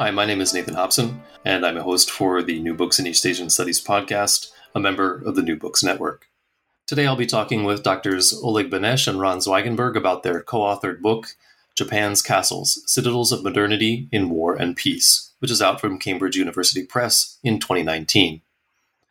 Hi, 0.00 0.10
my 0.10 0.24
name 0.24 0.40
is 0.40 0.54
Nathan 0.54 0.76
Hobson, 0.76 1.20
and 1.44 1.66
I'm 1.66 1.76
a 1.76 1.82
host 1.82 2.10
for 2.10 2.42
the 2.42 2.58
New 2.58 2.72
Books 2.72 2.98
in 2.98 3.06
East 3.06 3.26
Asian 3.26 3.50
Studies 3.50 3.84
podcast, 3.84 4.50
a 4.74 4.80
member 4.80 5.20
of 5.26 5.36
the 5.36 5.42
New 5.42 5.56
Books 5.56 5.82
Network. 5.82 6.30
Today 6.86 7.06
I'll 7.06 7.16
be 7.16 7.26
talking 7.26 7.64
with 7.64 7.82
Doctors 7.82 8.32
Oleg 8.32 8.70
Benesch 8.70 9.06
and 9.06 9.20
Ron 9.20 9.40
Zwigenberg 9.40 9.98
about 9.98 10.22
their 10.22 10.40
co 10.40 10.60
authored 10.60 11.02
book, 11.02 11.36
Japan's 11.74 12.22
Castles 12.22 12.82
Citadels 12.86 13.30
of 13.30 13.44
Modernity 13.44 14.08
in 14.10 14.30
War 14.30 14.54
and 14.54 14.74
Peace, 14.74 15.32
which 15.38 15.50
is 15.50 15.60
out 15.60 15.82
from 15.82 15.98
Cambridge 15.98 16.34
University 16.34 16.82
Press 16.82 17.36
in 17.42 17.60
2019. 17.60 18.40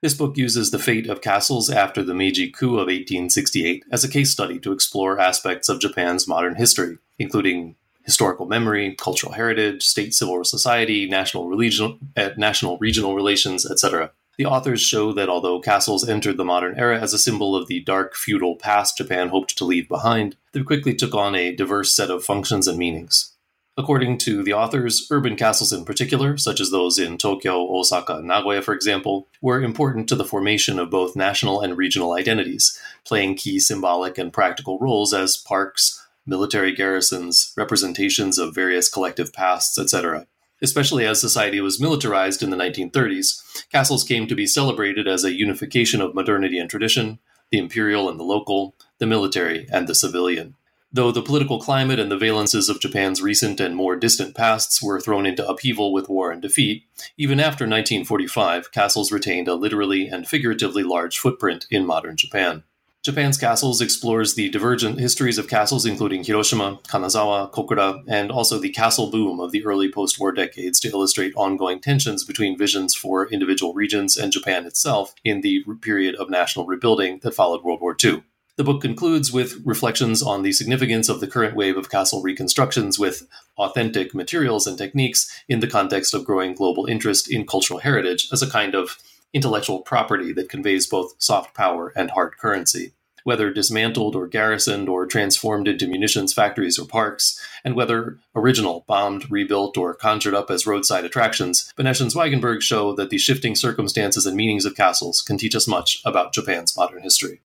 This 0.01 0.15
book 0.15 0.37
uses 0.37 0.71
the 0.71 0.79
fate 0.79 1.07
of 1.07 1.21
castles 1.21 1.69
after 1.69 2.01
the 2.01 2.15
Meiji 2.15 2.49
coup 2.49 2.79
of 2.79 2.87
1868 2.87 3.83
as 3.91 4.03
a 4.03 4.09
case 4.09 4.31
study 4.31 4.57
to 4.57 4.71
explore 4.71 5.19
aspects 5.19 5.69
of 5.69 5.79
Japan's 5.79 6.27
modern 6.27 6.55
history, 6.55 6.97
including 7.19 7.75
historical 8.03 8.45
memory, 8.45 8.95
cultural 8.95 9.33
heritage, 9.33 9.83
state 9.83 10.13
civil 10.13 10.43
society, 10.43 11.07
national 11.07 11.47
religion, 11.47 12.11
uh, 12.17 12.29
national 12.37 12.77
regional 12.77 13.15
relations, 13.15 13.69
etc. 13.69 14.11
The 14.37 14.45
authors 14.45 14.81
show 14.81 15.11
that 15.13 15.27
although 15.27 15.59
castles 15.59 16.07
entered 16.07 16.37
the 16.37 16.45
modern 16.45 16.79
era 16.79 16.97
as 16.97 17.13
a 17.13 17.19
symbol 17.19 17.55
of 17.55 17.67
the 17.67 17.81
dark 17.81 18.15
feudal 18.15 18.55
past 18.55 18.97
Japan 18.97 19.29
hoped 19.29 19.57
to 19.57 19.65
leave 19.65 19.89
behind, 19.89 20.37
they 20.53 20.63
quickly 20.63 20.95
took 20.95 21.13
on 21.13 21.35
a 21.35 21.53
diverse 21.53 21.93
set 21.93 22.09
of 22.09 22.23
functions 22.23 22.65
and 22.65 22.77
meanings. 22.77 23.33
According 23.79 24.17
to 24.19 24.43
the 24.43 24.53
authors, 24.53 25.07
urban 25.09 25.37
castles 25.37 25.71
in 25.71 25.85
particular, 25.85 26.37
such 26.37 26.59
as 26.59 26.69
those 26.69 26.99
in 26.99 27.17
Tokyo, 27.17 27.65
Osaka, 27.73 28.17
and 28.17 28.27
Nagoya, 28.27 28.61
for 28.61 28.73
example, 28.73 29.27
were 29.41 29.61
important 29.61 30.09
to 30.09 30.15
the 30.15 30.25
formation 30.25 30.79
of 30.79 30.89
both 30.89 31.15
national 31.15 31.61
and 31.61 31.77
regional 31.77 32.13
identities, 32.13 32.77
playing 33.05 33.35
key 33.35 33.57
symbolic 33.57 34.17
and 34.17 34.33
practical 34.33 34.79
roles 34.79 35.13
as 35.13 35.37
parks, 35.37 36.05
military 36.29 36.73
garrisons, 36.73 37.53
representations 37.57 38.37
of 38.37 38.55
various 38.55 38.87
collective 38.87 39.33
pasts, 39.33 39.77
etc. 39.77 40.27
Especially 40.61 41.05
as 41.05 41.19
society 41.19 41.59
was 41.59 41.81
militarized 41.81 42.43
in 42.43 42.49
the 42.49 42.57
1930s, 42.57 43.65
castles 43.71 44.03
came 44.03 44.27
to 44.27 44.35
be 44.35 44.45
celebrated 44.45 45.07
as 45.07 45.23
a 45.23 45.33
unification 45.33 46.01
of 46.01 46.13
modernity 46.13 46.59
and 46.59 46.69
tradition, 46.69 47.19
the 47.49 47.57
imperial 47.57 48.09
and 48.09 48.19
the 48.19 48.23
local, 48.23 48.75
the 48.99 49.05
military 49.05 49.67
and 49.71 49.87
the 49.87 49.95
civilian. 49.95 50.55
Though 50.91 51.11
the 51.11 51.21
political 51.21 51.59
climate 51.59 51.99
and 51.99 52.11
the 52.11 52.17
valences 52.17 52.67
of 52.67 52.81
Japan's 52.81 53.21
recent 53.21 53.59
and 53.59 53.75
more 53.75 53.95
distant 53.95 54.35
pasts 54.35 54.81
were 54.81 54.99
thrown 54.99 55.27
into 55.27 55.47
upheaval 55.47 55.93
with 55.93 56.09
war 56.09 56.31
and 56.31 56.41
defeat, 56.41 56.83
even 57.15 57.39
after 57.39 57.65
1945, 57.65 58.71
castles 58.71 59.11
retained 59.11 59.47
a 59.47 59.53
literally 59.53 60.07
and 60.07 60.27
figuratively 60.27 60.81
large 60.81 61.19
footprint 61.19 61.67
in 61.69 61.85
modern 61.85 62.17
Japan. 62.17 62.63
Japan's 63.09 63.39
Castles 63.39 63.81
explores 63.81 64.35
the 64.35 64.49
divergent 64.49 64.99
histories 64.99 65.39
of 65.39 65.47
castles, 65.47 65.83
including 65.83 66.23
Hiroshima, 66.23 66.79
Kanazawa, 66.83 67.51
Kokura, 67.51 68.03
and 68.07 68.29
also 68.29 68.59
the 68.59 68.69
castle 68.69 69.09
boom 69.09 69.39
of 69.39 69.51
the 69.51 69.65
early 69.65 69.91
post 69.91 70.19
war 70.19 70.31
decades 70.31 70.79
to 70.81 70.89
illustrate 70.89 71.33
ongoing 71.35 71.79
tensions 71.79 72.23
between 72.23 72.55
visions 72.55 72.93
for 72.93 73.27
individual 73.29 73.73
regions 73.73 74.15
and 74.15 74.31
Japan 74.31 74.67
itself 74.67 75.15
in 75.23 75.41
the 75.41 75.63
period 75.81 76.13
of 76.17 76.29
national 76.29 76.67
rebuilding 76.67 77.17
that 77.23 77.33
followed 77.33 77.63
World 77.63 77.81
War 77.81 77.97
II. 78.03 78.21
The 78.57 78.63
book 78.63 78.79
concludes 78.79 79.33
with 79.33 79.59
reflections 79.65 80.21
on 80.21 80.43
the 80.43 80.51
significance 80.51 81.09
of 81.09 81.19
the 81.19 81.27
current 81.27 81.55
wave 81.55 81.77
of 81.77 81.89
castle 81.89 82.21
reconstructions 82.21 82.99
with 82.99 83.27
authentic 83.57 84.13
materials 84.13 84.67
and 84.67 84.77
techniques 84.77 85.27
in 85.49 85.61
the 85.61 85.67
context 85.67 86.13
of 86.13 86.25
growing 86.25 86.53
global 86.53 86.85
interest 86.85 87.27
in 87.27 87.47
cultural 87.47 87.79
heritage 87.79 88.29
as 88.31 88.43
a 88.43 88.51
kind 88.51 88.75
of 88.75 88.99
intellectual 89.33 89.79
property 89.79 90.31
that 90.33 90.47
conveys 90.47 90.85
both 90.85 91.15
soft 91.17 91.55
power 91.55 91.91
and 91.95 92.11
hard 92.11 92.37
currency. 92.37 92.93
Whether 93.29 93.53
dismantled 93.53 94.15
or 94.15 94.25
garrisoned 94.25 94.89
or 94.89 95.05
transformed 95.05 95.67
into 95.67 95.87
munitions 95.87 96.33
factories 96.33 96.79
or 96.79 96.87
parks, 96.87 97.39
and 97.63 97.75
whether 97.75 98.17
original, 98.35 98.85
bombed, 98.87 99.29
rebuilt, 99.29 99.77
or 99.77 99.93
conjured 99.93 100.33
up 100.33 100.49
as 100.49 100.65
roadside 100.65 101.05
attractions, 101.05 101.71
Benesch 101.77 102.01
and 102.01 102.09
Zwigenberg 102.09 102.63
show 102.63 102.91
that 102.95 103.11
the 103.11 103.19
shifting 103.19 103.53
circumstances 103.53 104.25
and 104.25 104.35
meanings 104.35 104.65
of 104.65 104.75
castles 104.75 105.21
can 105.21 105.37
teach 105.37 105.53
us 105.53 105.67
much 105.67 106.01
about 106.03 106.33
Japan's 106.33 106.75
modern 106.75 107.03
history. 107.03 107.41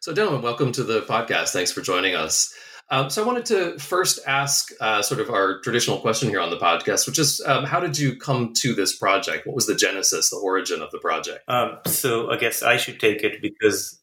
So, 0.00 0.12
gentlemen, 0.12 0.42
welcome 0.42 0.72
to 0.72 0.82
the 0.82 1.02
podcast. 1.02 1.52
Thanks 1.52 1.70
for 1.70 1.80
joining 1.80 2.16
us. 2.16 2.52
Um, 2.94 3.10
so 3.10 3.24
I 3.24 3.26
wanted 3.26 3.46
to 3.46 3.76
first 3.80 4.20
ask 4.24 4.70
uh, 4.80 5.02
sort 5.02 5.20
of 5.20 5.28
our 5.28 5.58
traditional 5.62 5.98
question 5.98 6.28
here 6.28 6.38
on 6.38 6.50
the 6.50 6.56
podcast, 6.56 7.08
which 7.08 7.18
is 7.18 7.40
um, 7.44 7.64
how 7.64 7.80
did 7.80 7.98
you 7.98 8.14
come 8.16 8.52
to 8.58 8.72
this 8.72 8.96
project? 8.96 9.48
What 9.48 9.56
was 9.56 9.66
the 9.66 9.74
genesis, 9.74 10.30
the 10.30 10.36
origin 10.36 10.80
of 10.80 10.92
the 10.92 10.98
project? 10.98 11.40
Um, 11.48 11.78
so 11.86 12.30
I 12.30 12.36
guess 12.36 12.62
I 12.62 12.76
should 12.76 13.00
take 13.00 13.24
it 13.24 13.42
because. 13.42 14.00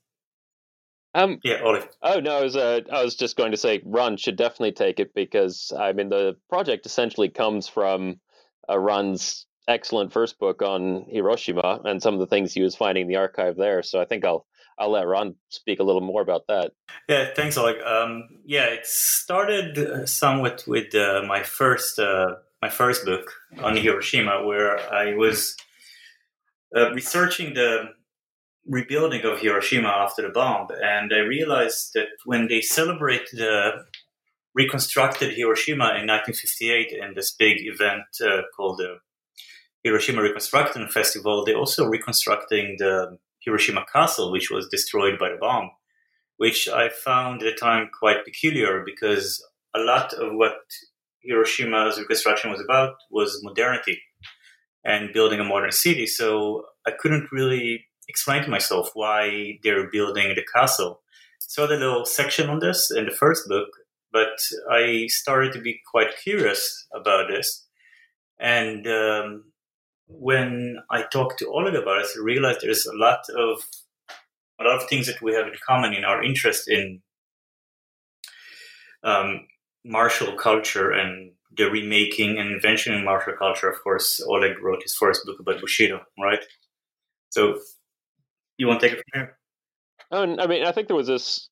Um, 1.16 1.40
yeah, 1.42 1.62
Oleg. 1.64 1.88
Oh 2.02 2.20
no, 2.20 2.40
I 2.40 2.44
was 2.44 2.58
uh, 2.58 2.82
I 2.92 3.02
was 3.02 3.16
just 3.16 3.38
going 3.38 3.52
to 3.52 3.58
say 3.58 3.82
Ron 3.86 4.18
should 4.18 4.36
definitely 4.36 4.74
take 4.74 5.00
it 5.00 5.14
because 5.16 5.72
I 5.78 5.94
mean 5.94 6.10
the 6.10 6.36
project 6.50 6.86
essentially 6.86 7.30
comes 7.30 7.70
from 7.70 8.20
uh, 8.70 8.78
Ron's 8.78 9.46
excellent 9.70 10.12
first 10.12 10.38
book 10.38 10.62
on 10.62 11.06
Hiroshima 11.10 11.80
and 11.86 12.02
some 12.02 12.14
of 12.14 12.20
the 12.20 12.28
things 12.28 12.54
he 12.54 12.62
was 12.62 12.76
finding 12.76 13.04
in 13.04 13.08
the 13.08 13.16
archive 13.18 13.56
there. 13.56 13.84
So 13.84 14.02
I 14.02 14.06
think 14.06 14.26
I'll 14.26 14.46
I'll 14.78 14.92
let 14.92 15.08
Ron 15.08 15.36
speak 15.50 15.80
a 15.80 15.84
little 15.84 16.02
more 16.02 16.22
about 16.22 16.48
that. 16.48 16.72
Yeah, 17.08 17.30
thanks, 17.36 17.58
Oleg. 17.58 17.82
Um, 17.82 18.28
yeah, 18.46 18.66
it 18.66 18.86
started 18.86 19.78
uh, 19.78 20.06
somewhat 20.06 20.64
with 20.68 20.94
uh, 20.96 21.24
my 21.28 21.44
first 21.44 22.00
uh, 22.00 22.36
my 22.62 22.70
first 22.70 23.06
book 23.06 23.32
on 23.60 23.76
Hiroshima, 23.76 24.46
where 24.46 24.80
I 24.94 25.16
was 25.16 25.56
uh, 26.76 26.92
researching 26.92 27.54
the 27.54 27.90
rebuilding 28.68 29.24
of 29.26 29.40
Hiroshima 29.40 29.88
after 29.88 30.22
the 30.22 30.30
bomb, 30.30 30.68
and 30.82 31.12
I 31.14 31.20
realized 31.20 31.92
that 31.96 32.10
when 32.26 32.48
they 32.48 32.62
celebrate 32.62 33.30
the 33.32 33.84
reconstructed 34.54 35.34
Hiroshima 35.34 35.86
in 35.96 36.08
1958 36.08 36.92
in 36.92 37.14
this 37.16 37.32
big 37.32 37.58
event 37.62 38.04
uh, 38.22 38.42
called 38.56 38.78
the 38.78 38.98
Hiroshima 39.84 40.22
Reconstruction 40.22 40.88
Festival, 40.90 41.44
they're 41.46 41.58
also 41.58 41.86
reconstructing 41.88 42.76
the 42.78 43.18
Hiroshima 43.42 43.86
Castle, 43.92 44.32
which 44.32 44.50
was 44.50 44.68
destroyed 44.70 45.20
by 45.20 45.30
the 45.30 45.38
bomb, 45.38 45.72
which 46.38 46.68
I 46.68 46.90
found 46.90 47.44
at 47.44 47.46
the 47.46 47.60
time 47.60 47.90
quite 47.98 48.26
peculiar 48.26 48.84
because 48.86 49.44
a 49.76 49.80
lot 49.80 50.14
of 50.14 50.34
what 50.34 50.56
Hiroshima's 51.28 52.00
reconstruction 52.00 52.52
was 52.52 52.62
about 52.62 52.96
was 53.10 53.42
modernity 53.44 54.02
and 54.84 55.14
building 55.14 55.40
a 55.40 55.44
modern 55.44 55.72
city. 55.72 56.08
So 56.08 56.66
I 56.86 56.92
couldn't 56.92 57.32
really 57.32 57.86
explain 58.08 58.44
to 58.44 58.50
myself 58.50 58.90
why 58.94 59.60
they're 59.64 59.90
building 59.90 60.34
the 60.36 60.46
castle. 60.54 61.02
So 61.40 61.68
the 61.68 61.78
little 61.78 62.06
section 62.06 62.50
on 62.50 62.60
this 62.60 62.92
in 62.92 63.06
the 63.06 63.12
first 63.12 63.48
book, 63.48 63.70
but 64.12 64.40
I 64.70 65.08
started 65.08 65.54
to 65.54 65.62
be 65.62 65.80
quite 65.90 66.18
curious 66.22 66.88
about 66.94 67.28
this. 67.30 67.68
And 68.40 68.88
um, 68.88 69.51
when 70.20 70.78
I 70.90 71.04
talked 71.04 71.40
to 71.40 71.50
Oleg 71.50 71.76
about 71.76 72.02
it, 72.02 72.08
I 72.18 72.22
realized 72.22 72.60
there's 72.62 72.86
a 72.86 72.96
lot 72.96 73.22
of 73.36 73.64
a 74.60 74.64
lot 74.64 74.82
of 74.82 74.88
things 74.88 75.08
that 75.08 75.22
we 75.22 75.34
have 75.34 75.48
in 75.48 75.54
common 75.66 75.94
in 75.94 76.04
our 76.04 76.24
interest 76.24 76.70
in 76.70 77.02
um, 79.04 79.48
martial 79.84 80.36
culture 80.36 80.92
and 80.92 81.32
the 81.58 81.66
remaking 81.66 82.38
and 82.38 82.52
invention 82.52 82.94
in 82.94 83.04
martial 83.04 83.34
culture. 83.38 83.70
Of 83.70 83.84
course, 83.84 84.22
Oleg 84.28 84.62
wrote 84.62 84.84
his 84.84 84.96
first 84.96 85.26
book 85.26 85.40
about 85.40 85.60
Bushido, 85.60 86.02
right? 86.20 86.44
So, 87.30 87.60
you 88.58 88.68
want 88.68 88.80
to 88.82 88.88
take 88.90 89.00
it 89.00 89.04
from 89.12 89.22
here? 89.22 89.38
I 90.12 90.48
mean, 90.48 90.66
I 90.66 90.72
think 90.72 90.88
there 90.88 90.96
was 90.96 91.08
this. 91.08 91.50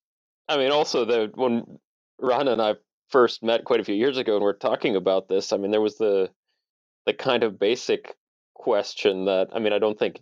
I 0.48 0.58
mean, 0.58 0.72
also 0.72 1.06
the 1.06 1.32
when 1.36 1.80
Ron 2.20 2.48
and 2.48 2.62
I 2.62 2.76
first 3.10 3.42
met 3.42 3.66
quite 3.66 3.80
a 3.80 3.84
few 3.84 3.96
years 3.96 4.18
ago 4.18 4.36
and 4.36 4.44
we're 4.44 4.54
talking 4.54 4.96
about 4.96 5.28
this, 5.28 5.54
I 5.54 5.58
mean, 5.58 5.72
there 5.72 5.82
was 5.82 5.98
the 5.98 6.30
the 7.06 7.14
kind 7.14 7.44
of 7.44 7.60
basic 7.60 8.16
question 8.60 9.26
that 9.26 9.48
I 9.54 9.60
mean, 9.60 9.74
I 9.74 9.80
don't 9.80 9.98
think 9.98 10.22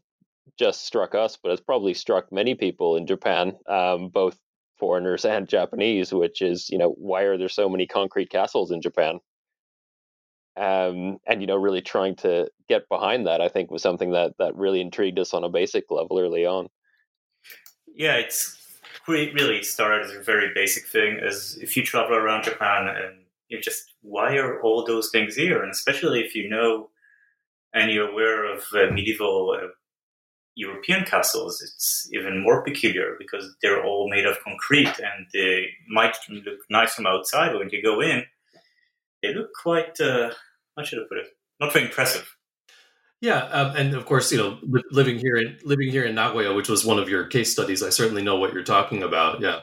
just 0.57 0.85
struck 0.85 1.13
us, 1.15 1.37
but 1.41 1.51
it's 1.51 1.61
probably 1.61 1.93
struck 1.93 2.31
many 2.31 2.55
people 2.55 2.95
in 2.95 3.05
Japan, 3.05 3.53
um, 3.67 4.07
both 4.09 4.37
foreigners 4.79 5.25
and 5.35 5.49
Japanese, 5.49 6.13
which 6.13 6.41
is, 6.41 6.69
you 6.69 6.77
know, 6.77 6.91
why 6.91 7.23
are 7.23 7.37
there 7.37 7.49
so 7.49 7.67
many 7.67 7.85
concrete 7.87 8.29
castles 8.29 8.71
in 8.71 8.81
Japan? 8.81 9.19
Um, 10.55 11.17
and 11.27 11.41
you 11.41 11.47
know, 11.47 11.55
really 11.55 11.81
trying 11.81 12.15
to 12.17 12.49
get 12.67 12.89
behind 12.89 13.27
that, 13.27 13.41
I 13.41 13.49
think, 13.49 13.69
was 13.69 13.83
something 13.83 14.11
that 14.11 14.33
that 14.39 14.55
really 14.55 14.81
intrigued 14.81 15.19
us 15.19 15.33
on 15.33 15.43
a 15.43 15.49
basic 15.49 15.91
level 15.91 16.17
early 16.19 16.45
on. 16.45 16.67
Yeah, 17.95 18.15
it's 18.15 18.57
really 19.07 19.61
started 19.63 20.07
as 20.07 20.15
a 20.15 20.21
very 20.21 20.51
basic 20.55 20.87
thing. 20.87 21.19
As 21.25 21.59
if 21.61 21.77
you 21.77 21.83
travel 21.83 22.15
around 22.15 22.45
Japan 22.45 22.87
and 22.87 23.19
you 23.49 23.61
just 23.61 23.93
why 24.01 24.35
are 24.37 24.59
all 24.61 24.83
those 24.83 25.11
things 25.11 25.35
here? 25.35 25.61
And 25.61 25.71
especially 25.71 26.21
if 26.21 26.33
you 26.33 26.49
know 26.49 26.89
and 27.77 27.91
you're 27.91 28.09
aware 28.09 28.53
of 28.53 28.63
uh, 28.73 28.91
medieval 28.91 29.55
uh, 29.55 29.67
European 30.55 31.05
castles, 31.05 31.61
it's 31.61 32.09
even 32.11 32.41
more 32.41 32.63
peculiar 32.63 33.15
because 33.19 33.55
they're 33.61 33.85
all 33.85 34.09
made 34.09 34.25
of 34.25 34.43
concrete 34.43 34.99
and 34.99 35.27
they 35.31 35.67
might 35.87 36.15
look 36.29 36.59
nice 36.69 36.95
from 36.95 37.05
outside, 37.05 37.51
but 37.51 37.59
when 37.59 37.69
you 37.71 37.83
go 37.83 38.01
in, 38.01 38.23
they 39.21 39.33
look 39.33 39.49
quite, 39.61 39.99
uh, 40.01 40.31
how 40.75 40.83
should 40.83 40.99
I 40.99 41.03
put 41.07 41.19
it, 41.19 41.27
not 41.59 41.73
very 41.73 41.85
impressive. 41.85 42.35
Yeah, 43.21 43.43
um, 43.45 43.75
and 43.75 43.93
of 43.93 44.05
course, 44.05 44.31
you 44.31 44.37
know, 44.37 44.59
li- 44.61 44.83
living 44.91 45.17
here 45.17 45.37
in 45.37 45.57
living 45.63 45.89
here 45.89 46.05
in 46.05 46.13
Nagoya, 46.13 46.53
which 46.53 46.69
was 46.69 46.85
one 46.85 46.99
of 46.99 47.09
your 47.09 47.25
case 47.25 47.51
studies, 47.51 47.81
I 47.81 47.89
certainly 47.89 48.21
know 48.21 48.37
what 48.37 48.53
you're 48.53 48.63
talking 48.63 49.01
about. 49.01 49.41
Yeah, 49.41 49.61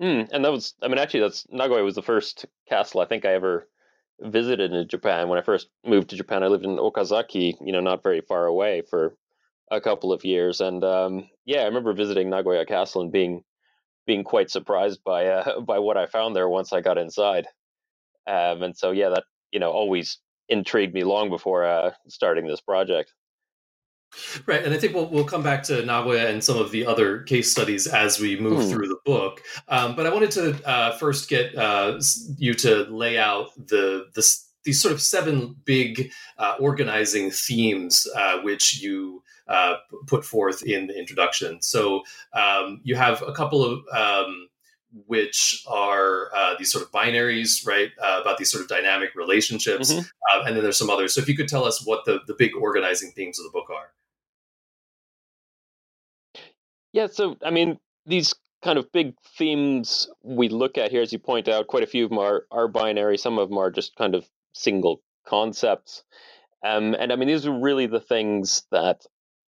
mm, 0.00 0.28
and 0.30 0.44
that 0.44 0.52
was, 0.52 0.74
I 0.82 0.88
mean, 0.88 0.98
actually, 0.98 1.20
that's 1.20 1.46
Nagoya 1.50 1.82
was 1.82 1.94
the 1.94 2.02
first 2.02 2.44
castle 2.68 3.00
I 3.00 3.06
think 3.06 3.24
I 3.24 3.32
ever 3.32 3.68
visited 4.20 4.72
in 4.72 4.88
Japan. 4.88 5.28
When 5.28 5.38
I 5.38 5.42
first 5.42 5.68
moved 5.84 6.10
to 6.10 6.16
Japan, 6.16 6.42
I 6.42 6.48
lived 6.48 6.64
in 6.64 6.76
Okazaki, 6.76 7.56
you 7.60 7.72
know, 7.72 7.80
not 7.80 8.02
very 8.02 8.20
far 8.20 8.46
away 8.46 8.82
for 8.88 9.16
a 9.70 9.80
couple 9.80 10.12
of 10.12 10.24
years, 10.24 10.60
and 10.60 10.84
um, 10.84 11.28
yeah, 11.44 11.60
I 11.60 11.64
remember 11.64 11.92
visiting 11.92 12.30
Nagoya 12.30 12.66
Castle 12.66 13.02
and 13.02 13.12
being 13.12 13.42
being 14.06 14.24
quite 14.24 14.50
surprised 14.50 15.02
by 15.04 15.26
uh, 15.26 15.60
by 15.66 15.78
what 15.78 15.96
I 15.96 16.06
found 16.06 16.36
there 16.36 16.48
once 16.48 16.72
I 16.72 16.80
got 16.80 16.98
inside. 16.98 17.46
Um, 18.26 18.62
and 18.62 18.76
so, 18.76 18.90
yeah, 18.90 19.10
that 19.10 19.24
you 19.52 19.60
know 19.60 19.70
always 19.70 20.18
intrigued 20.48 20.94
me 20.94 21.04
long 21.04 21.30
before 21.30 21.64
uh, 21.64 21.92
starting 22.08 22.46
this 22.46 22.60
project. 22.60 23.12
Right, 24.46 24.64
and 24.64 24.74
I 24.74 24.78
think 24.78 24.94
we'll 24.94 25.08
we'll 25.08 25.24
come 25.24 25.42
back 25.42 25.62
to 25.64 25.84
Nagoya 25.84 26.28
and 26.28 26.42
some 26.42 26.58
of 26.58 26.70
the 26.70 26.86
other 26.86 27.22
case 27.22 27.50
studies 27.50 27.86
as 27.86 28.20
we 28.20 28.38
move 28.38 28.64
hmm. 28.64 28.70
through 28.70 28.88
the 28.88 28.98
book. 29.04 29.40
Um, 29.68 29.94
but 29.96 30.06
I 30.06 30.12
wanted 30.12 30.30
to 30.32 30.68
uh, 30.68 30.96
first 30.98 31.28
get 31.28 31.56
uh, 31.56 32.00
you 32.36 32.54
to 32.54 32.84
lay 32.84 33.18
out 33.18 33.50
the 33.56 34.06
the 34.14 34.22
these 34.64 34.80
sort 34.80 34.92
of 34.92 35.00
seven 35.00 35.56
big 35.64 36.10
uh, 36.38 36.56
organizing 36.58 37.30
themes 37.30 38.08
uh, 38.16 38.38
which 38.40 38.80
you 38.80 39.22
uh, 39.46 39.74
put 40.06 40.24
forth 40.24 40.62
in 40.62 40.86
the 40.86 40.98
introduction. 40.98 41.60
So 41.60 42.02
um, 42.32 42.80
you 42.82 42.96
have 42.96 43.22
a 43.22 43.32
couple 43.32 43.62
of 43.62 43.84
um, 43.94 44.48
which 45.06 45.62
are 45.66 46.30
uh, 46.34 46.54
these 46.58 46.70
sort 46.70 46.84
of 46.84 46.90
binaries, 46.92 47.66
right? 47.66 47.90
Uh, 48.00 48.20
about 48.22 48.38
these 48.38 48.50
sort 48.50 48.62
of 48.62 48.68
dynamic 48.68 49.14
relationships, 49.14 49.92
mm-hmm. 49.92 50.00
uh, 50.00 50.44
and 50.44 50.56
then 50.56 50.62
there's 50.62 50.78
some 50.78 50.90
others. 50.90 51.14
So 51.14 51.20
if 51.20 51.28
you 51.28 51.36
could 51.36 51.48
tell 51.48 51.64
us 51.64 51.84
what 51.84 52.04
the 52.04 52.20
the 52.26 52.34
big 52.34 52.52
organizing 52.58 53.10
themes 53.12 53.38
of 53.38 53.44
the 53.44 53.50
book 53.50 53.68
are. 53.70 53.90
Yeah, 56.94 57.08
so 57.08 57.36
I 57.44 57.50
mean, 57.50 57.78
these 58.06 58.34
kind 58.62 58.78
of 58.78 58.90
big 58.92 59.16
themes 59.36 60.08
we 60.22 60.48
look 60.48 60.78
at 60.78 60.92
here, 60.92 61.02
as 61.02 61.12
you 61.12 61.18
point 61.18 61.48
out, 61.48 61.66
quite 61.66 61.82
a 61.82 61.88
few 61.88 62.04
of 62.04 62.10
them 62.10 62.20
are 62.20 62.46
are 62.52 62.68
binary. 62.68 63.18
Some 63.18 63.36
of 63.36 63.48
them 63.48 63.58
are 63.58 63.72
just 63.72 63.96
kind 63.96 64.14
of 64.14 64.24
single 64.52 65.02
concepts. 65.26 66.04
Um, 66.64 66.94
and 66.94 67.12
I 67.12 67.16
mean, 67.16 67.26
these 67.26 67.46
are 67.48 67.60
really 67.60 67.86
the 67.86 68.00
things 68.00 68.62
that 68.70 69.02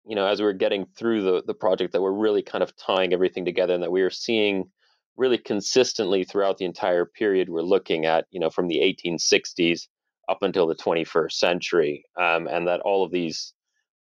you 0.08 0.16
know, 0.16 0.26
as 0.26 0.40
we 0.40 0.46
were 0.46 0.54
getting 0.54 0.88
through 0.98 1.22
the 1.22 1.44
the 1.46 1.54
project, 1.54 1.94
that 1.94 2.02
were 2.02 2.14
really 2.16 2.42
kind 2.42 2.64
of 2.64 2.76
tying 2.78 3.14
everything 3.14 3.46
together, 3.46 3.76
and 3.76 3.84
that 3.84 3.92
we 3.92 4.02
were 4.02 4.10
seeing 4.10 4.72
really 5.16 5.38
consistently 5.38 6.24
throughout 6.24 6.58
the 6.58 6.66
entire 6.66 7.06
period 7.06 7.48
we're 7.48 7.62
looking 7.62 8.06
at, 8.08 8.26
you 8.32 8.40
know, 8.40 8.50
from 8.50 8.68
the 8.68 8.80
1860s 8.80 9.88
up 10.28 10.40
until 10.42 10.66
the 10.68 10.76
21st 10.76 11.32
century, 11.32 12.06
um, 12.20 12.48
and 12.48 12.68
that 12.68 12.82
all 12.82 13.06
of 13.06 13.12
these 13.12 13.54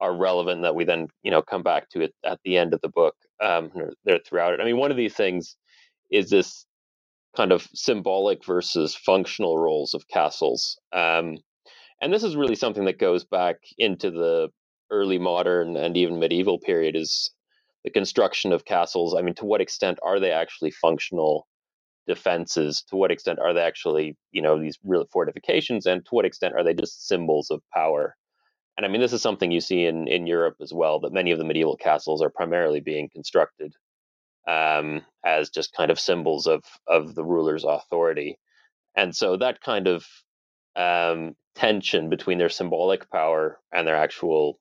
are 0.00 0.16
relevant 0.16 0.62
that 0.62 0.74
we 0.74 0.84
then, 0.84 1.08
you 1.22 1.30
know, 1.30 1.42
come 1.42 1.62
back 1.62 1.88
to 1.90 2.00
it 2.00 2.14
at 2.24 2.38
the 2.44 2.56
end 2.56 2.74
of 2.74 2.80
the 2.80 2.88
book. 2.88 3.14
Um, 3.40 3.70
there 4.04 4.18
throughout 4.26 4.54
it. 4.54 4.60
I 4.60 4.64
mean, 4.64 4.78
one 4.78 4.90
of 4.90 4.96
these 4.96 5.14
things 5.14 5.56
is 6.10 6.30
this 6.30 6.66
kind 7.36 7.52
of 7.52 7.68
symbolic 7.74 8.44
versus 8.44 8.94
functional 8.94 9.58
roles 9.58 9.94
of 9.94 10.08
castles. 10.08 10.78
Um, 10.92 11.38
and 12.00 12.12
this 12.12 12.24
is 12.24 12.36
really 12.36 12.54
something 12.56 12.84
that 12.86 12.98
goes 12.98 13.24
back 13.24 13.56
into 13.78 14.10
the 14.10 14.48
early 14.90 15.18
modern 15.18 15.76
and 15.76 15.96
even 15.96 16.18
medieval 16.18 16.58
period 16.58 16.96
is 16.96 17.30
the 17.84 17.90
construction 17.90 18.52
of 18.52 18.64
castles. 18.64 19.14
I 19.14 19.22
mean, 19.22 19.34
to 19.36 19.44
what 19.44 19.60
extent 19.60 19.98
are 20.02 20.18
they 20.18 20.32
actually 20.32 20.70
functional 20.70 21.46
defenses? 22.06 22.82
To 22.90 22.96
what 22.96 23.10
extent 23.10 23.38
are 23.38 23.52
they 23.52 23.60
actually, 23.60 24.16
you 24.32 24.42
know, 24.42 24.60
these 24.60 24.78
real 24.84 25.06
fortifications? 25.12 25.86
And 25.86 26.04
to 26.06 26.10
what 26.10 26.24
extent 26.24 26.54
are 26.56 26.64
they 26.64 26.74
just 26.74 27.06
symbols 27.06 27.50
of 27.50 27.60
power? 27.72 28.16
And 28.78 28.86
I 28.86 28.88
mean, 28.88 29.00
this 29.00 29.12
is 29.12 29.20
something 29.20 29.50
you 29.50 29.60
see 29.60 29.86
in, 29.86 30.06
in 30.06 30.28
Europe 30.28 30.56
as 30.62 30.72
well, 30.72 31.00
that 31.00 31.12
many 31.12 31.32
of 31.32 31.38
the 31.38 31.44
medieval 31.44 31.76
castles 31.76 32.22
are 32.22 32.30
primarily 32.30 32.78
being 32.78 33.10
constructed 33.12 33.74
um, 34.46 35.02
as 35.24 35.50
just 35.50 35.74
kind 35.74 35.90
of 35.90 35.98
symbols 35.98 36.46
of, 36.46 36.62
of 36.86 37.16
the 37.16 37.24
ruler's 37.24 37.64
authority. 37.64 38.38
And 38.94 39.16
so 39.16 39.36
that 39.36 39.60
kind 39.60 39.88
of 39.88 40.06
um, 40.76 41.34
tension 41.56 42.08
between 42.08 42.38
their 42.38 42.48
symbolic 42.48 43.10
power 43.10 43.58
and 43.72 43.84
their 43.84 43.96
actual 43.96 44.60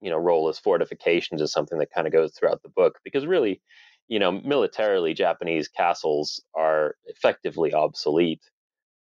you 0.00 0.10
know 0.10 0.18
role 0.18 0.48
as 0.48 0.58
fortifications 0.58 1.40
is 1.40 1.52
something 1.52 1.78
that 1.78 1.92
kind 1.94 2.08
of 2.08 2.12
goes 2.12 2.34
throughout 2.34 2.60
the 2.64 2.68
book 2.68 2.98
because 3.04 3.24
really 3.24 3.62
you 4.08 4.18
know 4.18 4.32
militarily 4.32 5.14
japanese 5.14 5.68
castles 5.68 6.42
are 6.56 6.96
effectively 7.06 7.72
obsolete 7.72 8.42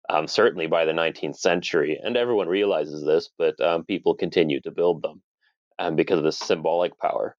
um, 0.10 0.28
certainly 0.28 0.68
by 0.68 0.86
the 0.86 0.92
19th 0.92 1.38
century 1.38 2.00
and 2.04 2.18
everyone 2.18 2.48
realizes 2.48 3.04
this 3.06 3.30
but 3.38 3.60
um, 3.62 3.84
people 3.86 4.16
continue 4.16 4.60
to 4.62 4.72
build 4.72 5.02
them 5.02 5.22
um, 5.80 5.96
because 5.96 6.18
of 6.18 6.24
the 6.24 6.32
symbolic 6.32 6.98
power 7.00 7.36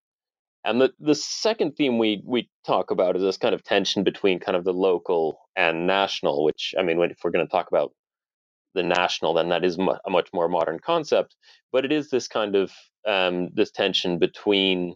and 0.65 0.81
the, 0.81 0.93
the 1.01 1.15
second 1.15 1.73
theme 1.73 1.99
we, 1.99 2.23
we 2.25 2.49
talk 2.65 2.93
about 2.93 3.17
is 3.17 3.23
this 3.23 3.37
kind 3.37 3.55
of 3.55 3.65
tension 3.65 4.05
between 4.05 4.39
kind 4.39 4.57
of 4.57 4.65
the 4.65 4.73
local 4.73 5.39
and 5.57 5.87
national 5.87 6.45
which 6.45 6.75
i 6.79 6.83
mean 6.83 7.01
if 7.03 7.19
we're 7.25 7.31
going 7.31 7.47
to 7.47 7.51
talk 7.51 7.69
about 7.69 7.93
the 8.75 8.83
national, 8.83 9.35
then 9.35 9.49
that 9.51 9.65
is 9.65 9.79
a 9.79 10.11
much 10.11 10.29
more 10.33 10.49
modern 10.49 10.79
concept. 10.79 11.37
But 11.73 11.85
it 11.85 11.93
is 11.93 12.11
this 12.11 12.29
kind 12.29 12.57
of 12.57 12.73
um, 13.07 13.49
this 13.55 13.71
tension 13.71 14.19
between 14.19 14.95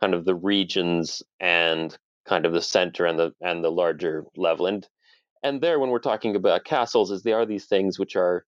kind 0.00 0.14
of 0.14 0.24
the 0.24 0.34
regions 0.34 1.22
and 1.40 1.96
kind 2.26 2.46
of 2.46 2.52
the 2.52 2.62
center 2.62 3.06
and 3.06 3.18
the 3.18 3.32
and 3.40 3.64
the 3.64 3.70
larger 3.70 4.24
level. 4.36 4.66
And 4.66 4.86
and 5.42 5.60
there, 5.60 5.78
when 5.78 5.90
we're 5.90 5.98
talking 5.98 6.36
about 6.36 6.64
castles, 6.64 7.10
is 7.10 7.22
they 7.22 7.32
are 7.32 7.46
these 7.46 7.66
things 7.66 7.98
which 7.98 8.16
are 8.16 8.44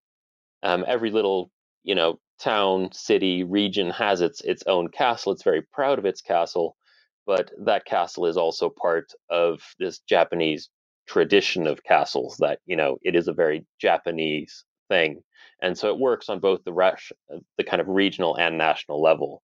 um, 0.62 0.84
every 0.86 1.10
little 1.10 1.50
you 1.84 1.94
know 1.94 2.18
town, 2.40 2.90
city, 2.92 3.44
region 3.44 3.90
has 3.90 4.20
its 4.20 4.40
its 4.42 4.62
own 4.66 4.88
castle. 4.88 5.32
It's 5.32 5.44
very 5.44 5.62
proud 5.62 5.98
of 5.98 6.06
its 6.06 6.20
castle, 6.22 6.76
but 7.26 7.50
that 7.64 7.84
castle 7.84 8.26
is 8.26 8.36
also 8.36 8.70
part 8.70 9.12
of 9.30 9.60
this 9.78 10.00
Japanese 10.00 10.70
tradition 11.08 11.66
of 11.66 11.82
castles 11.84 12.36
that 12.40 12.60
you 12.66 12.76
know 12.76 12.98
it 13.02 13.14
is 13.16 13.28
a 13.28 13.32
very 13.32 13.66
Japanese 13.80 14.64
thing, 14.88 15.22
and 15.62 15.76
so 15.78 15.88
it 15.90 15.98
works 15.98 16.28
on 16.28 16.40
both 16.40 16.64
the 16.64 16.72
resh, 16.72 17.12
uh, 17.34 17.38
the 17.58 17.64
kind 17.64 17.80
of 17.80 17.88
regional 17.88 18.36
and 18.36 18.58
national 18.58 19.02
level. 19.02 19.42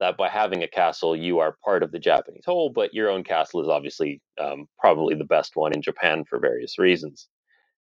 That 0.00 0.16
by 0.16 0.28
having 0.28 0.62
a 0.62 0.68
castle, 0.68 1.16
you 1.16 1.38
are 1.38 1.56
part 1.64 1.82
of 1.82 1.90
the 1.90 1.98
Japanese 1.98 2.44
whole, 2.44 2.70
but 2.70 2.92
your 2.92 3.08
own 3.08 3.24
castle 3.24 3.62
is 3.62 3.68
obviously 3.68 4.20
um, 4.38 4.66
probably 4.78 5.14
the 5.14 5.24
best 5.24 5.56
one 5.56 5.72
in 5.72 5.80
Japan 5.80 6.24
for 6.28 6.38
various 6.38 6.78
reasons. 6.78 7.28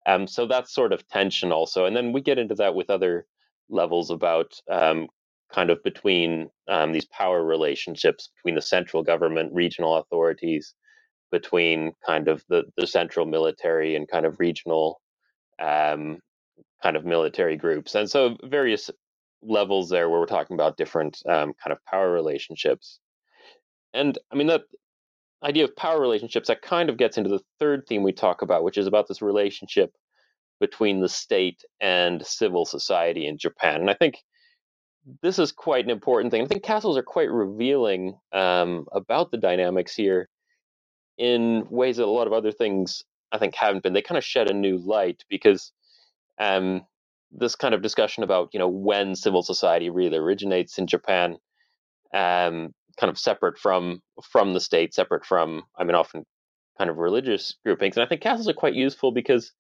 Um, 0.06 0.26
so 0.26 0.48
that's 0.48 0.74
sort 0.74 0.94
of 0.94 1.08
tension 1.08 1.52
also, 1.52 1.86
and 1.86 1.96
then 1.96 2.14
we 2.14 2.22
get 2.22 2.40
into 2.40 2.56
that 2.56 2.74
with 2.74 2.90
other 2.90 3.26
levels 3.70 4.10
about 4.10 4.54
um, 4.72 5.08
kind 5.54 5.70
of 5.70 5.84
between 5.84 6.50
um, 6.68 6.92
these 6.92 7.06
power 7.06 7.44
relationships 7.44 8.30
between 8.36 8.56
the 8.56 8.62
central 8.62 9.04
government, 9.04 9.54
regional 9.54 9.98
authorities, 9.98 10.74
between 11.32 11.92
kind 12.06 12.28
of 12.28 12.44
the, 12.50 12.64
the 12.78 12.88
central 12.88 13.26
military 13.26 13.96
and 13.96 14.08
kind 14.08 14.26
of 14.26 14.40
regional 14.40 15.02
um, 15.62 16.20
kind 16.82 16.96
of 16.96 17.06
military 17.06 17.58
groups. 17.58 17.96
And 17.96 18.10
so 18.10 18.38
various 18.44 18.90
levels 19.42 19.90
there 19.90 20.10
where 20.10 20.20
we're 20.20 20.26
talking 20.26 20.56
about 20.56 20.78
different 20.78 21.22
um, 21.28 21.54
kind 21.62 21.72
of 21.72 21.84
power 21.86 22.12
relationships. 22.12 23.00
And 23.94 24.18
I 24.32 24.36
mean, 24.36 24.48
that 24.48 24.64
idea 25.44 25.64
of 25.64 25.76
power 25.76 26.00
relationships 26.00 26.48
that 26.48 26.62
kind 26.62 26.90
of 26.90 26.98
gets 26.98 27.18
into 27.18 27.30
the 27.30 27.42
third 27.60 27.86
theme 27.88 28.04
we 28.04 28.12
talk 28.12 28.42
about, 28.42 28.64
which 28.64 28.78
is 28.78 28.88
about 28.88 29.08
this 29.08 29.22
relationship 29.22 29.94
between 30.60 31.00
the 31.00 31.10
state 31.10 31.64
and 31.80 32.26
civil 32.26 32.66
society 32.66 33.26
in 33.26 33.38
Japan. 33.38 33.80
And 33.82 33.90
I 33.90 33.94
think 33.94 34.18
this 35.22 35.40
is 35.40 35.52
quite 35.52 35.86
an 35.86 35.92
important 35.92 36.32
thing. 36.32 36.44
I 36.44 36.46
think 36.46 36.64
castles 36.64 36.98
are 36.98 37.04
quite 37.04 37.32
revealing 37.32 38.18
um, 38.34 38.86
about 38.92 39.32
the 39.32 39.38
dynamics 39.38 39.96
here 39.96 40.28
in 41.18 41.66
ways 41.70 41.98
that 41.98 42.06
a 42.06 42.08
lot 42.08 42.28
of 42.28 42.34
other 42.34 42.52
things 42.52 43.04
I 43.32 43.38
think 43.38 43.56
haven't 43.56 43.84
been. 43.84 43.94
They 43.94 44.02
kind 44.02 44.18
of 44.18 44.24
shed 44.24 44.50
a 44.50 44.54
new 44.54 44.78
light 44.78 45.24
because 45.30 45.72
um, 46.40 46.86
this 47.32 47.56
kind 47.56 47.74
of 47.74 47.82
discussion 47.82 48.24
about 48.24 48.50
you 48.54 48.60
know 48.60 48.68
when 48.68 49.16
civil 49.16 49.44
society 49.44 49.90
really 49.90 50.18
originates 50.18 50.78
in 50.78 50.88
Japan, 50.88 51.38
um, 52.14 52.74
kind 52.98 53.10
of 53.10 53.18
separate 53.18 53.58
from 53.58 54.02
from 54.24 54.54
the 54.54 54.60
state, 54.60 54.94
separate 54.94 55.26
from 55.26 55.64
I 55.78 55.84
mean 55.84 55.96
often 55.96 56.26
kind 56.78 56.90
of 56.90 56.98
religious 56.98 57.56
groupings, 57.66 57.98
and 57.98 58.06
I 58.06 58.08
think 58.08 58.22
castles 58.22 58.48
are 58.48 58.54
quite 58.54 58.74
useful 58.74 59.12
because 59.12 59.52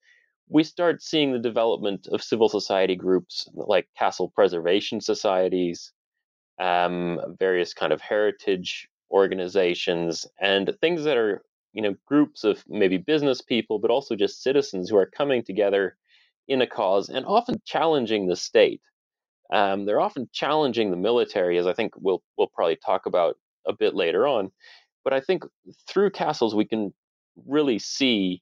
we 0.49 0.63
start 0.63 1.03
seeing 1.03 1.31
the 1.31 1.39
development 1.39 2.07
of 2.11 2.23
civil 2.23 2.49
society 2.49 2.95
groups 2.95 3.47
like 3.53 3.87
castle 3.97 4.31
preservation 4.33 4.99
societies, 4.99 5.93
um, 6.59 7.19
various 7.37 7.73
kind 7.73 7.93
of 7.93 8.01
heritage 8.01 8.89
organizations, 9.11 10.25
and 10.39 10.73
things 10.81 11.03
that 11.03 11.17
are 11.17 11.43
you 11.73 11.83
know 11.83 11.95
groups 12.05 12.43
of 12.43 12.63
maybe 12.67 12.97
business 12.97 13.41
people, 13.41 13.79
but 13.79 13.91
also 13.91 14.15
just 14.15 14.41
citizens 14.41 14.89
who 14.89 14.97
are 14.97 15.05
coming 15.05 15.43
together 15.43 15.95
in 16.49 16.61
a 16.61 16.67
cause 16.67 17.07
and 17.07 17.25
often 17.25 17.61
challenging 17.63 18.27
the 18.27 18.35
state. 18.35 18.81
Um, 19.53 19.85
they're 19.85 20.01
often 20.01 20.27
challenging 20.33 20.91
the 20.91 20.97
military, 20.97 21.57
as 21.57 21.65
I 21.65 21.73
think 21.73 21.93
we'll 21.95 22.21
we'll 22.37 22.51
probably 22.53 22.77
talk 22.85 23.05
about 23.05 23.37
a 23.65 23.73
bit 23.73 23.95
later 23.95 24.27
on. 24.27 24.51
But 25.03 25.13
I 25.13 25.21
think 25.21 25.43
through 25.87 26.11
castles 26.11 26.53
we 26.53 26.65
can 26.65 26.93
really 27.47 27.79
see 27.79 28.41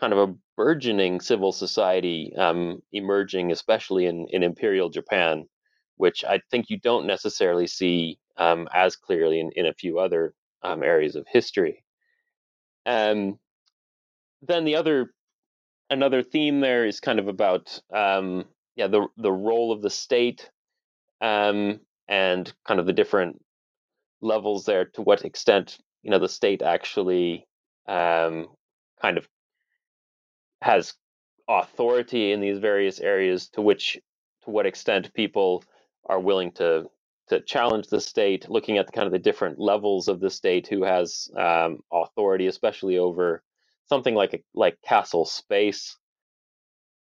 kind 0.00 0.12
of 0.12 0.18
a 0.18 0.34
burgeoning 0.56 1.20
civil 1.20 1.52
society 1.52 2.32
um, 2.36 2.82
emerging, 2.92 3.52
especially 3.52 4.06
in, 4.06 4.26
in 4.30 4.42
imperial 4.42 4.88
Japan, 4.88 5.46
which 5.96 6.24
I 6.24 6.40
think 6.50 6.70
you 6.70 6.78
don't 6.78 7.06
necessarily 7.06 7.66
see 7.66 8.18
um, 8.36 8.68
as 8.74 8.96
clearly 8.96 9.38
in, 9.38 9.50
in 9.54 9.66
a 9.66 9.74
few 9.74 9.98
other 9.98 10.34
um, 10.62 10.82
areas 10.82 11.14
of 11.14 11.26
history. 11.30 11.84
Um, 12.84 13.38
then 14.40 14.64
the 14.64 14.74
other 14.74 15.12
another 15.90 16.22
theme 16.22 16.60
there 16.60 16.86
is 16.86 17.00
kind 17.00 17.18
of 17.18 17.28
about 17.28 17.80
um, 17.94 18.44
yeah 18.76 18.86
the 18.88 19.06
the 19.16 19.32
role 19.32 19.72
of 19.72 19.82
the 19.82 19.90
state 19.90 20.50
um, 21.22 21.80
and 22.08 22.52
kind 22.66 22.80
of 22.80 22.86
the 22.86 22.92
different 22.94 23.42
levels 24.22 24.66
there 24.66 24.86
to 24.86 25.02
what 25.02 25.24
extent 25.24 25.78
you 26.02 26.10
know 26.12 26.20
the 26.20 26.28
state 26.30 26.62
actually 26.62 27.46
um, 27.88 28.48
kind 29.02 29.18
of 29.18 29.28
has 30.62 30.94
authority 31.48 32.32
in 32.32 32.40
these 32.40 32.58
various 32.58 33.00
areas 33.00 33.48
to 33.50 33.62
which 33.62 33.98
to 34.44 34.50
what 34.50 34.66
extent 34.66 35.14
people 35.14 35.64
are 36.08 36.20
willing 36.20 36.52
to 36.52 36.86
to 37.28 37.40
challenge 37.42 37.88
the 37.88 38.00
state 38.00 38.50
looking 38.50 38.78
at 38.78 38.86
the 38.86 38.92
kind 38.92 39.06
of 39.06 39.12
the 39.12 39.20
different 39.20 39.58
levels 39.58 40.08
of 40.08 40.20
the 40.20 40.30
state 40.30 40.68
who 40.68 40.84
has 40.84 41.30
um, 41.38 41.80
authority 41.92 42.48
especially 42.48 42.98
over 42.98 43.42
something 43.88 44.14
like 44.14 44.34
a, 44.34 44.40
like 44.54 44.76
castle 44.82 45.24
space 45.24 45.96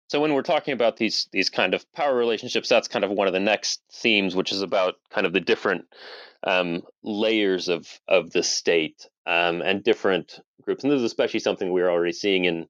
so 0.08 0.20
when 0.20 0.34
we're 0.34 0.42
talking 0.42 0.72
about 0.74 0.96
these 0.96 1.28
these 1.32 1.50
kind 1.50 1.74
of 1.74 1.90
power 1.92 2.14
relationships 2.14 2.68
that's 2.68 2.88
kind 2.88 3.04
of 3.04 3.10
one 3.10 3.26
of 3.26 3.32
the 3.32 3.40
next 3.40 3.82
themes 3.92 4.34
which 4.34 4.52
is 4.52 4.62
about 4.62 4.94
kind 5.10 5.26
of 5.26 5.32
the 5.32 5.40
different 5.40 5.84
um, 6.44 6.82
layers 7.02 7.68
of 7.68 7.88
of 8.06 8.30
the 8.30 8.42
state 8.42 9.08
um, 9.26 9.62
and 9.62 9.82
different 9.82 10.38
groups 10.62 10.84
and 10.84 10.92
this 10.92 10.98
is 10.98 11.04
especially 11.04 11.40
something 11.40 11.72
we're 11.72 11.90
already 11.90 12.12
seeing 12.12 12.44
in 12.44 12.66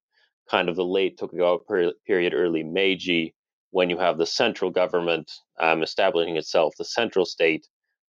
kind 0.51 0.69
of 0.69 0.77
the 0.77 0.85
late 0.85 1.19
Tokugawa 1.19 1.59
period, 2.07 2.35
early 2.35 2.63
Meiji, 2.63 3.35
when 3.71 3.91
you 3.91 3.99
have 3.99 4.19
the 4.19 4.27
central 4.27 4.71
government 4.71 5.31
um, 5.61 5.83
establishing 5.83 6.37
itself, 6.37 6.75
the 6.79 6.85
central 6.85 7.25
state, 7.25 7.67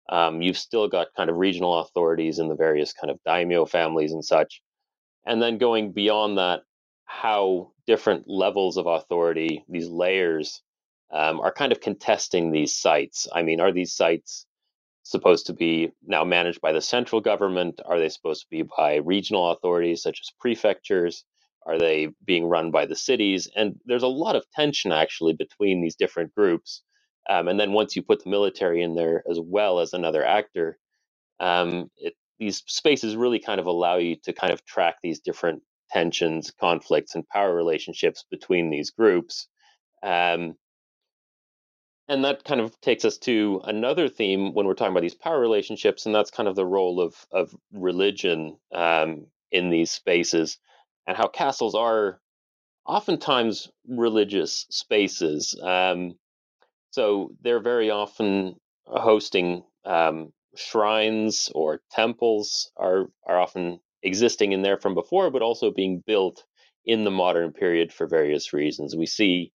um, 0.10 0.42
you've 0.42 0.58
still 0.58 0.88
got 0.88 1.08
kind 1.16 1.30
of 1.30 1.38
regional 1.38 1.80
authorities 1.80 2.40
in 2.40 2.48
the 2.48 2.56
various 2.56 2.94
kind 2.94 3.10
of 3.10 3.20
daimyo 3.26 3.66
families 3.66 4.12
and 4.12 4.24
such. 4.24 4.62
And 5.26 5.42
then 5.42 5.58
going 5.58 5.92
beyond 5.92 6.38
that, 6.38 6.64
how 7.06 7.72
different 7.88 8.26
levels 8.28 8.78
of 8.78 8.86
authority, 8.86 9.64
these 9.70 9.88
layers, 9.88 10.62
um, 11.12 11.40
are 11.40 11.54
kind 11.54 11.72
of 11.72 11.82
contesting 11.82 12.52
these 12.52 12.76
sites. 12.76 13.28
I 13.34 13.44
mean, 13.44 13.60
are 13.60 13.72
these 13.72 13.96
sites 13.96 14.46
supposed 15.04 15.46
to 15.46 15.54
be 15.54 15.92
now 16.06 16.24
managed 16.24 16.62
by 16.62 16.74
the 16.74 16.82
central 16.82 17.22
government? 17.22 17.80
Are 17.86 18.00
they 18.00 18.10
supposed 18.10 18.42
to 18.42 18.48
be 18.50 18.64
by 18.78 18.96
regional 18.96 19.52
authorities 19.52 20.02
such 20.02 20.20
as 20.22 20.32
prefectures? 20.40 21.24
Are 21.66 21.78
they 21.78 22.10
being 22.26 22.46
run 22.46 22.72
by 22.72 22.86
the 22.86 22.96
cities? 22.96 23.50
And 23.56 23.80
there's 23.86 24.04
a 24.04 24.08
lot 24.08 24.36
of 24.36 24.50
tension 24.52 24.92
actually 24.92 25.34
between 25.34 25.82
these 25.82 25.96
different 25.96 26.34
groups. 26.36 26.82
Um, 27.30 27.48
and 27.48 27.60
then 27.60 27.74
once 27.74 27.96
you 27.96 28.04
put 28.04 28.24
the 28.24 28.30
military 28.30 28.82
in 28.82 28.96
there 28.96 29.24
as 29.30 29.40
well 29.40 29.80
as 29.80 29.94
another 29.94 30.24
actor, 30.24 30.78
um, 31.40 31.90
it, 31.98 32.14
these 32.40 32.64
spaces 32.68 33.16
really 33.16 33.40
kind 33.40 33.60
of 33.60 33.66
allow 33.66 33.98
you 33.98 34.16
to 34.24 34.34
kind 34.34 34.54
of 34.54 34.66
track 34.66 34.96
these 35.02 35.20
different 35.20 35.62
tensions, 35.92 36.52
conflicts, 36.60 37.16
and 37.16 37.28
power 37.28 37.56
relationships 37.56 38.26
between 38.30 38.70
these 38.70 38.92
groups. 38.92 39.48
Um, 40.04 40.56
and 42.08 42.24
that 42.24 42.44
kind 42.44 42.62
of 42.62 42.80
takes 42.82 43.06
us 43.06 43.18
to 43.20 43.62
another 43.64 44.08
theme 44.10 44.54
when 44.54 44.68
we're 44.68 44.76
talking 44.76 44.92
about 44.92 45.02
these 45.02 45.16
power 45.16 45.40
relationships, 45.40 46.06
and 46.06 46.14
that's 46.14 46.30
kind 46.30 46.48
of 46.48 46.56
the 46.56 46.66
role 46.66 47.02
of 47.02 47.16
of 47.32 47.56
religion 47.74 48.58
um, 48.74 49.28
in 49.52 49.70
these 49.70 49.92
spaces 49.92 50.58
and 51.08 51.18
how 51.18 51.28
castles 51.28 51.76
are 51.76 52.20
oftentimes 52.86 53.70
religious 53.88 54.66
spaces. 54.70 55.60
Um, 55.62 56.16
so 56.92 57.32
they're 57.42 57.62
very 57.62 57.90
often 57.90 58.56
hosting 58.86 59.64
um, 59.86 60.32
shrines 60.58 61.50
or 61.54 61.82
temples 61.92 62.72
are 62.78 63.08
are 63.28 63.40
often 63.40 63.80
existing 64.04 64.52
in 64.52 64.62
there 64.62 64.78
from 64.78 64.94
before, 64.94 65.32
but 65.32 65.42
also 65.42 65.72
being 65.72 66.04
built 66.06 66.44
in 66.86 67.04
the 67.04 67.12
modern 67.12 67.52
period 67.52 67.92
for 67.92 68.08
various 68.08 68.54
reasons. 68.54 68.96
We 68.96 69.08
see 69.08 69.52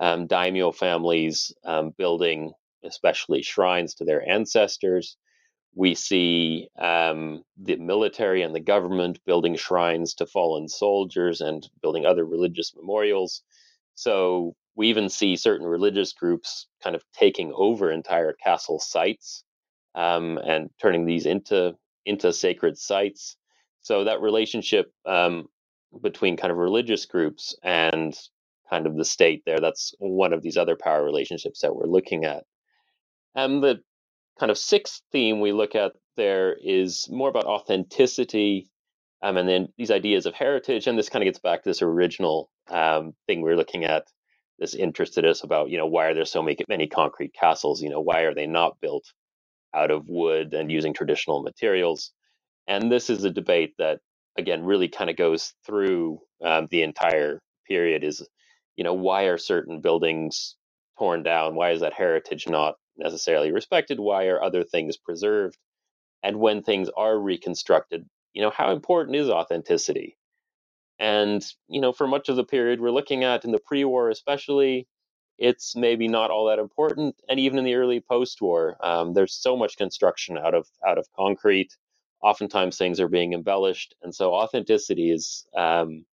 um, 0.00 0.26
daimyo 0.26 0.72
families 0.72 1.52
um, 1.64 1.92
building, 1.96 2.52
especially 2.84 3.42
shrines 3.42 3.94
to 3.94 4.04
their 4.04 4.28
ancestors. 4.28 5.16
We 5.74 5.94
see 5.94 6.68
um, 6.78 7.42
the 7.56 7.76
military 7.76 8.42
and 8.42 8.54
the 8.54 8.60
government 8.60 9.18
building 9.26 9.56
shrines 9.56 10.14
to 10.14 10.26
fallen 10.26 10.68
soldiers 10.68 11.40
and 11.40 11.68
building 11.82 12.06
other 12.06 12.24
religious 12.24 12.74
memorials. 12.76 13.42
So 13.94 14.54
we 14.76 14.88
even 14.88 15.08
see 15.08 15.36
certain 15.36 15.66
religious 15.66 16.12
groups 16.12 16.66
kind 16.82 16.94
of 16.94 17.02
taking 17.12 17.52
over 17.54 17.90
entire 17.90 18.32
castle 18.32 18.80
sites 18.80 19.43
um, 19.94 20.38
and 20.38 20.70
turning 20.80 21.06
these 21.06 21.26
into 21.26 21.74
into 22.06 22.32
sacred 22.32 22.78
sites. 22.78 23.36
So 23.82 24.04
that 24.04 24.20
relationship 24.20 24.92
um, 25.06 25.46
between 26.02 26.36
kind 26.36 26.50
of 26.50 26.58
religious 26.58 27.06
groups 27.06 27.56
and 27.62 28.14
kind 28.68 28.86
of 28.86 28.96
the 28.96 29.04
state 29.04 29.42
there, 29.46 29.60
that's 29.60 29.94
one 29.98 30.32
of 30.32 30.42
these 30.42 30.56
other 30.56 30.76
power 30.76 31.04
relationships 31.04 31.60
that 31.60 31.74
we're 31.74 31.86
looking 31.86 32.24
at. 32.24 32.44
And 33.34 33.62
the 33.62 33.80
kind 34.38 34.50
of 34.50 34.58
sixth 34.58 35.02
theme 35.12 35.40
we 35.40 35.52
look 35.52 35.74
at 35.74 35.92
there 36.16 36.56
is 36.62 37.08
more 37.10 37.28
about 37.28 37.44
authenticity 37.46 38.70
um, 39.22 39.36
and 39.36 39.48
then 39.48 39.68
these 39.78 39.90
ideas 39.90 40.26
of 40.26 40.34
heritage 40.34 40.86
and 40.86 40.98
this 40.98 41.08
kind 41.08 41.22
of 41.22 41.26
gets 41.26 41.38
back 41.38 41.62
to 41.62 41.70
this 41.70 41.82
original 41.82 42.50
um, 42.68 43.14
thing 43.26 43.40
we 43.40 43.50
are 43.50 43.56
looking 43.56 43.84
at 43.84 44.06
this 44.58 44.74
interested 44.74 45.24
us 45.24 45.42
about 45.42 45.70
you 45.70 45.78
know 45.78 45.86
why 45.86 46.06
are 46.06 46.14
there 46.14 46.24
so 46.24 46.42
many, 46.42 46.56
many 46.68 46.86
concrete 46.86 47.32
castles 47.32 47.82
you 47.82 47.90
know 47.90 48.00
why 48.00 48.20
are 48.20 48.34
they 48.34 48.46
not 48.46 48.80
built 48.80 49.12
out 49.74 49.90
of 49.90 50.08
wood 50.08 50.54
and 50.54 50.70
using 50.70 50.94
traditional 50.94 51.42
materials 51.42 52.12
and 52.66 52.90
this 52.90 53.10
is 53.10 53.24
a 53.24 53.30
debate 53.30 53.74
that 53.78 54.00
again 54.38 54.64
really 54.64 54.88
kind 54.88 55.10
of 55.10 55.16
goes 55.16 55.54
through 55.66 56.18
um, 56.44 56.68
the 56.70 56.82
entire 56.82 57.40
period 57.66 58.04
is 58.04 58.26
you 58.76 58.84
know 58.84 58.94
why 58.94 59.24
are 59.24 59.38
certain 59.38 59.80
buildings 59.80 60.56
torn 60.98 61.22
down 61.22 61.54
why 61.54 61.70
is 61.70 61.80
that 61.80 61.92
heritage 61.92 62.48
not 62.48 62.74
necessarily 62.96 63.52
respected? 63.52 63.98
Why 63.98 64.26
are 64.26 64.42
other 64.42 64.64
things 64.64 64.96
preserved? 64.96 65.58
And 66.22 66.38
when 66.38 66.62
things 66.62 66.88
are 66.96 67.18
reconstructed, 67.18 68.06
you 68.32 68.42
know, 68.42 68.50
how 68.50 68.72
important 68.72 69.16
is 69.16 69.28
authenticity? 69.28 70.16
And, 70.98 71.44
you 71.68 71.80
know, 71.80 71.92
for 71.92 72.06
much 72.06 72.28
of 72.28 72.36
the 72.36 72.44
period 72.44 72.80
we're 72.80 72.90
looking 72.90 73.24
at 73.24 73.44
in 73.44 73.52
the 73.52 73.58
pre 73.58 73.84
war, 73.84 74.10
especially, 74.10 74.86
it's 75.38 75.74
maybe 75.74 76.08
not 76.08 76.30
all 76.30 76.46
that 76.46 76.58
important. 76.58 77.16
And 77.28 77.40
even 77.40 77.58
in 77.58 77.64
the 77.64 77.74
early 77.74 78.00
post 78.00 78.40
war, 78.40 78.76
um, 78.80 79.14
there's 79.14 79.34
so 79.34 79.56
much 79.56 79.76
construction 79.76 80.38
out 80.38 80.54
of 80.54 80.68
out 80.86 80.98
of 80.98 81.08
concrete. 81.16 81.76
Oftentimes 82.22 82.78
things 82.78 83.00
are 83.00 83.08
being 83.08 83.32
embellished. 83.32 83.94
And 84.02 84.14
so 84.14 84.34
authenticity 84.34 85.10
is 85.10 85.46
um, 85.56 86.04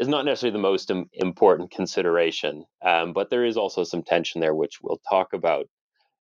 is 0.00 0.08
not 0.08 0.24
necessarily 0.24 0.52
the 0.52 0.62
most 0.62 0.90
Im- 0.90 1.10
important 1.12 1.70
consideration, 1.70 2.64
um, 2.84 3.12
but 3.12 3.30
there 3.30 3.44
is 3.44 3.56
also 3.56 3.84
some 3.84 4.02
tension 4.02 4.40
there, 4.40 4.54
which 4.54 4.80
we'll 4.82 5.00
talk 5.08 5.32
about. 5.32 5.66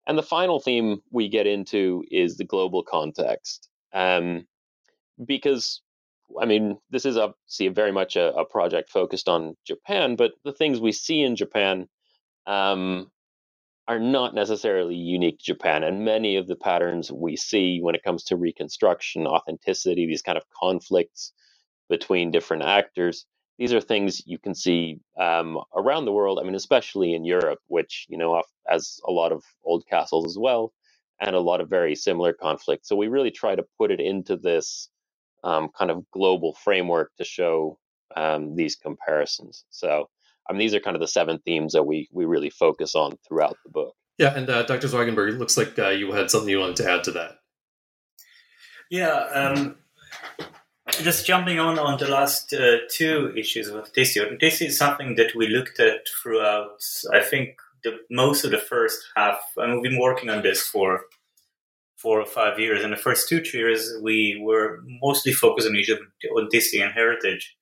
And 0.06 0.18
the 0.18 0.22
final 0.22 0.58
theme 0.58 1.02
we 1.10 1.28
get 1.28 1.46
into 1.46 2.02
is 2.10 2.36
the 2.36 2.44
global 2.44 2.82
context. 2.82 3.68
Um, 3.92 4.46
because, 5.24 5.82
I 6.40 6.46
mean, 6.46 6.78
this 6.90 7.04
is 7.04 7.16
obviously 7.16 7.68
very 7.68 7.92
much 7.92 8.16
a, 8.16 8.34
a, 8.34 8.44
project 8.44 8.90
focused 8.90 9.28
on 9.28 9.56
Japan, 9.66 10.16
but 10.16 10.32
the 10.44 10.52
things 10.52 10.80
we 10.80 10.92
see 10.92 11.22
in 11.22 11.36
Japan 11.36 11.88
um, 12.48 13.10
are 13.86 14.00
not 14.00 14.34
necessarily 14.34 14.96
unique 14.96 15.38
to 15.38 15.44
Japan. 15.44 15.84
And 15.84 16.04
many 16.04 16.36
of 16.36 16.48
the 16.48 16.56
patterns 16.56 17.12
we 17.12 17.36
see 17.36 17.80
when 17.80 17.94
it 17.94 18.02
comes 18.02 18.24
to 18.24 18.36
reconstruction, 18.36 19.26
authenticity, 19.26 20.06
these 20.06 20.22
kind 20.22 20.38
of 20.38 20.44
conflicts 20.60 21.32
between 21.88 22.30
different 22.32 22.64
actors, 22.64 23.26
these 23.58 23.72
are 23.72 23.80
things 23.80 24.22
you 24.26 24.38
can 24.38 24.54
see 24.54 25.00
um, 25.18 25.58
around 25.74 26.04
the 26.04 26.12
world. 26.12 26.38
I 26.40 26.44
mean, 26.44 26.54
especially 26.54 27.14
in 27.14 27.24
Europe, 27.24 27.60
which 27.68 28.06
you 28.08 28.18
know 28.18 28.42
has 28.66 29.00
a 29.06 29.12
lot 29.12 29.32
of 29.32 29.44
old 29.64 29.84
castles 29.88 30.26
as 30.26 30.38
well, 30.38 30.72
and 31.20 31.34
a 31.34 31.40
lot 31.40 31.60
of 31.60 31.68
very 31.68 31.94
similar 31.94 32.32
conflicts. 32.32 32.88
So 32.88 32.96
we 32.96 33.08
really 33.08 33.32
try 33.32 33.56
to 33.56 33.64
put 33.78 33.90
it 33.90 34.00
into 34.00 34.36
this 34.36 34.88
um, 35.44 35.70
kind 35.76 35.90
of 35.90 36.08
global 36.12 36.54
framework 36.54 37.12
to 37.18 37.24
show 37.24 37.78
um, 38.16 38.54
these 38.54 38.76
comparisons. 38.76 39.64
So, 39.70 40.08
I 40.48 40.52
mean, 40.52 40.60
these 40.60 40.74
are 40.74 40.80
kind 40.80 40.96
of 40.96 41.00
the 41.00 41.08
seven 41.08 41.38
themes 41.44 41.72
that 41.74 41.84
we 41.84 42.08
we 42.12 42.24
really 42.24 42.50
focus 42.50 42.94
on 42.94 43.18
throughout 43.26 43.56
the 43.64 43.70
book. 43.70 43.94
Yeah, 44.18 44.34
and 44.34 44.48
uh, 44.50 44.64
Dr. 44.64 44.88
Zwigenberg, 44.88 45.34
it 45.34 45.38
looks 45.38 45.56
like 45.56 45.78
uh, 45.78 45.90
you 45.90 46.10
had 46.12 46.30
something 46.30 46.48
you 46.48 46.58
wanted 46.58 46.76
to 46.76 46.90
add 46.90 47.04
to 47.04 47.12
that. 47.12 47.38
Yeah, 48.90 49.12
um, 49.12 49.76
just 50.90 51.26
jumping 51.26 51.58
on 51.58 51.78
on 51.78 51.98
the 51.98 52.08
last 52.08 52.52
uh, 52.52 52.78
two 52.90 53.32
issues 53.36 53.68
of 53.68 53.76
Odysseus. 53.76 54.38
This 54.40 54.60
is 54.60 54.78
something 54.78 55.14
that 55.16 55.34
we 55.34 55.48
looked 55.48 55.78
at 55.78 56.08
throughout. 56.22 56.82
I 57.12 57.20
think 57.20 57.58
the 57.84 57.98
most 58.10 58.44
of 58.44 58.50
the 58.50 58.58
first 58.58 58.98
half, 59.16 59.38
and 59.56 59.74
we've 59.74 59.90
been 59.90 60.00
working 60.00 60.30
on 60.30 60.42
this 60.42 60.62
for 60.62 61.02
four 61.96 62.20
or 62.20 62.26
five 62.26 62.58
years. 62.58 62.82
In 62.82 62.90
the 62.90 62.96
first 62.96 63.28
two 63.28 63.42
years, 63.52 63.92
we 64.02 64.40
were 64.42 64.80
mostly 65.02 65.32
focused 65.32 65.68
on 65.68 65.76
Egypt, 65.76 66.02
Odyssean 66.34 66.92
heritage. 66.92 67.56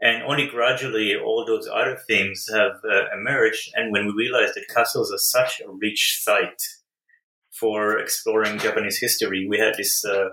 And 0.00 0.22
only 0.24 0.46
gradually 0.48 1.16
all 1.16 1.44
those 1.46 1.68
other 1.68 1.96
themes 2.08 2.46
have 2.52 2.76
uh, 2.84 3.04
emerged. 3.16 3.70
And 3.74 3.92
when 3.92 4.06
we 4.06 4.12
realized 4.12 4.54
that 4.54 4.74
castles 4.74 5.12
are 5.12 5.18
such 5.18 5.60
a 5.60 5.70
rich 5.70 6.20
site 6.22 6.62
for 7.50 7.98
exploring 7.98 8.58
Japanese 8.58 8.98
history, 8.98 9.46
we 9.48 9.58
had 9.58 9.74
this 9.76 10.04
uh, 10.04 10.30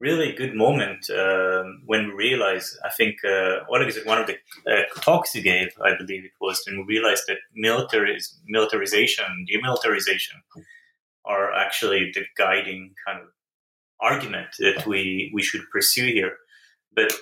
really 0.00 0.32
good 0.32 0.54
moment 0.54 1.10
um, 1.10 1.82
when 1.84 2.08
we 2.08 2.12
realized, 2.14 2.76
I 2.84 2.88
think, 2.88 3.16
uh, 3.24 3.58
Oleg 3.70 3.88
is 3.88 4.04
one 4.04 4.18
of 4.18 4.26
the 4.26 4.36
uh, 4.66 4.84
talks 5.00 5.32
he 5.32 5.42
gave, 5.42 5.68
I 5.84 5.96
believe 5.96 6.24
it 6.24 6.32
was, 6.40 6.62
when 6.66 6.78
we 6.78 6.94
realized 6.94 7.24
that 7.28 7.38
military, 7.54 8.18
militarization, 8.46 9.46
demilitarization 9.52 10.40
are 11.26 11.52
actually 11.52 12.10
the 12.14 12.24
guiding 12.36 12.94
kind 13.06 13.20
of 13.20 13.28
argument 14.00 14.48
that 14.58 14.86
we, 14.86 15.30
we 15.34 15.42
should 15.42 15.68
pursue 15.70 16.06
here. 16.06 16.36
But 16.96 17.12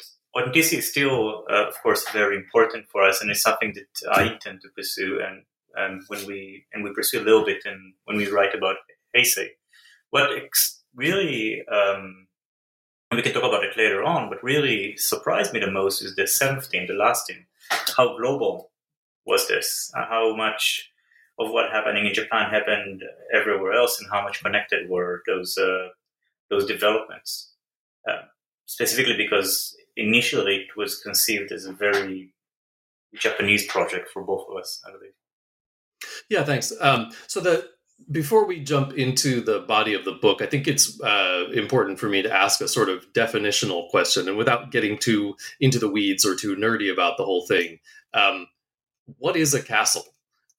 this 0.52 0.72
is 0.72 0.90
still, 0.90 1.44
uh, 1.50 1.68
of 1.68 1.74
course, 1.82 2.08
very 2.10 2.36
important 2.36 2.88
for 2.90 3.02
us, 3.02 3.20
and 3.20 3.30
it's 3.30 3.42
something 3.42 3.74
that 3.74 4.10
I 4.12 4.32
intend 4.32 4.60
to 4.62 4.68
pursue. 4.68 5.20
And, 5.26 5.42
and 5.74 6.02
when 6.08 6.26
we 6.26 6.66
and 6.72 6.84
we 6.84 6.92
pursue 6.92 7.20
a 7.20 7.24
little 7.24 7.44
bit, 7.44 7.62
and 7.64 7.94
when 8.04 8.16
we 8.16 8.30
write 8.30 8.54
about 8.54 8.76
Heisei, 9.14 9.48
what 10.10 10.30
ex- 10.36 10.82
really 10.94 11.62
um, 11.68 12.26
we 13.12 13.22
can 13.22 13.32
talk 13.32 13.44
about 13.44 13.64
it 13.64 13.76
later 13.76 14.02
on, 14.02 14.28
but 14.28 14.42
really 14.42 14.96
surprised 14.96 15.52
me 15.52 15.60
the 15.60 15.70
most 15.70 16.02
is 16.02 16.14
the 16.14 16.26
seventh 16.26 16.66
theme, 16.66 16.86
the 16.86 16.94
last 16.94 17.26
theme. 17.26 17.46
How 17.96 18.16
global 18.16 18.70
was 19.24 19.48
this? 19.48 19.90
Uh, 19.96 20.06
how 20.08 20.36
much 20.36 20.90
of 21.38 21.50
what 21.50 21.70
happening 21.70 22.06
in 22.06 22.14
Japan 22.14 22.50
happened 22.50 23.02
everywhere 23.32 23.72
else, 23.72 23.98
and 24.00 24.10
how 24.10 24.22
much 24.22 24.42
connected 24.42 24.88
were 24.90 25.22
those 25.26 25.56
uh, 25.56 25.88
those 26.50 26.66
developments? 26.66 27.52
Uh, 28.08 28.22
specifically 28.66 29.16
because 29.16 29.74
initially 29.98 30.56
it 30.56 30.76
was 30.76 30.98
conceived 31.00 31.52
as 31.52 31.66
a 31.66 31.72
very 31.72 32.32
Japanese 33.14 33.66
project 33.66 34.08
for 34.10 34.22
both 34.22 34.46
of 34.48 34.56
us, 34.56 34.80
I 34.86 34.92
believe. 34.92 35.12
Yeah, 36.30 36.44
thanks. 36.44 36.72
Um, 36.80 37.10
so 37.26 37.40
the 37.40 37.68
before 38.12 38.46
we 38.46 38.60
jump 38.60 38.92
into 38.92 39.40
the 39.40 39.60
body 39.60 39.92
of 39.92 40.04
the 40.04 40.12
book, 40.12 40.40
I 40.40 40.46
think 40.46 40.68
it's 40.68 41.00
uh, 41.02 41.46
important 41.52 41.98
for 41.98 42.08
me 42.08 42.22
to 42.22 42.32
ask 42.32 42.60
a 42.60 42.68
sort 42.68 42.88
of 42.88 43.12
definitional 43.12 43.88
question, 43.90 44.28
and 44.28 44.38
without 44.38 44.70
getting 44.70 44.98
too 44.98 45.34
into 45.58 45.80
the 45.80 45.88
weeds 45.88 46.24
or 46.24 46.36
too 46.36 46.54
nerdy 46.54 46.92
about 46.92 47.16
the 47.16 47.24
whole 47.24 47.44
thing, 47.46 47.80
um, 48.14 48.46
what 49.18 49.36
is 49.36 49.52
a 49.52 49.62
castle? 49.62 50.04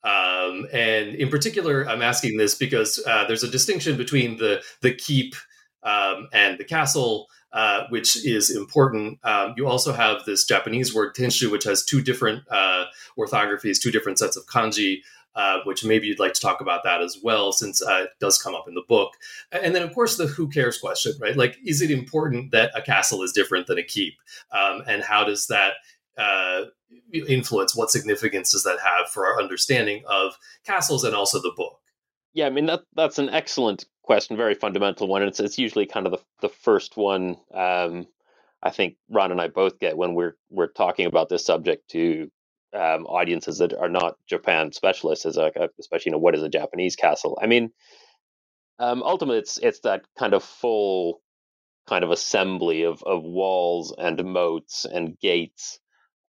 Um, 0.03 0.67
and 0.73 1.15
in 1.15 1.29
particular, 1.29 1.87
I'm 1.87 2.01
asking 2.01 2.37
this 2.37 2.55
because 2.55 3.01
uh, 3.07 3.25
there's 3.25 3.43
a 3.43 3.49
distinction 3.49 3.95
between 3.95 4.37
the 4.37 4.61
the 4.81 4.93
keep 4.93 5.35
um, 5.83 6.27
and 6.33 6.57
the 6.57 6.65
castle, 6.65 7.27
uh, 7.51 7.83
which 7.89 8.25
is 8.25 8.55
important. 8.55 9.19
Um, 9.23 9.53
you 9.57 9.67
also 9.67 9.93
have 9.93 10.25
this 10.25 10.45
Japanese 10.45 10.93
word 10.93 11.15
tenshu, 11.15 11.51
which 11.51 11.63
has 11.63 11.83
two 11.83 12.01
different 12.01 12.43
uh, 12.49 12.85
orthographies, 13.17 13.81
two 13.81 13.91
different 13.91 14.19
sets 14.19 14.37
of 14.37 14.45
kanji. 14.45 15.01
Uh, 15.35 15.59
which 15.63 15.85
maybe 15.85 16.07
you'd 16.07 16.19
like 16.19 16.33
to 16.33 16.41
talk 16.41 16.59
about 16.59 16.83
that 16.83 17.01
as 17.01 17.17
well, 17.23 17.53
since 17.53 17.83
uh, 17.83 18.01
it 18.05 18.09
does 18.19 18.41
come 18.41 18.55
up 18.55 18.67
in 18.67 18.73
the 18.73 18.83
book. 18.89 19.11
And 19.51 19.75
then, 19.75 19.83
of 19.83 19.93
course, 19.93 20.17
the 20.17 20.25
who 20.25 20.49
cares 20.49 20.79
question, 20.79 21.13
right? 21.21 21.37
Like, 21.37 21.55
is 21.63 21.81
it 21.81 21.91
important 21.91 22.51
that 22.51 22.71
a 22.75 22.81
castle 22.81 23.21
is 23.21 23.31
different 23.31 23.67
than 23.67 23.77
a 23.77 23.83
keep? 23.83 24.15
Um, 24.51 24.83
and 24.87 25.03
how 25.03 25.23
does 25.23 25.45
that 25.47 25.73
uh, 26.17 26.65
influence? 27.13 27.75
What 27.75 27.91
significance 27.91 28.51
does 28.51 28.63
that 28.63 28.79
have 28.79 29.09
for 29.11 29.27
our 29.27 29.39
understanding 29.39 30.03
of 30.09 30.33
castles 30.65 31.03
and 31.03 31.15
also 31.15 31.39
the 31.39 31.53
book? 31.55 31.79
Yeah, 32.33 32.47
I 32.47 32.49
mean 32.49 32.65
that 32.65 32.81
that's 32.95 33.19
an 33.19 33.29
excellent 33.29 33.85
question, 34.09 34.35
very 34.35 34.55
fundamental 34.55 35.07
one. 35.07 35.21
It's 35.21 35.39
it's 35.39 35.59
usually 35.59 35.85
kind 35.85 36.07
of 36.07 36.13
the 36.13 36.19
the 36.41 36.49
first 36.49 36.97
one. 36.97 37.37
Um, 37.53 38.07
I 38.63 38.71
think 38.71 38.95
Ron 39.07 39.31
and 39.31 39.39
I 39.39 39.49
both 39.49 39.77
get 39.77 39.97
when 39.97 40.15
we're 40.15 40.35
we're 40.49 40.71
talking 40.71 41.05
about 41.05 41.29
this 41.29 41.45
subject 41.45 41.91
to 41.91 42.31
um, 42.73 43.05
audiences 43.05 43.59
that 43.59 43.75
are 43.75 43.87
not 43.87 44.15
Japan 44.25 44.71
specialists, 44.71 45.37
like 45.37 45.55
especially 45.79 46.09
you 46.09 46.13
know 46.13 46.17
what 46.17 46.33
is 46.33 46.41
a 46.41 46.49
Japanese 46.49 46.95
castle. 46.95 47.37
I 47.39 47.45
mean, 47.45 47.69
um, 48.79 49.03
ultimately 49.03 49.37
it's 49.37 49.59
it's 49.59 49.81
that 49.81 50.05
kind 50.17 50.33
of 50.33 50.43
full 50.43 51.21
kind 51.87 52.03
of 52.03 52.09
assembly 52.09 52.85
of 52.85 53.03
of 53.03 53.21
walls 53.21 53.93
and 53.95 54.25
moats 54.25 54.85
and 54.85 55.19
gates 55.19 55.79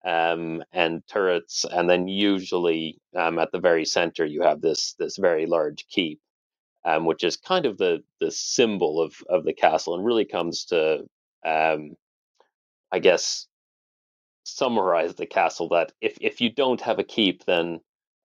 um, 0.04 0.64
and 0.72 1.06
turrets, 1.06 1.64
and 1.64 1.88
then 1.88 2.08
usually 2.08 2.98
um, 3.16 3.38
at 3.38 3.52
the 3.52 3.60
very 3.60 3.84
center 3.84 4.26
you 4.26 4.42
have 4.42 4.60
this 4.60 4.96
this 4.98 5.16
very 5.16 5.46
large 5.46 5.86
keep, 5.88 6.18
um, 6.84 7.04
which 7.04 7.24
is 7.24 7.36
kind 7.36 7.66
of 7.66 7.78
the 7.78 8.02
the 8.20 8.30
symbol 8.30 9.00
of 9.00 9.14
of 9.28 9.44
the 9.44 9.54
castle, 9.54 9.94
and 9.94 10.04
really 10.04 10.24
comes 10.24 10.64
to, 10.66 11.04
um, 11.44 11.96
I 12.92 12.98
guess, 13.00 13.46
summarize 14.44 15.14
the 15.14 15.26
castle. 15.26 15.68
That 15.70 15.92
if 16.00 16.18
if 16.20 16.40
you 16.40 16.50
don't 16.50 16.80
have 16.82 16.98
a 16.98 17.04
keep, 17.04 17.44
then 17.44 17.80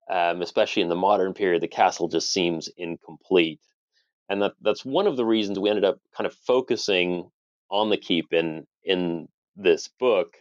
um, 0.09 0.41
especially 0.41 0.83
in 0.83 0.89
the 0.89 0.95
modern 0.95 1.33
period, 1.33 1.61
the 1.61 1.67
castle 1.67 2.07
just 2.07 2.31
seems 2.31 2.69
incomplete, 2.77 3.61
and 4.29 4.41
that 4.41 4.53
that's 4.61 4.85
one 4.85 5.07
of 5.07 5.17
the 5.17 5.25
reasons 5.25 5.59
we 5.59 5.69
ended 5.69 5.85
up 5.85 5.99
kind 6.15 6.27
of 6.27 6.33
focusing 6.33 7.29
on 7.69 7.89
the 7.89 7.97
keep 7.97 8.33
in 8.33 8.65
in 8.83 9.27
this 9.55 9.89
book 9.99 10.37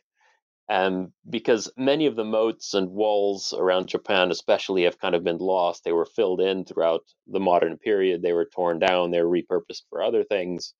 um, 0.73 1.13
because 1.31 1.71
many 1.79 2.07
of 2.09 2.17
the 2.17 2.25
moats 2.25 2.75
and 2.75 2.91
walls 2.91 3.55
around 3.57 3.89
Japan, 3.89 4.33
especially, 4.33 4.85
have 4.85 5.01
kind 5.01 5.15
of 5.15 5.25
been 5.25 5.39
lost. 5.39 5.85
They 5.85 5.93
were 5.93 6.07
filled 6.07 6.43
in 6.43 6.67
throughout 6.67 7.03
the 7.29 7.41
modern 7.41 7.79
period. 7.79 8.23
They 8.23 8.33
were 8.35 8.47
torn 8.55 8.81
down. 8.81 9.13
They 9.13 9.23
were 9.23 9.31
repurposed 9.31 9.85
for 9.91 10.03
other 10.03 10.25
things. 10.25 10.75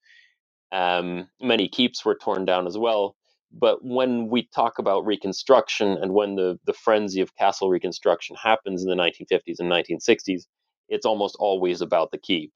Um, 0.71 1.29
many 1.41 1.69
keeps 1.69 2.05
were 2.05 2.17
torn 2.17 2.45
down 2.45 2.67
as 2.67 2.77
well. 2.77 3.17
But 3.53 3.79
when 3.85 4.29
we 4.29 4.49
talk 4.55 4.79
about 4.79 5.07
reconstruction 5.07 5.89
and 6.01 6.13
when 6.13 6.35
the, 6.35 6.59
the 6.65 6.73
frenzy 6.73 7.21
of 7.21 7.35
castle 7.37 7.69
reconstruction 7.69 8.37
happens 8.37 8.83
in 8.83 8.89
the 8.89 8.95
1950s 8.95 9.59
and 9.59 9.71
1960s, 9.71 10.43
it's 10.89 11.07
almost 11.07 11.37
always 11.39 11.81
about 11.81 12.11
the 12.11 12.19
keep. 12.19 12.53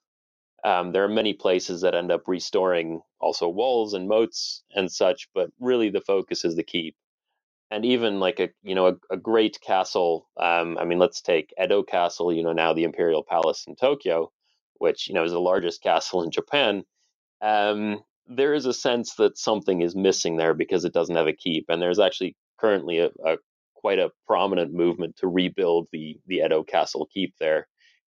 Um, 0.65 0.93
there 0.93 1.03
are 1.05 1.09
many 1.09 1.33
places 1.33 1.81
that 1.81 1.95
end 1.95 2.11
up 2.11 2.23
restoring 2.27 3.01
also 3.21 3.49
walls 3.49 3.93
and 3.95 4.07
moats 4.09 4.63
and 4.75 4.91
such, 4.91 5.29
but 5.35 5.51
really 5.59 5.89
the 5.89 6.01
focus 6.01 6.45
is 6.45 6.55
the 6.55 6.63
keep 6.63 6.95
and 7.71 7.85
even 7.85 8.19
like 8.19 8.39
a 8.39 8.49
you 8.63 8.75
know 8.75 8.87
a, 8.87 8.93
a 9.13 9.17
great 9.17 9.59
castle 9.61 10.27
um, 10.39 10.77
i 10.79 10.85
mean 10.85 10.99
let's 10.99 11.21
take 11.21 11.53
edo 11.61 11.83
castle 11.83 12.33
you 12.33 12.43
know 12.43 12.53
now 12.53 12.73
the 12.73 12.83
imperial 12.83 13.23
palace 13.23 13.65
in 13.67 13.75
tokyo 13.75 14.31
which 14.79 15.07
you 15.07 15.13
know 15.13 15.23
is 15.23 15.31
the 15.31 15.39
largest 15.39 15.81
castle 15.81 16.23
in 16.23 16.31
japan 16.31 16.83
um, 17.41 18.01
there 18.27 18.53
is 18.53 18.65
a 18.65 18.73
sense 18.73 19.15
that 19.15 19.37
something 19.37 19.81
is 19.81 19.95
missing 19.95 20.37
there 20.37 20.53
because 20.53 20.85
it 20.85 20.93
doesn't 20.93 21.15
have 21.15 21.27
a 21.27 21.33
keep 21.33 21.65
and 21.69 21.81
there's 21.81 21.99
actually 21.99 22.35
currently 22.59 22.99
a, 22.99 23.09
a 23.25 23.37
quite 23.75 23.99
a 23.99 24.11
prominent 24.27 24.73
movement 24.73 25.15
to 25.17 25.27
rebuild 25.27 25.87
the 25.91 26.19
the 26.27 26.37
edo 26.45 26.63
castle 26.63 27.07
keep 27.13 27.35
there 27.39 27.67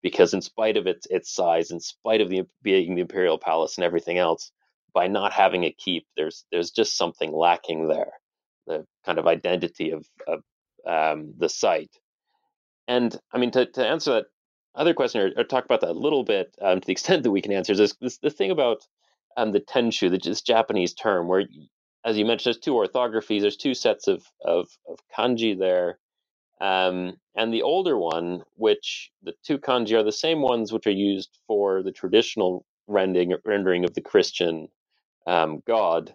because 0.02 0.34
in 0.34 0.42
spite 0.42 0.76
of 0.78 0.86
its 0.88 1.06
its 1.10 1.34
size 1.34 1.70
in 1.70 1.80
spite 1.80 2.20
of 2.22 2.30
the 2.30 2.42
being 2.62 2.94
the 2.96 3.02
imperial 3.02 3.38
palace 3.38 3.78
and 3.78 3.84
everything 3.84 4.18
else 4.18 4.52
by 4.94 5.06
not 5.08 5.32
having 5.32 5.64
a 5.64 5.72
keep 5.78 6.06
there's 6.16 6.44
there's 6.52 6.70
just 6.72 6.96
something 6.98 7.32
lacking 7.32 7.88
there 7.88 8.12
the 8.66 8.86
kind 9.04 9.18
of 9.18 9.26
identity 9.26 9.90
of, 9.90 10.06
of 10.26 10.42
um, 10.86 11.34
the 11.38 11.48
site. 11.48 11.94
And 12.88 13.16
I 13.32 13.38
mean, 13.38 13.50
to, 13.52 13.66
to 13.66 13.86
answer 13.86 14.12
that 14.14 14.24
other 14.74 14.94
question 14.94 15.20
or, 15.20 15.40
or 15.40 15.44
talk 15.44 15.64
about 15.64 15.80
that 15.82 15.90
a 15.90 15.92
little 15.92 16.24
bit 16.24 16.54
um, 16.60 16.80
to 16.80 16.86
the 16.86 16.92
extent 16.98 17.22
that 17.22 17.30
we 17.30 17.42
can 17.42 17.52
answer 17.52 17.74
this, 17.74 17.94
this 18.00 18.18
the 18.18 18.30
thing 18.30 18.50
about 18.50 18.86
um, 19.36 19.52
the 19.52 19.60
tenshu, 19.60 20.10
the, 20.10 20.18
this 20.18 20.42
Japanese 20.42 20.94
term, 20.94 21.28
where, 21.28 21.44
as 22.04 22.18
you 22.18 22.24
mentioned, 22.24 22.54
there's 22.54 22.64
two 22.64 22.72
orthographies, 22.74 23.42
there's 23.42 23.56
two 23.56 23.74
sets 23.74 24.08
of, 24.08 24.24
of, 24.44 24.68
of 24.88 24.98
kanji 25.16 25.58
there. 25.58 25.98
Um, 26.60 27.16
and 27.34 27.54
the 27.54 27.62
older 27.62 27.96
one, 27.96 28.42
which 28.56 29.10
the 29.22 29.32
two 29.44 29.58
kanji 29.58 29.94
are 29.98 30.02
the 30.02 30.12
same 30.12 30.42
ones 30.42 30.72
which 30.72 30.86
are 30.86 30.90
used 30.90 31.38
for 31.46 31.82
the 31.82 31.92
traditional 31.92 32.66
rendering, 32.86 33.34
rendering 33.44 33.84
of 33.84 33.94
the 33.94 34.02
Christian 34.02 34.68
um, 35.26 35.62
God, 35.66 36.14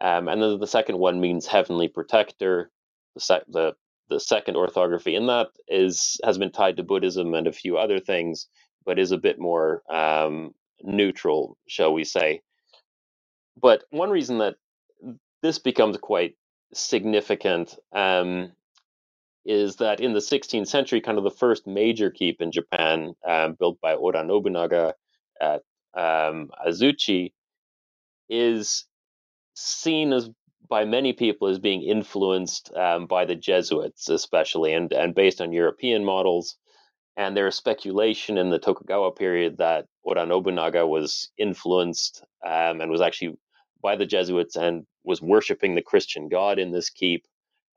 Um, 0.00 0.28
and 0.28 0.42
then 0.42 0.58
the 0.60 0.66
second 0.66 0.98
one 0.98 1.20
means 1.20 1.46
heavenly 1.46 1.88
protector. 1.88 2.70
The, 3.14 3.20
sec- 3.20 3.44
the 3.48 3.74
the 4.08 4.20
second 4.20 4.56
orthography 4.56 5.14
in 5.14 5.26
that 5.26 5.48
is 5.68 6.18
has 6.24 6.38
been 6.38 6.50
tied 6.50 6.76
to 6.78 6.82
Buddhism 6.82 7.34
and 7.34 7.46
a 7.46 7.52
few 7.52 7.76
other 7.76 8.00
things, 8.00 8.48
but 8.84 8.98
is 8.98 9.12
a 9.12 9.18
bit 9.18 9.38
more 9.38 9.82
um, 9.92 10.54
neutral, 10.82 11.58
shall 11.66 11.92
we 11.92 12.04
say? 12.04 12.40
But 13.60 13.84
one 13.90 14.10
reason 14.10 14.38
that 14.38 14.56
this 15.42 15.58
becomes 15.58 15.96
quite 15.98 16.36
significant 16.72 17.76
um, 17.92 18.52
is 19.44 19.76
that 19.76 20.00
in 20.00 20.12
the 20.12 20.20
16th 20.20 20.68
century, 20.68 21.00
kind 21.00 21.18
of 21.18 21.24
the 21.24 21.30
first 21.30 21.66
major 21.66 22.10
keep 22.10 22.40
in 22.40 22.52
Japan, 22.52 23.14
um, 23.26 23.56
built 23.58 23.80
by 23.80 23.94
Oda 23.94 24.24
Nobunaga 24.24 24.94
at 25.40 25.62
um, 25.94 26.50
Azuchi, 26.66 27.32
is 28.28 28.84
seen 29.58 30.12
as 30.12 30.30
by 30.68 30.84
many 30.84 31.12
people 31.12 31.48
as 31.48 31.58
being 31.58 31.82
influenced 31.82 32.70
um, 32.74 33.06
by 33.06 33.24
the 33.24 33.34
Jesuits, 33.34 34.08
especially, 34.08 34.74
and, 34.74 34.92
and 34.92 35.14
based 35.14 35.40
on 35.40 35.52
European 35.52 36.04
models. 36.04 36.56
And 37.16 37.36
there 37.36 37.48
is 37.48 37.56
speculation 37.56 38.38
in 38.38 38.50
the 38.50 38.58
Tokugawa 38.58 39.12
period 39.12 39.58
that 39.58 39.86
Oda 40.04 40.26
Nobunaga 40.26 40.86
was 40.86 41.30
influenced 41.38 42.22
um, 42.46 42.80
and 42.80 42.90
was 42.90 43.00
actually 43.00 43.36
by 43.82 43.96
the 43.96 44.06
Jesuits 44.06 44.56
and 44.56 44.84
was 45.04 45.22
worshiping 45.22 45.74
the 45.74 45.82
Christian 45.82 46.28
God 46.28 46.58
in 46.58 46.70
this 46.70 46.90
keep. 46.90 47.24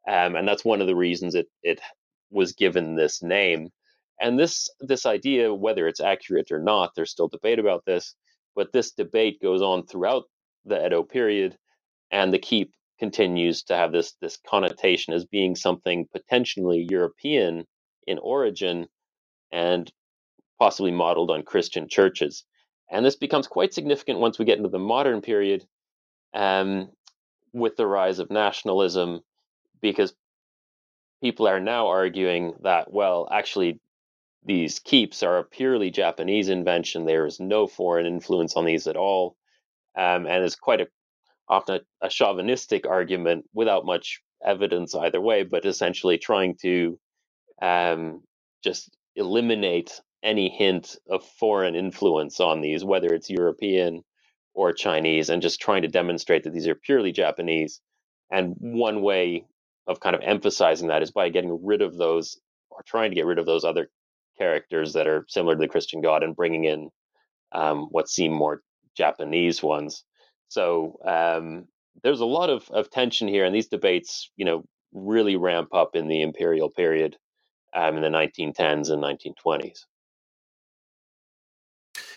Um, 0.07 0.35
and 0.35 0.47
that's 0.47 0.65
one 0.65 0.81
of 0.81 0.87
the 0.87 0.95
reasons 0.95 1.33
it, 1.33 1.47
it 1.63 1.79
was 2.29 2.53
given 2.53 2.95
this 2.95 3.23
name. 3.23 3.69
And 4.19 4.37
this 4.37 4.69
this 4.79 5.05
idea, 5.05 5.53
whether 5.53 5.87
it's 5.87 5.99
accurate 5.99 6.51
or 6.51 6.59
not, 6.59 6.91
there's 6.95 7.11
still 7.11 7.27
debate 7.27 7.57
about 7.57 7.85
this. 7.85 8.15
But 8.55 8.71
this 8.73 8.91
debate 8.91 9.41
goes 9.41 9.61
on 9.61 9.85
throughout 9.85 10.25
the 10.65 10.85
Edo 10.85 11.03
period, 11.03 11.57
and 12.11 12.33
the 12.33 12.39
keep 12.39 12.73
continues 12.99 13.63
to 13.63 13.75
have 13.75 13.91
this 13.91 14.13
this 14.21 14.37
connotation 14.47 15.13
as 15.13 15.25
being 15.25 15.55
something 15.55 16.07
potentially 16.11 16.87
European 16.89 17.65
in 18.07 18.19
origin 18.19 18.87
and 19.51 19.91
possibly 20.59 20.91
modeled 20.91 21.31
on 21.31 21.43
Christian 21.43 21.87
churches. 21.89 22.43
And 22.91 23.05
this 23.05 23.15
becomes 23.15 23.47
quite 23.47 23.73
significant 23.73 24.19
once 24.19 24.37
we 24.37 24.45
get 24.45 24.57
into 24.57 24.69
the 24.69 24.79
modern 24.79 25.21
period 25.21 25.65
um, 26.33 26.89
with 27.53 27.75
the 27.77 27.87
rise 27.87 28.19
of 28.19 28.29
nationalism, 28.29 29.21
because 29.81 30.13
people 31.21 31.47
are 31.47 31.59
now 31.59 31.87
arguing 31.87 32.53
that, 32.63 32.91
well, 32.91 33.27
actually, 33.31 33.79
these 34.45 34.79
keeps 34.79 35.23
are 35.23 35.39
a 35.39 35.43
purely 35.43 35.91
Japanese 35.91 36.49
invention. 36.49 37.05
There 37.05 37.25
is 37.25 37.39
no 37.39 37.67
foreign 37.67 38.05
influence 38.05 38.55
on 38.55 38.65
these 38.65 38.87
at 38.87 38.97
all. 38.97 39.35
Um, 39.97 40.25
and 40.25 40.43
it's 40.43 40.55
quite 40.55 40.81
a 40.81 40.87
often 41.51 41.81
a, 42.01 42.07
a, 42.07 42.09
chauvinistic 42.09 42.87
argument 42.87 43.45
without 43.53 43.85
much 43.85 44.21
evidence 44.45 44.95
either 44.95 45.21
way, 45.21 45.43
but 45.43 45.65
essentially 45.65 46.17
trying 46.19 46.57
to 46.63 46.99
um, 47.61 48.23
just 48.63 48.89
eliminate 49.15 50.01
any 50.23 50.49
hint 50.49 50.97
of 51.09 51.25
foreign 51.39 51.75
influence 51.75 52.39
on 52.41 52.61
these, 52.61 52.85
whether 52.85 53.13
it's 53.13 53.29
European 53.29 54.03
or 54.55 54.73
Chinese, 54.73 55.29
and 55.29 55.43
just 55.43 55.61
trying 55.61 55.83
to 55.83 55.89
demonstrate 55.89 56.45
that 56.45 56.53
these 56.53 56.67
are 56.69 56.75
purely 56.75 57.13
Japanese. 57.13 57.81
And 58.31 58.55
one 58.59 59.03
way 59.03 59.45
of 59.87 60.01
kind 60.01 60.15
of 60.15 60.23
emphasizing 60.23 60.89
that 60.89 61.03
is 61.03 61.11
by 61.11 61.29
getting 61.29 61.65
rid 61.65 61.83
of 61.83 61.97
those, 61.97 62.39
or 62.71 62.83
trying 62.87 63.11
to 63.11 63.15
get 63.15 63.27
rid 63.27 63.39
of 63.39 63.47
those 63.47 63.65
other 63.65 63.89
characters 64.39 64.93
that 64.93 65.07
are 65.07 65.25
similar 65.29 65.55
to 65.55 65.59
the 65.61 65.69
Christian 65.69 66.01
God 66.01 66.23
and 66.23 66.35
bringing 66.35 66.65
in 66.65 66.89
um, 67.53 67.87
what 67.91 68.09
seem 68.09 68.33
more 68.33 68.61
Japanese 68.97 69.63
ones. 69.63 70.03
So 70.51 70.97
um, 71.07 71.69
there's 72.03 72.19
a 72.19 72.25
lot 72.25 72.49
of, 72.49 72.69
of 72.71 72.89
tension 72.89 73.29
here, 73.29 73.45
and 73.45 73.55
these 73.55 73.69
debates, 73.69 74.29
you 74.35 74.43
know, 74.43 74.65
really 74.91 75.37
ramp 75.37 75.69
up 75.73 75.95
in 75.95 76.09
the 76.09 76.21
imperial 76.21 76.69
period 76.69 77.15
um, 77.73 77.95
in 77.95 78.01
the 78.01 78.09
1910s 78.09 78.91
and 78.91 79.01
1920s. 79.01 79.85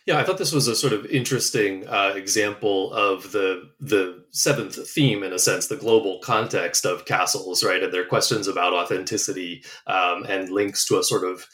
Yeah, 0.04 0.18
I 0.18 0.24
thought 0.24 0.38
this 0.38 0.52
was 0.52 0.66
a 0.66 0.74
sort 0.74 0.92
of 0.92 1.06
interesting 1.06 1.86
uh, 1.86 2.12
example 2.16 2.92
of 2.92 3.30
the 3.30 3.70
the 3.80 4.24
seventh 4.32 4.90
theme, 4.90 5.22
in 5.22 5.32
a 5.32 5.38
sense, 5.38 5.68
the 5.68 5.76
global 5.76 6.18
context 6.18 6.84
of 6.84 7.04
castles, 7.06 7.62
right? 7.62 7.84
And 7.84 7.94
their 7.94 8.04
questions 8.04 8.48
about 8.48 8.74
authenticity 8.74 9.64
um, 9.86 10.24
and 10.28 10.50
links 10.50 10.84
to 10.86 10.98
a 10.98 11.04
sort 11.04 11.22
of 11.22 11.46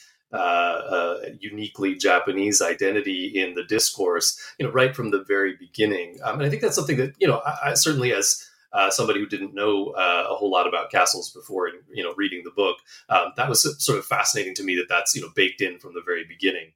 uniquely 1.40 1.94
Japanese 1.94 2.62
identity 2.62 3.26
in 3.26 3.54
the 3.54 3.64
discourse, 3.64 4.38
you 4.58 4.66
know, 4.66 4.72
right 4.72 4.94
from 4.94 5.10
the 5.10 5.24
very 5.24 5.56
beginning. 5.56 6.18
Um, 6.22 6.34
and 6.36 6.44
I 6.44 6.50
think 6.50 6.62
that's 6.62 6.76
something 6.76 6.96
that 6.98 7.14
you 7.18 7.26
know, 7.26 7.38
I, 7.44 7.70
I 7.70 7.74
certainly 7.74 8.12
as 8.12 8.46
uh, 8.72 8.90
somebody 8.90 9.18
who 9.18 9.26
didn't 9.26 9.54
know 9.54 9.88
uh, 9.90 10.26
a 10.30 10.34
whole 10.34 10.50
lot 10.50 10.68
about 10.68 10.90
castles 10.90 11.30
before, 11.30 11.66
and 11.66 11.78
you 11.92 12.04
know, 12.04 12.14
reading 12.16 12.42
the 12.44 12.50
book, 12.50 12.76
um, 13.08 13.32
that 13.36 13.48
was 13.48 13.62
sort 13.84 13.98
of 13.98 14.06
fascinating 14.06 14.54
to 14.54 14.62
me 14.62 14.76
that 14.76 14.86
that's 14.88 15.14
you 15.14 15.22
know 15.22 15.28
baked 15.34 15.60
in 15.60 15.78
from 15.78 15.94
the 15.94 16.02
very 16.04 16.24
beginning. 16.24 16.72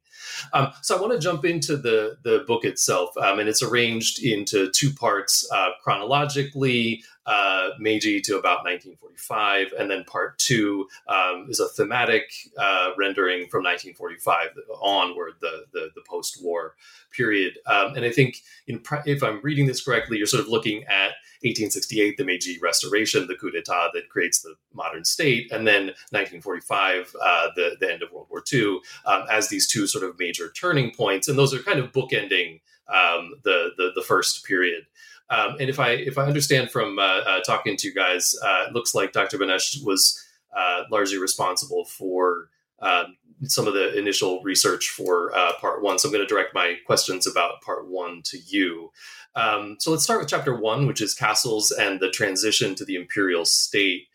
Um, 0.53 0.71
so 0.81 0.97
I 0.97 1.01
want 1.01 1.13
to 1.13 1.19
jump 1.19 1.45
into 1.45 1.77
the 1.77 2.17
the 2.23 2.43
book 2.47 2.65
itself, 2.65 3.15
um, 3.17 3.39
and 3.39 3.49
it's 3.49 3.61
arranged 3.61 4.23
into 4.23 4.69
two 4.71 4.91
parts 4.91 5.49
uh, 5.51 5.69
chronologically. 5.83 7.03
Uh, 7.27 7.69
Meiji 7.79 8.21
to 8.21 8.37
about 8.37 8.63
1945, 8.65 9.73
and 9.79 9.89
then 9.89 10.03
part 10.03 10.37
two 10.37 10.87
um, 11.07 11.47
is 11.49 11.59
a 11.59 11.67
thematic 11.69 12.21
uh, 12.55 12.89
rendering 12.99 13.47
from 13.49 13.63
1945 13.63 14.49
onward, 14.79 15.33
the 15.41 15.65
the, 15.73 15.89
the 15.95 16.01
post-war 16.07 16.75
period. 17.11 17.57
Um, 17.65 17.95
and 17.95 18.05
I 18.05 18.11
think, 18.11 18.37
in, 18.67 18.79
if 19.07 19.23
I'm 19.23 19.39
reading 19.41 19.65
this 19.65 19.83
correctly, 19.83 20.19
you're 20.19 20.27
sort 20.27 20.43
of 20.43 20.49
looking 20.49 20.83
at 20.83 21.13
1868, 21.41 22.17
the 22.17 22.23
Meiji 22.23 22.59
Restoration, 22.61 23.27
the 23.27 23.35
coup 23.35 23.51
d'état 23.51 23.91
that 23.93 24.09
creates 24.09 24.41
the 24.41 24.55
modern 24.75 25.05
state, 25.05 25.51
and 25.51 25.67
then 25.67 25.87
1945, 26.11 27.15
uh, 27.21 27.47
the, 27.55 27.77
the 27.79 27.91
end 27.91 28.03
of 28.03 28.11
World 28.11 28.27
War 28.29 28.43
II, 28.51 28.79
um, 29.05 29.25
as 29.31 29.49
these 29.49 29.67
two 29.67 29.87
sort 29.87 30.03
of 30.03 30.19
major 30.19 30.51
turning 30.51 30.91
points. 30.91 31.27
And 31.27 31.37
those 31.37 31.53
are 31.53 31.59
kind 31.59 31.79
of 31.79 31.91
bookending 31.91 32.61
um, 32.87 33.33
the, 33.43 33.71
the, 33.77 33.91
the 33.95 34.01
first 34.01 34.45
period. 34.45 34.85
Um, 35.29 35.57
and 35.59 35.69
if 35.69 35.79
I 35.79 35.91
if 35.91 36.17
I 36.17 36.23
understand 36.25 36.69
from 36.69 36.99
uh, 36.99 37.01
uh, 37.01 37.39
talking 37.41 37.77
to 37.77 37.87
you 37.87 37.93
guys, 37.93 38.35
uh, 38.43 38.65
it 38.67 38.73
looks 38.73 38.93
like 38.93 39.11
Dr. 39.11 39.39
Benesch 39.39 39.83
was 39.83 40.23
uh, 40.55 40.83
largely 40.91 41.17
responsible 41.17 41.85
for 41.85 42.49
um, 42.79 43.17
some 43.43 43.67
of 43.67 43.73
the 43.73 43.97
initial 43.97 44.41
research 44.43 44.89
for 44.89 45.35
uh, 45.35 45.53
part 45.59 45.81
one. 45.81 45.97
So 45.97 46.07
I'm 46.07 46.13
going 46.13 46.25
to 46.25 46.31
direct 46.31 46.53
my 46.53 46.75
questions 46.85 47.27
about 47.27 47.61
part 47.61 47.87
one 47.87 48.21
to 48.25 48.37
you. 48.37 48.91
Um, 49.35 49.77
so 49.79 49.91
let's 49.91 50.03
start 50.03 50.21
with 50.21 50.29
chapter 50.29 50.55
one, 50.55 50.87
which 50.87 51.01
is 51.01 51.13
castles 51.13 51.71
and 51.71 51.99
the 51.99 52.09
transition 52.09 52.75
to 52.75 52.85
the 52.85 52.95
imperial 52.95 53.45
state. 53.45 54.07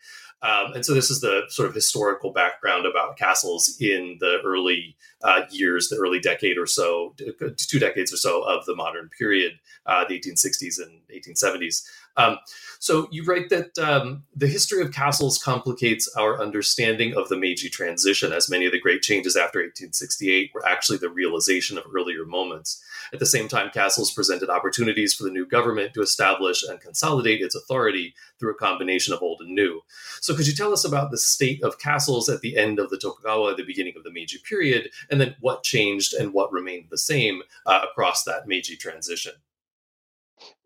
Um, 0.43 0.73
and 0.73 0.85
so 0.85 0.93
this 0.93 1.11
is 1.11 1.21
the 1.21 1.43
sort 1.49 1.69
of 1.69 1.75
historical 1.75 2.31
background 2.31 2.85
about 2.85 3.17
castles 3.17 3.77
in 3.79 4.17
the 4.19 4.39
early 4.43 4.95
uh, 5.23 5.41
years, 5.51 5.89
the 5.89 5.97
early 5.97 6.19
decade 6.19 6.57
or 6.57 6.65
so, 6.65 7.13
two 7.57 7.79
decades 7.79 8.11
or 8.11 8.17
so 8.17 8.41
of 8.41 8.65
the 8.65 8.75
modern 8.75 9.09
period, 9.09 9.59
uh, 9.85 10.03
the 10.07 10.19
1860s 10.19 10.81
and 10.81 11.01
1870s. 11.13 11.83
Um, 12.17 12.37
so 12.79 13.07
you 13.11 13.23
write 13.23 13.49
that 13.49 13.77
um, 13.77 14.23
the 14.35 14.47
history 14.47 14.81
of 14.81 14.91
castles 14.91 15.37
complicates 15.37 16.13
our 16.17 16.41
understanding 16.41 17.15
of 17.15 17.29
the 17.29 17.37
Meiji 17.37 17.69
transition, 17.69 18.33
as 18.33 18.49
many 18.49 18.65
of 18.65 18.71
the 18.71 18.79
great 18.79 19.01
changes 19.01 19.35
after 19.35 19.59
1868 19.59 20.51
were 20.53 20.67
actually 20.67 20.97
the 20.97 21.09
realization 21.09 21.77
of 21.77 21.85
earlier 21.93 22.25
moments. 22.25 22.83
At 23.13 23.19
the 23.19 23.25
same 23.25 23.47
time, 23.47 23.69
castles 23.71 24.11
presented 24.11 24.49
opportunities 24.49 25.13
for 25.13 25.23
the 25.23 25.29
new 25.29 25.45
government 25.45 25.93
to 25.93 26.01
establish 26.01 26.63
and 26.63 26.81
consolidate 26.81 27.41
its 27.41 27.55
authority 27.55 28.13
through 28.39 28.51
a 28.51 28.55
combination 28.55 29.13
of 29.13 29.21
old 29.21 29.41
and 29.41 29.53
new. 29.53 29.81
So, 30.19 30.35
could 30.35 30.47
you 30.47 30.53
tell 30.53 30.73
us 30.73 30.85
about 30.85 31.11
the 31.11 31.17
state 31.17 31.63
of 31.63 31.79
castles 31.79 32.29
at 32.29 32.41
the 32.41 32.57
end 32.57 32.79
of 32.79 32.89
the 32.89 32.97
Tokugawa, 32.97 33.55
the 33.55 33.63
beginning 33.63 33.93
of 33.95 34.03
the 34.03 34.11
Meiji 34.11 34.39
period, 34.39 34.89
and 35.09 35.19
then 35.19 35.35
what 35.39 35.63
changed 35.63 36.13
and 36.13 36.33
what 36.33 36.51
remained 36.51 36.87
the 36.89 36.97
same 36.97 37.43
uh, 37.65 37.85
across 37.89 38.23
that 38.23 38.47
Meiji 38.47 38.75
transition? 38.75 39.33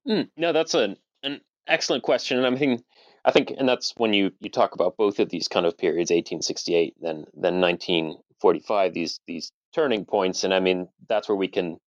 Mm, 0.08 0.30
no, 0.38 0.54
that's 0.54 0.76
an 0.76 0.98
an 1.26 1.42
excellent 1.68 2.04
question, 2.04 2.38
and 2.38 2.46
I'm 2.46 2.58
thinking, 2.58 2.84
I 3.26 3.32
think, 3.32 3.52
and 3.58 3.68
that's 3.68 3.94
when 3.98 4.14
you 4.14 4.32
you 4.40 4.50
talk 4.50 4.76
about 4.76 4.98
both 4.98 5.20
of 5.20 5.30
these 5.30 5.48
kind 5.48 5.66
of 5.66 5.78
periods, 5.78 6.12
1868, 6.12 6.96
then 7.02 7.26
then 7.34 7.60
1945, 7.60 8.94
these 8.94 9.20
these 9.28 9.52
turning 9.74 10.06
points, 10.06 10.44
and 10.44 10.54
I 10.54 10.60
mean 10.60 10.88
that's 11.10 11.28
where 11.28 11.36
we 11.36 11.48
can 11.48 11.78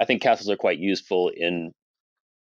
I 0.00 0.04
think 0.04 0.22
castles 0.22 0.50
are 0.50 0.56
quite 0.56 0.78
useful 0.78 1.30
in 1.34 1.72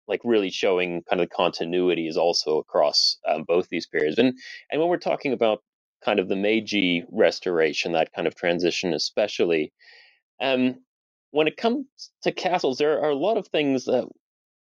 like 0.08 0.20
really 0.24 0.50
showing 0.50 1.02
kind 1.08 1.22
of 1.22 1.28
the 1.28 1.34
continuities 1.34 2.16
also 2.16 2.58
across 2.58 3.18
um, 3.26 3.44
both 3.44 3.68
these 3.68 3.86
periods. 3.86 4.18
And 4.18 4.34
and 4.70 4.80
when 4.80 4.90
we're 4.90 4.98
talking 4.98 5.32
about 5.32 5.62
kind 6.04 6.18
of 6.18 6.28
the 6.28 6.36
Meiji 6.36 7.04
restoration, 7.10 7.92
that 7.92 8.12
kind 8.12 8.26
of 8.26 8.34
transition, 8.34 8.92
especially, 8.92 9.72
um, 10.40 10.76
when 11.30 11.46
it 11.46 11.56
comes 11.56 11.86
to 12.24 12.32
castles, 12.32 12.78
there 12.78 13.00
are 13.00 13.10
a 13.10 13.14
lot 13.16 13.36
of 13.36 13.48
things 13.48 13.84
that 13.84 14.08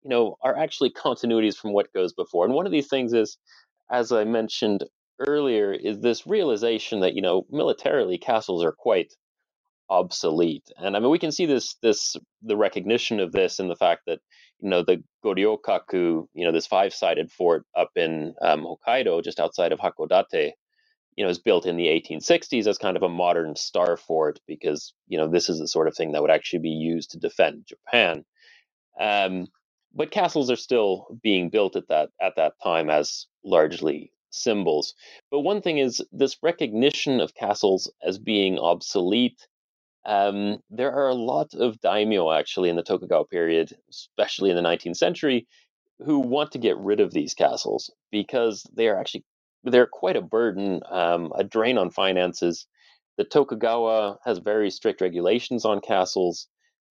you 0.03 0.09
know 0.09 0.37
are 0.41 0.57
actually 0.57 0.91
continuities 0.91 1.55
from 1.55 1.73
what 1.73 1.93
goes 1.93 2.13
before. 2.13 2.45
And 2.45 2.53
one 2.53 2.65
of 2.65 2.71
these 2.71 2.87
things 2.87 3.13
is, 3.13 3.37
as 3.91 4.11
I 4.11 4.23
mentioned 4.23 4.83
earlier, 5.19 5.71
is 5.73 5.99
this 6.01 6.27
realization 6.27 7.01
that 7.01 7.15
you 7.15 7.21
know 7.21 7.45
militarily 7.49 8.17
castles 8.17 8.63
are 8.63 8.73
quite 8.73 9.13
obsolete. 9.89 10.71
And 10.77 10.95
I 10.95 10.99
mean, 10.99 11.11
we 11.11 11.19
can 11.19 11.31
see 11.31 11.45
this 11.45 11.75
this 11.81 12.15
the 12.41 12.57
recognition 12.57 13.19
of 13.19 13.31
this 13.31 13.59
in 13.59 13.67
the 13.67 13.75
fact 13.75 14.03
that 14.07 14.19
you 14.63 14.69
know, 14.69 14.81
the 14.81 15.03
Goryokaku, 15.25 16.27
you 16.33 16.45
know, 16.45 16.53
this 16.53 16.67
five-sided 16.67 17.29
fort 17.29 17.65
up 17.75 17.91
in 17.97 18.33
um, 18.41 18.65
Hokkaido, 18.65 19.21
just 19.21 19.41
outside 19.41 19.73
of 19.73 19.79
Hakodate, 19.79 20.53
you 21.17 21.23
know, 21.25 21.29
is 21.29 21.39
built 21.39 21.65
in 21.65 21.75
the 21.75 21.87
1860s 21.87 22.65
as 22.65 22.77
kind 22.77 22.95
of 22.95 23.03
a 23.03 23.09
modern 23.09 23.57
star 23.57 23.97
fort 23.97 24.39
because, 24.47 24.93
you 25.07 25.17
know, 25.17 25.27
this 25.27 25.49
is 25.49 25.59
the 25.59 25.67
sort 25.67 25.89
of 25.89 25.95
thing 25.97 26.13
that 26.13 26.21
would 26.21 26.31
actually 26.31 26.59
be 26.59 26.69
used 26.69 27.11
to 27.11 27.19
defend 27.19 27.67
Japan. 27.67 28.23
Um, 28.97 29.47
but 29.93 30.11
castles 30.11 30.49
are 30.49 30.55
still 30.55 31.17
being 31.21 31.49
built 31.49 31.75
at 31.75 31.87
that 31.87 32.09
at 32.21 32.35
that 32.35 32.53
time 32.63 32.89
as 32.89 33.27
largely 33.43 34.11
symbols. 34.31 34.95
But 35.29 35.41
one 35.41 35.61
thing 35.61 35.77
is 35.77 36.01
this 36.11 36.37
recognition 36.41 37.19
of 37.21 37.35
castles 37.35 37.91
as 38.01 38.17
being 38.17 38.57
obsolete. 38.57 39.47
Um, 40.05 40.59
there 40.69 40.91
are 40.91 41.07
a 41.07 41.15
lot 41.15 41.53
of 41.53 41.79
daimyo 41.79 42.31
actually 42.31 42.69
in 42.69 42.75
the 42.75 42.83
Tokugawa 42.83 43.25
period, 43.25 43.73
especially 43.89 44.49
in 44.49 44.55
the 44.55 44.61
19th 44.61 44.97
century, 44.97 45.47
who 45.99 46.19
want 46.19 46.51
to 46.51 46.57
get 46.57 46.77
rid 46.77 46.99
of 46.99 47.13
these 47.13 47.33
castles 47.33 47.91
because 48.11 48.63
they 48.75 48.87
are 48.87 48.99
actually 48.99 49.23
they're 49.63 49.87
quite 49.87 50.17
a 50.17 50.21
burden, 50.21 50.81
um, 50.89 51.31
a 51.37 51.43
drain 51.43 51.77
on 51.77 51.89
finances. 51.89 52.67
The 53.17 53.23
Tokugawa 53.23 54.17
has 54.25 54.39
very 54.39 54.69
strict 54.69 54.99
regulations 54.99 55.63
on 55.63 55.79
castles. 55.79 56.47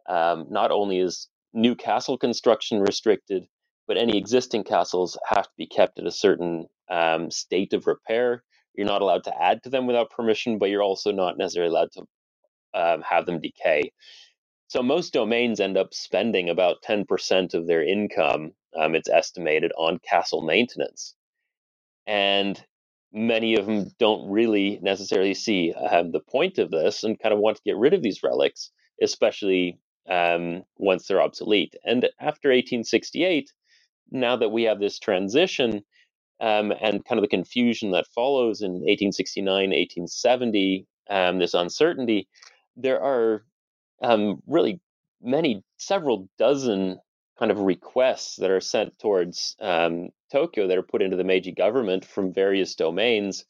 Um, 0.08 0.46
not 0.48 0.70
only 0.70 0.98
is 0.98 1.28
new 1.54 1.74
castle 1.74 2.18
construction 2.18 2.80
restricted, 2.80 3.46
but 3.86 3.96
any 3.98 4.18
existing 4.18 4.64
castles 4.64 5.18
have 5.26 5.44
to 5.44 5.52
be 5.58 5.66
kept 5.66 5.98
at 5.98 6.06
a 6.06 6.12
certain 6.12 6.66
um, 6.90 7.30
state 7.30 7.72
of 7.72 7.86
repair. 7.86 8.42
You're 8.74 8.86
not 8.86 9.02
allowed 9.02 9.24
to 9.24 9.42
add 9.42 9.62
to 9.64 9.70
them 9.70 9.86
without 9.86 10.10
permission, 10.10 10.58
but 10.58 10.70
you're 10.70 10.82
also 10.82 11.12
not 11.12 11.38
necessarily 11.38 11.70
allowed 11.70 11.92
to 11.92 12.02
um, 12.74 13.02
have 13.02 13.26
them 13.26 13.40
decay. 13.40 13.92
So 14.68 14.82
most 14.82 15.12
domains 15.12 15.60
end 15.60 15.76
up 15.76 15.92
spending 15.92 16.48
about 16.48 16.82
10% 16.82 17.54
of 17.54 17.66
their 17.66 17.82
income, 17.82 18.52
um, 18.76 18.94
it's 18.94 19.10
estimated, 19.10 19.72
on 19.76 19.98
castle 19.98 20.42
maintenance. 20.42 21.14
And 22.06 22.62
many 23.12 23.56
of 23.56 23.66
them 23.66 23.90
don't 23.98 24.30
really 24.30 24.78
necessarily 24.82 25.34
see 25.34 25.74
uh, 25.74 26.04
the 26.10 26.20
point 26.20 26.58
of 26.58 26.70
this 26.70 27.04
and 27.04 27.18
kind 27.20 27.34
of 27.34 27.40
want 27.40 27.58
to 27.58 27.62
get 27.64 27.76
rid 27.76 27.94
of 27.94 28.02
these 28.02 28.22
relics, 28.22 28.70
especially 29.02 29.78
um, 30.08 30.64
once 30.78 31.06
they're 31.06 31.22
obsolete. 31.22 31.74
And 31.84 32.04
after 32.20 32.48
1868, 32.48 33.52
now 34.10 34.36
that 34.36 34.50
we 34.50 34.64
have 34.64 34.80
this 34.80 34.98
transition 34.98 35.82
um, 36.40 36.72
and 36.72 37.04
kind 37.04 37.18
of 37.18 37.22
the 37.22 37.28
confusion 37.28 37.92
that 37.92 38.06
follows 38.14 38.62
in 38.62 38.72
1869, 38.72 39.46
1870, 39.46 40.86
um, 41.10 41.38
this 41.38 41.54
uncertainty, 41.54 42.28
there 42.76 43.02
are 43.02 43.44
um, 44.02 44.42
really 44.46 44.80
many, 45.22 45.62
several 45.78 46.28
dozen 46.38 46.98
kind 47.38 47.50
of 47.50 47.58
requests 47.60 48.36
that 48.36 48.50
are 48.50 48.60
sent 48.60 48.98
towards 48.98 49.56
um, 49.60 50.08
Tokyo 50.32 50.68
that 50.68 50.78
are 50.78 50.82
put 50.82 51.02
into 51.02 51.16
the 51.16 51.24
Meiji 51.24 51.52
government 51.52 52.04
from 52.04 52.32
various 52.34 52.74
domains 52.74 53.44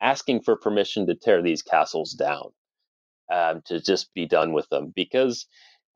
asking 0.00 0.42
for 0.42 0.56
permission 0.56 1.06
to 1.06 1.14
tear 1.14 1.42
these 1.42 1.62
castles 1.62 2.12
down, 2.12 2.50
um, 3.32 3.62
to 3.66 3.80
just 3.80 4.12
be 4.14 4.26
done 4.26 4.52
with 4.52 4.68
them. 4.70 4.92
Because 4.94 5.46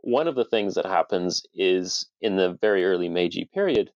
one 0.03 0.29
of 0.29 0.35
the 0.35 0.45
things 0.45 0.75
that 0.75 0.85
happens 0.87 1.45
is 1.55 2.07
in 2.21 2.37
the 2.37 2.59
very 2.61 2.85
early 2.85 3.09
Meiji 3.09 3.49
period, 3.53 3.91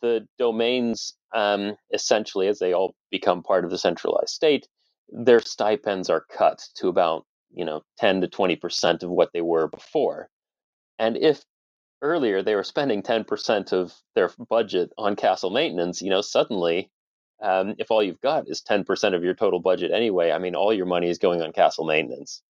the 0.00 0.26
domains, 0.38 1.14
um, 1.34 1.76
essentially, 1.92 2.48
as 2.48 2.58
they 2.58 2.72
all 2.72 2.94
become 3.10 3.42
part 3.42 3.64
of 3.64 3.70
the 3.70 3.78
centralized 3.78 4.30
state, 4.30 4.66
their 5.08 5.40
stipends 5.40 6.08
are 6.08 6.24
cut 6.36 6.64
to 6.76 6.88
about 6.88 7.26
you 7.52 7.64
know 7.64 7.82
10 7.98 8.22
to 8.22 8.28
20 8.28 8.56
percent 8.56 9.02
of 9.02 9.10
what 9.10 9.30
they 9.34 9.42
were 9.42 9.68
before. 9.68 10.28
And 10.98 11.16
if 11.16 11.44
earlier 12.00 12.42
they 12.42 12.54
were 12.54 12.64
spending 12.64 13.02
10 13.02 13.24
percent 13.24 13.72
of 13.72 13.92
their 14.14 14.30
budget 14.48 14.92
on 14.96 15.16
castle 15.16 15.50
maintenance, 15.50 16.00
you 16.00 16.10
know, 16.10 16.22
suddenly, 16.22 16.90
um, 17.42 17.74
if 17.78 17.90
all 17.90 18.02
you've 18.02 18.20
got 18.20 18.48
is 18.48 18.62
10 18.62 18.84
percent 18.84 19.14
of 19.14 19.24
your 19.24 19.34
total 19.34 19.60
budget 19.60 19.90
anyway, 19.92 20.30
I 20.30 20.38
mean, 20.38 20.54
all 20.54 20.72
your 20.72 20.86
money 20.86 21.10
is 21.10 21.18
going 21.18 21.42
on 21.42 21.52
castle 21.52 21.84
maintenance. 21.84 22.42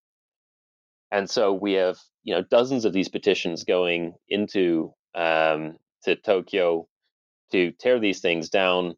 And 1.13 1.29
so 1.29 1.53
we 1.53 1.73
have 1.73 1.99
you 2.23 2.33
know 2.33 2.41
dozens 2.41 2.85
of 2.85 2.91
these 2.91 3.07
petitions 3.07 3.63
going 3.63 4.15
into 4.27 4.93
um, 5.13 5.77
to 6.05 6.15
Tokyo 6.15 6.87
to 7.51 7.71
tear 7.71 7.99
these 7.99 8.19
things 8.19 8.49
down. 8.49 8.95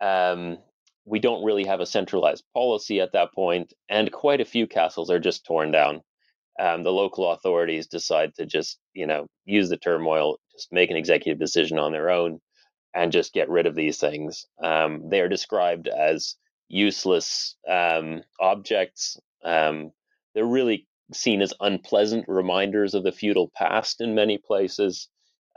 Um, 0.00 0.56
we 1.04 1.18
don't 1.18 1.44
really 1.44 1.66
have 1.66 1.80
a 1.80 1.86
centralized 1.86 2.44
policy 2.54 2.98
at 3.00 3.12
that 3.12 3.34
point, 3.34 3.74
and 3.90 4.10
quite 4.10 4.40
a 4.40 4.46
few 4.46 4.66
castles 4.66 5.10
are 5.10 5.20
just 5.20 5.44
torn 5.44 5.70
down. 5.70 6.00
Um, 6.58 6.82
the 6.82 6.92
local 6.92 7.30
authorities 7.30 7.88
decide 7.88 8.34
to 8.36 8.46
just, 8.46 8.78
you 8.94 9.06
know, 9.06 9.26
use 9.44 9.68
the 9.68 9.76
turmoil, 9.76 10.38
just 10.52 10.72
make 10.72 10.90
an 10.90 10.96
executive 10.96 11.38
decision 11.38 11.78
on 11.78 11.92
their 11.92 12.08
own, 12.08 12.40
and 12.94 13.12
just 13.12 13.34
get 13.34 13.50
rid 13.50 13.66
of 13.66 13.74
these 13.74 13.98
things. 13.98 14.46
Um, 14.62 15.10
they 15.10 15.20
are 15.20 15.28
described 15.28 15.88
as 15.88 16.36
useless 16.68 17.56
um, 17.68 18.22
objects. 18.40 19.18
Um, 19.44 19.90
they're 20.34 20.46
really 20.46 20.86
seen 21.12 21.42
as 21.42 21.52
unpleasant 21.60 22.24
reminders 22.28 22.94
of 22.94 23.04
the 23.04 23.12
feudal 23.12 23.50
past 23.54 24.00
in 24.00 24.14
many 24.14 24.38
places 24.38 25.08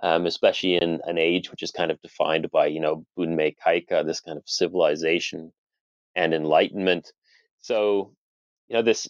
um, 0.04 0.26
especially 0.26 0.76
in 0.76 1.00
an 1.06 1.18
age 1.18 1.50
which 1.50 1.64
is 1.64 1.72
kind 1.72 1.92
of 1.92 2.02
defined 2.02 2.50
by, 2.52 2.68
you 2.68 2.80
know, 2.80 3.06
Bunmei 3.18 3.56
Kaika, 3.66 4.06
this 4.06 4.22
kind 4.22 4.38
of 4.38 4.44
civilization 4.48 5.52
and 6.16 6.34
enlightenment. 6.34 7.12
So, 7.60 8.14
you 8.68 8.76
know, 8.76 8.84
this 8.84 9.08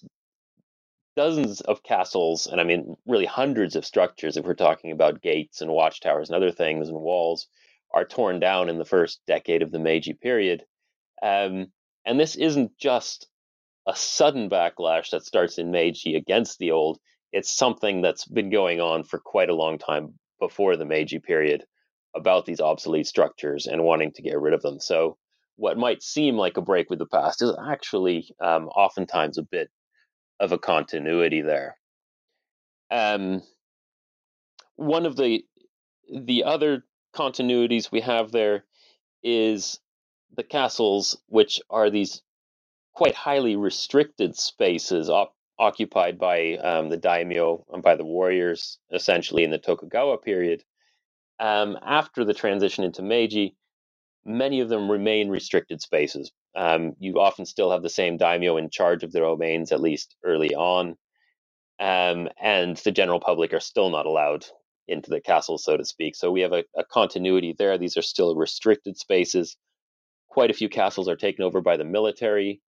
dozens 1.16 1.62
of 1.62 1.84
castles, 1.84 2.48
and 2.48 2.62
I 2.62 2.64
mean, 2.64 2.96
really 3.06 3.26
hundreds 3.26 3.76
of 3.76 3.86
structures, 3.86 4.38
if 4.38 4.46
we're 4.46 4.54
talking 4.54 4.92
about 4.92 5.22
gates 5.22 5.62
and 5.62 5.72
watchtowers 5.72 6.30
and 6.30 6.36
other 6.36 6.52
things 6.52 6.88
and 6.88 6.98
walls, 6.98 7.48
are 7.94 8.06
torn 8.06 8.40
down 8.40 8.70
in 8.70 8.78
the 8.78 8.86
first 8.86 9.20
decade 9.28 9.62
of 9.62 9.72
the 9.72 9.80
Meiji 9.80 10.14
period. 10.14 10.64
Um, 11.22 11.68
and 12.06 12.20
this 12.20 12.36
isn't 12.36 12.78
just 12.78 13.28
a 13.88 13.96
sudden 13.96 14.50
backlash 14.50 15.12
that 15.12 15.26
starts 15.26 15.58
in 15.58 15.72
Meiji 15.72 16.16
against 16.16 16.60
the 16.60 16.72
old. 16.72 17.00
It's 17.32 17.56
something 17.56 18.02
that's 18.02 18.26
been 18.26 18.50
going 18.50 18.82
on 18.82 19.04
for 19.04 19.18
quite 19.18 19.50
a 19.50 19.56
long 19.56 19.80
time 19.80 20.16
before 20.40 20.76
the 20.76 20.86
Meiji 20.86 21.20
period 21.20 21.64
about 22.16 22.46
these 22.46 22.60
obsolete 22.60 23.08
structures 23.08 23.66
and 23.66 23.84
wanting 23.84 24.12
to 24.14 24.22
get 24.22 24.40
rid 24.40 24.54
of 24.54 24.62
them. 24.62 24.80
So, 24.80 25.18
what 25.56 25.78
might 25.78 26.04
seem 26.04 26.36
like 26.36 26.58
a 26.58 26.62
break 26.62 26.90
with 26.90 27.00
the 27.00 27.08
past 27.08 27.42
is 27.42 27.52
actually 27.68 28.30
um, 28.40 28.68
oftentimes 28.68 29.40
a 29.40 29.44
bit 29.44 29.70
of 30.40 30.52
a 30.52 30.60
continuity 30.60 31.42
there. 31.42 31.78
Um, 32.92 33.42
one 34.76 35.06
of 35.06 35.16
the 35.16 35.44
the 36.14 36.44
other 36.44 36.86
continuities 37.16 37.92
we 37.92 38.02
have 38.02 38.32
there 38.32 38.66
is 39.24 39.80
the 40.36 40.44
castles, 40.44 41.18
which 41.28 41.60
are 41.70 41.90
these 41.90 42.22
quite 42.98 43.14
highly 43.14 43.56
restricted 43.56 44.36
spaces 44.36 45.08
op- 45.08 45.36
occupied 45.60 46.18
by 46.18 46.56
um, 46.56 46.90
the 46.90 46.98
daimyo 46.98 47.64
and 47.72 47.84
by 47.84 47.96
the 47.96 48.04
warriors, 48.04 48.80
essentially 48.92 49.44
in 49.44 49.52
the 49.52 49.60
Tokugawa 49.60 50.18
period. 50.18 50.64
Um, 51.40 51.78
after 51.86 52.26
the 52.26 52.34
transition 52.34 52.84
into 52.84 53.04
Meiji, 53.04 53.56
many 54.26 54.62
of 54.62 54.70
them 54.70 54.90
remain 54.90 55.30
restricted 55.30 55.80
spaces. 55.80 56.32
Um, 56.56 56.94
you 56.98 57.20
often 57.20 57.46
still 57.46 57.70
have 57.70 57.84
the 57.84 57.90
same 57.90 58.18
daimyo 58.18 58.58
in 58.58 58.72
charge 58.72 59.04
of 59.04 59.12
the 59.12 59.20
domains, 59.20 59.72
at 59.72 59.80
least 59.80 60.16
early 60.24 60.56
on, 60.56 60.96
um, 61.80 62.30
and 62.42 62.78
the 62.78 62.92
general 62.92 63.20
public 63.20 63.54
are 63.54 63.60
still 63.60 63.92
not 63.92 64.08
allowed 64.08 64.44
into 64.88 65.12
the 65.12 65.22
castle, 65.22 65.60
so 65.60 65.78
to 65.78 65.86
speak. 65.86 66.16
So 66.16 66.32
we 66.32 66.42
have 66.42 66.54
a, 66.54 66.64
a 66.76 66.84
continuity 66.84 67.54
there. 67.56 67.78
These 67.78 67.96
are 67.96 68.02
still 68.02 68.36
restricted 68.36 68.98
spaces. 68.98 69.56
Quite 70.30 70.50
a 70.50 70.56
few 70.56 70.68
castles 70.68 71.08
are 71.08 71.16
taken 71.16 71.46
over 71.46 71.62
by 71.62 71.78
the 71.78 71.86
military. 71.86 72.60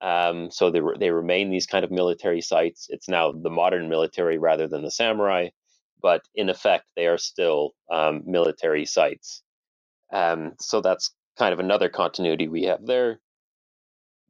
Um, 0.00 0.50
so 0.50 0.70
they, 0.70 0.80
they 0.98 1.10
remain 1.10 1.50
these 1.50 1.66
kind 1.66 1.84
of 1.84 1.90
military 1.90 2.42
sites. 2.42 2.88
It's 2.90 3.08
now 3.08 3.32
the 3.32 3.50
modern 3.50 3.88
military 3.88 4.38
rather 4.38 4.68
than 4.68 4.82
the 4.82 4.90
samurai, 4.90 5.48
but 6.02 6.22
in 6.34 6.50
effect, 6.50 6.86
they 6.96 7.06
are 7.06 7.18
still 7.18 7.72
um, 7.92 8.22
military 8.26 8.86
sites. 8.86 9.42
Um, 10.12 10.54
so 10.60 10.80
that's 10.80 11.14
kind 11.38 11.52
of 11.52 11.60
another 11.60 11.88
continuity 11.88 12.48
we 12.48 12.64
have 12.64 12.86
there. 12.86 13.20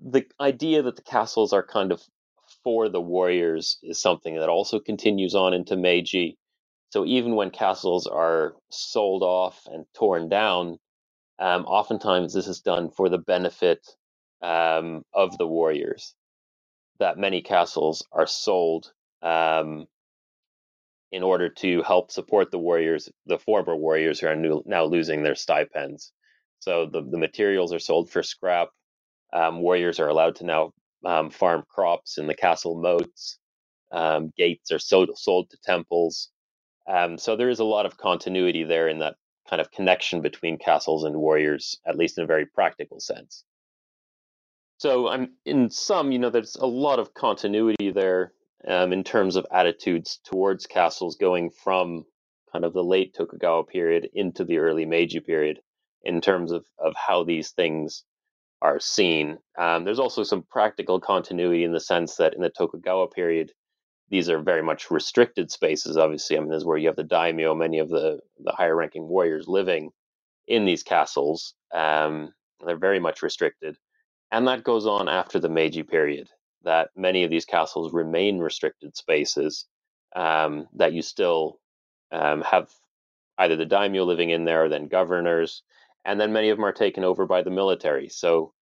The 0.00 0.26
idea 0.40 0.82
that 0.82 0.96
the 0.96 1.02
castles 1.02 1.52
are 1.52 1.66
kind 1.66 1.92
of 1.92 2.02
for 2.64 2.88
the 2.88 3.00
warriors 3.00 3.78
is 3.82 4.00
something 4.00 4.36
that 4.36 4.48
also 4.48 4.80
continues 4.80 5.34
on 5.34 5.54
into 5.54 5.76
Meiji. 5.76 6.38
So 6.90 7.04
even 7.06 7.36
when 7.36 7.50
castles 7.50 8.06
are 8.06 8.54
sold 8.70 9.22
off 9.22 9.62
and 9.66 9.86
torn 9.94 10.28
down, 10.28 10.78
um, 11.38 11.64
oftentimes 11.66 12.34
this 12.34 12.48
is 12.48 12.60
done 12.60 12.90
for 12.90 13.08
the 13.08 13.18
benefit 13.18 13.86
um, 14.42 15.02
of 15.12 15.36
the 15.38 15.46
warriors. 15.46 16.14
That 16.98 17.18
many 17.18 17.42
castles 17.42 18.04
are 18.12 18.26
sold 18.26 18.92
um, 19.22 19.86
in 21.12 21.22
order 21.22 21.48
to 21.48 21.82
help 21.82 22.10
support 22.10 22.50
the 22.50 22.58
warriors, 22.58 23.08
the 23.26 23.38
former 23.38 23.76
warriors 23.76 24.20
who 24.20 24.26
are 24.28 24.36
new, 24.36 24.62
now 24.66 24.84
losing 24.84 25.22
their 25.22 25.34
stipends. 25.34 26.12
So 26.60 26.86
the, 26.86 27.02
the 27.02 27.18
materials 27.18 27.72
are 27.72 27.78
sold 27.78 28.10
for 28.10 28.22
scrap. 28.22 28.68
Um, 29.32 29.60
warriors 29.60 30.00
are 30.00 30.08
allowed 30.08 30.36
to 30.36 30.44
now 30.44 30.72
um, 31.04 31.30
farm 31.30 31.64
crops 31.68 32.18
in 32.18 32.26
the 32.26 32.34
castle 32.34 32.80
moats. 32.80 33.38
Um, 33.92 34.32
gates 34.36 34.72
are 34.72 34.78
sold, 34.78 35.10
sold 35.16 35.50
to 35.50 35.58
temples. 35.64 36.30
Um, 36.88 37.18
so 37.18 37.36
there 37.36 37.50
is 37.50 37.60
a 37.60 37.64
lot 37.64 37.86
of 37.86 37.96
continuity 37.96 38.64
there 38.64 38.88
in 38.88 38.98
that 39.00 39.16
kind 39.48 39.60
of 39.60 39.70
connection 39.70 40.22
between 40.22 40.58
castles 40.58 41.04
and 41.04 41.16
warriors, 41.16 41.78
at 41.86 41.96
least 41.96 42.18
in 42.18 42.24
a 42.24 42.26
very 42.26 42.46
practical 42.46 43.00
sense. 43.00 43.44
So 44.78 45.08
I'm 45.08 45.32
in 45.44 45.70
some, 45.70 46.12
you 46.12 46.18
know, 46.18 46.30
there's 46.30 46.56
a 46.56 46.66
lot 46.66 46.98
of 46.98 47.14
continuity 47.14 47.90
there 47.92 48.32
um, 48.66 48.92
in 48.92 49.04
terms 49.04 49.36
of 49.36 49.46
attitudes 49.52 50.20
towards 50.24 50.66
castles 50.66 51.16
going 51.16 51.50
from 51.50 52.04
kind 52.52 52.64
of 52.64 52.72
the 52.72 52.84
late 52.84 53.14
Tokugawa 53.14 53.64
period 53.64 54.08
into 54.14 54.44
the 54.44 54.58
early 54.58 54.84
Meiji 54.84 55.20
period 55.20 55.60
in 56.02 56.20
terms 56.20 56.52
of, 56.52 56.64
of 56.78 56.94
how 56.94 57.24
these 57.24 57.50
things 57.50 58.04
are 58.62 58.80
seen. 58.80 59.38
Um, 59.58 59.84
there's 59.84 59.98
also 59.98 60.22
some 60.22 60.42
practical 60.42 61.00
continuity 61.00 61.64
in 61.64 61.72
the 61.72 61.80
sense 61.80 62.16
that 62.16 62.34
in 62.34 62.42
the 62.42 62.50
Tokugawa 62.50 63.08
period, 63.08 63.52
these 64.08 64.30
are 64.30 64.40
very 64.40 64.62
much 64.62 64.90
restricted 64.90 65.50
spaces. 65.50 65.96
Obviously, 65.96 66.36
I 66.36 66.40
mean, 66.40 66.50
this 66.50 66.58
is 66.58 66.64
where 66.64 66.78
you 66.78 66.86
have 66.86 66.96
the 66.96 67.02
daimyo, 67.02 67.54
many 67.54 67.80
of 67.80 67.88
the 67.88 68.20
the 68.38 68.52
higher 68.52 68.76
ranking 68.76 69.08
warriors 69.08 69.48
living 69.48 69.90
in 70.46 70.64
these 70.64 70.82
castles. 70.82 71.54
Um, 71.74 72.32
they're 72.64 72.78
very 72.78 73.00
much 73.00 73.22
restricted, 73.22 73.76
and 74.32 74.48
that 74.48 74.64
goes 74.64 74.86
on 74.86 75.08
after 75.08 75.40
the 75.40 75.48
Meiji 75.48 75.82
period. 75.84 76.28
That 76.64 76.90
many 76.96 77.24
of 77.24 77.30
these 77.30 77.44
castles 77.46 77.92
remain 77.94 78.38
restricted 78.38 78.96
spaces. 78.96 79.66
Um, 80.16 80.68
that 80.76 80.92
you 80.94 81.02
still 81.02 81.58
um, 82.12 82.42
have 82.42 82.70
either 83.38 83.56
the 83.56 83.66
daimyo 83.66 84.04
living 84.04 84.30
in 84.30 84.44
there, 84.44 84.64
or 84.64 84.68
then 84.68 84.88
governors, 84.88 85.62
and 86.04 86.20
then 86.20 86.32
many 86.32 86.50
of 86.50 86.58
them 86.58 86.64
are 86.66 86.72
taken 86.72 87.04
over 87.04 87.26
by 87.26 87.42
the 87.42 87.50
military. 87.50 88.08
So, 88.08 88.52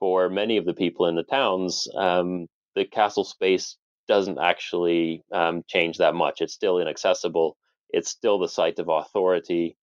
for 0.00 0.30
many 0.30 0.58
of 0.58 0.64
the 0.66 0.74
people 0.74 1.06
in 1.06 1.16
the 1.16 1.22
towns, 1.24 1.88
um, 1.96 2.48
the 2.76 2.84
castle 2.84 3.24
space 3.24 3.76
doesn't 4.08 4.38
actually 4.40 5.22
um, 5.32 5.64
change 5.68 5.98
that 5.98 6.14
much. 6.14 6.40
It's 6.42 6.54
still 6.54 6.78
inaccessible. 6.80 7.56
It's 7.90 8.10
still 8.10 8.38
the 8.38 8.48
site 8.48 8.78
of 8.80 8.88
authority. 8.88 9.76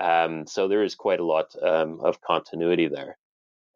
Um, 0.00 0.46
so 0.46 0.68
there 0.68 0.84
is 0.84 0.94
quite 0.96 1.20
a 1.20 1.24
lot 1.26 1.54
um, 1.62 2.00
of 2.02 2.20
continuity 2.22 2.88
there. 2.88 3.18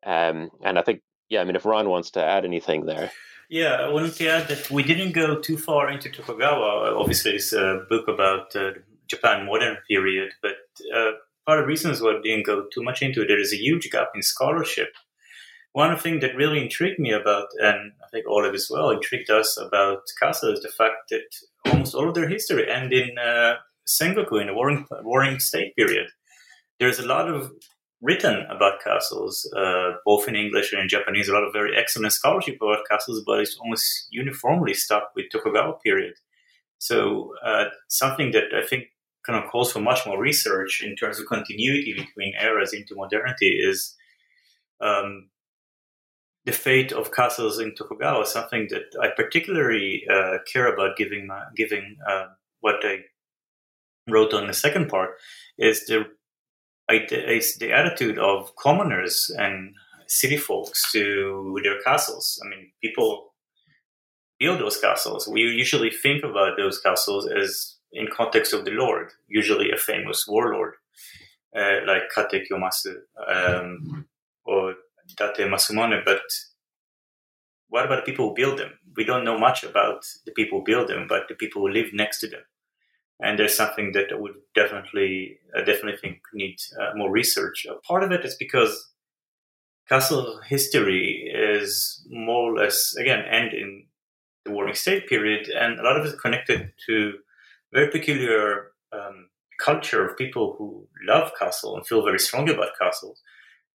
Um, 0.04 0.50
and 0.62 0.78
I 0.78 0.82
think, 0.82 1.02
yeah, 1.28 1.40
I 1.40 1.44
mean, 1.44 1.56
if 1.56 1.64
Ron 1.64 1.88
wants 1.88 2.10
to 2.12 2.24
add 2.24 2.44
anything 2.44 2.86
there. 2.86 3.10
Yeah, 3.50 3.74
I 3.74 3.88
wanted 3.88 4.14
to 4.14 4.28
add 4.28 4.48
that 4.48 4.70
we 4.70 4.82
didn't 4.82 5.12
go 5.12 5.40
too 5.40 5.56
far 5.56 5.90
into 5.90 6.10
Tokugawa. 6.10 6.94
Obviously, 6.96 7.32
it's 7.32 7.52
a 7.52 7.82
book 7.88 8.06
about 8.08 8.54
uh, 8.54 8.72
Japan 9.08 9.46
modern 9.46 9.78
period, 9.88 10.32
but 10.42 10.56
uh, 10.94 11.12
part 11.46 11.58
of 11.58 11.64
the 11.64 11.68
reasons 11.68 12.00
why 12.00 12.14
we 12.14 12.22
didn't 12.22 12.46
go 12.46 12.66
too 12.72 12.82
much 12.82 13.00
into 13.00 13.22
it, 13.22 13.28
there 13.28 13.40
is 13.40 13.52
a 13.52 13.56
huge 13.56 13.90
gap 13.90 14.08
in 14.14 14.22
scholarship 14.22 14.90
one 15.72 15.96
thing 15.96 16.20
that 16.20 16.34
really 16.34 16.60
intrigued 16.60 16.98
me 16.98 17.12
about, 17.12 17.48
and 17.58 17.92
I 18.04 18.08
think 18.10 18.26
Oleg 18.26 18.54
as 18.54 18.68
well, 18.68 18.90
intrigued 18.90 19.30
us 19.30 19.56
about 19.58 20.00
Castle 20.20 20.52
is 20.52 20.60
the 20.60 20.68
fact 20.68 21.10
that 21.10 21.28
almost 21.66 21.94
all 21.94 22.08
of 22.08 22.14
their 22.14 22.28
history 22.28 22.70
end 22.70 22.92
in 22.92 23.16
uh, 23.18 23.54
Sengoku, 23.86 24.40
in 24.40 24.48
the 24.48 24.54
warring, 24.54 24.86
warring 25.02 25.38
state 25.38 25.76
period. 25.76 26.08
There's 26.80 26.98
a 26.98 27.06
lot 27.06 27.28
of 27.28 27.52
written 28.00 28.46
about 28.48 28.82
castles, 28.82 29.50
uh, 29.56 29.92
both 30.04 30.28
in 30.28 30.36
English 30.36 30.72
and 30.72 30.82
in 30.82 30.88
Japanese, 30.88 31.28
a 31.28 31.32
lot 31.32 31.42
of 31.42 31.52
very 31.52 31.76
excellent 31.76 32.12
scholarship 32.12 32.56
about 32.62 32.86
castles, 32.88 33.22
but 33.26 33.40
it's 33.40 33.56
almost 33.58 34.06
uniformly 34.10 34.74
stuck 34.74 35.10
with 35.16 35.26
Tokugawa 35.32 35.74
period. 35.84 36.14
So 36.78 37.34
uh, 37.44 37.66
something 37.88 38.30
that 38.32 38.54
I 38.54 38.64
think 38.64 38.84
kind 39.26 39.42
of 39.42 39.50
calls 39.50 39.72
for 39.72 39.80
much 39.80 40.06
more 40.06 40.18
research 40.18 40.82
in 40.82 40.94
terms 40.94 41.18
of 41.18 41.26
continuity 41.26 41.92
between 41.92 42.34
eras 42.40 42.72
into 42.72 42.94
modernity 42.94 43.58
is 43.60 43.96
um, 44.80 45.28
the 46.44 46.52
fate 46.52 46.92
of 46.92 47.12
castles 47.12 47.58
in 47.58 47.74
Tokugawa 47.74 48.24
something 48.24 48.68
that 48.70 48.84
I 49.02 49.08
particularly 49.08 50.04
uh, 50.10 50.38
care 50.50 50.72
about 50.72 50.96
giving 50.96 51.26
my, 51.26 51.42
giving 51.56 51.96
uh, 52.08 52.26
what 52.60 52.76
I 52.84 53.00
wrote 54.08 54.32
on 54.32 54.46
the 54.46 54.54
second 54.54 54.88
part 54.88 55.10
is 55.58 55.84
the 55.86 56.04
is 56.88 57.56
the 57.56 57.72
attitude 57.72 58.18
of 58.18 58.54
commoners 58.56 59.30
and 59.38 59.74
city 60.06 60.36
folks 60.36 60.90
to 60.92 61.60
their 61.62 61.80
castles. 61.82 62.40
I 62.44 62.48
mean, 62.48 62.72
people 62.82 63.34
build 64.38 64.60
those 64.60 64.78
castles. 64.80 65.28
We 65.28 65.42
usually 65.42 65.90
think 65.90 66.24
about 66.24 66.56
those 66.56 66.80
castles 66.80 67.28
as 67.28 67.76
in 67.92 68.08
context 68.08 68.52
of 68.52 68.64
the 68.64 68.70
lord, 68.70 69.10
usually 69.28 69.70
a 69.70 69.76
famous 69.76 70.26
warlord 70.28 70.74
uh, 71.56 71.80
like 71.86 72.02
Kato 72.14 72.38
Kiyomasa 72.38 72.94
um, 73.26 74.06
or 74.44 74.74
Date 75.16 75.48
Masamune, 75.48 76.04
but 76.04 76.20
what 77.68 77.84
about 77.84 78.04
the 78.04 78.10
people 78.10 78.28
who 78.28 78.34
build 78.34 78.58
them? 78.58 78.78
We 78.96 79.04
don't 79.04 79.24
know 79.24 79.38
much 79.38 79.64
about 79.64 80.04
the 80.24 80.32
people 80.32 80.58
who 80.58 80.64
build 80.64 80.88
them, 80.88 81.06
but 81.08 81.28
the 81.28 81.34
people 81.34 81.62
who 81.62 81.68
live 81.68 81.92
next 81.92 82.20
to 82.20 82.28
them. 82.28 82.40
And 83.20 83.38
there's 83.38 83.56
something 83.56 83.92
that 83.92 84.12
I 84.12 84.16
would 84.16 84.34
definitely, 84.54 85.38
I 85.56 85.60
definitely 85.60 85.96
think 86.00 86.20
needs 86.32 86.72
uh, 86.80 86.96
more 86.96 87.10
research. 87.10 87.66
Part 87.86 88.04
of 88.04 88.12
it 88.12 88.24
is 88.24 88.36
because 88.36 88.92
castle 89.88 90.40
history 90.46 91.32
is 91.34 92.06
more 92.08 92.52
or 92.52 92.56
less, 92.56 92.94
again, 92.96 93.24
end 93.24 93.52
in 93.52 93.86
the 94.44 94.52
warring 94.52 94.74
state 94.74 95.08
period, 95.08 95.48
and 95.48 95.80
a 95.80 95.82
lot 95.82 95.98
of 95.98 96.04
it 96.04 96.10
is 96.10 96.20
connected 96.20 96.72
to 96.86 97.14
very 97.72 97.90
peculiar 97.90 98.72
um, 98.92 99.28
culture 99.60 100.06
of 100.06 100.16
people 100.16 100.54
who 100.56 100.86
love 101.04 101.32
castle 101.38 101.76
and 101.76 101.86
feel 101.86 102.04
very 102.04 102.20
strongly 102.20 102.54
about 102.54 102.78
castles 102.80 103.20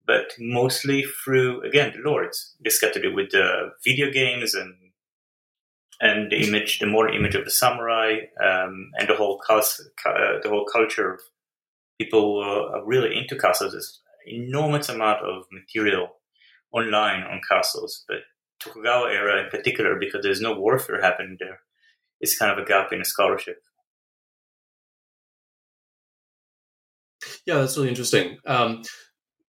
but 0.06 0.34
mostly 0.40 1.04
through 1.04 1.62
again 1.62 1.94
the 1.96 2.10
lords. 2.10 2.56
This 2.60 2.80
got 2.80 2.94
to 2.94 3.02
do 3.02 3.14
with 3.14 3.32
the 3.32 3.72
video 3.84 4.12
games 4.12 4.54
and 4.54 4.76
and 6.02 6.32
the 6.32 6.48
image, 6.48 6.80
the 6.80 6.88
more 6.88 7.10
image 7.10 7.36
of 7.36 7.46
the 7.46 7.52
samurai, 7.52 8.18
um, 8.44 8.92
and 8.98 9.08
the 9.08 9.16
whole 9.16 9.40
cult, 9.46 9.80
uh, 10.06 10.40
the 10.42 10.50
whole 10.50 10.66
culture 10.66 11.14
of 11.14 11.20
people 12.00 12.42
uh, 12.42 12.78
are 12.78 12.86
really 12.86 13.18
into 13.18 13.38
castles. 13.38 13.74
There's 13.74 14.02
enormous 14.26 14.90
amount 14.90 15.26
of 15.26 15.46
material 15.52 16.08
online 16.72 17.24
on 17.24 17.42
castles, 17.48 18.04
but 18.08 18.18
Tokugawa 18.60 19.10
era 19.12 19.44
in 19.44 19.50
particular, 19.50 19.98
because 20.00 20.24
there's 20.24 20.42
no 20.42 20.54
warfare 20.54 21.02
happening 21.02 21.38
there, 21.40 21.60
is 22.22 22.38
kind 22.38 22.52
of 22.52 22.58
a 22.58 22.66
gap 22.66 22.92
in 22.92 23.00
the 23.00 23.06
scholarship. 23.06 23.58
Yeah, 27.46 27.60
that's 27.60 27.78
really 27.78 27.90
interesting. 27.90 28.38
Um, 28.46 28.84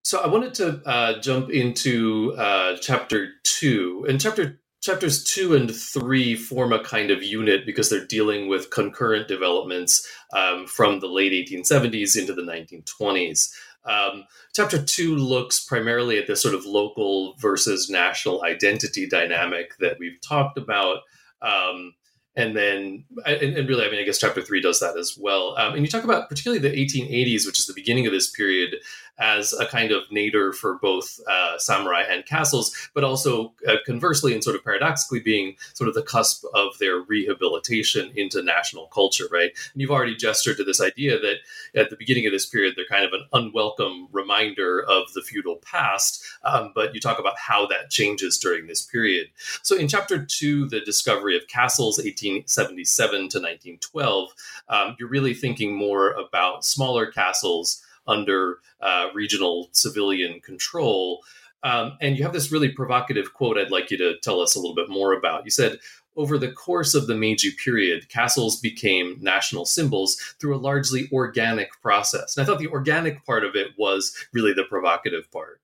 so 0.02 0.20
I 0.20 0.26
wanted 0.26 0.54
to 0.54 0.82
uh, 0.84 1.20
jump 1.20 1.50
into 1.50 2.34
uh, 2.36 2.76
chapter 2.80 3.28
two, 3.44 4.04
and 4.08 4.20
chapter 4.20 4.60
chapters 4.84 5.24
two 5.24 5.54
and 5.54 5.74
three 5.74 6.36
form 6.36 6.70
a 6.70 6.84
kind 6.84 7.10
of 7.10 7.22
unit 7.22 7.64
because 7.64 7.88
they're 7.88 8.06
dealing 8.06 8.48
with 8.48 8.68
concurrent 8.68 9.26
developments 9.26 10.06
um, 10.34 10.66
from 10.66 11.00
the 11.00 11.06
late 11.06 11.32
1870s 11.32 12.18
into 12.18 12.34
the 12.34 12.42
1920s. 12.42 13.50
Um, 13.86 14.24
chapter 14.54 14.82
two 14.82 15.16
looks 15.16 15.64
primarily 15.64 16.18
at 16.18 16.26
this 16.26 16.42
sort 16.42 16.54
of 16.54 16.66
local 16.66 17.34
versus 17.38 17.88
national 17.88 18.44
identity 18.44 19.08
dynamic 19.08 19.72
that 19.80 19.96
we've 19.98 20.20
talked 20.20 20.58
about. 20.58 20.98
Um, 21.40 21.94
and 22.36 22.56
then 22.56 23.04
and, 23.26 23.56
and, 23.56 23.68
really 23.68 23.86
i 23.86 23.90
mean 23.90 24.00
i 24.00 24.02
guess 24.02 24.18
chapter 24.18 24.42
three 24.42 24.60
does 24.60 24.80
that 24.80 24.96
as 24.96 25.16
well 25.16 25.56
um, 25.58 25.74
and 25.74 25.82
you 25.82 25.88
talk 25.88 26.04
about 26.04 26.28
particularly 26.28 26.60
the 26.60 26.76
1880s 26.76 27.46
which 27.46 27.58
is 27.58 27.66
the 27.66 27.74
beginning 27.74 28.06
of 28.06 28.12
this 28.12 28.30
period 28.30 28.74
as 29.18 29.52
a 29.52 29.66
kind 29.66 29.92
of 29.92 30.02
nadir 30.10 30.52
for 30.52 30.78
both 30.78 31.20
uh, 31.28 31.58
samurai 31.58 32.02
and 32.02 32.26
castles, 32.26 32.74
but 32.94 33.04
also 33.04 33.52
uh, 33.68 33.76
conversely 33.86 34.34
and 34.34 34.42
sort 34.42 34.56
of 34.56 34.64
paradoxically 34.64 35.20
being 35.20 35.54
sort 35.74 35.88
of 35.88 35.94
the 35.94 36.02
cusp 36.02 36.44
of 36.54 36.76
their 36.78 37.00
rehabilitation 37.00 38.12
into 38.16 38.42
national 38.42 38.86
culture, 38.88 39.26
right? 39.30 39.50
And 39.72 39.80
you've 39.80 39.90
already 39.90 40.16
gestured 40.16 40.56
to 40.56 40.64
this 40.64 40.80
idea 40.80 41.18
that 41.18 41.36
at 41.74 41.90
the 41.90 41.96
beginning 41.96 42.26
of 42.26 42.32
this 42.32 42.46
period, 42.46 42.74
they're 42.76 42.84
kind 42.86 43.04
of 43.04 43.12
an 43.12 43.26
unwelcome 43.32 44.08
reminder 44.12 44.82
of 44.82 45.12
the 45.14 45.22
feudal 45.22 45.56
past, 45.56 46.24
um, 46.44 46.72
but 46.74 46.94
you 46.94 47.00
talk 47.00 47.18
about 47.18 47.38
how 47.38 47.66
that 47.66 47.90
changes 47.90 48.38
during 48.38 48.66
this 48.66 48.82
period. 48.82 49.28
So 49.62 49.76
in 49.76 49.88
chapter 49.88 50.24
two, 50.24 50.68
the 50.68 50.80
discovery 50.80 51.36
of 51.36 51.46
castles, 51.48 51.98
1877 51.98 53.10
to 53.10 53.20
1912, 53.20 54.30
um, 54.68 54.96
you're 54.98 55.08
really 55.08 55.34
thinking 55.34 55.74
more 55.74 56.12
about 56.12 56.64
smaller 56.64 57.06
castles 57.06 57.82
under 58.06 58.58
uh, 58.80 59.08
regional 59.14 59.68
civilian 59.72 60.40
control. 60.40 61.22
Um, 61.62 61.96
and 62.00 62.16
you 62.16 62.24
have 62.24 62.32
this 62.32 62.52
really 62.52 62.68
provocative 62.68 63.32
quote 63.32 63.56
I'd 63.56 63.70
like 63.70 63.90
you 63.90 63.96
to 63.98 64.18
tell 64.22 64.40
us 64.40 64.54
a 64.54 64.58
little 64.58 64.74
bit 64.74 64.90
more 64.90 65.12
about. 65.14 65.44
You 65.44 65.50
said, 65.50 65.78
over 66.16 66.38
the 66.38 66.52
course 66.52 66.94
of 66.94 67.06
the 67.06 67.14
Meiji 67.14 67.50
period, 67.52 68.08
castles 68.08 68.60
became 68.60 69.16
national 69.20 69.66
symbols 69.66 70.16
through 70.40 70.54
a 70.54 70.58
largely 70.58 71.08
organic 71.12 71.70
process. 71.82 72.36
And 72.36 72.44
I 72.44 72.46
thought 72.46 72.60
the 72.60 72.68
organic 72.68 73.24
part 73.24 73.44
of 73.44 73.56
it 73.56 73.68
was 73.76 74.14
really 74.32 74.52
the 74.52 74.64
provocative 74.64 75.30
part. 75.32 75.60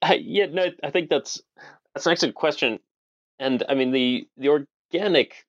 I, 0.00 0.14
yeah, 0.14 0.46
no, 0.46 0.66
I 0.82 0.90
think 0.90 1.10
that's 1.10 1.40
that's 1.94 2.06
an 2.06 2.12
excellent 2.12 2.34
question. 2.34 2.80
And 3.38 3.62
I 3.68 3.74
mean, 3.74 3.92
the 3.92 4.26
the 4.36 4.48
organic 4.48 5.46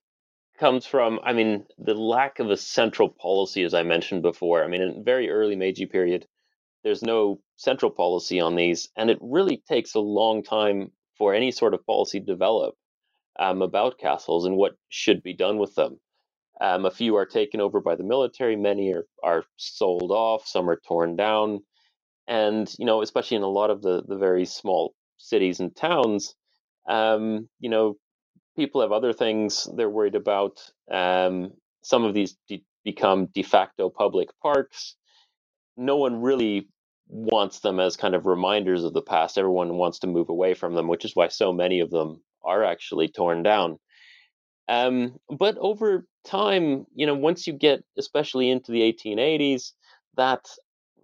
comes 0.59 0.85
from, 0.85 1.19
I 1.23 1.33
mean, 1.33 1.65
the 1.77 1.93
lack 1.93 2.39
of 2.39 2.49
a 2.49 2.57
central 2.57 3.09
policy, 3.09 3.63
as 3.63 3.73
I 3.73 3.83
mentioned 3.83 4.21
before. 4.21 4.63
I 4.63 4.67
mean, 4.67 4.81
in 4.81 5.03
very 5.03 5.29
early 5.29 5.55
Meiji 5.55 5.85
period, 5.85 6.27
there's 6.83 7.01
no 7.01 7.39
central 7.55 7.91
policy 7.91 8.39
on 8.39 8.55
these, 8.55 8.89
and 8.95 9.09
it 9.09 9.17
really 9.21 9.63
takes 9.67 9.95
a 9.95 9.99
long 9.99 10.43
time 10.43 10.91
for 11.17 11.33
any 11.33 11.51
sort 11.51 11.73
of 11.73 11.85
policy 11.85 12.19
to 12.19 12.25
develop 12.25 12.75
um, 13.39 13.61
about 13.61 13.99
castles 13.99 14.45
and 14.45 14.55
what 14.55 14.75
should 14.89 15.23
be 15.23 15.33
done 15.33 15.57
with 15.57 15.75
them. 15.75 15.99
Um, 16.61 16.85
a 16.85 16.91
few 16.91 17.15
are 17.15 17.25
taken 17.25 17.61
over 17.61 17.81
by 17.81 17.95
the 17.95 18.03
military. 18.03 18.55
Many 18.55 18.93
are, 18.93 19.05
are 19.23 19.43
sold 19.57 20.11
off. 20.11 20.47
Some 20.47 20.69
are 20.69 20.79
torn 20.87 21.15
down. 21.15 21.63
And, 22.27 22.73
you 22.77 22.85
know, 22.85 23.01
especially 23.01 23.37
in 23.37 23.43
a 23.43 23.47
lot 23.47 23.69
of 23.69 23.81
the, 23.81 24.03
the 24.07 24.17
very 24.17 24.45
small 24.45 24.93
cities 25.17 25.59
and 25.59 25.75
towns, 25.75 26.35
um, 26.87 27.49
you 27.59 27.69
know, 27.69 27.95
people 28.55 28.81
have 28.81 28.91
other 28.91 29.13
things 29.13 29.67
they're 29.75 29.89
worried 29.89 30.15
about. 30.15 30.59
Um, 30.91 31.53
some 31.83 32.03
of 32.05 32.13
these 32.13 32.37
de- 32.47 32.63
become 32.83 33.27
de 33.27 33.43
facto 33.43 33.89
public 33.89 34.29
parks. 34.41 34.95
No 35.77 35.97
one 35.97 36.21
really 36.21 36.69
wants 37.07 37.59
them 37.59 37.79
as 37.79 37.97
kind 37.97 38.15
of 38.15 38.25
reminders 38.25 38.83
of 38.83 38.93
the 38.93 39.01
past. 39.01 39.37
Everyone 39.37 39.75
wants 39.77 39.99
to 39.99 40.07
move 40.07 40.29
away 40.29 40.53
from 40.53 40.75
them, 40.75 40.87
which 40.87 41.05
is 41.05 41.15
why 41.15 41.29
so 41.29 41.53
many 41.53 41.79
of 41.81 41.91
them 41.91 42.21
are 42.43 42.63
actually 42.63 43.07
torn 43.09 43.43
down. 43.43 43.79
Um, 44.67 45.17
but 45.29 45.57
over 45.59 46.05
time, 46.25 46.85
you 46.95 47.05
know, 47.05 47.15
once 47.15 47.47
you 47.47 47.53
get 47.53 47.83
especially 47.97 48.49
into 48.49 48.71
the 48.71 48.81
1880s, 48.81 49.73
that 50.15 50.45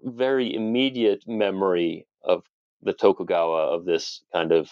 very 0.03 0.53
immediate 0.53 1.23
memory 1.27 2.07
of 2.23 2.43
the 2.81 2.93
Tokugawa, 2.93 3.75
of 3.75 3.85
this 3.85 4.23
kind 4.33 4.51
of 4.53 4.69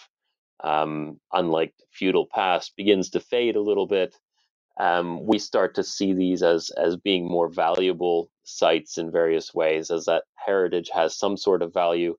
um, 0.64 1.20
unlike 1.32 1.74
feudal 1.91 2.28
past, 2.34 2.76
begins 2.76 3.12
to 3.12 3.20
fade 3.20 3.55
a 3.55 3.62
little 3.62 3.88
bit. 3.88 4.16
Um, 4.80 5.26
we 5.26 5.39
start 5.39 5.76
to 5.76 5.84
see 5.84 6.14
these 6.14 6.43
as 6.43 6.70
as 6.72 6.97
being 6.97 7.28
more 7.28 7.49
valuable 7.49 8.30
sites 8.43 8.97
in 8.97 9.12
various 9.12 9.53
ways, 9.53 9.89
as 9.91 10.05
that 10.05 10.24
heritage 10.36 10.89
has 10.93 11.18
some 11.18 11.38
sort 11.38 11.62
of 11.62 11.74
value. 11.74 12.16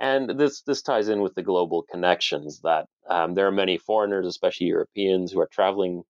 And 0.00 0.38
this 0.38 0.62
this 0.62 0.82
ties 0.82 1.08
in 1.08 1.22
with 1.22 1.34
the 1.34 1.42
global 1.42 1.82
connections 1.82 2.60
that 2.62 2.86
um, 3.10 3.34
there 3.34 3.48
are 3.48 3.52
many 3.52 3.78
foreigners, 3.78 4.26
especially 4.26 4.68
Europeans, 4.68 5.32
who 5.32 5.40
are 5.40 5.48
traveling 5.50 6.04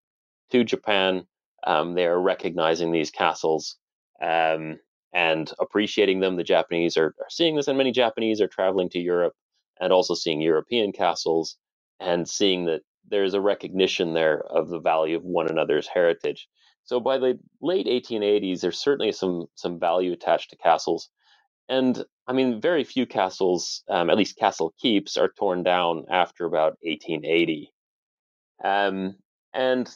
to 0.51 0.65
Japan. 0.65 1.27
Um, 1.67 1.95
they 1.95 2.07
are 2.07 2.21
recognizing 2.21 2.93
these 2.93 3.11
castles 3.11 3.77
um, 4.23 4.79
and 5.15 5.51
appreciating 5.59 6.21
them. 6.21 6.37
The 6.37 6.45
Japanese 6.45 6.97
are, 6.99 7.15
are 7.19 7.31
seeing 7.31 7.57
this, 7.57 7.69
and 7.69 7.79
many 7.79 7.93
Japanese 7.93 8.41
are 8.43 8.49
traveling 8.49 8.91
to 8.91 8.99
Europe 8.99 9.35
and 9.81 9.93
also 9.93 10.15
seeing 10.15 10.41
European 10.41 10.93
castles 10.93 11.57
and 12.01 12.29
seeing 12.29 12.67
that 12.67 12.83
there's 13.09 13.35
a 13.35 13.41
recognition 13.41 14.15
there 14.15 14.41
of 14.41 14.69
the 14.69 14.81
value 14.81 15.17
of 15.17 15.25
one 15.25 15.49
another's 15.49 15.89
heritage. 15.89 16.49
So 16.85 17.01
by 17.01 17.19
the 17.19 17.39
late 17.61 17.87
1880s, 17.87 18.61
there's 18.61 18.79
certainly 18.81 19.13
some 19.13 19.47
some 19.55 19.79
value 19.81 20.13
attached 20.13 20.51
to 20.51 20.57
castles, 20.57 21.11
and 21.69 22.05
I 22.27 22.35
mean, 22.35 22.61
very 22.61 22.85
few 22.85 23.07
castles, 23.07 23.85
um, 23.89 24.11
at 24.11 24.19
least 24.19 24.39
castle 24.39 24.75
keeps, 24.79 25.17
are 25.17 25.31
torn 25.39 25.63
down 25.63 26.07
after 26.11 26.47
about 26.47 26.79
1880. 26.83 27.73
Um, 28.65 29.17
and 29.55 29.93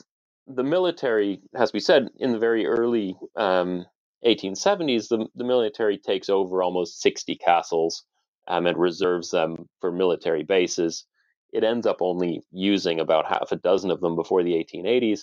the 0.47 0.65
military, 0.65 1.43
as 1.55 1.73
we 1.73 1.81
said, 1.81 2.11
in 2.19 2.33
the 2.33 2.39
very 2.39 2.67
early 2.67 3.17
um, 3.37 3.87
1870s, 4.27 5.09
the, 5.09 5.27
the 5.35 5.45
military 5.45 5.99
takes 5.99 6.29
over 6.31 6.63
almost 6.63 7.01
60 7.03 7.37
castles 7.37 8.05
um, 8.49 8.67
and 8.67 8.79
reserves 8.79 9.31
them 9.31 9.69
for 9.81 9.93
military 9.93 10.45
bases. 10.45 11.07
It 11.53 11.65
ends 11.65 11.87
up 11.87 11.99
only 12.01 12.43
using 12.53 13.01
about 13.01 13.27
half 13.29 13.53
a 13.53 13.57
dozen 13.57 13.91
of 13.91 14.01
them 14.01 14.17
before 14.17 14.43
the 14.43 14.55
1880s. 14.55 15.23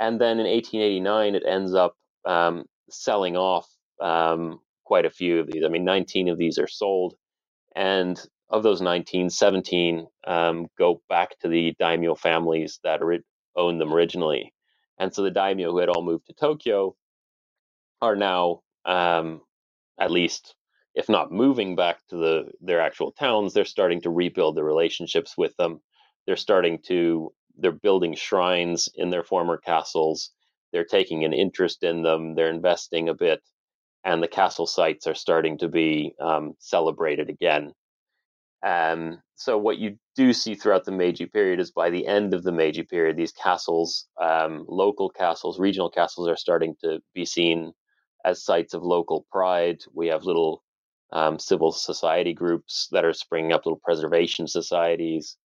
And 0.00 0.20
then 0.20 0.40
in 0.40 0.46
1889, 0.46 1.34
it 1.36 1.44
ends 1.46 1.74
up 1.74 1.96
um, 2.26 2.64
selling 2.90 3.36
off 3.36 3.68
um, 4.00 4.60
quite 4.84 5.06
a 5.06 5.10
few 5.10 5.40
of 5.40 5.48
these. 5.50 5.64
I 5.64 5.68
mean, 5.68 5.84
19 5.84 6.28
of 6.28 6.38
these 6.38 6.58
are 6.58 6.68
sold. 6.68 7.14
And 7.76 8.20
of 8.50 8.62
those 8.62 8.80
19, 8.82 9.30
17 9.30 10.06
um, 10.26 10.68
go 10.78 11.02
back 11.08 11.38
to 11.40 11.48
the 11.48 11.74
daimyo 11.78 12.14
families 12.16 12.80
that 12.84 13.02
ori- 13.02 13.24
owned 13.56 13.80
them 13.80 13.92
originally. 13.94 14.52
And 14.98 15.14
so 15.14 15.22
the 15.22 15.30
daimyo 15.30 15.70
who 15.72 15.78
had 15.78 15.88
all 15.90 16.02
moved 16.04 16.26
to 16.28 16.34
Tokyo 16.34 16.96
are 18.02 18.16
now, 18.16 18.60
um, 18.86 19.42
at 20.00 20.10
least 20.10 20.54
if 20.94 21.08
not 21.08 21.32
moving 21.32 21.76
back 21.76 21.98
to 22.08 22.16
the 22.16 22.50
their 22.60 22.80
actual 22.80 23.12
towns, 23.12 23.54
they're 23.54 23.64
starting 23.64 24.00
to 24.02 24.10
rebuild 24.10 24.56
the 24.56 24.64
relationships 24.64 25.36
with 25.36 25.56
them. 25.56 25.80
They're 26.26 26.36
starting 26.36 26.80
to 26.86 27.32
they're 27.56 27.72
building 27.72 28.14
shrines 28.14 28.88
in 28.94 29.10
their 29.10 29.24
former 29.24 29.58
castles. 29.58 30.30
They're 30.72 30.84
taking 30.84 31.24
an 31.24 31.32
interest 31.32 31.82
in 31.82 32.02
them. 32.02 32.34
They're 32.34 32.50
investing 32.50 33.08
a 33.08 33.14
bit, 33.14 33.40
and 34.04 34.22
the 34.22 34.28
castle 34.28 34.66
sites 34.66 35.06
are 35.06 35.14
starting 35.14 35.58
to 35.58 35.68
be 35.68 36.14
um, 36.20 36.54
celebrated 36.58 37.28
again. 37.28 37.72
Um, 38.62 39.22
so 39.36 39.56
what 39.56 39.78
you 39.78 39.96
do 40.16 40.32
see 40.32 40.54
throughout 40.54 40.84
the 40.84 40.92
Meiji 40.92 41.26
period 41.26 41.60
is 41.60 41.70
by 41.70 41.88
the 41.90 42.06
end 42.06 42.34
of 42.34 42.42
the 42.42 42.52
Meiji 42.52 42.82
period, 42.82 43.16
these 43.16 43.32
castles, 43.32 44.06
um, 44.20 44.66
local 44.68 45.08
castles, 45.08 45.58
regional 45.58 45.90
castles, 45.90 46.28
are 46.28 46.36
starting 46.36 46.76
to 46.82 47.00
be 47.14 47.24
seen 47.24 47.72
as 48.24 48.44
sites 48.44 48.74
of 48.74 48.82
local 48.82 49.26
pride. 49.32 49.78
We 49.94 50.08
have 50.08 50.24
little 50.24 50.62
um, 51.12 51.38
civil 51.38 51.72
society 51.72 52.32
groups 52.32 52.88
that 52.92 53.04
are 53.04 53.12
springing 53.12 53.52
up, 53.52 53.66
little 53.66 53.80
preservation 53.82 54.46
societies. 54.46 55.36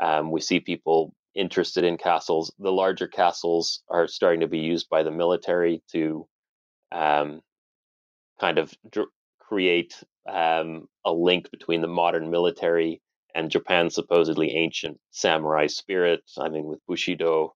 Um, 0.00 0.30
we 0.30 0.40
see 0.40 0.60
people 0.60 1.14
interested 1.34 1.84
in 1.84 1.96
castles. 1.96 2.52
The 2.58 2.72
larger 2.72 3.06
castles 3.06 3.82
are 3.88 4.08
starting 4.08 4.40
to 4.40 4.48
be 4.48 4.58
used 4.58 4.88
by 4.88 5.02
the 5.02 5.10
military 5.10 5.82
to 5.92 6.26
um, 6.92 7.40
kind 8.40 8.58
of 8.58 8.72
dr- 8.90 9.08
create 9.38 10.02
um, 10.28 10.88
a 11.04 11.12
link 11.12 11.50
between 11.50 11.80
the 11.80 11.88
modern 11.88 12.30
military 12.30 13.00
and 13.34 13.50
Japan's 13.50 13.94
supposedly 13.94 14.50
ancient 14.56 14.98
samurai 15.10 15.66
spirit. 15.66 16.20
I 16.38 16.48
mean, 16.48 16.64
with 16.64 16.80
Bushido 16.86 17.54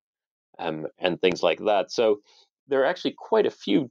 um, 0.59 0.86
and 0.99 1.20
things 1.20 1.42
like 1.42 1.59
that. 1.61 1.90
So 1.90 2.20
there 2.68 2.82
are 2.82 2.86
actually 2.86 3.14
quite 3.18 3.47
a 3.47 3.51
few 3.51 3.90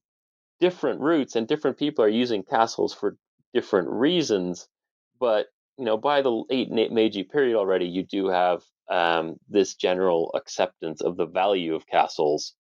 different 0.59 1.01
routes, 1.01 1.35
and 1.35 1.47
different 1.47 1.77
people 1.77 2.05
are 2.05 2.09
using 2.09 2.43
castles 2.43 2.93
for 2.93 3.17
different 3.53 3.89
reasons. 3.89 4.67
But 5.19 5.47
you 5.77 5.85
know, 5.85 5.97
by 5.97 6.21
the 6.21 6.43
late 6.49 6.71
Meiji 6.71 7.23
period 7.23 7.57
already, 7.57 7.85
you 7.85 8.03
do 8.03 8.27
have 8.27 8.61
um, 8.89 9.37
this 9.49 9.75
general 9.75 10.31
acceptance 10.35 11.01
of 11.01 11.17
the 11.17 11.25
value 11.25 11.75
of 11.75 11.87
castles 11.87 12.53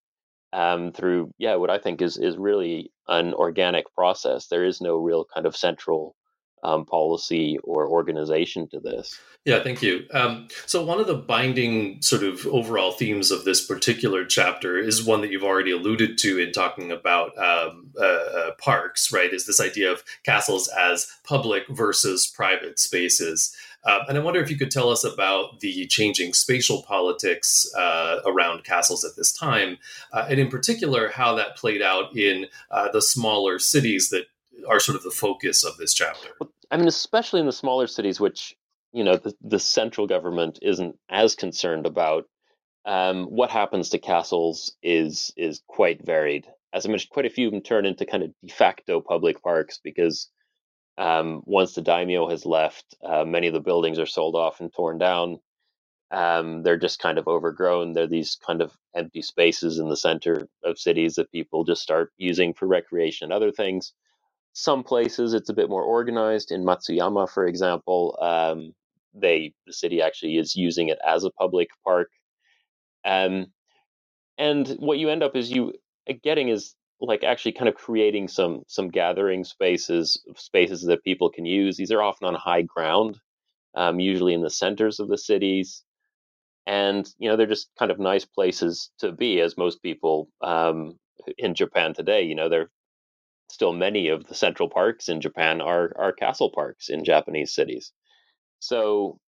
um, 0.53 0.91
through, 0.91 1.31
yeah, 1.37 1.55
what 1.55 1.69
I 1.69 1.79
think 1.79 2.01
is 2.01 2.17
is 2.17 2.37
really 2.37 2.91
an 3.07 3.33
organic 3.33 3.93
process. 3.93 4.47
There 4.47 4.65
is 4.65 4.81
no 4.81 4.97
real 4.97 5.25
kind 5.33 5.45
of 5.45 5.55
central 5.55 6.15
um, 6.63 6.85
policy 6.85 7.57
or 7.63 7.87
organization 7.87 8.67
to 8.69 8.79
this. 8.79 9.19
Yeah, 9.45 9.61
thank 9.61 9.81
you. 9.81 10.05
Um, 10.13 10.47
so, 10.65 10.85
one 10.85 11.01
of 11.01 11.07
the 11.07 11.15
binding 11.15 12.01
sort 12.01 12.23
of 12.23 12.47
overall 12.47 12.93
themes 12.93 13.29
of 13.29 13.43
this 13.43 13.65
particular 13.65 14.23
chapter 14.23 14.77
is 14.77 15.03
one 15.03 15.19
that 15.19 15.31
you've 15.31 15.43
already 15.43 15.71
alluded 15.71 16.17
to 16.19 16.39
in 16.39 16.53
talking 16.53 16.91
about 16.91 17.37
um, 17.37 17.91
uh, 17.99 18.03
uh, 18.03 18.51
parks, 18.57 19.11
right? 19.11 19.33
Is 19.33 19.45
this 19.45 19.59
idea 19.59 19.91
of 19.91 20.03
castles 20.23 20.69
as 20.69 21.07
public 21.25 21.63
versus 21.67 22.25
private 22.25 22.79
spaces. 22.79 23.55
Uh, 23.85 23.99
and 24.07 24.17
I 24.17 24.21
wonder 24.21 24.39
if 24.39 24.49
you 24.49 24.57
could 24.57 24.71
tell 24.71 24.89
us 24.89 25.03
about 25.03 25.59
the 25.59 25.85
changing 25.87 26.33
spatial 26.33 26.83
politics 26.83 27.69
uh, 27.75 28.21
around 28.25 28.63
castles 28.63 29.03
at 29.03 29.17
this 29.17 29.33
time, 29.33 29.77
uh, 30.13 30.25
and 30.29 30.39
in 30.39 30.47
particular, 30.47 31.09
how 31.09 31.35
that 31.35 31.57
played 31.57 31.81
out 31.81 32.15
in 32.15 32.45
uh, 32.71 32.89
the 32.91 33.01
smaller 33.01 33.59
cities 33.59 34.09
that 34.09 34.27
are 34.67 34.79
sort 34.79 34.95
of 34.95 35.03
the 35.03 35.11
focus 35.11 35.63
of 35.63 35.77
this 35.77 35.93
chapter. 35.93 36.29
I 36.71 36.77
mean, 36.77 36.87
especially 36.87 37.39
in 37.39 37.45
the 37.45 37.51
smaller 37.51 37.87
cities, 37.87 38.19
which 38.19 38.55
you 38.91 39.03
know 39.03 39.17
the, 39.17 39.33
the 39.41 39.59
central 39.59 40.07
government 40.07 40.59
isn't 40.61 40.97
as 41.09 41.35
concerned 41.35 41.85
about. 41.85 42.25
Um, 42.85 43.25
what 43.25 43.49
happens 43.49 43.89
to 43.89 43.97
castles 43.99 44.75
is 44.83 45.31
is 45.37 45.61
quite 45.67 46.05
varied. 46.05 46.47
As 46.73 46.85
I 46.85 46.89
mentioned, 46.89 47.11
quite 47.11 47.25
a 47.25 47.29
few 47.29 47.47
of 47.47 47.53
them 47.53 47.61
turn 47.61 47.85
into 47.85 48.05
kind 48.05 48.23
of 48.23 48.31
de 48.43 48.53
facto 48.53 48.99
public 48.99 49.41
parks 49.41 49.79
because 49.83 50.29
um, 50.97 51.41
once 51.45 51.73
the 51.73 51.81
daimyo 51.81 52.29
has 52.29 52.45
left, 52.45 52.95
uh, 53.03 53.23
many 53.25 53.47
of 53.47 53.53
the 53.53 53.59
buildings 53.59 53.99
are 53.99 54.05
sold 54.05 54.35
off 54.35 54.59
and 54.59 54.73
torn 54.73 54.97
down. 54.97 55.39
Um, 56.11 56.61
they're 56.61 56.77
just 56.77 56.99
kind 56.99 57.17
of 57.17 57.27
overgrown. 57.27 57.93
They're 57.93 58.05
these 58.05 58.35
kind 58.35 58.61
of 58.61 58.71
empty 58.95 59.23
spaces 59.23 59.79
in 59.79 59.89
the 59.89 59.97
center 59.97 60.47
of 60.63 60.77
cities 60.77 61.15
that 61.15 61.31
people 61.31 61.63
just 61.63 61.81
start 61.81 62.11
using 62.17 62.53
for 62.53 62.67
recreation 62.67 63.25
and 63.25 63.33
other 63.33 63.51
things. 63.51 63.93
Some 64.53 64.83
places 64.83 65.33
it's 65.33 65.49
a 65.49 65.53
bit 65.53 65.69
more 65.69 65.83
organized. 65.83 66.51
In 66.51 66.63
Matsuyama, 66.65 67.29
for 67.29 67.45
example, 67.47 68.17
um, 68.21 68.73
they 69.13 69.53
the 69.67 69.73
city 69.73 70.01
actually 70.01 70.37
is 70.37 70.55
using 70.55 70.89
it 70.89 70.99
as 71.07 71.23
a 71.23 71.31
public 71.31 71.69
park. 71.85 72.09
Um, 73.05 73.47
and 74.39 74.69
what 74.79 74.99
you 74.99 75.09
end 75.09 75.23
up 75.23 75.37
is 75.37 75.51
you 75.51 75.73
uh, 76.09 76.15
getting 76.23 76.49
is 76.49 76.75
like 77.01 77.23
actually 77.25 77.53
kind 77.53 77.69
of 77.69 77.75
creating 77.75 78.29
some 78.29 78.63
some 78.67 78.89
gathering 78.89 79.45
spaces 79.45 80.23
spaces 80.37 80.83
that 80.85 81.05
people 81.05 81.31
can 81.31 81.45
use. 81.45 81.77
These 81.77 81.91
are 81.93 82.03
often 82.03 82.27
on 82.27 82.35
high 82.35 82.63
ground, 82.63 83.19
um, 83.75 83.99
usually 83.99 84.33
in 84.35 84.43
the 84.43 84.51
centers 84.51 84.99
of 84.99 85.09
the 85.09 85.17
cities, 85.19 85.83
and 86.67 87.09
you 87.19 87.29
know 87.29 87.37
they're 87.37 87.47
just 87.47 87.69
kind 87.79 87.91
of 87.91 87.99
nice 87.99 88.25
places 88.25 88.91
to 88.99 89.11
be. 89.13 89.41
As 89.41 89.57
most 89.57 89.81
people 89.83 90.29
um, 90.41 90.97
in 91.37 91.55
Japan 91.55 91.93
today, 91.93 92.23
you 92.23 92.35
know 92.35 92.49
they're 92.49 92.71
still 93.49 93.73
many 93.73 94.07
of 94.09 94.25
the 94.27 94.35
central 94.35 94.69
parks 94.69 95.09
in 95.09 95.21
Japan 95.21 95.61
are 95.61 95.93
are 95.97 96.13
castle 96.13 96.51
parks 96.53 96.89
in 96.89 97.03
Japanese 97.05 97.53
cities. 97.53 97.91
So, 98.59 99.19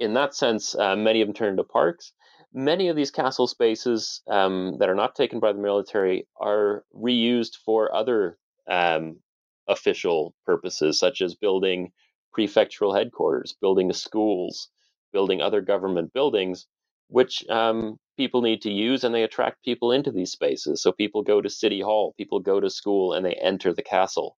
in 0.00 0.14
that 0.14 0.34
sense, 0.34 0.74
uh, 0.74 0.96
many 0.96 1.22
of 1.22 1.28
them 1.28 1.34
turn 1.34 1.50
into 1.50 1.64
parks. 1.64 2.12
many 2.52 2.88
of 2.88 2.96
these 2.96 3.10
castle 3.10 3.46
spaces 3.46 4.22
um, 4.28 4.76
that 4.78 4.88
are 4.88 4.94
not 4.94 5.14
taken 5.14 5.40
by 5.40 5.52
the 5.52 5.58
military 5.60 6.26
are 6.40 6.84
reused 6.94 7.56
for 7.64 7.94
other 7.94 8.38
um, 8.70 9.20
official 9.68 10.34
purposes, 10.44 10.98
such 10.98 11.20
as 11.20 11.34
building 11.34 11.92
prefectural 12.36 12.96
headquarters, 12.96 13.54
building 13.60 13.92
schools, 13.92 14.68
building 15.12 15.40
other 15.40 15.60
government 15.60 16.12
buildings, 16.12 16.66
which 17.08 17.44
um, 17.48 17.98
people 18.16 18.42
need 18.42 18.62
to 18.62 18.70
use 18.72 19.04
and 19.04 19.14
they 19.14 19.22
attract 19.24 19.64
people 19.64 19.92
into 19.92 20.10
these 20.12 20.32
spaces. 20.32 20.82
So 20.82 20.92
people 20.92 21.22
go 21.22 21.40
to 21.40 21.50
City 21.50 21.80
Hall, 21.80 22.14
people 22.18 22.40
go 22.40 22.60
to 22.60 22.70
school, 22.70 23.12
and 23.12 23.24
they 23.24 23.34
enter 23.34 23.72
the 23.74 23.82
castle. 23.82 24.36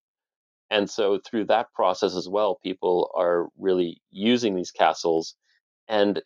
And 0.71 0.91
so 0.91 1.19
through 1.19 1.47
that 1.47 1.73
process 1.75 2.17
as 2.17 2.29
well, 2.29 2.61
people 2.63 3.11
are 3.17 3.49
really 3.59 4.03
using 4.11 4.55
these 4.57 4.71
castles 4.73 5.35
and 5.89 6.23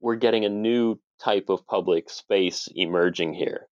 we're 0.00 0.16
getting 0.16 0.44
a 0.44 0.50
new 0.50 0.98
type 1.22 1.48
of 1.48 1.66
public 1.66 2.10
space 2.10 2.68
emerging 2.74 3.34
here. 3.34 3.68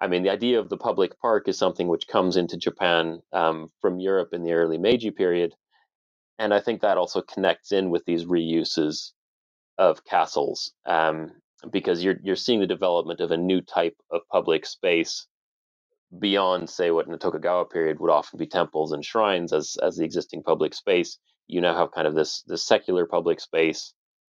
I 0.00 0.08
mean, 0.08 0.22
the 0.24 0.30
idea 0.30 0.60
of 0.60 0.68
the 0.68 0.78
public 0.78 1.18
park 1.20 1.48
is 1.48 1.58
something 1.58 1.88
which 1.88 2.08
comes 2.08 2.36
into 2.36 2.56
Japan 2.58 3.20
um, 3.32 3.70
from 3.80 4.00
Europe 4.00 4.30
in 4.32 4.44
the 4.44 4.52
early 4.52 4.78
Meiji 4.78 5.10
period. 5.10 5.54
And 6.38 6.54
I 6.54 6.60
think 6.60 6.82
that 6.82 6.98
also 6.98 7.22
connects 7.22 7.72
in 7.72 7.90
with 7.90 8.04
these 8.06 8.24
reuses 8.26 9.12
of 9.80 10.04
castles 10.04 10.74
um, 10.86 11.32
because 11.72 12.04
you're, 12.04 12.18
you're 12.22 12.36
seeing 12.36 12.60
the 12.60 12.68
development 12.68 13.20
of 13.20 13.32
a 13.32 13.38
new 13.38 13.62
type 13.62 13.96
of 14.12 14.22
public 14.30 14.66
space 14.66 15.26
beyond, 16.20 16.70
say, 16.70 16.92
what 16.92 17.06
in 17.06 17.12
the 17.12 17.18
Tokugawa 17.18 17.66
period 17.66 18.00
would 18.00 18.12
often 18.12 18.38
be 18.38 18.46
temples 18.46 18.92
and 18.92 19.04
shrines 19.04 19.52
as, 19.54 19.78
as 19.82 19.96
the 19.96 20.04
existing 20.04 20.44
public 20.44 20.74
space. 20.74 21.18
You 21.48 21.62
now 21.62 21.76
have 21.76 21.92
kind 21.92 22.08
of 22.08 22.14
this, 22.14 22.44
this 22.46 22.64
secular 22.66 23.06
public 23.06 23.40
space 23.40 23.94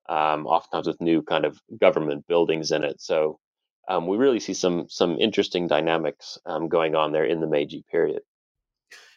um, 0.08 0.46
oftentimes 0.46 0.88
with 0.88 1.00
new 1.02 1.22
kind 1.22 1.46
of 1.46 1.60
government 1.80 2.26
buildings 2.28 2.72
in 2.72 2.84
it. 2.84 3.00
So 3.00 3.38
um, 3.88 4.08
we 4.08 4.18
really 4.18 4.40
see 4.40 4.54
some 4.54 4.86
some 4.88 5.18
interesting 5.20 5.68
dynamics 5.68 6.38
um, 6.46 6.68
going 6.68 6.96
on 6.96 7.12
there 7.12 7.26
in 7.26 7.40
the 7.40 7.48
Meiji 7.48 7.84
period. 7.90 8.22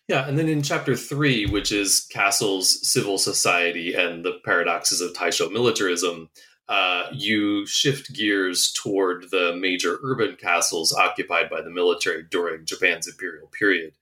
Yeah, 0.07 0.25
and 0.25 0.39
then 0.39 0.47
in 0.47 0.61
chapter 0.63 0.95
three, 0.95 1.45
which 1.45 1.71
is 1.71 2.07
castles, 2.09 2.87
civil 2.87 3.17
society, 3.17 3.93
and 3.93 4.23
the 4.23 4.39
paradoxes 4.45 5.01
of 5.01 5.11
Taisho 5.11 5.51
militarism, 5.51 6.29
uh, 6.69 7.07
you 7.11 7.65
shift 7.65 8.13
gears 8.13 8.71
toward 8.71 9.29
the 9.31 9.55
major 9.59 9.99
urban 10.03 10.37
castles 10.37 10.93
occupied 10.93 11.49
by 11.49 11.61
the 11.61 11.69
military 11.69 12.23
during 12.23 12.65
Japan's 12.65 13.07
imperial 13.07 13.47
period. 13.47 13.93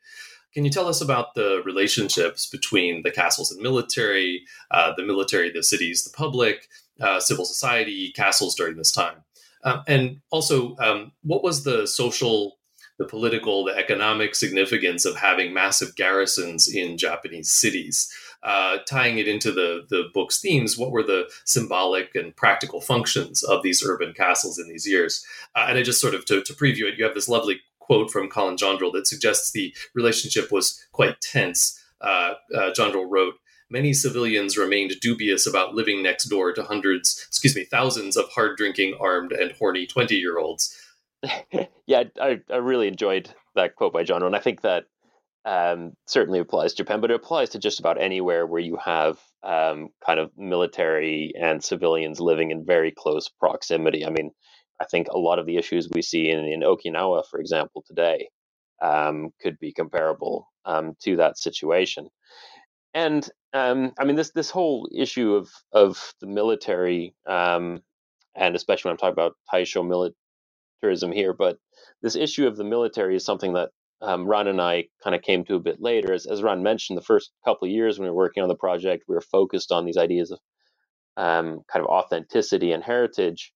Can 0.53 0.63
you 0.63 0.71
tell 0.71 0.87
us 0.87 1.01
about 1.01 1.33
the 1.33 1.61
relationships 1.65 2.47
between 2.47 3.03
the 3.03 3.11
castles 3.11 3.51
and 3.51 3.61
military, 3.61 4.45
uh, 4.71 4.93
the 4.95 5.03
military, 5.03 5.51
the 5.51 5.63
cities, 5.63 6.03
the 6.03 6.15
public, 6.15 6.69
uh, 7.01 7.19
civil 7.19 7.45
society, 7.45 8.11
castles 8.11 8.55
during 8.55 8.77
this 8.77 8.91
time? 8.91 9.17
Um, 9.63 9.83
and 9.87 10.21
also, 10.29 10.75
um, 10.77 11.11
what 11.23 11.43
was 11.43 11.63
the 11.63 11.87
social, 11.87 12.54
the 12.97 13.05
political, 13.05 13.65
the 13.65 13.75
economic 13.75 14.35
significance 14.35 15.05
of 15.05 15.15
having 15.15 15.53
massive 15.53 15.95
garrisons 15.95 16.67
in 16.67 16.97
Japanese 16.97 17.51
cities? 17.51 18.11
Uh, 18.43 18.77
tying 18.87 19.17
it 19.17 19.27
into 19.27 19.51
the, 19.51 19.85
the 19.89 20.03
book's 20.13 20.39
themes, 20.39 20.77
what 20.77 20.91
were 20.91 21.01
the 21.01 21.27
symbolic 21.45 22.13
and 22.13 22.35
practical 22.35 22.79
functions 22.79 23.43
of 23.43 23.63
these 23.63 23.83
urban 23.83 24.13
castles 24.13 24.59
in 24.59 24.67
these 24.67 24.87
years? 24.87 25.25
Uh, 25.55 25.65
and 25.67 25.79
I 25.79 25.83
just 25.83 25.99
sort 25.99 26.13
of, 26.13 26.25
to, 26.25 26.43
to 26.43 26.53
preview 26.53 26.83
it, 26.83 26.97
you 26.97 27.03
have 27.05 27.15
this 27.15 27.27
lovely 27.27 27.61
quote 27.79 28.11
from 28.11 28.29
Colin 28.29 28.55
Jaundrill 28.55 28.93
that 28.93 29.07
suggests 29.07 29.51
the 29.51 29.75
relationship 29.93 30.51
was 30.51 30.85
quite 30.91 31.21
tense. 31.21 31.83
Uh, 32.01 32.33
uh, 32.53 32.71
Jaundrill 32.71 33.09
wrote, 33.09 33.35
Many 33.69 33.93
civilians 33.93 34.57
remained 34.57 34.93
dubious 35.01 35.47
about 35.47 35.73
living 35.73 36.03
next 36.03 36.25
door 36.25 36.53
to 36.53 36.63
hundreds, 36.63 37.25
excuse 37.27 37.55
me, 37.55 37.63
thousands 37.63 38.15
of 38.15 38.29
hard 38.29 38.57
drinking, 38.57 38.95
armed, 38.99 39.31
and 39.31 39.53
horny 39.53 39.87
20 39.87 40.15
year 40.15 40.37
olds. 40.37 40.77
yeah, 41.87 42.03
I, 42.21 42.39
I 42.51 42.57
really 42.57 42.87
enjoyed 42.87 43.29
that 43.55 43.75
quote 43.75 43.93
by 43.93 44.03
John, 44.03 44.23
and 44.23 44.35
I 44.35 44.39
think 44.39 44.61
that 44.61 44.85
um, 45.45 45.93
certainly 46.07 46.39
applies 46.39 46.71
to 46.73 46.77
Japan, 46.77 47.01
but 47.01 47.11
it 47.11 47.15
applies 47.15 47.49
to 47.51 47.59
just 47.59 47.79
about 47.79 48.01
anywhere 48.01 48.47
where 48.47 48.61
you 48.61 48.77
have 48.83 49.19
um, 49.43 49.89
kind 50.05 50.19
of 50.19 50.31
military 50.37 51.33
and 51.39 51.63
civilians 51.63 52.19
living 52.19 52.51
in 52.51 52.65
very 52.65 52.91
close 52.91 53.29
proximity. 53.29 54.05
I 54.05 54.09
mean, 54.09 54.31
I 54.81 54.85
think 54.85 55.07
a 55.09 55.17
lot 55.19 55.39
of 55.39 55.45
the 55.45 55.57
issues 55.57 55.89
we 55.89 56.01
see 56.01 56.31
in, 56.31 56.39
in 56.39 56.61
Okinawa, 56.61 57.23
for 57.29 57.39
example, 57.39 57.83
today 57.87 58.29
um, 58.81 59.29
could 59.41 59.59
be 59.59 59.71
comparable 59.71 60.47
um, 60.65 60.93
to 61.03 61.17
that 61.17 61.37
situation. 61.37 62.09
And 62.93 63.27
um, 63.53 63.93
I 63.99 64.05
mean, 64.05 64.15
this 64.15 64.31
this 64.31 64.49
whole 64.49 64.87
issue 64.93 65.35
of 65.35 65.49
of 65.71 66.13
the 66.21 66.27
military, 66.27 67.15
um, 67.27 67.81
and 68.35 68.55
especially 68.55 68.89
when 68.89 68.93
I'm 68.93 68.97
talking 68.97 69.13
about 69.13 69.35
Taisho 69.53 69.85
here, 71.13 71.33
but 71.33 71.57
this 72.01 72.15
issue 72.15 72.47
of 72.47 72.57
the 72.57 72.63
military 72.63 73.15
is 73.15 73.25
something 73.25 73.53
that 73.53 73.69
um, 74.01 74.25
Ron 74.25 74.47
and 74.47 74.61
I 74.61 74.85
kind 75.03 75.15
of 75.15 75.21
came 75.21 75.45
to 75.45 75.55
a 75.55 75.59
bit 75.59 75.81
later. 75.81 76.13
As, 76.13 76.25
as 76.25 76.43
Ron 76.43 76.63
mentioned, 76.63 76.97
the 76.97 77.03
first 77.03 77.31
couple 77.45 77.67
of 77.67 77.71
years 77.73 77.97
when 77.99 78.05
we 78.05 78.11
were 78.11 78.15
working 78.17 78.43
on 78.43 78.49
the 78.49 78.55
project, 78.55 79.05
we 79.07 79.15
were 79.15 79.21
focused 79.21 79.71
on 79.71 79.85
these 79.85 79.97
ideas 79.97 80.31
of 80.31 80.39
um, 81.17 81.61
kind 81.71 81.85
of 81.85 81.87
authenticity 81.87 82.71
and 82.71 82.83
heritage. 82.83 83.53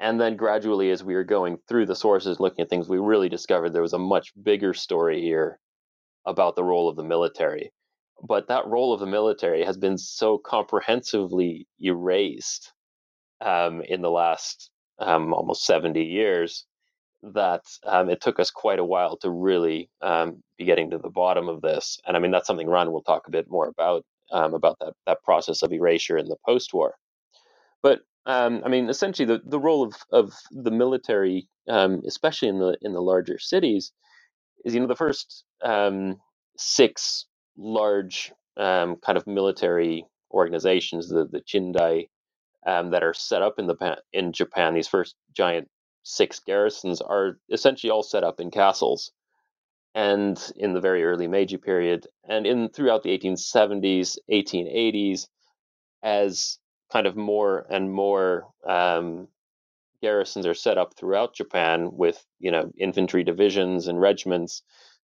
And 0.00 0.20
then 0.20 0.36
gradually, 0.36 0.90
as 0.90 1.04
we 1.04 1.14
were 1.14 1.24
going 1.24 1.58
through 1.68 1.86
the 1.86 1.96
sources, 1.96 2.40
looking 2.40 2.62
at 2.62 2.70
things, 2.70 2.88
we 2.88 2.98
really 2.98 3.28
discovered 3.28 3.70
there 3.70 3.82
was 3.82 3.92
a 3.94 3.98
much 3.98 4.32
bigger 4.42 4.74
story 4.74 5.20
here 5.22 5.58
about 6.26 6.56
the 6.56 6.64
role 6.64 6.88
of 6.88 6.96
the 6.96 7.04
military. 7.04 7.72
But 8.26 8.48
that 8.48 8.66
role 8.66 8.92
of 8.94 9.00
the 9.00 9.06
military 9.06 9.64
has 9.64 9.76
been 9.76 9.98
so 9.98 10.38
comprehensively 10.38 11.66
erased 11.80 12.72
um, 13.40 13.82
in 13.82 14.02
the 14.02 14.10
last 14.10 14.70
um, 14.98 15.32
almost 15.34 15.64
70 15.64 16.02
years 16.02 16.66
that 17.22 17.62
um, 17.86 18.10
it 18.10 18.20
took 18.20 18.38
us 18.38 18.50
quite 18.50 18.78
a 18.78 18.84
while 18.84 19.16
to 19.18 19.30
really 19.30 19.88
um, 20.02 20.42
be 20.58 20.64
getting 20.64 20.90
to 20.90 20.98
the 20.98 21.08
bottom 21.08 21.48
of 21.48 21.62
this. 21.62 21.98
And 22.06 22.16
I 22.16 22.20
mean, 22.20 22.30
that's 22.30 22.46
something 22.46 22.68
Ron 22.68 22.92
will 22.92 23.02
talk 23.02 23.26
a 23.26 23.30
bit 23.30 23.46
more 23.48 23.68
about, 23.68 24.04
um, 24.30 24.54
about 24.54 24.78
that, 24.80 24.92
that 25.06 25.22
process 25.22 25.62
of 25.62 25.72
erasure 25.72 26.18
in 26.18 26.28
the 26.28 26.36
post 26.44 26.74
war. 26.74 26.96
But 27.82 28.00
um, 28.26 28.62
I 28.64 28.68
mean, 28.68 28.88
essentially, 28.88 29.26
the, 29.26 29.42
the 29.44 29.58
role 29.58 29.82
of, 29.82 29.94
of 30.10 30.32
the 30.50 30.70
military, 30.70 31.48
um, 31.68 32.02
especially 32.06 32.48
in 32.48 32.58
the 32.58 32.76
in 32.80 32.94
the 32.94 33.02
larger 33.02 33.38
cities, 33.38 33.92
is 34.64 34.74
you 34.74 34.80
know 34.80 34.86
the 34.86 34.96
first 34.96 35.44
six 36.56 37.26
large 37.58 38.32
kind 38.56 38.98
of 39.08 39.26
military 39.26 40.06
organizations, 40.30 41.10
the 41.10 41.26
the 41.30 41.42
Chindai, 41.42 42.08
um, 42.66 42.90
that 42.90 43.02
are 43.02 43.14
set 43.14 43.42
up 43.42 43.58
in 43.58 43.66
the 43.66 43.98
in 44.12 44.32
Japan. 44.32 44.74
These 44.74 44.88
first 44.88 45.14
giant 45.36 45.68
six 46.02 46.40
garrisons 46.40 47.00
are 47.00 47.38
essentially 47.50 47.90
all 47.90 48.02
set 48.02 48.24
up 48.24 48.40
in 48.40 48.50
castles, 48.50 49.12
and 49.94 50.38
in 50.56 50.72
the 50.72 50.80
very 50.80 51.04
early 51.04 51.28
Meiji 51.28 51.56
period, 51.56 52.06
and 52.28 52.46
in 52.46 52.68
throughout 52.68 53.02
the 53.02 53.16
1870s, 53.16 54.16
1880s, 54.30 55.26
as 56.02 56.58
kind 56.92 57.06
of 57.06 57.16
more 57.16 57.66
and 57.70 57.92
more 57.92 58.48
um, 58.66 59.28
garrisons 60.02 60.46
are 60.46 60.54
set 60.54 60.78
up 60.78 60.94
throughout 60.96 61.34
Japan 61.34 61.90
with 61.92 62.24
you 62.38 62.50
know 62.50 62.70
infantry 62.78 63.24
divisions 63.24 63.88
and 63.88 64.00
regiments. 64.00 64.62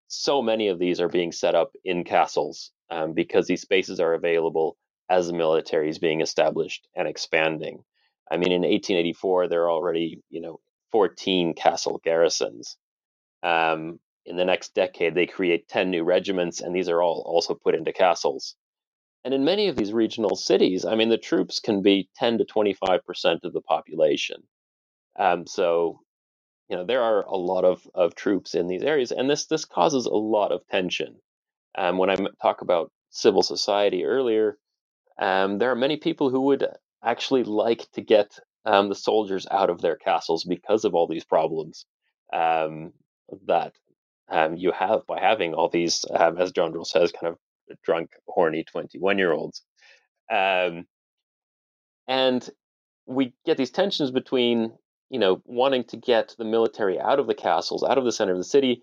So 0.08 0.42
many 0.42 0.68
of 0.68 0.78
these 0.78 1.00
are 1.00 1.08
being 1.08 1.32
set 1.32 1.54
up 1.54 1.72
in 1.84 2.04
castles 2.04 2.72
um, 2.90 3.12
because 3.14 3.46
these 3.46 3.62
spaces 3.62 4.00
are 4.00 4.14
available 4.14 4.76
as 5.10 5.26
the 5.26 5.34
military 5.34 5.90
is 5.90 5.98
being 5.98 6.22
established 6.22 6.88
and 6.96 7.08
expanding. 7.08 7.84
I 8.30 8.36
mean, 8.36 8.52
in 8.52 8.62
1884, 8.62 9.48
there 9.48 9.64
are 9.64 9.70
already 9.70 10.22
you 10.30 10.40
know 10.40 10.60
14 10.92 11.54
castle 11.54 12.00
garrisons. 12.02 12.76
Um, 13.42 13.98
in 14.24 14.36
the 14.36 14.44
next 14.44 14.74
decade, 14.74 15.14
they 15.14 15.26
create 15.26 15.68
10 15.68 15.90
new 15.90 16.04
regiments, 16.04 16.60
and 16.60 16.74
these 16.74 16.88
are 16.88 17.02
all 17.02 17.24
also 17.26 17.54
put 17.54 17.74
into 17.74 17.92
castles. 17.92 18.54
And 19.24 19.34
in 19.34 19.44
many 19.44 19.68
of 19.68 19.76
these 19.76 19.92
regional 19.92 20.36
cities, 20.36 20.84
I 20.84 20.94
mean, 20.94 21.08
the 21.10 21.18
troops 21.18 21.60
can 21.60 21.82
be 21.82 22.08
10 22.16 22.38
to 22.38 22.44
25% 22.44 23.44
of 23.44 23.52
the 23.52 23.60
population. 23.60 24.42
Um, 25.18 25.46
so, 25.46 26.00
you 26.68 26.76
know, 26.76 26.84
there 26.84 27.02
are 27.02 27.22
a 27.24 27.36
lot 27.36 27.64
of, 27.64 27.86
of 27.94 28.14
troops 28.14 28.54
in 28.54 28.66
these 28.66 28.82
areas, 28.82 29.12
and 29.12 29.28
this, 29.28 29.46
this 29.46 29.64
causes 29.64 30.06
a 30.06 30.14
lot 30.14 30.52
of 30.52 30.66
tension. 30.68 31.16
Um, 31.76 31.98
when 31.98 32.08
I 32.08 32.16
talk 32.40 32.62
about 32.62 32.90
civil 33.10 33.42
society 33.42 34.04
earlier, 34.04 34.56
um, 35.20 35.58
there 35.58 35.70
are 35.70 35.76
many 35.76 35.98
people 35.98 36.30
who 36.30 36.40
would 36.40 36.66
actually 37.04 37.44
like 37.44 37.86
to 37.92 38.00
get 38.00 38.38
um, 38.64 38.88
the 38.88 38.94
soldiers 38.94 39.46
out 39.50 39.70
of 39.70 39.80
their 39.80 39.96
castles 39.96 40.44
because 40.44 40.84
of 40.84 40.94
all 40.94 41.06
these 41.06 41.24
problems 41.24 41.84
um, 42.32 42.92
that 43.46 43.74
um, 44.30 44.56
you 44.56 44.72
have 44.72 45.06
by 45.06 45.20
having 45.20 45.54
all 45.54 45.68
these, 45.68 46.04
um, 46.10 46.38
as 46.38 46.52
Jaundrill 46.52 46.86
says, 46.86 47.12
kind 47.12 47.32
of 47.32 47.38
drunk, 47.84 48.10
horny 48.26 48.64
21 48.64 49.18
year 49.18 49.32
olds. 49.32 49.62
Um, 50.30 50.86
and 52.08 52.48
we 53.06 53.34
get 53.44 53.56
these 53.56 53.70
tensions 53.70 54.10
between, 54.10 54.72
you 55.10 55.18
know, 55.18 55.42
wanting 55.44 55.84
to 55.84 55.96
get 55.96 56.34
the 56.38 56.44
military 56.44 56.98
out 56.98 57.18
of 57.18 57.26
the 57.26 57.34
castles, 57.34 57.82
out 57.82 57.98
of 57.98 58.04
the 58.04 58.12
center 58.12 58.32
of 58.32 58.38
the 58.38 58.44
city, 58.44 58.82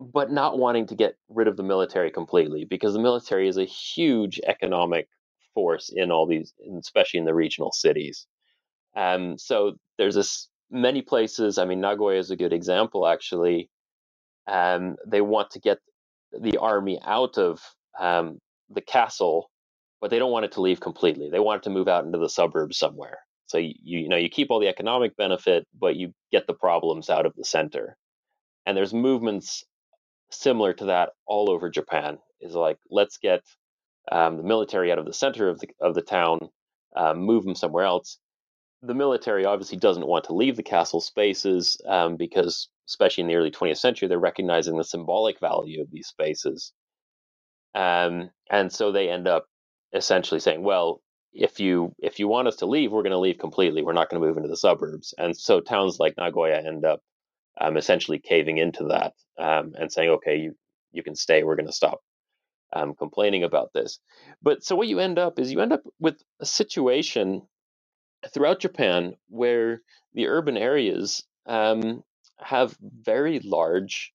but 0.00 0.30
not 0.30 0.58
wanting 0.58 0.86
to 0.86 0.94
get 0.94 1.16
rid 1.28 1.46
of 1.46 1.56
the 1.56 1.62
military 1.62 2.10
completely 2.10 2.64
because 2.64 2.94
the 2.94 3.00
military 3.00 3.48
is 3.48 3.58
a 3.58 3.64
huge 3.64 4.40
economic 4.46 5.08
force 5.54 5.90
in 5.94 6.10
all 6.10 6.26
these, 6.26 6.52
especially 6.78 7.18
in 7.18 7.26
the 7.26 7.34
regional 7.34 7.72
cities. 7.72 8.26
Um, 8.96 9.38
so 9.38 9.74
there's 9.98 10.14
this 10.14 10.48
many 10.70 11.02
places. 11.02 11.58
I 11.58 11.64
mean, 11.64 11.80
Nagoya 11.80 12.18
is 12.18 12.30
a 12.30 12.36
good 12.36 12.52
example, 12.52 13.06
actually. 13.06 13.70
Um, 14.46 14.96
they 15.06 15.20
want 15.20 15.50
to 15.52 15.60
get 15.60 15.78
the 16.32 16.58
army 16.58 16.98
out 17.04 17.38
of 17.38 17.60
um, 17.98 18.38
the 18.68 18.80
castle, 18.80 19.50
but 20.00 20.10
they 20.10 20.18
don't 20.18 20.32
want 20.32 20.44
it 20.44 20.52
to 20.52 20.60
leave 20.60 20.80
completely. 20.80 21.28
They 21.30 21.40
want 21.40 21.62
it 21.62 21.64
to 21.64 21.70
move 21.70 21.88
out 21.88 22.04
into 22.04 22.18
the 22.18 22.28
suburbs 22.28 22.78
somewhere. 22.78 23.18
So 23.46 23.58
you 23.58 23.74
you 23.82 24.08
know 24.08 24.16
you 24.16 24.28
keep 24.28 24.50
all 24.50 24.60
the 24.60 24.68
economic 24.68 25.16
benefit, 25.16 25.66
but 25.78 25.96
you 25.96 26.12
get 26.30 26.46
the 26.46 26.54
problems 26.54 27.10
out 27.10 27.26
of 27.26 27.34
the 27.36 27.44
center. 27.44 27.96
And 28.64 28.76
there's 28.76 28.94
movements 28.94 29.64
similar 30.30 30.72
to 30.74 30.86
that 30.86 31.10
all 31.26 31.50
over 31.50 31.68
Japan. 31.68 32.18
Is 32.40 32.54
like 32.54 32.78
let's 32.90 33.18
get 33.18 33.42
um, 34.12 34.36
the 34.36 34.42
military 34.42 34.92
out 34.92 34.98
of 34.98 35.06
the 35.06 35.12
center 35.12 35.48
of 35.48 35.60
the 35.60 35.68
of 35.80 35.94
the 35.94 36.02
town, 36.02 36.40
um, 36.96 37.18
move 37.20 37.44
them 37.44 37.54
somewhere 37.54 37.84
else. 37.84 38.18
The 38.82 38.94
military 38.94 39.44
obviously 39.46 39.78
doesn't 39.78 40.06
want 40.06 40.24
to 40.26 40.34
leave 40.34 40.56
the 40.56 40.62
castle 40.62 41.00
spaces 41.00 41.80
um, 41.86 42.16
because, 42.16 42.68
especially 42.88 43.22
in 43.22 43.28
the 43.28 43.36
early 43.36 43.50
20th 43.50 43.78
century, 43.78 44.08
they're 44.08 44.18
recognizing 44.20 44.76
the 44.78 44.84
symbolic 44.84 45.40
value 45.40 45.82
of 45.82 45.90
these 45.90 46.08
spaces, 46.08 46.72
um, 47.74 48.30
and 48.50 48.72
so 48.72 48.92
they 48.92 49.10
end 49.10 49.28
up 49.28 49.46
essentially 49.94 50.40
saying, 50.40 50.62
"Well, 50.62 51.02
if 51.32 51.60
you 51.60 51.94
if 51.98 52.18
you 52.20 52.28
want 52.28 52.48
us 52.48 52.56
to 52.56 52.66
leave, 52.66 52.92
we're 52.92 53.02
going 53.04 53.12
to 53.12 53.18
leave 53.18 53.38
completely. 53.38 53.82
We're 53.82 53.92
not 53.94 54.10
going 54.10 54.20
to 54.22 54.26
move 54.28 54.36
into 54.38 54.48
the 54.50 54.56
suburbs." 54.56 55.14
And 55.18 55.36
so 55.36 55.60
towns 55.60 55.98
like 56.00 56.16
Nagoya 56.18 56.58
end 56.66 56.84
up 56.84 57.00
um, 57.60 57.76
essentially 57.76 58.20
caving 58.20 58.58
into 58.58 58.84
that 58.86 59.14
um, 59.38 59.74
and 59.78 59.92
saying, 59.92 60.10
"Okay, 60.10 60.38
you 60.38 60.54
you 60.92 61.02
can 61.04 61.16
stay. 61.16 61.44
We're 61.44 61.56
going 61.56 61.66
to 61.66 61.72
stop 61.72 62.00
um, 62.72 62.94
complaining 62.94 63.44
about 63.44 63.72
this. 63.72 63.98
But 64.42 64.64
so 64.64 64.76
what 64.76 64.88
you 64.88 64.98
end 64.98 65.18
up 65.18 65.38
is 65.38 65.52
you 65.52 65.60
end 65.60 65.72
up 65.72 65.82
with 65.98 66.22
a 66.40 66.46
situation 66.46 67.42
throughout 68.32 68.60
Japan 68.60 69.14
where 69.28 69.82
the 70.14 70.28
urban 70.28 70.56
areas 70.56 71.24
um, 71.46 72.02
have 72.38 72.76
very 72.80 73.40
large 73.40 74.12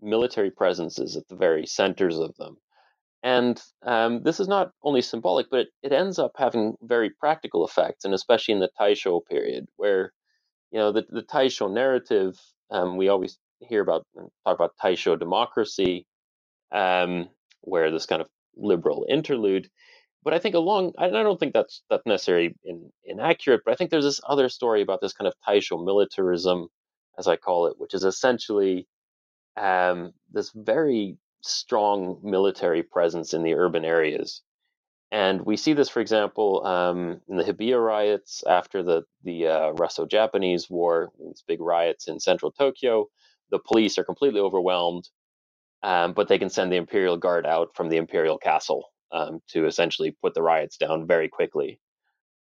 military 0.00 0.50
presences 0.50 1.16
at 1.16 1.26
the 1.28 1.36
very 1.36 1.66
centers 1.66 2.18
of 2.18 2.36
them. 2.36 2.56
And 3.22 3.60
um, 3.82 4.22
this 4.22 4.38
is 4.38 4.46
not 4.46 4.70
only 4.82 5.02
symbolic, 5.02 5.50
but 5.50 5.60
it, 5.60 5.68
it, 5.82 5.92
ends 5.92 6.20
up 6.20 6.32
having 6.36 6.76
very 6.82 7.10
practical 7.10 7.66
effects, 7.66 8.04
and 8.04 8.14
especially 8.14 8.54
in 8.54 8.60
the 8.60 8.70
Taisho 8.80 9.20
period, 9.26 9.66
where 9.76 10.12
you 10.70 10.78
know 10.78 10.92
the, 10.92 11.04
the 11.08 11.22
Taisho 11.22 11.72
narrative. 11.72 12.38
Um, 12.70 12.96
we 12.96 13.08
always 13.08 13.38
hear 13.60 13.80
about 13.80 14.06
talk 14.14 14.54
about 14.54 14.76
Taisho 14.80 15.18
democracy, 15.18 16.06
um, 16.70 17.28
where 17.68 17.90
this 17.90 18.06
kind 18.06 18.22
of 18.22 18.28
liberal 18.56 19.06
interlude. 19.08 19.68
But 20.24 20.34
I 20.34 20.40
think 20.40 20.54
along, 20.54 20.92
I 20.98 21.08
don't 21.08 21.38
think 21.38 21.54
that's 21.54 21.82
that's 21.88 22.06
necessarily 22.06 22.54
in, 22.64 22.90
inaccurate. 23.04 23.62
But 23.64 23.72
I 23.72 23.76
think 23.76 23.90
there's 23.90 24.04
this 24.04 24.20
other 24.28 24.48
story 24.48 24.82
about 24.82 25.00
this 25.00 25.12
kind 25.12 25.28
of 25.28 25.34
Taisho 25.46 25.82
militarism, 25.82 26.68
as 27.18 27.28
I 27.28 27.36
call 27.36 27.66
it, 27.66 27.74
which 27.78 27.94
is 27.94 28.04
essentially 28.04 28.86
um, 29.56 30.12
this 30.30 30.50
very 30.54 31.16
strong 31.40 32.20
military 32.22 32.82
presence 32.82 33.32
in 33.32 33.42
the 33.42 33.54
urban 33.54 33.84
areas. 33.84 34.42
And 35.10 35.46
we 35.46 35.56
see 35.56 35.72
this, 35.72 35.88
for 35.88 36.00
example, 36.00 36.66
um, 36.66 37.20
in 37.28 37.36
the 37.36 37.44
Hibiya 37.44 37.78
riots 37.78 38.42
after 38.46 38.82
the 38.82 39.04
the 39.24 39.46
uh, 39.46 39.70
Russo-Japanese 39.70 40.68
War. 40.68 41.10
These 41.18 41.44
big 41.46 41.60
riots 41.60 42.08
in 42.08 42.20
central 42.20 42.52
Tokyo. 42.52 43.06
The 43.50 43.58
police 43.58 43.96
are 43.96 44.04
completely 44.04 44.40
overwhelmed 44.40 45.08
um, 45.82 46.12
but 46.12 46.28
they 46.28 46.38
can 46.38 46.50
send 46.50 46.72
the 46.72 46.76
Imperial 46.76 47.16
Guard 47.16 47.46
out 47.46 47.70
from 47.74 47.88
the 47.88 47.96
Imperial 47.96 48.38
Castle 48.38 48.90
um, 49.12 49.40
to 49.48 49.66
essentially 49.66 50.16
put 50.22 50.34
the 50.34 50.42
riots 50.42 50.76
down 50.76 51.06
very 51.06 51.28
quickly. 51.28 51.80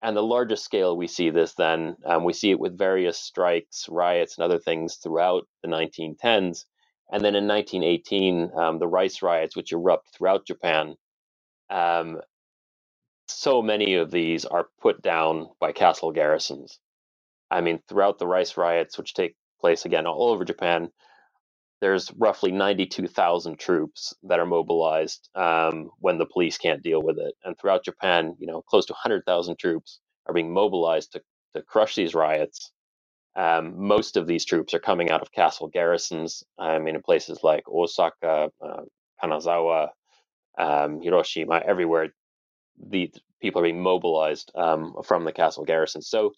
And 0.02 0.16
the 0.16 0.22
largest 0.22 0.64
scale 0.64 0.96
we 0.96 1.06
see 1.06 1.30
this 1.30 1.54
then, 1.54 1.96
um, 2.04 2.24
we 2.24 2.32
see 2.32 2.50
it 2.50 2.58
with 2.58 2.76
various 2.76 3.18
strikes, 3.18 3.88
riots, 3.88 4.36
and 4.36 4.44
other 4.44 4.58
things 4.58 4.96
throughout 4.96 5.46
the 5.62 5.68
1910s. 5.68 6.64
And 7.12 7.24
then 7.24 7.36
in 7.36 7.46
1918, 7.46 8.50
um, 8.56 8.78
the 8.78 8.88
rice 8.88 9.22
riots, 9.22 9.54
which 9.54 9.72
erupt 9.72 10.08
throughout 10.12 10.46
Japan, 10.46 10.96
um, 11.70 12.20
so 13.28 13.62
many 13.62 13.94
of 13.94 14.10
these 14.10 14.44
are 14.44 14.68
put 14.80 15.00
down 15.02 15.48
by 15.60 15.72
castle 15.72 16.10
garrisons. 16.10 16.78
I 17.50 17.60
mean, 17.60 17.80
throughout 17.88 18.18
the 18.18 18.26
rice 18.26 18.56
riots, 18.56 18.98
which 18.98 19.14
take 19.14 19.36
place 19.60 19.84
again 19.84 20.06
all 20.06 20.30
over 20.30 20.44
Japan, 20.44 20.90
there's 21.82 22.12
roughly 22.16 22.52
92,000 22.52 23.58
troops 23.58 24.14
that 24.22 24.38
are 24.38 24.46
mobilized 24.46 25.28
um, 25.34 25.90
when 25.98 26.16
the 26.16 26.24
police 26.24 26.56
can't 26.56 26.80
deal 26.80 27.02
with 27.02 27.18
it. 27.18 27.34
And 27.44 27.58
throughout 27.58 27.84
Japan, 27.84 28.36
you 28.38 28.46
know, 28.46 28.62
close 28.62 28.86
to 28.86 28.92
100,000 28.92 29.58
troops 29.58 29.98
are 30.26 30.32
being 30.32 30.54
mobilized 30.54 31.10
to, 31.12 31.22
to 31.56 31.62
crush 31.62 31.96
these 31.96 32.14
riots. 32.14 32.70
Um, 33.34 33.84
most 33.84 34.16
of 34.16 34.28
these 34.28 34.44
troops 34.44 34.74
are 34.74 34.78
coming 34.78 35.10
out 35.10 35.22
of 35.22 35.32
castle 35.32 35.66
garrisons. 35.66 36.44
I 36.56 36.78
mean, 36.78 36.94
in 36.94 37.02
places 37.02 37.40
like 37.42 37.68
Osaka, 37.68 38.52
uh, 38.64 38.82
Kanazawa, 39.20 39.88
um, 40.56 41.00
Hiroshima, 41.00 41.62
everywhere, 41.66 42.14
the 42.80 43.12
people 43.40 43.60
are 43.60 43.64
being 43.64 43.82
mobilized 43.82 44.52
um, 44.54 44.94
from 45.04 45.24
the 45.24 45.32
castle 45.32 45.64
garrisons. 45.64 46.06
So 46.06 46.34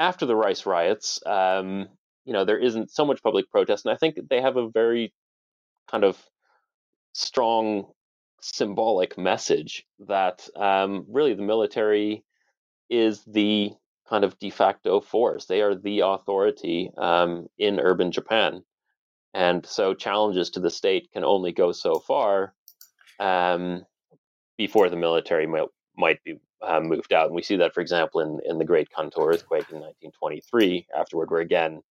after 0.00 0.26
the 0.26 0.34
rice 0.34 0.66
riots, 0.66 1.24
um, 1.24 1.90
you 2.26 2.32
know 2.32 2.44
there 2.44 2.58
isn't 2.58 2.90
so 2.90 3.04
much 3.04 3.22
public 3.22 3.50
protest 3.50 3.86
and 3.86 3.94
i 3.94 3.96
think 3.96 4.18
they 4.28 4.40
have 4.40 4.56
a 4.56 4.68
very 4.68 5.12
kind 5.90 6.04
of 6.04 6.18
strong 7.12 7.86
symbolic 8.42 9.16
message 9.16 9.86
that 10.00 10.46
um, 10.56 11.06
really 11.08 11.32
the 11.32 11.42
military 11.42 12.22
is 12.90 13.24
the 13.24 13.70
kind 14.08 14.24
of 14.24 14.38
de 14.38 14.50
facto 14.50 15.00
force 15.00 15.46
they 15.46 15.62
are 15.62 15.74
the 15.74 16.00
authority 16.00 16.90
um, 16.98 17.46
in 17.58 17.80
urban 17.80 18.12
japan 18.12 18.62
and 19.32 19.66
so 19.66 19.94
challenges 19.94 20.50
to 20.50 20.60
the 20.60 20.70
state 20.70 21.10
can 21.12 21.24
only 21.24 21.52
go 21.52 21.72
so 21.72 21.98
far 21.98 22.54
um, 23.20 23.84
before 24.56 24.88
the 24.88 24.96
military 24.96 25.46
might, 25.46 25.68
might 25.96 26.22
be 26.24 26.38
uh, 26.62 26.80
moved 26.80 27.12
out. 27.12 27.26
And 27.26 27.34
we 27.34 27.42
see 27.42 27.56
that, 27.56 27.74
for 27.74 27.80
example, 27.80 28.20
in, 28.20 28.40
in 28.48 28.58
the 28.58 28.64
Great 28.64 28.88
Kanto 28.90 29.20
earthquake 29.22 29.70
in 29.70 29.80
1923, 29.80 30.86
afterward, 30.96 31.30
where 31.30 31.40
again 31.40 31.82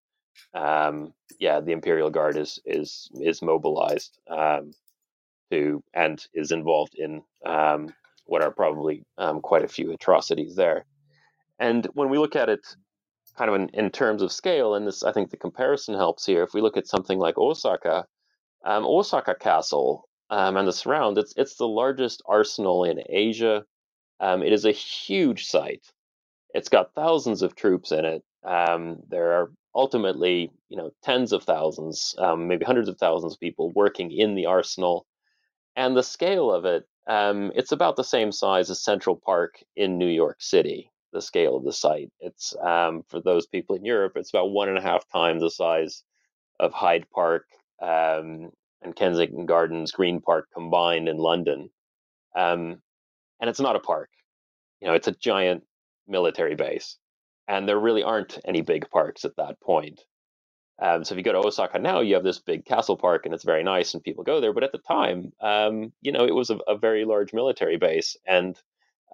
um, 0.54 1.14
yeah, 1.40 1.60
the 1.60 1.72
Imperial 1.72 2.10
Guard 2.10 2.38
is 2.38 2.60
is 2.66 3.10
is 3.22 3.42
mobilized 3.42 4.18
um, 4.30 4.72
to 5.52 5.84
and 5.94 6.26
is 6.34 6.52
involved 6.52 6.96
in 6.96 7.22
um, 7.46 7.94
what 8.26 8.42
are 8.42 8.52
probably 8.52 9.04
um, 9.18 9.42
quite 9.42 9.64
a 9.64 9.68
few 9.70 9.92
atrocities 9.92 10.56
there. 10.56 10.86
And 11.60 11.86
when 11.94 12.10
we 12.10 12.18
look 12.18 12.36
at 12.36 12.50
it, 12.50 12.66
kind 13.38 13.50
of 13.50 13.56
in, 13.56 13.70
in, 13.70 13.90
terms 13.92 14.22
of 14.22 14.32
scale, 14.32 14.76
and 14.76 14.88
this 14.88 15.04
I 15.04 15.12
think 15.12 15.30
the 15.30 15.38
comparison 15.38 15.96
helps 15.96 16.26
here. 16.26 16.44
If 16.44 16.54
we 16.54 16.62
look 16.62 16.78
at 16.78 16.88
something 16.88 17.20
like 17.20 17.38
Osaka, 17.38 18.06
um, 18.64 18.86
Osaka 18.86 19.36
Castle 19.36 20.08
um, 20.30 20.58
and 20.58 20.68
the 20.68 20.74
surround, 20.74 21.18
it's 21.18 21.34
it's 21.38 21.56
the 21.56 21.68
largest 21.68 22.22
arsenal 22.28 22.84
in 22.84 23.02
Asia. 23.08 23.66
it 24.22 24.54
is 24.54 24.66
a 24.66 24.72
huge 24.72 25.46
site. 25.46 25.86
It's 26.54 26.70
got 26.70 26.94
thousands 26.96 27.42
of 27.42 27.56
troops 27.56 27.92
in 27.92 28.06
it. 28.06 28.24
Um, 28.46 29.02
there 29.10 29.34
are 29.34 29.52
ultimately, 29.76 30.52
you 30.70 30.78
know, 30.78 30.92
tens 31.04 31.34
of 31.34 31.44
thousands, 31.44 32.16
um, 32.18 32.48
maybe 32.48 32.66
hundreds 32.66 32.88
of 32.88 32.98
thousands 32.98 33.34
of 33.34 33.40
people 33.40 33.72
working 33.72 34.12
in 34.12 34.34
the 34.34 34.46
arsenal. 34.46 35.06
And 35.76 35.96
the 35.96 36.04
scale 36.04 36.52
of 36.52 36.64
it, 36.66 36.88
um, 37.08 37.52
it's 37.56 37.74
about 37.74 37.98
the 37.98 38.04
same 38.04 38.32
size 38.32 38.70
as 38.70 38.82
Central 38.82 39.18
Park 39.18 39.62
in 39.76 39.98
New 39.98 40.08
York 40.08 40.38
City, 40.40 40.90
the 41.12 41.22
scale 41.22 41.58
of 41.58 41.66
the 41.66 41.74
site. 41.74 42.10
It's, 42.22 42.56
um, 42.64 43.04
for 43.10 43.22
those 43.22 43.46
people 43.46 43.76
in 43.76 43.84
Europe, 43.84 44.14
it's 44.16 44.30
about 44.30 44.52
one 44.52 44.70
and 44.70 44.78
a 44.78 44.82
half 44.82 45.08
times 45.10 45.42
the 45.42 45.52
size 45.52 46.04
of 46.60 46.72
Hyde 46.72 47.06
Park 47.14 47.46
um, 47.82 48.52
and 48.82 48.96
Kensington 48.96 49.46
Gardens, 49.46 49.92
Green 49.92 50.22
Park 50.22 50.48
combined 50.54 51.10
in 51.10 51.18
London. 51.18 51.70
Um, 52.36 52.82
and 53.42 53.50
it's 53.50 53.60
not 53.60 53.76
a 53.76 53.82
park, 53.82 54.10
you 54.80 54.88
know, 54.88 54.94
it's 54.94 55.08
a 55.08 55.12
giant 55.12 55.64
military 56.08 56.56
base 56.56 56.98
and 57.48 57.68
there 57.68 57.80
really 57.80 58.04
aren't 58.04 58.40
any 58.46 58.62
big 58.62 58.90
parks 58.90 59.26
at 59.26 59.36
that 59.38 59.60
point. 59.60 60.02
Um, 60.82 61.04
so 61.04 61.14
if 61.14 61.18
you 61.18 61.24
go 61.24 61.32
to 61.32 61.48
Osaka 61.48 61.80
now, 61.80 62.02
you 62.02 62.16
have 62.16 62.24
this 62.24 62.40
big 62.40 62.66
castle 62.66 62.98
park, 62.98 63.26
and 63.26 63.34
it's 63.34 63.46
very 63.46 63.64
nice, 63.64 63.94
and 63.94 64.04
people 64.04 64.24
go 64.24 64.42
there. 64.42 64.52
But 64.52 64.64
at 64.64 64.74
the 64.74 64.80
time, 64.80 65.32
um, 65.40 65.94
you 66.02 66.12
know, 66.12 66.26
it 66.26 66.36
was 66.36 66.50
a, 66.50 66.58
a, 66.68 66.78
very 66.78 67.06
large 67.06 67.34
military 67.34 67.78
base 67.78 68.18
and 68.28 68.60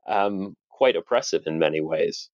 um, 0.08 0.56
quite 0.70 0.96
oppressive 0.96 1.44
in 1.46 1.60
many 1.60 1.80
ways. 1.80 2.30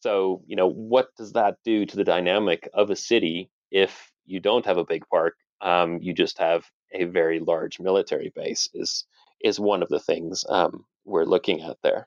So 0.00 0.42
you 0.46 0.54
know, 0.54 0.68
what 0.68 1.08
does 1.16 1.32
that 1.32 1.56
do 1.64 1.84
to 1.84 1.96
the 1.96 2.04
dynamic 2.04 2.68
of 2.72 2.90
a 2.90 2.96
city 2.96 3.50
if 3.72 4.12
you 4.24 4.38
don't 4.38 4.66
have 4.66 4.78
a 4.78 4.84
big 4.84 5.04
park? 5.08 5.34
Um, 5.60 5.98
you 6.00 6.14
just 6.14 6.38
have 6.38 6.64
a 6.92 7.04
very 7.04 7.40
large 7.40 7.80
military 7.80 8.32
base. 8.34 8.68
Is 8.72 9.04
is 9.42 9.58
one 9.58 9.82
of 9.82 9.88
the 9.88 10.00
things 10.00 10.44
um, 10.48 10.84
we're 11.04 11.24
looking 11.24 11.60
at 11.62 11.78
there. 11.82 12.06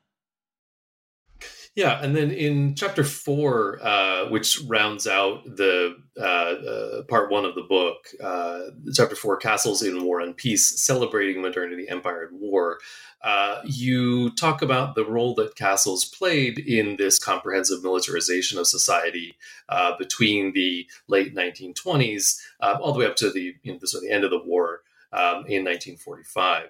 Yeah, 1.73 2.03
and 2.03 2.13
then 2.13 2.31
in 2.31 2.75
chapter 2.75 3.05
four, 3.05 3.79
uh, 3.81 4.27
which 4.29 4.59
rounds 4.67 5.07
out 5.07 5.45
the 5.45 5.95
uh, 6.19 6.21
uh, 6.21 7.03
part 7.03 7.31
one 7.31 7.45
of 7.45 7.55
the 7.55 7.61
book, 7.61 8.09
uh, 8.21 8.71
chapter 8.93 9.15
four, 9.15 9.37
Castles 9.37 9.81
in 9.81 10.03
War 10.03 10.19
and 10.19 10.35
Peace, 10.35 10.81
celebrating 10.81 11.41
modernity, 11.41 11.87
empire, 11.87 12.25
and 12.25 12.41
war, 12.41 12.79
uh, 13.23 13.61
you 13.63 14.31
talk 14.35 14.61
about 14.61 14.95
the 14.95 15.05
role 15.05 15.33
that 15.35 15.55
castles 15.55 16.03
played 16.03 16.59
in 16.59 16.97
this 16.97 17.17
comprehensive 17.17 17.83
militarization 17.83 18.59
of 18.59 18.67
society 18.67 19.37
uh, 19.69 19.95
between 19.97 20.51
the 20.51 20.85
late 21.07 21.33
1920s 21.33 22.37
all 22.59 22.91
the 22.91 22.99
way 22.99 23.05
up 23.05 23.15
to 23.15 23.31
the, 23.31 23.55
you 23.63 23.71
know, 23.71 23.79
the, 23.79 23.87
sort 23.87 24.03
of 24.03 24.09
the 24.09 24.13
end 24.13 24.25
of 24.25 24.31
the 24.31 24.43
war 24.43 24.81
um, 25.13 25.45
in 25.47 25.63
1945. 25.63 26.69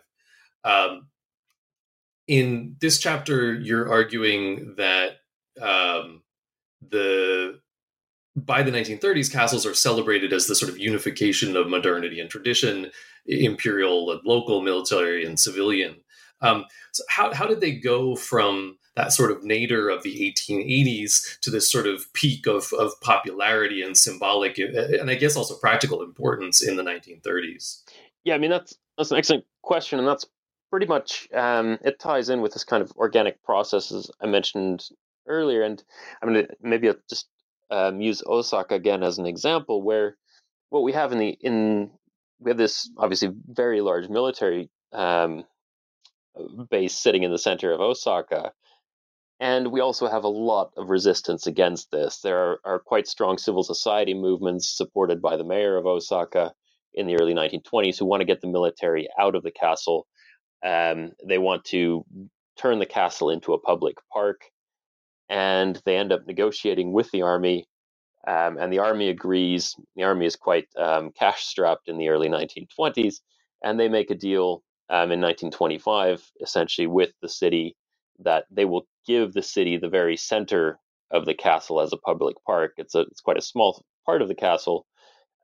Um, 0.63 1.07
in 2.31 2.77
this 2.79 2.97
chapter, 2.97 3.53
you're 3.53 3.91
arguing 3.91 4.75
that 4.77 5.17
um, 5.61 6.23
the 6.89 7.59
by 8.37 8.63
the 8.63 8.71
1930s, 8.71 9.29
castles 9.29 9.65
are 9.65 9.73
celebrated 9.73 10.31
as 10.31 10.47
the 10.47 10.55
sort 10.55 10.71
of 10.71 10.79
unification 10.79 11.57
of 11.57 11.67
modernity 11.67 12.21
and 12.21 12.29
tradition, 12.29 12.89
imperial 13.25 14.09
and 14.11 14.21
local, 14.23 14.61
military 14.61 15.25
and 15.25 15.37
civilian. 15.37 15.97
Um, 16.39 16.63
so 16.93 17.03
how 17.09 17.33
how 17.33 17.47
did 17.47 17.59
they 17.59 17.73
go 17.73 18.15
from 18.15 18.77
that 18.95 19.11
sort 19.11 19.31
of 19.31 19.43
nadir 19.43 19.89
of 19.89 20.01
the 20.03 20.33
1880s 20.33 21.37
to 21.41 21.49
this 21.49 21.69
sort 21.69 21.85
of 21.85 22.11
peak 22.13 22.47
of, 22.47 22.71
of 22.79 22.93
popularity 23.01 23.81
and 23.81 23.97
symbolic 23.97 24.57
and 24.57 25.11
I 25.11 25.15
guess 25.15 25.35
also 25.35 25.55
practical 25.55 26.01
importance 26.01 26.65
in 26.65 26.77
the 26.77 26.83
1930s? 26.83 27.81
Yeah, 28.23 28.35
I 28.35 28.37
mean 28.37 28.51
that's 28.51 28.77
that's 28.97 29.11
an 29.11 29.17
excellent 29.17 29.43
question, 29.63 29.99
and 29.99 30.07
that's 30.07 30.25
pretty 30.71 30.87
much 30.87 31.27
um, 31.33 31.77
it 31.83 31.99
ties 31.99 32.29
in 32.29 32.41
with 32.41 32.53
this 32.53 32.63
kind 32.63 32.81
of 32.81 32.91
organic 32.93 33.43
processes 33.43 34.09
I 34.19 34.25
mentioned 34.25 34.83
earlier. 35.27 35.61
And 35.61 35.83
I'm 36.21 36.33
going 36.33 36.47
to 36.47 36.55
maybe 36.61 36.87
I'll 36.87 36.95
just 37.09 37.27
um, 37.69 38.01
use 38.01 38.23
Osaka 38.25 38.75
again 38.75 39.03
as 39.03 39.19
an 39.19 39.27
example, 39.27 39.83
where 39.83 40.17
what 40.69 40.83
we 40.83 40.93
have 40.93 41.11
in 41.11 41.19
the 41.19 41.37
in 41.41 41.91
we 42.39 42.49
have 42.49 42.57
this 42.57 42.89
obviously 42.97 43.29
very 43.47 43.81
large 43.81 44.09
military 44.09 44.69
um, 44.93 45.43
base 46.69 46.97
sitting 46.97 47.23
in 47.23 47.31
the 47.31 47.37
center 47.37 47.71
of 47.71 47.81
Osaka. 47.81 48.53
And 49.39 49.71
we 49.71 49.79
also 49.79 50.07
have 50.07 50.23
a 50.23 50.29
lot 50.29 50.71
of 50.77 50.89
resistance 50.89 51.47
against 51.47 51.89
this. 51.89 52.19
There 52.19 52.37
are, 52.37 52.59
are 52.63 52.79
quite 52.79 53.07
strong 53.07 53.39
civil 53.39 53.63
society 53.63 54.13
movements 54.13 54.69
supported 54.69 55.19
by 55.19 55.35
the 55.35 55.43
mayor 55.43 55.77
of 55.77 55.87
Osaka 55.87 56.53
in 56.93 57.07
the 57.07 57.15
early 57.15 57.33
1920s 57.33 57.97
who 57.97 58.05
want 58.05 58.21
to 58.21 58.25
get 58.25 58.41
the 58.41 58.47
military 58.47 59.07
out 59.19 59.33
of 59.33 59.41
the 59.41 59.51
castle 59.51 60.05
um, 60.65 61.11
they 61.25 61.37
want 61.37 61.65
to 61.65 62.05
turn 62.57 62.79
the 62.79 62.85
castle 62.87 63.29
into 63.29 63.53
a 63.53 63.59
public 63.59 63.97
park, 64.13 64.41
and 65.29 65.81
they 65.85 65.97
end 65.97 66.11
up 66.13 66.27
negotiating 66.27 66.93
with 66.93 67.11
the 67.11 67.23
army. 67.23 67.67
Um, 68.27 68.57
and 68.59 68.73
the 68.73 68.79
army 68.79 69.09
agrees. 69.09 69.75
The 69.95 70.03
army 70.03 70.27
is 70.27 70.35
quite 70.37 70.67
um, 70.77 71.11
cash 71.11 71.45
strapped 71.45 71.89
in 71.89 71.97
the 71.97 72.09
early 72.09 72.29
1920s, 72.29 73.15
and 73.63 73.79
they 73.79 73.89
make 73.89 74.11
a 74.11 74.15
deal 74.15 74.63
um, 74.89 75.11
in 75.11 75.21
1925, 75.21 76.23
essentially 76.41 76.87
with 76.87 77.11
the 77.21 77.29
city, 77.29 77.75
that 78.19 78.45
they 78.51 78.65
will 78.65 78.87
give 79.07 79.33
the 79.33 79.43
city 79.43 79.77
the 79.77 79.89
very 79.89 80.17
center 80.17 80.79
of 81.11 81.25
the 81.25 81.35
castle 81.35 81.81
as 81.81 81.93
a 81.93 81.97
public 81.97 82.37
park. 82.45 82.73
It's 82.77 82.95
a 82.95 83.01
it's 83.01 83.21
quite 83.21 83.37
a 83.37 83.41
small 83.43 83.83
part 84.05 84.21
of 84.21 84.29
the 84.29 84.35
castle, 84.35 84.85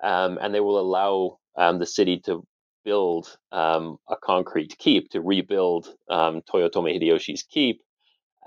um, 0.03 0.39
and 0.41 0.53
they 0.55 0.61
will 0.61 0.80
allow 0.80 1.39
um, 1.57 1.80
the 1.80 1.88
city 1.88 2.20
to 2.26 2.43
build 2.88 3.38
um, 3.51 3.97
a 4.07 4.15
concrete 4.15 4.77
keep, 4.79 5.09
to 5.09 5.19
rebuild 5.19 5.93
um, 6.09 6.41
Toyotomi 6.41 6.95
Hideyoshi's 6.95 7.43
keep, 7.43 7.81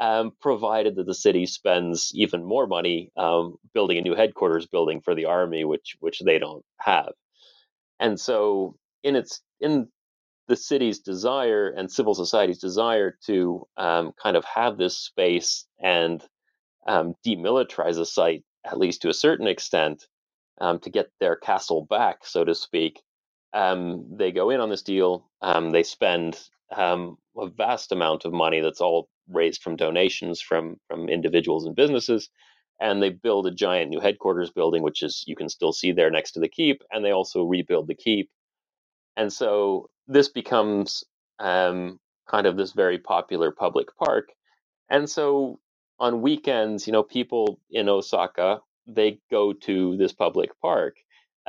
um, 0.00 0.32
provided 0.40 0.96
that 0.96 1.04
the 1.04 1.14
city 1.14 1.44
spends 1.44 2.10
even 2.14 2.42
more 2.42 2.66
money 2.66 3.10
um, 3.18 3.56
building 3.74 3.98
a 3.98 4.00
new 4.00 4.14
headquarters 4.14 4.66
building 4.66 5.02
for 5.02 5.14
the 5.14 5.26
army, 5.26 5.66
which 5.66 5.94
which 6.00 6.20
they 6.20 6.38
don't 6.38 6.64
have. 6.78 7.12
And 7.98 8.18
so, 8.18 8.76
in 9.02 9.14
its 9.14 9.42
in 9.60 9.88
the 10.48 10.56
city's 10.56 11.00
desire 11.00 11.68
and 11.68 11.92
civil 11.92 12.14
society's 12.14 12.60
desire 12.60 13.18
to 13.26 13.66
um, 13.76 14.12
kind 14.22 14.38
of 14.38 14.44
have 14.46 14.78
this 14.78 14.96
space 14.96 15.66
and 15.78 16.24
um, 16.86 17.14
demilitarize 17.26 17.98
a 17.98 18.06
site, 18.06 18.42
at 18.64 18.78
least 18.78 19.02
to 19.02 19.10
a 19.10 19.14
certain 19.26 19.46
extent, 19.46 20.06
to 20.82 20.90
get 20.90 21.10
their 21.20 21.36
castle 21.36 21.86
back, 21.88 22.18
so 22.24 22.44
to 22.44 22.54
speak, 22.54 23.00
um, 23.52 24.06
they 24.16 24.32
go 24.32 24.50
in 24.50 24.60
on 24.60 24.70
this 24.70 24.82
deal. 24.82 25.28
Um, 25.42 25.70
they 25.70 25.82
spend 25.82 26.38
um, 26.74 27.18
a 27.36 27.48
vast 27.48 27.92
amount 27.92 28.24
of 28.24 28.32
money 28.32 28.60
that's 28.60 28.80
all 28.80 29.08
raised 29.28 29.62
from 29.62 29.76
donations 29.76 30.40
from 30.40 30.76
from 30.88 31.08
individuals 31.08 31.66
and 31.66 31.76
businesses, 31.76 32.28
and 32.80 33.02
they 33.02 33.10
build 33.10 33.46
a 33.46 33.50
giant 33.54 33.90
new 33.90 34.00
headquarters 34.00 34.50
building, 34.50 34.82
which 34.82 35.02
is 35.02 35.24
you 35.26 35.36
can 35.36 35.48
still 35.48 35.72
see 35.72 35.92
there 35.92 36.10
next 36.10 36.32
to 36.32 36.40
the 36.40 36.48
keep. 36.48 36.82
And 36.92 37.04
they 37.04 37.12
also 37.12 37.42
rebuild 37.44 37.88
the 37.88 37.94
keep, 37.94 38.30
and 39.16 39.32
so 39.32 39.88
this 40.06 40.28
becomes 40.28 41.04
um, 41.38 41.98
kind 42.28 42.46
of 42.46 42.56
this 42.56 42.72
very 42.72 42.98
popular 42.98 43.50
public 43.52 43.88
park. 43.96 44.30
And 44.88 45.08
so 45.08 45.60
on 46.00 46.22
weekends, 46.22 46.86
you 46.86 46.92
know, 46.92 47.02
people 47.02 47.60
in 47.70 47.88
Osaka 47.88 48.60
they 48.86 49.18
go 49.30 49.52
to 49.52 49.96
this 49.96 50.12
public 50.12 50.50
park 50.60 50.96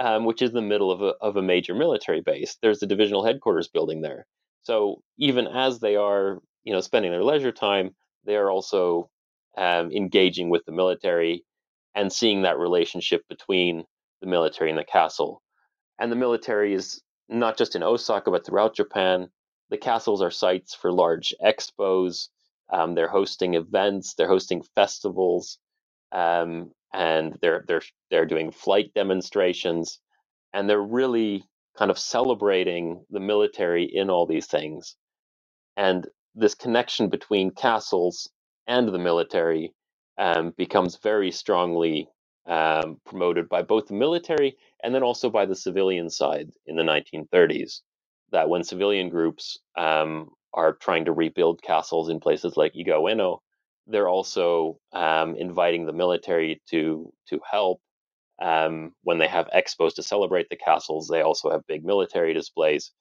um, 0.01 0.25
which 0.25 0.41
is 0.41 0.51
the 0.51 0.61
middle 0.61 0.91
of 0.91 1.01
a, 1.01 1.13
of 1.21 1.37
a 1.37 1.43
major 1.43 1.75
military 1.75 2.21
base. 2.21 2.57
There's 2.61 2.79
the 2.79 2.87
divisional 2.87 3.23
headquarters 3.23 3.67
building 3.67 4.01
there. 4.01 4.25
So 4.63 5.01
even 5.17 5.47
as 5.47 5.79
they 5.79 5.95
are, 5.95 6.39
you 6.63 6.73
know, 6.73 6.81
spending 6.81 7.11
their 7.11 7.23
leisure 7.23 7.51
time, 7.51 7.91
they 8.25 8.35
are 8.35 8.49
also 8.49 9.09
um, 9.57 9.91
engaging 9.91 10.49
with 10.49 10.65
the 10.65 10.71
military 10.71 11.45
and 11.93 12.11
seeing 12.11 12.41
that 12.41 12.57
relationship 12.57 13.21
between 13.29 13.83
the 14.21 14.27
military 14.27 14.71
and 14.71 14.79
the 14.79 14.83
castle. 14.83 15.43
And 15.99 16.11
the 16.11 16.15
military 16.15 16.73
is 16.73 17.01
not 17.29 17.57
just 17.57 17.75
in 17.75 17.83
Osaka, 17.83 18.31
but 18.31 18.45
throughout 18.45 18.75
Japan. 18.75 19.29
The 19.69 19.77
castles 19.77 20.21
are 20.21 20.31
sites 20.31 20.73
for 20.73 20.91
large 20.91 21.33
expos. 21.43 22.29
Um, 22.73 22.95
they're 22.95 23.07
hosting 23.07 23.53
events. 23.53 24.15
They're 24.15 24.27
hosting 24.27 24.63
festivals. 24.75 25.59
Um, 26.11 26.71
and 26.93 27.37
they're 27.41 27.63
they're 27.67 27.81
they're 28.11 28.25
doing 28.25 28.51
flight 28.51 28.93
demonstrations 28.95 29.99
and 30.53 30.69
they're 30.69 30.81
really 30.81 31.43
kind 31.77 31.91
of 31.91 31.99
celebrating 31.99 33.05
the 33.09 33.19
military 33.19 33.85
in 33.85 34.09
all 34.09 34.25
these 34.25 34.47
things. 34.47 34.95
And 35.77 36.07
this 36.35 36.55
connection 36.55 37.09
between 37.09 37.51
castles 37.51 38.29
and 38.67 38.87
the 38.89 38.99
military 38.99 39.73
um, 40.17 40.53
becomes 40.57 40.97
very 41.03 41.31
strongly 41.31 42.07
um, 42.47 42.99
promoted 43.05 43.49
by 43.49 43.61
both 43.61 43.87
the 43.87 43.93
military 43.95 44.57
and 44.83 44.93
then 44.93 45.03
also 45.03 45.29
by 45.29 45.45
the 45.45 45.55
civilian 45.55 46.09
side 46.09 46.49
in 46.65 46.75
the 46.75 46.83
1930s 46.83 47.81
that 48.31 48.49
when 48.49 48.63
civilian 48.63 49.09
groups 49.09 49.59
um, 49.77 50.29
are 50.53 50.73
trying 50.73 51.05
to 51.05 51.13
rebuild 51.13 51.61
castles 51.61 52.09
in 52.09 52.19
places 52.19 52.57
like 52.57 52.73
Iga 52.73 52.99
Ueno, 52.99 53.39
they're 53.87 54.09
also 54.09 54.79
um, 54.93 55.35
inviting 55.37 55.85
the 55.85 55.93
military 55.93 56.61
to 56.69 57.11
to 57.29 57.39
help 57.49 57.81
um, 58.41 58.93
when 59.03 59.19
they 59.19 59.27
have 59.27 59.49
expos 59.55 59.95
to 59.95 60.03
celebrate 60.03 60.49
the 60.49 60.57
castles. 60.57 61.07
They 61.07 61.21
also 61.21 61.51
have 61.51 61.67
big 61.67 61.85
military 61.85 62.33
displays, 62.33 62.91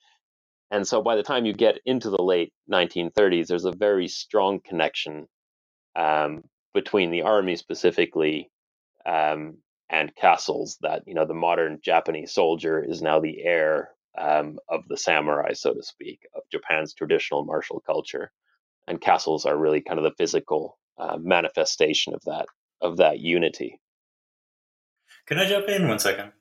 and 0.71 0.87
so 0.87 1.03
by 1.03 1.17
the 1.17 1.23
time 1.25 1.47
you 1.47 1.55
get 1.55 1.81
into 1.87 2.11
the 2.11 2.23
late 2.23 2.53
1930s, 2.73 3.49
there's 3.49 3.67
a 3.67 3.73
very 3.73 4.09
strong 4.09 4.61
connection 4.61 5.27
um, 5.97 6.45
between 6.75 7.11
the 7.11 7.23
army 7.23 7.57
specifically 7.57 8.51
um, 9.07 9.59
and 9.91 10.15
castles. 10.17 10.79
That 10.83 11.03
you 11.07 11.15
know 11.15 11.27
the 11.27 11.35
modern 11.35 11.81
Japanese 11.83 12.35
soldier 12.35 12.85
is 12.85 13.03
now 13.03 13.21
the 13.21 13.43
heir 13.45 13.91
um, 14.19 14.59
of 14.69 14.83
the 14.89 14.97
samurai, 14.99 15.55
so 15.55 15.75
to 15.75 15.83
speak, 15.83 16.21
of 16.37 16.43
Japan's 16.53 16.95
traditional 16.95 17.45
martial 17.45 17.81
culture 17.87 18.33
and 18.87 19.01
castles 19.01 19.47
are 19.47 19.57
really 19.57 19.81
kind 19.81 19.99
of 19.99 20.05
the 20.05 20.15
physical 20.17 20.79
uh, 20.99 21.17
manifestation 21.21 22.15
of 22.15 22.23
that 22.27 22.47
of 22.81 22.97
that 22.97 23.21
unity. 23.21 23.81
Can 25.27 25.39
I 25.39 25.49
jump 25.49 25.69
in 25.69 25.89
one 25.89 25.99
second? 25.99 26.33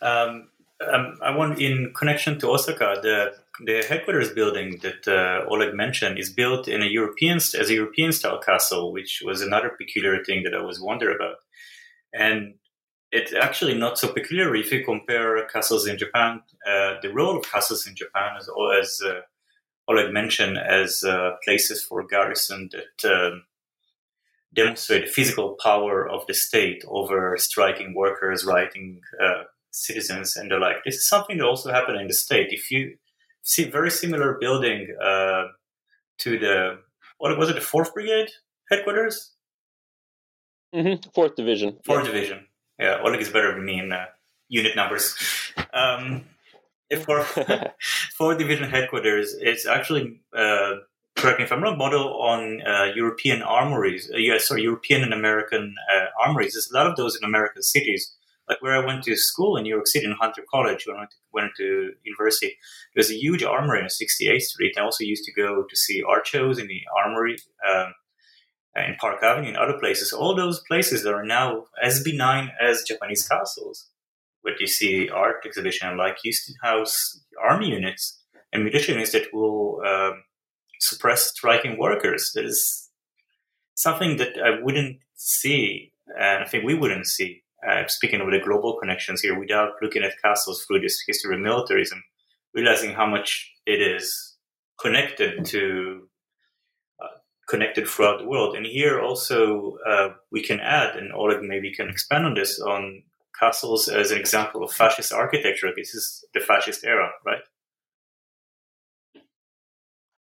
Um, 0.00 0.48
um, 0.92 1.18
I 1.22 1.34
want, 1.36 1.60
in 1.60 1.92
connection 1.96 2.38
to 2.40 2.50
Osaka, 2.50 3.00
the 3.02 3.34
the 3.64 3.84
headquarters 3.88 4.30
building 4.30 4.80
that 4.82 5.06
uh, 5.06 5.46
Oleg 5.48 5.74
mentioned 5.74 6.18
is 6.18 6.32
built 6.32 6.66
in 6.66 6.82
a 6.82 6.86
European 6.86 7.36
as 7.36 7.70
a 7.70 7.74
European 7.74 8.12
style 8.12 8.40
castle, 8.40 8.92
which 8.92 9.22
was 9.24 9.42
another 9.42 9.70
peculiar 9.78 10.24
thing 10.24 10.42
that 10.44 10.54
I 10.54 10.62
was 10.62 10.80
wonder 10.80 11.14
about. 11.14 11.36
And 12.14 12.54
it's 13.12 13.34
actually 13.34 13.74
not 13.74 13.98
so 13.98 14.08
peculiar 14.08 14.54
if 14.56 14.72
you 14.72 14.84
compare 14.84 15.46
castles 15.48 15.86
in 15.86 15.98
Japan. 15.98 16.40
Uh, 16.66 16.94
the 17.02 17.12
role 17.12 17.36
of 17.36 17.44
castles 17.44 17.86
in 17.86 17.94
Japan 17.94 18.36
as, 18.38 18.48
as 18.80 19.00
uh, 19.06 19.20
Oleg 19.88 20.12
mentioned 20.12 20.58
as 20.58 21.02
uh, 21.04 21.32
places 21.44 21.82
for 21.82 22.06
garrison 22.06 22.70
that 22.72 23.10
um, 23.10 23.44
demonstrate 24.54 25.06
the 25.06 25.10
physical 25.10 25.56
power 25.62 26.08
of 26.08 26.26
the 26.26 26.34
state 26.34 26.84
over 26.86 27.36
striking 27.38 27.94
workers, 27.94 28.44
rioting 28.44 29.00
uh, 29.22 29.44
citizens, 29.70 30.36
and 30.36 30.50
the 30.50 30.56
like. 30.56 30.76
This 30.84 30.96
is 30.96 31.08
something 31.08 31.38
that 31.38 31.46
also 31.46 31.72
happened 31.72 32.00
in 32.00 32.06
the 32.06 32.14
state. 32.14 32.48
If 32.50 32.70
you 32.70 32.96
see 33.42 33.64
very 33.64 33.90
similar 33.90 34.36
building 34.40 34.94
uh, 35.02 35.44
to 36.18 36.38
the 36.38 36.78
what 37.18 37.36
was 37.38 37.50
it, 37.50 37.54
the 37.54 37.60
Fourth 37.60 37.94
Brigade 37.94 38.28
headquarters? 38.70 39.32
Mm-hmm. 40.74 41.10
Fourth 41.10 41.36
Division. 41.36 41.78
Fourth 41.84 42.06
yeah. 42.06 42.12
Division. 42.12 42.46
Yeah, 42.78 42.98
Oleg 43.02 43.20
is 43.20 43.28
better 43.28 43.54
than 43.54 43.64
me 43.64 43.78
in 43.78 43.92
uh, 43.92 44.06
unit 44.48 44.76
numbers. 44.76 45.16
Um, 45.74 46.24
if 46.92 47.04
for 48.16 48.34
Division 48.36 48.68
headquarters, 48.68 49.34
it's 49.40 49.66
actually 49.66 50.20
uh, 50.36 50.74
correct 51.16 51.38
me 51.38 51.44
if 51.44 51.52
I'm 51.52 51.62
wrong, 51.62 51.78
model 51.78 52.20
on 52.20 52.62
uh, 52.62 52.92
European 52.94 53.42
armories, 53.42 54.10
uh, 54.12 54.54
or 54.54 54.58
European 54.58 55.02
and 55.02 55.12
American 55.12 55.74
uh, 55.92 56.06
armories. 56.24 56.52
There's 56.52 56.70
a 56.70 56.74
lot 56.74 56.86
of 56.86 56.96
those 56.96 57.16
in 57.16 57.24
American 57.24 57.62
cities. 57.62 58.14
Like 58.48 58.60
where 58.60 58.74
I 58.74 58.84
went 58.84 59.04
to 59.04 59.16
school 59.16 59.56
in 59.56 59.62
New 59.62 59.74
York 59.74 59.86
City 59.86 60.04
in 60.04 60.16
Hunter 60.20 60.42
College, 60.50 60.84
when 60.86 60.96
I 60.96 61.00
went 61.00 61.10
to, 61.10 61.16
went 61.32 61.52
to 61.58 61.92
university, 62.04 62.56
there's 62.94 63.10
a 63.10 63.14
huge 63.16 63.42
armory 63.42 63.80
on 63.80 63.86
68th 63.86 64.42
Street. 64.42 64.74
I 64.76 64.82
also 64.82 65.04
used 65.04 65.24
to 65.24 65.32
go 65.32 65.64
to 65.68 65.76
see 65.76 66.02
art 66.02 66.26
shows 66.26 66.58
in 66.58 66.66
the 66.66 66.82
armory 67.04 67.38
um, 67.70 67.94
in 68.76 68.96
Park 69.00 69.22
Avenue 69.22 69.48
and 69.48 69.56
other 69.56 69.78
places. 69.78 70.12
All 70.12 70.34
those 70.34 70.60
places 70.66 71.06
are 71.06 71.24
now 71.24 71.66
as 71.80 72.02
benign 72.02 72.50
as 72.60 72.82
Japanese 72.82 73.26
castles. 73.26 73.91
But 74.44 74.60
you 74.60 74.66
see 74.66 75.08
art 75.08 75.44
exhibition 75.46 75.96
like 75.96 76.16
used 76.24 76.46
to 76.46 76.54
house 76.62 77.20
army 77.42 77.68
units 77.70 78.20
and 78.52 78.64
military 78.64 78.94
units 78.94 79.12
that 79.12 79.32
will 79.32 79.80
um, 79.86 80.24
suppress 80.80 81.30
striking 81.30 81.78
workers. 81.78 82.32
That 82.34 82.44
is 82.44 82.90
something 83.74 84.16
that 84.16 84.34
I 84.44 84.60
wouldn't 84.62 84.98
see, 85.14 85.92
and 86.18 86.44
I 86.44 86.46
think 86.46 86.64
we 86.64 86.74
wouldn't 86.74 87.06
see. 87.06 87.42
Uh, 87.66 87.86
speaking 87.86 88.20
of 88.20 88.28
the 88.28 88.40
global 88.40 88.76
connections 88.80 89.20
here, 89.20 89.38
without 89.38 89.74
looking 89.80 90.02
at 90.02 90.20
castles 90.20 90.64
through 90.64 90.80
this 90.80 91.02
history 91.06 91.36
of 91.36 91.40
militarism, 91.40 92.02
realizing 92.54 92.92
how 92.92 93.06
much 93.06 93.52
it 93.66 93.80
is 93.80 94.36
connected 94.80 95.44
to 95.44 96.08
uh, 97.00 97.06
connected 97.48 97.86
throughout 97.86 98.18
the 98.18 98.26
world. 98.26 98.56
And 98.56 98.66
here 98.66 99.00
also 99.00 99.78
uh, 99.88 100.08
we 100.32 100.42
can 100.42 100.58
add, 100.58 100.96
and 100.96 101.12
Oleg 101.12 101.42
maybe 101.42 101.72
can 101.72 101.88
expand 101.88 102.26
on 102.26 102.34
this, 102.34 102.58
on 102.60 103.04
castles 103.38 103.88
as 103.88 104.10
an 104.10 104.18
example 104.18 104.62
of 104.64 104.72
fascist 104.72 105.12
architecture. 105.12 105.70
This 105.76 105.94
is 105.94 106.24
the 106.34 106.40
fascist 106.40 106.84
era, 106.84 107.10
right? 107.26 107.42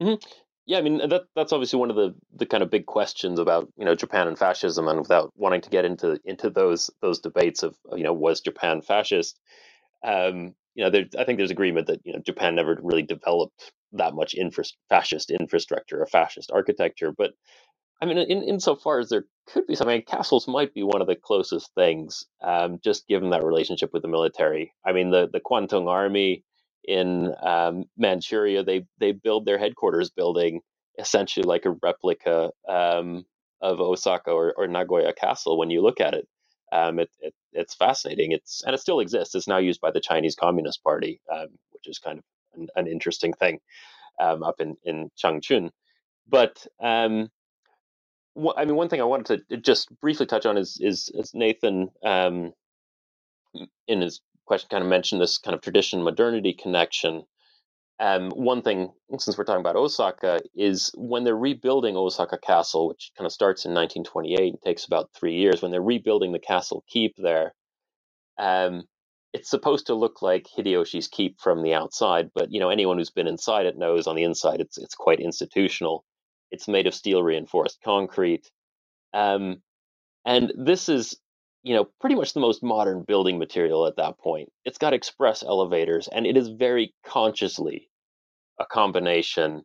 Mm-hmm. 0.02 0.28
Yeah, 0.66 0.78
I 0.78 0.82
mean 0.82 1.00
that 1.10 1.24
that's 1.36 1.52
obviously 1.52 1.80
one 1.80 1.90
of 1.90 1.96
the 1.96 2.14
the 2.36 2.46
kind 2.46 2.62
of 2.62 2.70
big 2.70 2.86
questions 2.86 3.40
about 3.40 3.68
you 3.78 3.86
know 3.86 3.96
Japan 3.96 4.28
and 4.28 4.38
fascism, 4.38 4.88
and 4.88 5.00
without 5.00 5.32
wanting 5.36 5.62
to 5.62 5.70
get 5.70 5.86
into 5.86 6.20
into 6.26 6.50
those 6.52 6.92
those 7.02 7.20
debates 7.20 7.64
of 7.64 7.76
you 7.96 8.04
know 8.04 8.14
was 8.14 8.42
Japan 8.42 8.82
fascist, 8.82 9.40
um, 10.04 10.54
you 10.76 10.84
know 10.84 10.92
there, 10.92 11.06
I 11.18 11.24
think 11.24 11.38
there's 11.40 11.52
agreement 11.52 11.88
that 11.88 12.02
you 12.06 12.14
know 12.14 12.20
Japan 12.20 12.56
never 12.56 12.80
really 12.84 13.02
developed 13.04 13.72
that 13.94 14.14
much 14.14 14.36
infra- 14.36 14.66
fascist 14.90 15.32
infrastructure 15.32 16.02
or 16.02 16.06
fascist 16.06 16.52
architecture, 16.52 17.12
but 17.18 17.34
I 18.02 18.06
mean 18.06 18.18
in 18.18 18.44
insofar 18.44 19.00
as 19.00 19.10
there 19.10 19.26
could 19.48 19.68
be 19.68 19.76
something, 19.76 20.02
castles 20.04 20.48
might 20.48 20.74
be 20.74 20.84
one 20.84 21.02
of 21.02 21.08
the 21.08 21.16
closest 21.16 21.74
things, 21.76 22.26
um, 22.42 22.80
just 22.84 23.08
given 23.08 23.32
that 23.32 23.44
relationship 23.44 23.92
with 23.94 24.04
the 24.04 24.08
military. 24.08 24.74
I 24.86 24.94
mean 24.94 25.12
the 25.12 25.30
the 25.32 25.42
Kwantung 25.42 25.88
Army 25.88 26.44
in 26.84 27.34
um, 27.42 27.86
Manchuria, 27.98 28.64
they 28.64 28.86
they 29.00 29.12
build 29.12 29.46
their 29.46 29.58
headquarters 29.58 30.10
building 30.10 30.62
essentially 30.98 31.46
like 31.46 31.66
a 31.66 31.76
replica 31.82 32.52
um, 32.68 33.26
of 33.62 33.80
Osaka 33.80 34.32
or, 34.32 34.54
or, 34.58 34.68
Nagoya 34.68 35.14
Castle. 35.14 35.58
When 35.58 35.70
you 35.70 35.82
look 35.82 36.02
at 36.02 36.14
it, 36.14 36.28
um, 36.72 37.00
it, 37.00 37.10
it, 37.20 37.34
it's 37.54 37.74
fascinating. 37.74 38.32
It's 38.32 38.64
and 38.66 38.74
it 38.74 38.80
still 38.80 39.00
exists. 39.00 39.36
It's 39.36 39.48
now 39.48 39.58
used 39.58 39.82
by 39.82 39.92
the 39.92 40.02
Chinese 40.02 40.36
Communist 40.36 40.84
Party, 40.84 41.22
um, 41.32 41.48
which 41.72 41.88
is 41.88 42.00
kind 42.00 42.20
of 42.20 42.24
an, 42.56 42.68
an 42.76 42.88
interesting 42.88 43.34
thing 43.34 43.60
um, 44.20 44.44
up 44.44 44.60
in 44.60 44.76
in 44.84 45.10
Changchun. 45.22 45.70
But 46.28 46.66
I 48.58 48.66
mean, 48.66 48.76
one 48.76 48.90
thing 48.90 49.02
I 49.02 49.06
wanted 49.06 49.42
to 49.50 49.58
just 49.58 49.90
briefly 50.02 50.26
touch 50.26 50.46
on 50.46 50.58
is 50.58 50.78
is, 50.82 51.12
is 51.14 51.32
Nathan 51.34 51.90
in 53.88 54.02
his 54.02 54.22
question 54.46 54.68
kind 54.70 54.84
of 54.84 54.90
mentioned 54.90 55.22
this 55.22 55.38
kind 55.38 55.56
of 55.56 55.62
tradition 55.62 56.04
modernity 56.04 56.54
connection. 56.54 57.24
Um, 58.00 58.32
one 58.32 58.62
thing, 58.62 58.94
since 59.18 59.38
we're 59.38 59.44
talking 59.44 59.60
about 59.60 59.76
Osaka, 59.76 60.40
is 60.56 60.92
when 60.96 61.26
they're 61.26 61.36
rebuilding 61.36 61.98
Osaka 61.98 62.38
Castle, 62.38 62.88
which 62.88 63.12
kind 63.18 63.26
of 63.26 63.32
starts 63.34 63.66
in 63.66 63.74
1928 63.74 64.54
and 64.54 64.62
takes 64.62 64.86
about 64.86 65.10
three 65.14 65.36
years, 65.36 65.62
when 65.62 65.72
they're 65.72 65.82
rebuilding 65.82 66.32
the 66.32 66.40
castle 66.40 66.84
keep 66.88 67.16
there, 67.18 67.54
um, 68.38 68.84
it's 69.34 69.50
supposed 69.50 69.88
to 69.88 69.96
look 69.96 70.22
like 70.22 70.48
Hideyoshi's 70.58 71.08
keep 71.10 71.40
from 71.42 71.62
the 71.62 71.74
outside, 71.74 72.32
but 72.34 72.52
you 72.52 72.60
know 72.60 72.70
anyone 72.70 72.98
who's 72.98 73.12
been 73.12 73.28
inside 73.28 73.66
it 73.66 73.78
knows 73.78 74.08
on 74.08 74.16
the 74.16 74.24
inside 74.24 74.62
it's 74.62 74.78
it's 74.78 74.96
quite 74.96 75.20
institutional. 75.20 76.06
It's 76.52 76.68
made 76.68 76.88
of 76.88 76.94
steel 76.94 77.24
reinforced 77.24 77.80
concrete, 77.84 78.50
um, 79.14 79.62
and 80.26 80.54
this 80.58 80.90
is 80.90 81.18
you 81.64 81.76
know, 81.76 81.86
pretty 82.00 82.16
much 82.16 82.34
the 82.34 82.40
most 82.40 82.64
modern 82.64 83.04
building 83.04 83.38
material 83.38 83.86
at 83.86 83.98
that 83.98 84.18
point. 84.20 84.50
It's 84.64 84.78
got 84.78 84.94
express 84.94 85.44
elevators, 85.44 86.08
and 86.08 86.26
it 86.26 86.38
is 86.38 86.48
very 86.50 86.94
consciously 87.06 87.90
a 88.60 88.66
combination 88.66 89.64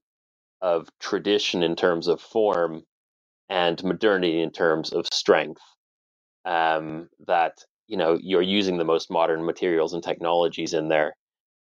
of 0.61 0.89
tradition 1.01 1.63
in 1.63 1.77
terms 1.77 2.09
of 2.09 2.21
form 2.21 2.83
and 3.49 3.83
modernity 3.85 4.41
in 4.41 4.51
terms 4.51 4.93
of 4.93 5.07
strength. 5.13 5.61
Um, 6.45 7.09
that 7.27 7.55
you 7.87 7.97
know 7.97 8.19
you're 8.21 8.43
using 8.43 8.77
the 8.79 8.85
most 8.85 9.11
modern 9.11 9.45
materials 9.45 9.95
and 9.95 10.03
technologies 10.03 10.75
in 10.75 10.89
there, 10.89 11.17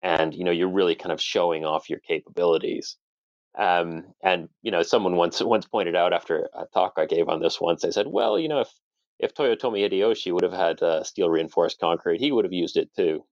and 0.02 0.34
you 0.34 0.44
know 0.44 0.52
you're 0.52 0.68
really 0.68 0.94
kind 0.94 1.12
of 1.12 1.20
showing 1.20 1.64
off 1.64 1.90
your 1.90 2.00
capabilities. 2.00 2.96
Um, 3.58 4.14
and 4.22 4.48
you 4.62 4.70
know, 4.70 4.82
someone 4.82 5.16
once 5.16 5.40
once 5.42 5.66
pointed 5.66 5.96
out 5.96 6.12
after 6.12 6.48
a 6.54 6.66
talk 6.72 6.94
I 6.96 7.06
gave 7.06 7.28
on 7.28 7.40
this 7.40 7.60
once, 7.60 7.82
they 7.82 7.90
said, 7.90 8.06
"Well, 8.06 8.38
you 8.38 8.48
know, 8.48 8.60
if 8.60 8.72
if 9.18 9.34
Toyotomi 9.34 9.88
Hideyoshi 9.88 10.32
would 10.32 10.42
have 10.42 10.52
had 10.52 10.82
uh, 10.82 11.04
steel 11.04 11.30
reinforced 11.30 11.78
concrete, 11.78 12.20
he 12.20 12.32
would 12.32 12.44
have 12.44 12.52
used 12.52 12.76
it 12.76 12.94
too. 12.94 13.24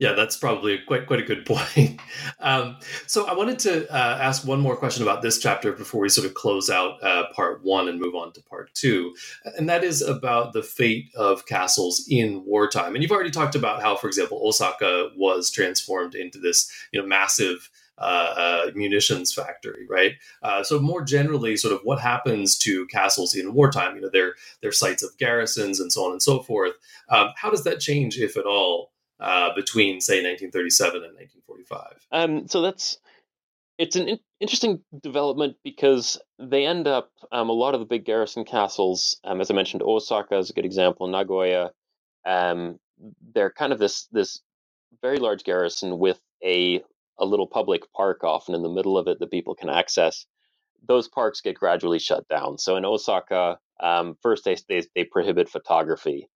Yeah, 0.00 0.14
that's 0.14 0.36
probably 0.36 0.80
quite 0.88 1.06
quite 1.06 1.20
a 1.20 1.24
good 1.24 1.46
point. 1.46 2.00
Um, 2.40 2.76
so 3.06 3.26
I 3.26 3.34
wanted 3.34 3.58
to 3.60 3.90
uh, 3.92 4.18
ask 4.20 4.46
one 4.46 4.60
more 4.60 4.76
question 4.76 5.02
about 5.02 5.22
this 5.22 5.38
chapter 5.38 5.72
before 5.72 6.00
we 6.00 6.08
sort 6.08 6.26
of 6.26 6.34
close 6.34 6.68
out 6.68 7.02
uh, 7.02 7.24
part 7.32 7.62
one 7.62 7.88
and 7.88 8.00
move 8.00 8.14
on 8.14 8.32
to 8.32 8.42
part 8.42 8.74
two, 8.74 9.14
and 9.56 9.68
that 9.68 9.84
is 9.84 10.02
about 10.02 10.52
the 10.52 10.62
fate 10.62 11.10
of 11.14 11.46
castles 11.46 12.04
in 12.08 12.44
wartime. 12.44 12.94
And 12.94 13.02
you've 13.02 13.12
already 13.12 13.30
talked 13.30 13.54
about 13.54 13.82
how, 13.82 13.94
for 13.96 14.08
example, 14.08 14.42
Osaka 14.44 15.10
was 15.16 15.50
transformed 15.50 16.14
into 16.14 16.38
this 16.38 16.70
you 16.92 17.00
know 17.00 17.06
massive 17.06 17.70
uh, 17.98 18.34
uh, 18.36 18.70
munitions 18.74 19.32
factory, 19.32 19.86
right? 19.88 20.14
Uh, 20.42 20.62
so 20.62 20.80
more 20.80 21.02
generally, 21.02 21.56
sort 21.56 21.72
of 21.72 21.80
what 21.84 22.00
happens 22.00 22.58
to 22.58 22.86
castles 22.86 23.34
in 23.34 23.54
wartime? 23.54 23.94
You 23.94 24.02
know, 24.02 24.10
they're 24.12 24.34
they're 24.60 24.72
sites 24.72 25.02
of 25.02 25.16
garrisons 25.18 25.80
and 25.80 25.92
so 25.92 26.04
on 26.04 26.12
and 26.12 26.22
so 26.22 26.40
forth. 26.40 26.74
Um, 27.08 27.28
how 27.36 27.50
does 27.50 27.64
that 27.64 27.80
change, 27.80 28.18
if 28.18 28.36
at 28.36 28.46
all, 28.46 28.92
uh, 29.20 29.54
between 29.54 30.00
say 30.00 30.14
1937 30.16 31.04
and 31.04 31.14
1945? 31.14 32.06
Um, 32.10 32.48
so 32.48 32.62
that's 32.62 32.98
it's 33.78 33.96
an 33.96 34.08
in- 34.08 34.20
interesting 34.40 34.80
development 35.02 35.56
because 35.64 36.20
they 36.38 36.66
end 36.66 36.86
up 36.86 37.10
um, 37.32 37.48
a 37.48 37.52
lot 37.52 37.74
of 37.74 37.80
the 37.80 37.86
big 37.86 38.04
garrison 38.04 38.44
castles, 38.44 39.18
um, 39.24 39.40
as 39.40 39.50
I 39.50 39.54
mentioned, 39.54 39.82
Osaka 39.82 40.38
is 40.38 40.50
a 40.50 40.52
good 40.52 40.64
example, 40.64 41.06
Nagoya. 41.06 41.70
Um, 42.26 42.78
they're 43.34 43.50
kind 43.50 43.72
of 43.72 43.78
this 43.78 44.08
this 44.12 44.40
very 45.02 45.18
large 45.18 45.44
garrison 45.44 45.98
with 45.98 46.20
a 46.42 46.82
a 47.18 47.24
little 47.24 47.46
public 47.46 47.82
park 47.92 48.24
often 48.24 48.54
in 48.54 48.62
the 48.62 48.68
middle 48.68 48.98
of 48.98 49.08
it 49.08 49.18
that 49.20 49.30
people 49.30 49.54
can 49.54 49.68
access. 49.68 50.26
Those 50.86 51.08
parks 51.08 51.40
get 51.40 51.56
gradually 51.56 51.98
shut 51.98 52.28
down. 52.28 52.58
So 52.58 52.76
in 52.76 52.84
Osaka, 52.84 53.58
um, 53.80 54.16
first 54.22 54.44
they, 54.44 54.56
they, 54.68 54.82
they 54.94 55.04
prohibit 55.04 55.48
photography. 55.48 56.28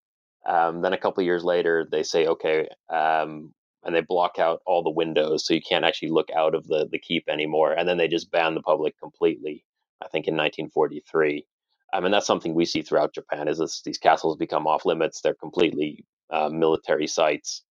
Um, 0.46 0.80
then 0.80 0.92
a 0.92 0.98
couple 0.98 1.22
years 1.22 1.44
later, 1.44 1.86
they 1.90 2.02
say 2.02 2.26
okay, 2.26 2.68
um, 2.88 3.52
and 3.84 3.94
they 3.94 4.00
block 4.00 4.38
out 4.38 4.60
all 4.66 4.82
the 4.82 4.90
windows 4.90 5.46
so 5.46 5.54
you 5.54 5.60
can't 5.60 5.84
actually 5.84 6.10
look 6.10 6.30
out 6.34 6.54
of 6.54 6.66
the 6.66 6.88
the 6.90 6.98
keep 6.98 7.28
anymore. 7.28 7.72
And 7.72 7.88
then 7.88 7.98
they 7.98 8.08
just 8.08 8.30
ban 8.30 8.54
the 8.54 8.62
public 8.62 8.94
completely. 8.98 9.64
I 10.02 10.08
think 10.08 10.26
in 10.26 10.36
1943. 10.36 11.44
I 11.92 12.00
mean 12.00 12.12
that's 12.12 12.26
something 12.26 12.54
we 12.54 12.64
see 12.64 12.82
throughout 12.82 13.14
Japan. 13.14 13.48
Is 13.48 13.58
this, 13.58 13.82
these 13.84 13.98
castles 13.98 14.36
become 14.36 14.66
off 14.66 14.86
limits? 14.86 15.20
They're 15.20 15.34
completely 15.34 16.04
uh, 16.30 16.48
military 16.50 17.06
sites. 17.06 17.64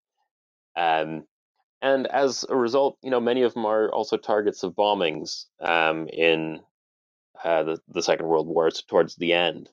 Um, 0.76 1.24
and 1.82 2.08
as 2.08 2.46
a 2.50 2.56
result, 2.56 2.98
you 3.04 3.12
know, 3.12 3.20
many 3.20 3.44
of 3.44 3.54
them 3.54 3.66
are 3.66 3.90
also 3.90 4.18
targets 4.18 4.64
of 4.64 4.76
bombings 4.76 5.46
um, 5.60 6.08
in 6.08 6.60
uh, 7.44 7.64
the, 7.64 7.80
the 7.88 8.02
Second 8.02 8.28
World 8.28 8.48
War 8.48 8.70
towards 8.72 9.16
the 9.16 9.34
end. 9.34 9.70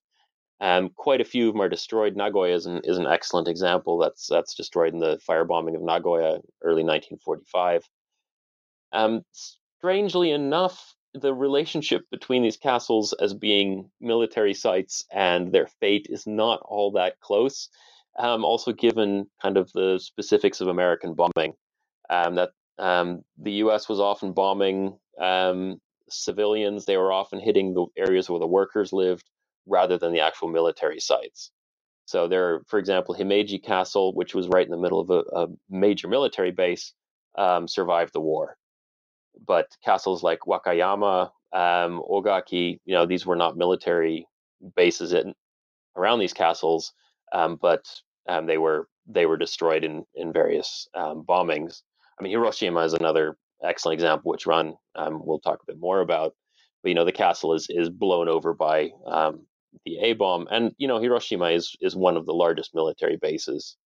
Um, 0.61 0.90
quite 0.90 1.20
a 1.20 1.24
few 1.24 1.48
of 1.48 1.55
them 1.55 1.62
are 1.62 1.68
destroyed. 1.68 2.16
Nagoya 2.16 2.55
is 2.55 2.66
an, 2.66 2.80
is 2.84 2.98
an 2.98 3.07
excellent 3.07 3.48
example. 3.48 3.98
That's 3.98 4.28
that's 4.28 4.55
destroyed 4.55 4.92
in 4.92 5.00
the 5.00 5.18
firebombing 5.28 5.74
of 5.74 5.82
Nagoya, 5.82 6.40
early 6.62 6.84
1945. 6.84 7.82
Um, 8.92 9.22
strangely 9.32 10.30
enough, 10.30 10.94
the 11.14 11.34
relationship 11.34 12.02
between 12.11 12.42
these 12.42 12.57
castles 12.57 13.12
as 13.14 13.34
being 13.34 13.90
military 14.00 14.55
sites 14.55 15.05
and 15.12 15.52
their 15.52 15.66
fate 15.80 16.07
is 16.09 16.26
not 16.26 16.61
all 16.64 16.92
that 16.92 17.20
close. 17.20 17.68
Um, 18.18 18.44
also, 18.44 18.72
given 18.72 19.26
kind 19.42 19.57
of 19.57 19.72
the 19.72 19.98
specifics 20.00 20.61
of 20.61 20.68
American 20.68 21.14
bombing, 21.14 21.55
um, 22.11 22.36
that 22.36 22.50
um, 22.78 23.22
the 23.38 23.52
U.S. 23.55 23.88
was 23.88 24.00
often 24.00 24.32
bombing 24.32 24.98
um, 25.20 25.80
civilians. 26.11 26.84
They 26.86 26.96
were 26.96 27.12
often 27.12 27.40
hitting 27.40 27.74
the 27.74 27.86
areas 27.96 28.30
where 28.30 28.40
the 28.40 28.46
workers 28.46 28.92
lived 28.92 29.24
rather 29.66 29.98
than 29.98 30.12
the 30.12 30.20
actual 30.20 30.48
military 30.48 31.00
sites. 31.00 31.50
So 32.07 32.28
there, 32.28 32.62
for 32.68 32.78
example, 32.78 33.14
Himeji 33.14 33.62
Castle, 33.64 34.14
which 34.14 34.34
was 34.34 34.48
right 34.48 34.66
in 34.66 34.72
the 34.72 34.78
middle 34.78 35.00
of 35.00 35.11
a, 35.11 35.22
a 35.36 35.48
major 35.70 36.09
military 36.09 36.52
base, 36.52 36.92
um, 37.38 37.68
survived 37.68 38.12
the 38.14 38.20
war. 38.20 38.57
But 39.46 39.68
castles 39.84 40.22
like 40.22 40.40
Wakayama, 40.46 41.30
um, 41.52 42.02
Ogaki, 42.11 42.80
you 42.84 42.94
know, 42.94 43.07
these 43.07 43.26
were 43.26 43.36
not 43.36 43.57
military 43.57 44.26
bases 44.76 45.12
in, 45.12 45.34
around 45.96 46.18
these 46.20 46.32
castles, 46.32 46.92
um, 47.32 47.59
but 47.61 47.84
they 48.46 48.59
were 48.59 48.88
they 49.07 49.26
were 49.26 49.36
destroyed 49.36 49.84
in 49.84 50.05
in 50.14 50.32
various 50.32 50.88
bombings. 50.96 51.82
I 52.18 52.22
mean, 52.22 52.32
Hiroshima 52.32 52.80
is 52.80 52.94
another 52.94 53.36
excellent 53.62 53.94
example, 53.94 54.30
which 54.30 54.46
Ran 54.46 54.74
um, 54.94 55.24
will 55.24 55.40
talk 55.40 55.60
a 55.62 55.66
bit 55.66 55.78
more 55.80 56.00
about. 56.00 56.34
But 56.82 56.90
you 56.90 56.94
know, 56.94 57.04
the 57.04 57.12
castle 57.12 57.54
is 57.54 57.66
is 57.70 57.88
blown 57.88 58.28
over 58.28 58.54
by 58.54 58.90
um, 59.06 59.46
the 59.84 59.98
A 60.00 60.12
bomb, 60.14 60.46
and 60.50 60.72
you 60.78 60.88
know, 60.88 61.00
Hiroshima 61.00 61.50
is 61.50 61.76
is 61.80 61.96
one 61.96 62.16
of 62.16 62.26
the 62.26 62.34
largest 62.34 62.74
military 62.74 63.16
bases, 63.16 63.76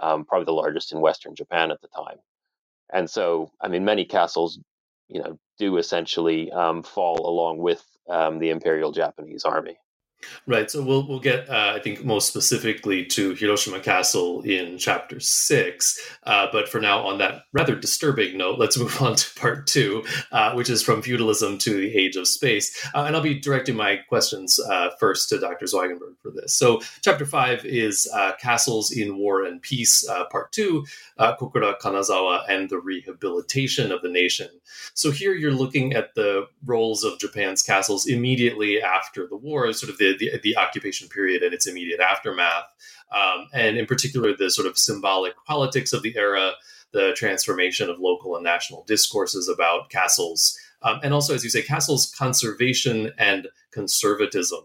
um, 0.00 0.24
probably 0.24 0.46
the 0.46 0.52
largest 0.52 0.92
in 0.92 1.00
Western 1.00 1.34
Japan 1.34 1.70
at 1.70 1.80
the 1.80 1.88
time. 1.88 2.18
And 2.92 3.08
so, 3.08 3.52
I 3.60 3.68
mean, 3.68 3.84
many 3.84 4.04
castles, 4.04 4.58
you 5.08 5.22
know, 5.22 5.38
do 5.58 5.76
essentially 5.76 6.50
um, 6.52 6.82
fall 6.82 7.28
along 7.28 7.58
with 7.58 7.84
um, 8.08 8.38
the 8.38 8.50
Imperial 8.50 8.92
Japanese 8.92 9.44
Army. 9.44 9.76
Right. 10.46 10.70
So 10.70 10.82
we'll 10.82 11.06
we'll 11.06 11.20
get, 11.20 11.48
uh, 11.48 11.72
I 11.76 11.78
think, 11.78 12.04
most 12.04 12.28
specifically 12.28 13.04
to 13.06 13.34
Hiroshima 13.34 13.80
Castle 13.80 14.42
in 14.42 14.76
chapter 14.76 15.20
six. 15.20 15.98
Uh, 16.24 16.48
but 16.50 16.68
for 16.68 16.80
now, 16.80 17.06
on 17.06 17.18
that 17.18 17.42
rather 17.52 17.76
disturbing 17.76 18.36
note, 18.36 18.58
let's 18.58 18.76
move 18.76 19.00
on 19.02 19.14
to 19.14 19.34
part 19.38 19.66
two, 19.66 20.04
uh, 20.32 20.52
which 20.54 20.70
is 20.70 20.82
from 20.82 21.02
feudalism 21.02 21.56
to 21.58 21.72
the 21.72 21.96
age 21.96 22.16
of 22.16 22.26
space. 22.26 22.84
Uh, 22.94 23.04
and 23.04 23.14
I'll 23.14 23.22
be 23.22 23.38
directing 23.38 23.76
my 23.76 23.96
questions 24.08 24.58
uh, 24.58 24.90
first 24.98 25.28
to 25.28 25.38
Dr. 25.38 25.66
Zwigenberg 25.66 26.16
for 26.20 26.32
this. 26.32 26.54
So 26.54 26.80
chapter 27.02 27.24
five 27.24 27.64
is 27.64 28.10
uh, 28.12 28.32
castles 28.40 28.90
in 28.90 29.18
war 29.18 29.44
and 29.44 29.62
peace. 29.62 30.04
part 30.30 30.50
two, 30.50 30.84
Kokura 31.18 31.78
Kanazawa 31.78 32.42
and 32.48 32.68
the 32.68 32.78
rehabilitation 32.80 33.92
of 33.92 34.02
the 34.02 34.08
nation. 34.08 34.48
So 34.94 35.12
here 35.12 35.34
you're 35.34 35.52
looking 35.52 35.92
at 35.92 36.14
the 36.14 36.48
roles 36.64 37.04
of 37.04 37.20
Japan's 37.20 37.62
castles 37.62 38.06
immediately 38.06 38.82
after 38.82 39.26
the 39.28 39.36
war, 39.36 39.72
sort 39.72 39.90
of 39.90 39.98
the 39.98 40.07
the, 40.16 40.38
the, 40.42 40.56
occupation 40.56 41.08
period 41.08 41.42
and 41.42 41.52
its 41.52 41.66
immediate 41.66 42.00
aftermath, 42.00 42.64
um, 43.12 43.48
and 43.52 43.76
in 43.76 43.86
particular 43.86 44.36
the 44.36 44.50
sort 44.50 44.66
of 44.66 44.78
symbolic 44.78 45.34
politics 45.46 45.92
of 45.92 46.02
the 46.02 46.16
era, 46.16 46.52
the 46.92 47.12
transformation 47.16 47.90
of 47.90 47.98
local 47.98 48.34
and 48.34 48.44
national 48.44 48.84
discourses 48.84 49.48
about 49.48 49.90
castles, 49.90 50.58
um, 50.82 51.00
and 51.02 51.12
also, 51.12 51.34
as 51.34 51.42
you 51.42 51.50
say, 51.50 51.62
castles' 51.62 52.12
conservation 52.16 53.12
and 53.18 53.48
conservatism. 53.72 54.60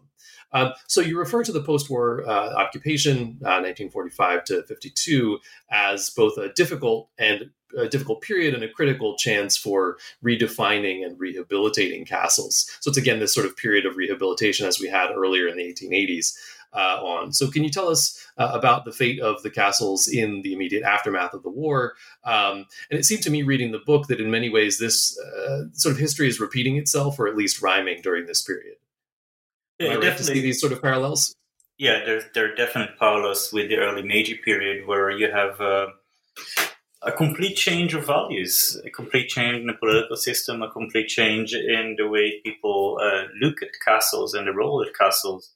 Um, 0.54 0.74
so 0.88 1.01
you 1.01 1.18
refer 1.18 1.43
to 1.43 1.51
the 1.51 1.64
post-war 1.64 2.24
uh, 2.28 2.54
occupation, 2.56 3.39
uh, 3.41 3.62
1945 3.62 4.43
to 4.45 4.64
52, 4.64 5.39
as 5.72 6.10
both 6.12 6.38
a 6.38 6.54
difficult 6.54 7.10
and 7.18 7.49
a 7.78 7.88
difficult 7.88 8.22
period 8.22 8.54
and 8.54 8.64
a 8.64 8.70
critical 8.70 9.18
chance 9.18 9.58
for 9.58 9.97
redefining 10.24 11.06
and 11.06 11.20
rehabilitating 11.20 12.06
castles. 12.06 12.70
So 12.82 12.89
it's 12.89 12.97
again 12.97 13.20
this 13.20 13.34
sort 13.34 13.45
of 13.45 13.58
period 13.58 13.86
of 13.86 13.95
rehabilitation 13.95 14.68
as 14.68 14.80
we 14.80 14.88
had 14.88 15.12
earlier 15.12 15.47
in 15.47 15.58
the 15.58 15.64
1880s. 15.64 16.36
Uh, 16.76 16.99
on. 17.04 17.32
So, 17.32 17.51
can 17.51 17.64
you 17.64 17.70
tell 17.70 17.88
us 17.88 18.20
uh, 18.39 18.49
about 18.51 18.84
the 18.84 18.91
fate 18.91 19.20
of 19.20 19.43
the 19.43 19.51
castles 19.51 20.08
in 20.08 20.41
the 20.41 20.54
immediate 20.54 20.82
aftermath 20.82 21.36
of 21.36 21.43
the 21.43 21.49
war? 21.51 21.93
Um, 22.24 22.66
and 22.89 22.99
it 22.99 23.04
seemed 23.04 23.22
to 23.24 23.30
me, 23.30 23.43
reading 23.43 23.72
the 23.72 23.84
book, 23.86 24.08
that 24.08 24.20
in 24.20 24.32
many 24.32 24.49
ways 24.49 24.80
this 24.80 25.16
uh, 25.20 25.66
sort 25.74 25.93
of 25.93 25.99
history 25.99 26.28
is 26.28 26.39
repeating 26.39 26.78
itself, 26.78 27.20
or 27.20 27.28
at 27.28 27.36
least 27.36 27.62
rhyming 27.62 28.01
during 28.01 28.26
this 28.26 28.41
period. 28.41 28.78
Yeah, 29.80 29.89
Am 29.89 30.01
I 30.01 30.07
right 30.07 30.17
to 30.17 30.24
see 30.24 30.41
these 30.41 30.59
sort 30.59 30.74
of 30.74 30.82
parallels? 30.82 31.36
Yeah, 31.78 32.05
there, 32.05 32.21
there 32.34 32.51
are 32.51 32.55
definite 32.55 32.97
parallels 32.99 33.51
with 33.51 33.69
the 33.69 33.78
early 33.78 34.03
Meiji 34.03 34.36
period, 34.36 34.88
where 34.88 35.09
you 35.09 35.32
have 35.32 35.59
uh, 35.59 35.88
a 37.01 37.11
complete 37.11 37.55
change 37.55 37.93
of 37.93 38.05
values, 38.05 38.80
a 38.86 38.89
complete 38.89 39.28
change 39.28 39.57
in 39.57 39.67
the 39.67 39.74
political 39.74 40.15
system, 40.15 40.61
a 40.61 40.71
complete 40.71 41.07
change 41.07 41.53
in 41.53 41.95
the 41.97 42.07
way 42.07 42.39
people 42.43 42.99
uh, 43.01 43.24
look 43.41 43.61
at 43.61 43.69
castles 43.86 44.34
and 44.34 44.47
the 44.47 44.53
role 44.53 44.80
that 44.80 44.97
castles 44.97 45.51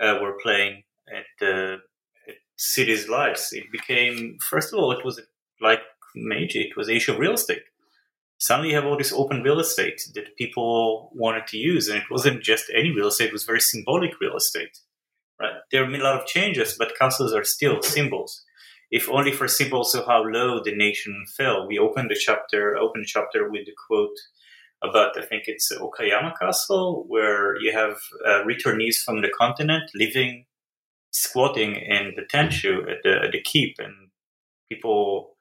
uh, 0.00 0.18
were 0.20 0.38
playing 0.42 0.84
at, 1.08 1.46
uh, 1.46 1.74
at 2.28 2.36
cities' 2.56 3.08
lives. 3.08 3.52
It 3.52 3.72
became, 3.72 4.38
first 4.48 4.72
of 4.72 4.78
all, 4.78 4.92
it 4.92 5.04
was 5.04 5.20
like 5.60 5.80
Meiji, 6.14 6.62
it 6.62 6.76
was 6.76 6.86
the 6.86 6.96
issue 6.96 7.12
of 7.12 7.18
real 7.18 7.34
estate. 7.34 7.62
Suddenly, 8.38 8.70
you 8.70 8.76
have 8.76 8.84
all 8.84 8.98
this 8.98 9.12
open 9.12 9.42
real 9.42 9.60
estate 9.60 10.02
that 10.14 10.36
people 10.36 11.10
wanted 11.14 11.46
to 11.48 11.56
use, 11.56 11.88
and 11.88 11.98
it 11.98 12.10
wasn't 12.10 12.42
just 12.42 12.70
any 12.74 12.90
real 12.90 13.08
estate; 13.08 13.28
it 13.28 13.32
was 13.32 13.44
very 13.44 13.60
symbolic 13.60 14.20
real 14.20 14.36
estate. 14.36 14.78
Right? 15.40 15.54
There 15.70 15.82
have 15.82 15.92
been 15.92 16.00
a 16.00 16.04
lot 16.04 16.20
of 16.20 16.26
changes, 16.26 16.76
but 16.78 16.98
castles 16.98 17.32
are 17.32 17.44
still 17.44 17.82
symbols 17.82 18.44
if 18.90 19.08
only 19.10 19.32
for 19.32 19.48
symbols 19.48 19.94
of 19.94 20.06
how 20.06 20.22
low 20.24 20.62
the 20.62 20.74
nation 20.74 21.24
fell. 21.36 21.66
We 21.66 21.78
opened 21.78 22.10
the 22.10 22.18
chapter, 22.18 22.76
opened 22.76 23.06
chapter 23.06 23.50
with 23.50 23.66
the 23.66 23.72
quote 23.86 24.16
about, 24.82 25.18
I 25.18 25.24
think 25.24 25.44
it's 25.46 25.72
Okayama 25.72 26.38
Castle, 26.38 27.04
where 27.08 27.60
you 27.60 27.72
have 27.72 27.96
uh, 28.24 28.44
returnees 28.44 28.96
from 29.04 29.22
the 29.22 29.30
continent 29.36 29.90
living, 29.94 30.46
squatting 31.10 31.74
in 31.74 32.14
the 32.14 32.22
tenshu 32.22 32.82
at 32.90 33.02
the, 33.02 33.22
at 33.24 33.32
the 33.32 33.40
keep, 33.40 33.76
and 33.78 34.10
people 34.68 35.36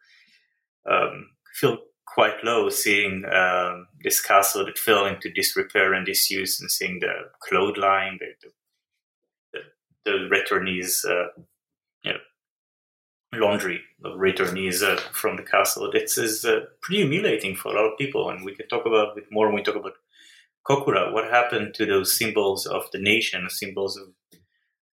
um, 0.90 1.30
feel 1.54 1.78
quite 2.16 2.46
low 2.46 2.70
seeing 2.70 3.26
um, 3.26 3.88
this 4.02 4.22
castle 4.22 4.66
that 4.66 4.78
fell 4.78 5.06
into 5.06 5.30
disrepair 5.30 5.94
and 5.94 6.06
disuse, 6.06 6.62
and 6.62 6.72
seeing 6.72 7.02
the 7.02 7.14
clothesline, 7.42 8.18
the 8.22 8.50
the, 9.54 9.60
the, 10.06 10.12
returnees, 10.34 11.04
uh, 11.04 11.28
you 12.06 12.14
know, 12.14 12.20
laundry 13.34 13.82
of 14.06 14.14
returnees 14.18 14.82
uh, 14.82 14.96
from 15.12 15.36
the 15.36 15.44
castle. 15.44 15.92
It's 15.94 16.18
is 16.18 16.46
uh, 16.46 16.62
pretty 16.82 17.02
humiliating 17.02 17.58
for 17.58 17.74
a 17.74 17.76
lot 17.76 17.92
of 17.92 17.98
people, 17.98 18.30
and 18.30 18.46
we 18.46 18.56
can 18.56 18.70
talk 18.70 18.86
about 18.86 19.18
it 19.18 19.26
more 19.30 19.48
when 19.48 19.56
we 19.56 19.64
talk 19.64 19.76
about 19.76 19.98
Kokura. 20.66 21.12
What 21.12 21.30
happened 21.30 21.74
to 21.74 21.86
those 21.86 22.18
symbols 22.18 22.66
of 22.66 22.84
the 22.94 23.00
nation, 23.00 23.46
symbols 23.50 23.98
of 23.98 24.08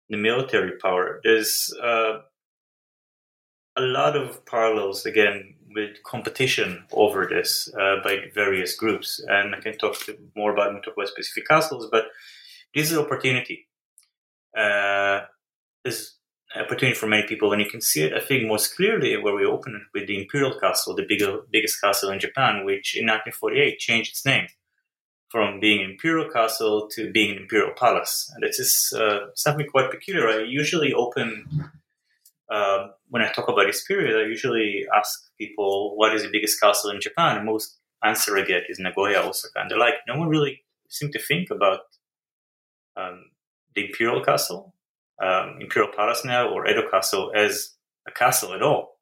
the 0.09 0.15
military 0.17 0.77
power? 0.81 1.19
There's 1.25 1.73
uh, 1.83 2.19
a 3.75 3.81
lot 3.81 4.15
of 4.15 4.45
parallels 4.45 5.05
again 5.05 5.55
with 5.73 6.01
competition 6.03 6.85
over 6.91 7.27
this 7.27 7.69
uh, 7.79 7.97
by 8.03 8.25
various 8.33 8.75
groups, 8.75 9.19
and 9.27 9.55
I 9.55 9.59
can 9.59 9.77
talk 9.77 9.95
more 10.35 10.51
about 10.51 10.83
talk 10.83 10.95
specific 11.07 11.47
castles, 11.47 11.87
but 11.91 12.05
this 12.73 12.91
is 12.91 12.97
an 12.97 13.05
opportunity. 13.05 13.67
Uh, 14.57 15.21
this 15.83 15.99
is 15.99 16.15
opportunity 16.55 16.97
for 16.97 17.07
many 17.07 17.27
people, 17.27 17.51
and 17.51 17.61
you 17.61 17.69
can 17.69 17.81
see 17.81 18.03
it, 18.03 18.13
I 18.13 18.19
think, 18.19 18.47
most 18.47 18.75
clearly 18.75 19.15
where 19.17 19.35
we 19.35 19.45
opened 19.45 19.75
it 19.75 19.81
with 19.93 20.07
the 20.07 20.19
Imperial 20.19 20.59
Castle, 20.59 20.95
the 20.95 21.05
bigger, 21.07 21.41
biggest 21.51 21.79
castle 21.81 22.09
in 22.09 22.19
Japan, 22.19 22.65
which 22.65 22.95
in 22.97 23.05
1948 23.05 23.79
changed 23.79 24.11
its 24.11 24.25
name 24.25 24.47
from 25.29 25.59
being 25.59 25.87
Imperial 25.87 26.29
Castle 26.29 26.89
to 26.93 27.11
being 27.11 27.31
an 27.31 27.43
Imperial 27.43 27.71
Palace. 27.77 28.31
And 28.33 28.43
this 28.43 28.59
is 28.59 28.93
uh, 28.97 29.27
something 29.35 29.67
quite 29.67 29.91
peculiar. 29.91 30.27
I 30.27 30.43
usually 30.43 30.91
open, 30.91 31.45
uh, 32.49 32.87
when 33.09 33.21
I 33.21 33.31
talk 33.31 33.47
about 33.47 33.67
this 33.67 33.83
period, 33.83 34.19
I 34.19 34.27
usually 34.27 34.87
ask 34.95 35.28
people, 35.39 35.95
what 35.95 36.13
is 36.13 36.23
the 36.23 36.29
biggest 36.31 36.59
castle 36.59 36.91
in 36.91 37.01
Japan? 37.01 37.37
And 37.37 37.45
most 37.45 37.77
answer 38.03 38.37
I 38.37 38.43
get 38.43 38.63
is 38.69 38.79
Nagoya, 38.79 39.21
Osaka. 39.21 39.59
And 39.59 39.71
they're 39.71 39.79
like, 39.79 39.95
no 40.07 40.17
one 40.17 40.29
really 40.29 40.63
seemed 40.89 41.13
to 41.13 41.19
think 41.19 41.49
about 41.49 41.79
um, 42.95 43.25
the 43.75 43.85
Imperial 43.85 44.23
Castle 44.23 44.73
um, 45.21 45.57
Imperial 45.59 45.91
Palace 45.95 46.23
now 46.23 46.49
or 46.49 46.67
Edo 46.67 46.89
Castle 46.89 47.31
as 47.35 47.75
a 48.07 48.11
castle 48.11 48.53
at 48.53 48.61
all, 48.61 48.97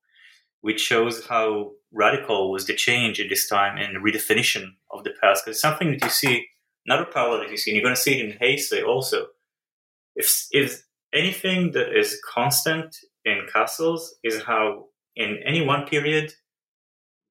which 0.61 0.79
shows 0.79 1.27
how 1.27 1.71
radical 1.91 2.51
was 2.51 2.65
the 2.65 2.73
change 2.73 3.19
at 3.19 3.29
this 3.29 3.47
time 3.47 3.77
and 3.77 3.95
the 3.95 3.99
redefinition 3.99 4.73
of 4.91 5.03
the 5.03 5.13
past. 5.21 5.45
Because 5.45 5.61
something 5.61 5.91
that 5.91 6.03
you 6.03 6.09
see, 6.09 6.47
another 6.85 7.05
parallel 7.05 7.41
that 7.41 7.51
you 7.51 7.57
see, 7.57 7.71
and 7.71 7.75
you're 7.75 7.83
going 7.83 7.95
to 7.95 8.01
see 8.01 8.19
it 8.19 8.25
in 8.25 8.37
Heisei 8.39 8.85
also. 8.85 9.27
If, 10.15 10.47
if 10.51 10.83
anything 11.13 11.71
that 11.73 11.95
is 11.95 12.19
constant 12.27 12.95
in 13.23 13.45
castles 13.51 14.15
is 14.23 14.41
how 14.41 14.85
in 15.17 15.39
any 15.45 15.65
one 15.65 15.85
period 15.85 16.33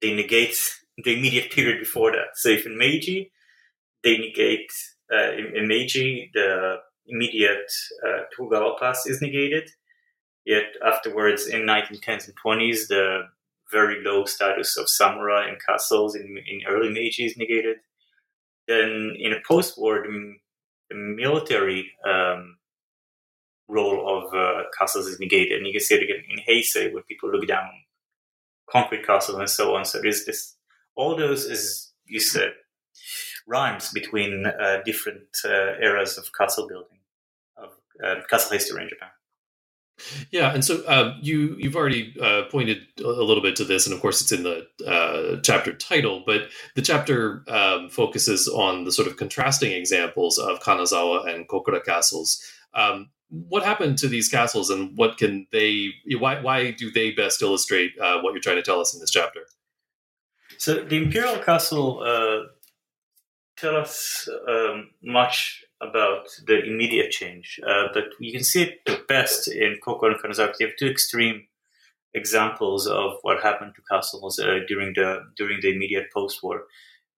they 0.01 0.13
negate 0.13 0.55
the 1.03 1.15
immediate 1.17 1.51
period 1.51 1.79
before 1.79 2.11
that. 2.11 2.35
So 2.35 2.49
if 2.49 2.65
in 2.65 2.77
Meiji 2.77 3.31
they 4.03 4.17
negate 4.17 4.71
uh, 5.11 5.31
in, 5.31 5.55
in 5.55 5.67
Meiji 5.67 6.29
the 6.33 6.77
immediate 7.07 7.71
uh, 8.05 8.23
Tokugawa 8.35 8.77
Pass 8.79 9.05
is 9.05 9.21
negated. 9.21 9.69
Yet 10.45 10.65
afterwards, 10.85 11.47
in 11.47 11.61
1910s 11.61 12.27
and 12.27 12.35
20s, 12.45 12.87
the 12.87 13.23
very 13.71 14.03
low 14.03 14.25
status 14.25 14.77
of 14.77 14.89
samurai 14.89 15.49
and 15.49 15.57
castles 15.65 16.15
in, 16.15 16.37
in 16.47 16.61
early 16.67 16.89
Meiji 16.89 17.25
is 17.25 17.37
negated. 17.37 17.77
then 18.67 19.15
in 19.19 19.33
a 19.33 19.41
post-war, 19.47 20.03
the, 20.03 20.35
the 20.89 20.95
military 20.95 21.91
um, 22.07 22.56
role 23.67 24.17
of 24.17 24.33
uh, 24.33 24.63
castles 24.77 25.07
is 25.07 25.19
negated, 25.19 25.57
and 25.57 25.67
you 25.67 25.73
can 25.73 25.81
see 25.81 25.95
it 25.95 26.03
again 26.03 26.23
in 26.29 26.39
Heisei, 26.47 26.93
where 26.93 27.03
people 27.03 27.31
look 27.31 27.47
down 27.47 27.69
concrete 28.69 29.05
castles 29.05 29.37
and 29.37 29.49
so 29.49 29.75
on. 29.75 29.85
So 29.85 30.01
there's 30.01 30.25
this, 30.25 30.55
all 30.95 31.15
those, 31.15 31.45
as 31.45 31.91
you 32.05 32.19
said, 32.19 32.53
rhymes 33.47 33.91
between 33.91 34.45
uh, 34.45 34.81
different 34.85 35.37
uh, 35.45 35.79
eras 35.81 36.17
of 36.17 36.31
castle 36.33 36.67
building, 36.67 36.99
of 37.57 37.71
uh, 38.03 38.21
castle 38.29 38.53
history 38.53 38.83
in 38.83 38.89
Japan. 38.89 39.09
Yeah, 40.31 40.53
and 40.53 40.63
so 40.63 40.83
uh, 40.85 41.15
you 41.21 41.55
you've 41.57 41.75
already 41.75 42.13
uh, 42.21 42.43
pointed 42.51 42.85
a 42.99 43.07
little 43.07 43.41
bit 43.41 43.55
to 43.55 43.65
this, 43.65 43.87
and 43.87 43.95
of 43.95 44.01
course 44.01 44.21
it's 44.21 44.31
in 44.31 44.43
the 44.43 44.67
uh, 44.85 45.41
chapter 45.41 45.73
title. 45.73 46.21
But 46.23 46.49
the 46.75 46.83
chapter 46.83 47.43
um, 47.47 47.89
focuses 47.89 48.47
on 48.47 48.83
the 48.83 48.91
sort 48.91 49.07
of 49.07 49.17
contrasting 49.17 49.71
examples 49.71 50.37
of 50.37 50.59
Kanazawa 50.59 51.33
and 51.33 51.47
Kokura 51.47 51.83
castles. 51.83 52.39
Um, 52.75 53.09
what 53.29 53.63
happened 53.63 53.97
to 53.99 54.07
these 54.07 54.29
castles, 54.29 54.69
and 54.69 54.97
what 54.97 55.17
can 55.17 55.47
they? 55.51 55.89
Why 56.19 56.41
why 56.41 56.71
do 56.71 56.91
they 56.91 57.11
best 57.11 57.41
illustrate 57.41 57.91
uh, 57.99 58.21
what 58.21 58.33
you're 58.33 58.41
trying 58.41 58.57
to 58.57 58.63
tell 58.63 58.79
us 58.79 58.93
in 58.93 58.99
this 58.99 59.11
chapter? 59.11 59.41
So 60.57 60.83
the 60.83 60.97
imperial 60.97 61.37
castle 61.37 62.01
uh, 62.03 62.47
tell 63.57 63.75
us 63.75 64.27
um, 64.47 64.91
much 65.03 65.63
about 65.81 66.27
the 66.47 66.63
immediate 66.63 67.11
change, 67.11 67.59
uh, 67.67 67.87
but 67.93 68.05
you 68.19 68.31
can 68.31 68.43
see 68.43 68.63
it 68.63 68.85
the 68.85 68.99
best 69.07 69.47
in 69.47 69.77
Kokura 69.85 70.13
and 70.13 70.21
Kanazawa. 70.21 70.53
You 70.59 70.67
have 70.67 70.75
two 70.77 70.87
extreme 70.87 71.47
examples 72.13 72.87
of 72.87 73.13
what 73.21 73.43
happened 73.43 73.73
to 73.75 73.81
castles 73.91 74.39
uh, 74.39 74.59
during 74.67 74.93
the 74.95 75.23
during 75.35 75.59
the 75.61 75.73
immediate 75.73 76.07
post-war. 76.13 76.63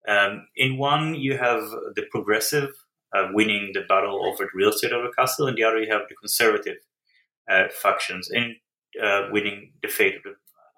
Um, 0.08 0.48
in 0.56 0.78
one, 0.78 1.14
you 1.14 1.36
have 1.36 1.62
the 1.94 2.06
progressive 2.10 2.70
uh, 3.14 3.28
winning 3.32 3.70
the 3.74 3.82
battle 3.88 4.24
over 4.24 4.44
the 4.44 4.50
real 4.54 4.70
estate 4.70 4.92
of 4.92 5.02
the 5.02 5.12
castle, 5.16 5.46
and 5.46 5.56
the 5.56 5.64
other, 5.64 5.80
you 5.80 5.90
have 5.92 6.02
the 6.08 6.14
conservative 6.14 6.76
uh, 7.50 7.64
factions 7.70 8.30
in 8.30 8.56
uh, 9.02 9.28
winning 9.30 9.72
the 9.82 9.88
fate 9.88 10.16
of, 10.16 10.22
the, 10.22 10.34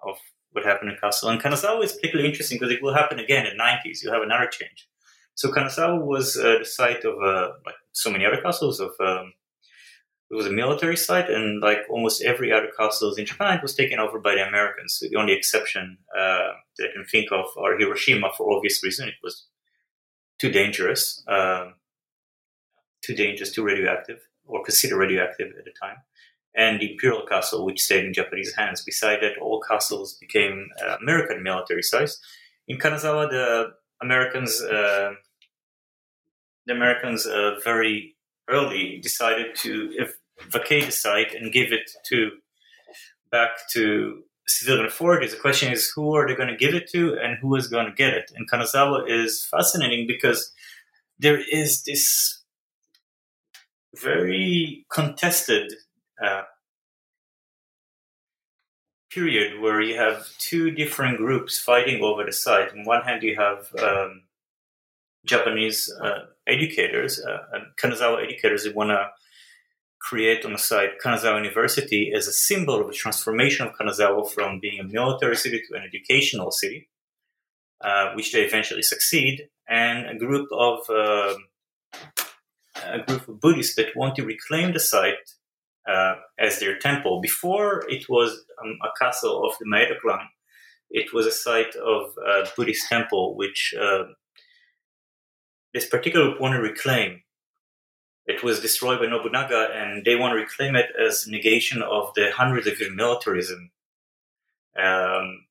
of 0.09 0.17
what 0.51 0.65
happened 0.65 0.91
in 0.91 0.97
castle. 0.97 1.29
And 1.29 1.41
Kanazawa 1.41 1.83
is 1.83 1.93
particularly 1.93 2.29
interesting 2.29 2.59
because 2.59 2.73
it 2.73 2.81
will 2.81 2.93
happen 2.93 3.19
again 3.19 3.45
in 3.45 3.57
the 3.57 3.63
90s. 3.63 4.03
You'll 4.03 4.13
have 4.13 4.23
another 4.23 4.47
change. 4.47 4.87
So 5.35 5.49
Kanazawa 5.49 6.05
was 6.05 6.37
uh, 6.37 6.59
the 6.59 6.65
site 6.65 7.03
of, 7.03 7.15
uh, 7.21 7.53
like 7.65 7.75
so 7.93 8.11
many 8.11 8.25
other 8.25 8.41
castles, 8.41 8.79
of 8.79 8.91
um, 8.99 9.33
it 10.29 10.35
was 10.35 10.45
a 10.45 10.51
military 10.51 10.95
site, 10.95 11.29
and 11.29 11.61
like 11.61 11.79
almost 11.89 12.23
every 12.23 12.53
other 12.53 12.69
castle 12.77 13.13
in 13.15 13.25
Japan, 13.25 13.57
it 13.57 13.61
was 13.61 13.75
taken 13.75 13.99
over 13.99 14.19
by 14.19 14.35
the 14.35 14.47
Americans. 14.47 14.97
So 14.97 15.07
the 15.09 15.17
only 15.17 15.33
exception 15.33 15.97
uh, 16.17 16.51
that 16.77 16.89
I 16.89 16.93
can 16.93 17.05
think 17.05 17.31
of 17.31 17.45
are 17.57 17.77
Hiroshima 17.77 18.29
for 18.37 18.55
obvious 18.55 18.81
reason. 18.83 19.09
It 19.09 19.15
was 19.21 19.47
too 20.39 20.49
dangerous, 20.49 21.23
um, 21.27 21.75
too 23.01 23.15
dangerous, 23.15 23.51
too 23.51 23.63
radioactive, 23.63 24.19
or 24.45 24.63
considered 24.63 24.97
radioactive 24.97 25.49
at 25.57 25.65
the 25.65 25.73
time. 25.81 25.97
And 26.53 26.79
the 26.79 26.91
Imperial 26.91 27.25
Castle, 27.25 27.65
which 27.65 27.81
stayed 27.81 28.05
in 28.05 28.13
Japanese 28.13 28.53
hands. 28.55 28.83
Beside 28.83 29.21
that, 29.21 29.37
all 29.41 29.61
castles 29.61 30.15
became 30.15 30.67
uh, 30.85 30.97
American 31.01 31.43
military 31.43 31.83
sites. 31.83 32.19
In 32.67 32.77
Kanazawa, 32.77 33.29
the 33.29 33.71
Americans, 34.01 34.61
uh, 34.61 35.13
the 36.65 36.73
Americans 36.73 37.25
uh, 37.25 37.55
very 37.63 38.15
early 38.49 38.99
decided 39.01 39.55
to 39.55 39.93
vacate 40.49 40.87
the 40.87 40.91
site 40.91 41.33
and 41.33 41.53
give 41.53 41.71
it 41.71 41.89
to 42.09 42.31
back 43.31 43.51
to 43.71 44.23
civilian 44.47 44.85
authorities. 44.85 45.31
The 45.31 45.39
question 45.39 45.71
is, 45.71 45.91
who 45.95 46.15
are 46.15 46.27
they 46.27 46.35
going 46.35 46.49
to 46.49 46.57
give 46.57 46.75
it 46.75 46.89
to, 46.89 47.17
and 47.17 47.37
who 47.37 47.55
is 47.55 47.67
going 47.67 47.85
to 47.85 47.93
get 47.93 48.13
it? 48.13 48.31
And 48.35 48.49
Kanazawa 48.49 49.09
is 49.09 49.45
fascinating 49.49 50.05
because 50.07 50.51
there 51.17 51.39
is 51.51 51.83
this 51.83 52.40
very 53.95 54.85
contested 54.91 55.73
uh, 56.23 56.43
period 59.11 59.59
where 59.59 59.81
you 59.81 59.95
have 59.95 60.25
two 60.37 60.71
different 60.71 61.17
groups 61.17 61.59
fighting 61.59 62.01
over 62.01 62.23
the 62.23 62.31
site. 62.31 62.71
On 62.71 62.85
one 62.85 63.01
hand, 63.03 63.23
you 63.23 63.35
have 63.35 63.73
um, 63.81 64.23
Japanese 65.25 65.93
uh, 66.01 66.25
educators, 66.47 67.19
uh, 67.19 67.59
Kanazawa 67.81 68.23
educators 68.23 68.65
who 68.65 68.73
want 68.73 68.89
to 68.89 69.09
create 69.99 70.45
on 70.45 70.53
the 70.53 70.59
site 70.59 70.99
Kanazawa 71.03 71.37
University 71.37 72.11
as 72.15 72.27
a 72.27 72.31
symbol 72.31 72.81
of 72.81 72.87
the 72.87 72.93
transformation 72.93 73.67
of 73.67 73.73
Kanazawa 73.73 74.29
from 74.29 74.59
being 74.59 74.79
a 74.79 74.83
military 74.83 75.35
city 75.35 75.61
to 75.67 75.77
an 75.77 75.83
educational 75.83 76.51
city, 76.51 76.89
uh, 77.81 78.13
which 78.13 78.31
they 78.31 78.41
eventually 78.41 78.81
succeed, 78.81 79.49
and 79.67 80.07
a 80.07 80.17
group 80.17 80.47
of 80.51 80.79
um, 80.89 81.35
a 82.85 82.99
group 82.99 83.27
of 83.27 83.39
Buddhists 83.39 83.75
that 83.75 83.95
want 83.95 84.15
to 84.15 84.25
reclaim 84.25 84.73
the 84.73 84.79
site 84.79 85.15
uh, 85.89 86.15
as 86.39 86.59
their 86.59 86.77
temple. 86.77 87.21
Before 87.21 87.83
it 87.87 88.07
was 88.09 88.43
um, 88.63 88.77
a 88.83 88.89
castle 89.03 89.45
of 89.45 89.53
the 89.59 89.65
Maeda 89.65 89.99
clan, 89.99 90.27
it 90.89 91.13
was 91.13 91.25
a 91.25 91.31
site 91.31 91.75
of 91.75 92.11
a 92.17 92.47
Buddhist 92.55 92.87
temple, 92.89 93.35
which 93.35 93.73
uh, 93.79 94.03
this 95.73 95.87
particular 95.87 96.27
group 96.27 96.41
want 96.41 96.53
to 96.53 96.61
reclaim. 96.61 97.23
It 98.25 98.43
was 98.43 98.59
destroyed 98.59 98.99
by 98.99 99.07
Nobunaga, 99.07 99.69
and 99.73 100.05
they 100.05 100.15
want 100.15 100.33
to 100.33 100.41
reclaim 100.41 100.75
it 100.75 100.87
as 100.99 101.27
negation 101.27 101.81
of 101.81 102.13
the 102.15 102.31
hundreds 102.31 102.67
of 102.67 102.79
years 102.79 102.93
militarism. 102.93 103.71
Um, 104.77 105.45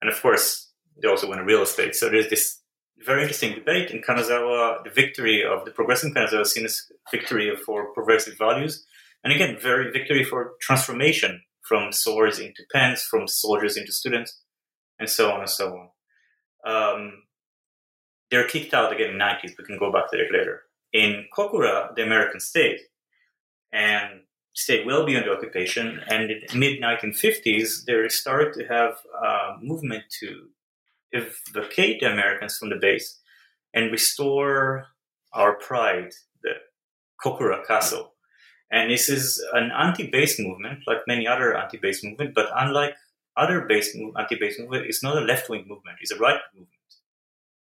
and 0.00 0.10
of 0.10 0.20
course, 0.22 0.72
they 1.00 1.08
also 1.08 1.28
want 1.28 1.44
real 1.44 1.62
estate. 1.62 1.94
So 1.94 2.08
there's 2.08 2.30
this 2.30 2.60
very 3.04 3.22
interesting 3.22 3.54
debate 3.54 3.90
in 3.90 4.02
Kanazawa. 4.02 4.84
The 4.84 4.90
victory 4.90 5.44
of 5.44 5.64
the 5.64 5.70
progressive 5.70 6.12
Kanazawa 6.12 6.42
is 6.42 6.52
seen 6.52 6.64
as 6.64 6.90
victory 7.10 7.54
for 7.56 7.92
progressive 7.92 8.38
values, 8.38 8.86
and 9.22 9.32
again, 9.32 9.58
very 9.60 9.90
victory 9.90 10.24
for 10.24 10.52
transformation 10.60 11.42
from 11.62 11.92
swords 11.92 12.38
into 12.38 12.62
pens, 12.72 13.02
from 13.02 13.26
soldiers 13.26 13.76
into 13.76 13.92
students, 13.92 14.40
and 14.98 15.08
so 15.08 15.30
on 15.30 15.40
and 15.40 15.50
so 15.50 15.76
on. 15.76 15.88
Um, 16.64 17.22
they're 18.30 18.48
kicked 18.48 18.74
out 18.74 18.92
again 18.92 19.10
in 19.10 19.18
the 19.18 19.24
90s. 19.24 19.52
We 19.58 19.64
can 19.64 19.78
go 19.78 19.92
back 19.92 20.10
to 20.10 20.16
that 20.16 20.36
later. 20.36 20.62
In 20.92 21.26
Kokura, 21.36 21.94
the 21.94 22.02
American 22.02 22.40
state, 22.40 22.80
and 23.72 24.20
stayed 24.54 24.86
well 24.86 25.04
beyond 25.04 25.26
the 25.26 25.32
occupation. 25.32 26.00
And 26.08 26.30
in 26.30 26.58
mid 26.58 26.80
1950s, 26.80 27.84
they 27.84 28.08
started 28.08 28.54
to 28.54 28.66
have 28.66 28.96
a 29.22 29.56
movement 29.62 30.04
to 30.20 30.48
evacuate 31.50 32.00
the 32.00 32.12
Americans 32.12 32.58
from 32.58 32.70
the 32.70 32.76
base 32.76 33.20
and 33.74 33.92
restore 33.92 34.86
our 35.32 35.54
pride, 35.54 36.12
the 36.42 36.54
Kokura 37.22 37.66
Castle. 37.66 38.14
And 38.70 38.90
this 38.90 39.08
is 39.08 39.44
an 39.52 39.70
anti-base 39.70 40.40
movement, 40.40 40.80
like 40.86 40.98
many 41.06 41.26
other 41.26 41.56
anti-base 41.56 42.02
movement, 42.02 42.34
but 42.34 42.48
unlike 42.54 42.94
other 43.36 43.60
base 43.62 43.96
anti-base 44.18 44.58
movement, 44.58 44.86
it's 44.86 45.02
not 45.02 45.16
a 45.16 45.20
left-wing 45.20 45.66
movement; 45.68 45.98
it's 46.00 46.10
a 46.10 46.18
right 46.18 46.40
movement. 46.54 46.72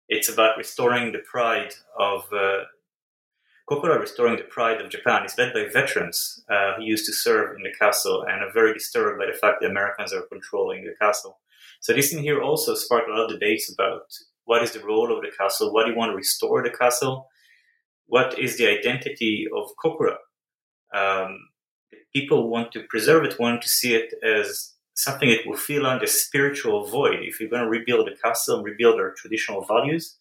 It's 0.07 0.27
about 0.27 0.57
restoring 0.57 1.11
the 1.11 1.19
pride 1.19 1.75
of 1.97 2.23
uh, 2.33 2.63
Kokura, 3.69 3.99
restoring 3.99 4.37
the 4.37 4.43
pride 4.43 4.81
of 4.81 4.89
Japan. 4.89 5.23
It's 5.23 5.37
led 5.37 5.53
by 5.53 5.67
veterans 5.71 6.43
uh, 6.49 6.73
who 6.75 6.83
used 6.83 7.05
to 7.05 7.13
serve 7.13 7.55
in 7.55 7.61
the 7.61 7.73
castle 7.79 8.23
and 8.23 8.43
are 8.43 8.51
very 8.51 8.73
disturbed 8.73 9.19
by 9.19 9.27
the 9.27 9.37
fact 9.37 9.61
that 9.61 9.69
Americans 9.69 10.11
are 10.11 10.23
controlling 10.23 10.83
the 10.83 10.95
castle. 10.99 11.37
So 11.79 11.93
this 11.93 12.13
in 12.13 12.19
here 12.19 12.41
also 12.41 12.75
sparked 12.75 13.09
a 13.09 13.13
lot 13.13 13.25
of 13.25 13.31
debates 13.31 13.71
about 13.71 14.11
what 14.45 14.63
is 14.63 14.71
the 14.71 14.83
role 14.83 15.15
of 15.15 15.21
the 15.21 15.31
castle, 15.35 15.73
what 15.73 15.85
do 15.85 15.91
you 15.91 15.97
want 15.97 16.11
to 16.11 16.15
restore 16.15 16.63
the 16.63 16.69
castle, 16.69 17.27
what 18.07 18.37
is 18.37 18.57
the 18.57 18.67
identity 18.67 19.47
of 19.55 19.71
Kokura. 19.83 20.17
Um, 20.93 21.49
people 22.13 22.49
want 22.49 22.71
to 22.73 22.83
preserve 22.89 23.23
it, 23.25 23.39
want 23.39 23.61
to 23.61 23.69
see 23.69 23.93
it 23.93 24.13
as 24.23 24.73
something 24.95 25.29
that 25.29 25.45
will 25.45 25.55
fill 25.55 25.85
on 25.85 25.99
the 25.99 26.07
spiritual 26.07 26.85
void. 26.87 27.19
If 27.21 27.39
you're 27.39 27.49
going 27.49 27.63
to 27.63 27.69
rebuild 27.69 28.07
the 28.07 28.17
castle 28.21 28.63
rebuild 28.63 28.99
our 28.99 29.13
traditional 29.13 29.63
values, 29.63 30.17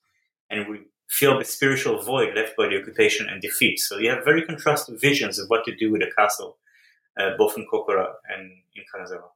and 0.51 0.69
we 0.69 0.83
fill 1.09 1.39
the 1.39 1.45
spiritual 1.45 2.03
void 2.03 2.35
left 2.35 2.57
by 2.57 2.69
the 2.69 2.79
occupation 2.79 3.29
and 3.29 3.41
defeat. 3.41 3.79
So 3.79 3.99
you 3.99 4.11
have 4.11 4.25
very 4.25 4.43
contrasting 4.45 4.99
visions 4.99 5.39
of 5.39 5.49
what 5.49 5.65
to 5.65 5.75
do 5.75 5.91
with 5.91 6.03
the 6.03 6.13
castle, 6.17 6.59
uh, 7.19 7.31
both 7.37 7.57
in 7.57 7.67
Kokura 7.67 8.13
and 8.29 8.53
in 8.77 8.85
Kanazawa. 8.95 9.31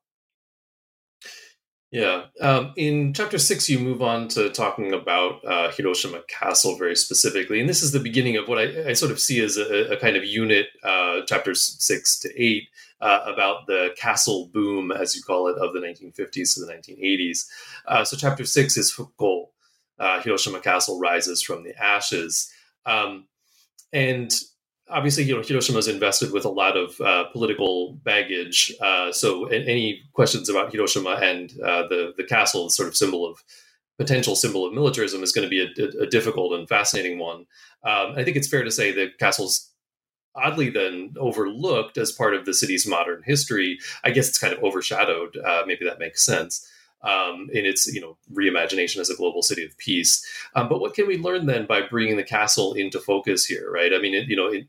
Yeah. 1.92 2.24
Um, 2.40 2.72
in 2.76 3.12
chapter 3.12 3.36
six, 3.36 3.68
you 3.68 3.78
move 3.78 4.00
on 4.00 4.26
to 4.28 4.48
talking 4.48 4.94
about 4.94 5.44
uh, 5.44 5.70
Hiroshima 5.72 6.22
Castle 6.26 6.78
very 6.78 6.96
specifically. 6.96 7.60
And 7.60 7.68
this 7.68 7.82
is 7.82 7.92
the 7.92 8.00
beginning 8.00 8.38
of 8.38 8.48
what 8.48 8.58
I, 8.58 8.88
I 8.88 8.92
sort 8.94 9.12
of 9.12 9.20
see 9.20 9.44
as 9.44 9.58
a, 9.58 9.92
a 9.92 9.98
kind 9.98 10.16
of 10.16 10.24
unit, 10.24 10.68
uh, 10.82 11.20
chapters 11.26 11.76
six 11.78 12.18
to 12.20 12.42
eight, 12.42 12.68
uh, 13.02 13.20
about 13.26 13.66
the 13.66 13.90
castle 13.94 14.48
boom, 14.54 14.90
as 14.90 15.14
you 15.14 15.22
call 15.22 15.48
it, 15.48 15.58
of 15.58 15.74
the 15.74 15.80
1950s 15.80 16.54
to 16.54 16.60
the 16.60 16.72
1980s. 16.72 17.46
Uh, 17.86 18.04
so, 18.04 18.16
chapter 18.16 18.46
six 18.46 18.78
is 18.78 18.98
uh, 19.98 20.22
Hiroshima 20.22 20.60
Castle 20.60 20.98
rises 20.98 21.42
from 21.42 21.62
the 21.62 21.76
ashes. 21.78 22.50
Um, 22.86 23.26
and 23.92 24.32
obviously, 24.92 25.24
you 25.24 25.34
know, 25.34 25.42
Hiroshima 25.42 25.78
is 25.78 25.88
invested 25.88 26.32
with 26.32 26.44
a 26.44 26.50
lot 26.50 26.76
of 26.76 27.00
uh, 27.00 27.24
political 27.32 27.94
baggage. 28.04 28.72
Uh, 28.80 29.10
so, 29.12 29.46
any 29.46 30.02
questions 30.12 30.48
about 30.48 30.72
Hiroshima 30.72 31.18
and 31.22 31.52
uh, 31.60 31.88
the 31.88 32.14
the 32.16 32.24
castle 32.24 32.70
sort 32.70 32.88
of 32.88 32.96
symbol 32.96 33.26
of 33.26 33.42
potential 33.98 34.36
symbol 34.36 34.66
of 34.66 34.72
militarism 34.72 35.22
is 35.22 35.32
going 35.32 35.48
to 35.48 35.50
be 35.50 35.60
a, 35.62 36.02
a, 36.02 36.06
difficult 36.06 36.58
and 36.58 36.68
fascinating 36.68 37.18
one. 37.18 37.46
Um, 37.84 38.14
I 38.16 38.24
think 38.24 38.36
it's 38.36 38.48
fair 38.48 38.64
to 38.64 38.70
say 38.70 38.90
that 38.92 39.18
castles 39.18 39.70
oddly 40.34 40.70
then 40.70 41.14
overlooked 41.18 41.98
as 41.98 42.10
part 42.10 42.34
of 42.34 42.46
the 42.46 42.54
city's 42.54 42.86
modern 42.86 43.22
history. 43.22 43.78
I 44.02 44.10
guess 44.10 44.28
it's 44.28 44.38
kind 44.38 44.54
of 44.54 44.62
overshadowed. 44.64 45.36
Uh, 45.36 45.62
maybe 45.66 45.84
that 45.84 45.98
makes 45.98 46.24
sense. 46.24 46.66
Um, 47.04 47.48
in 47.52 47.66
its 47.66 47.92
you 47.92 48.00
know 48.00 48.16
reimagination 48.32 48.98
as 48.98 49.10
a 49.10 49.16
global 49.16 49.42
city 49.42 49.64
of 49.64 49.76
peace, 49.76 50.24
um, 50.54 50.68
but 50.68 50.80
what 50.80 50.94
can 50.94 51.08
we 51.08 51.18
learn 51.18 51.46
then 51.46 51.66
by 51.66 51.80
bringing 51.82 52.16
the 52.16 52.22
castle 52.22 52.74
into 52.74 53.00
focus 53.00 53.44
here? 53.44 53.68
Right? 53.72 53.92
I 53.92 53.98
mean, 53.98 54.14
it, 54.14 54.28
you 54.28 54.36
know, 54.36 54.46
it, 54.46 54.66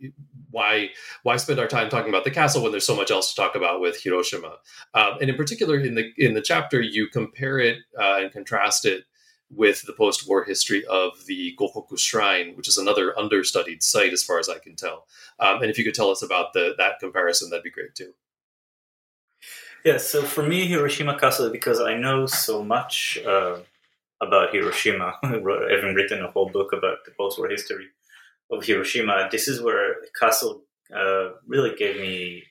why 0.54 0.90
why 1.24 1.36
spend 1.36 1.60
our 1.60 1.68
time 1.68 1.90
talking 1.90 2.10
about 2.10 2.24
the 2.24 2.32
castle 2.32 2.64
when 2.64 2.72
there's 2.72 2.86
so 2.86 2.96
much 2.96 3.12
else 3.12 3.34
to 3.34 3.42
talk 3.42 3.56
about 3.56 3.82
with 3.82 4.02
Hiroshima? 4.02 4.58
Um, 4.94 5.18
and 5.20 5.30
in 5.30 5.36
particular, 5.36 5.80
in 5.80 5.96
the 5.96 6.12
in 6.18 6.34
the 6.34 6.42
chapter, 6.42 6.80
you 6.80 7.08
compare 7.08 7.60
it 7.60 7.80
uh, 8.00 8.20
and 8.22 8.32
contrast 8.32 8.86
it 8.86 9.04
with 9.50 9.84
the 9.84 9.94
post-war 9.94 10.44
history 10.44 10.86
of 10.86 11.26
the 11.28 11.56
Gokoku 11.60 12.00
Shrine, 12.00 12.56
which 12.56 12.68
is 12.68 12.78
another 12.78 13.18
understudied 13.20 13.84
site 13.84 14.14
as 14.14 14.24
far 14.24 14.40
as 14.40 14.50
I 14.50 14.58
can 14.58 14.76
tell. 14.76 15.06
Um, 15.40 15.62
and 15.62 15.70
if 15.70 15.78
you 15.78 15.84
could 15.84 15.94
tell 15.94 16.10
us 16.10 16.24
about 16.24 16.54
the 16.54 16.74
that 16.78 17.00
comparison, 17.00 17.50
that'd 17.50 17.64
be 17.64 17.72
great 17.72 17.96
too. 17.96 18.14
Yeah, 19.84 19.98
so 19.98 20.24
for 20.24 20.44
me, 20.44 20.66
Hiroshima 20.66 21.20
Castle, 21.20 21.50
because 21.50 21.82
I 21.82 21.96
know 21.98 22.26
so 22.26 22.64
much 22.64 23.20
uh, 23.26 23.60
about 24.22 24.54
Hiroshima, 24.54 25.16
having 25.24 25.94
written 25.94 26.24
a 26.24 26.32
whole 26.32 26.50
book 26.50 26.72
about 26.72 27.00
the 27.06 27.12
post-war 27.18 27.50
history 27.50 27.88
of 28.52 28.64
Hiroshima, 28.64 29.28
this 29.32 29.48
is 29.48 29.62
where 29.62 29.96
castle 30.20 30.64
uh, 30.96 31.32
really 31.48 31.76
gave 31.76 31.98
me 32.00 32.44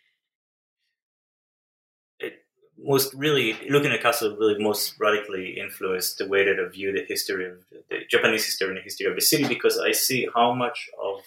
It 2.19 2.45
most 2.79 3.15
really 3.15 3.57
looking 3.69 3.93
at 3.93 4.03
castle 4.03 4.37
really 4.37 4.63
most 4.63 4.95
radically 4.99 5.59
influenced 5.59 6.19
the 6.19 6.27
way 6.29 6.45
that 6.45 6.59
I 6.61 6.69
view 6.69 6.93
the 6.93 7.05
history 7.07 7.49
of 7.51 7.65
the 7.91 8.01
Japanese 8.11 8.45
history 8.45 8.69
and 8.69 8.77
the 8.79 8.83
history 8.83 9.07
of 9.07 9.15
the 9.15 9.21
city 9.21 9.47
because 9.47 9.79
I 9.79 9.93
see 9.93 10.29
how 10.35 10.55
much 10.55 10.89
of 11.03 11.21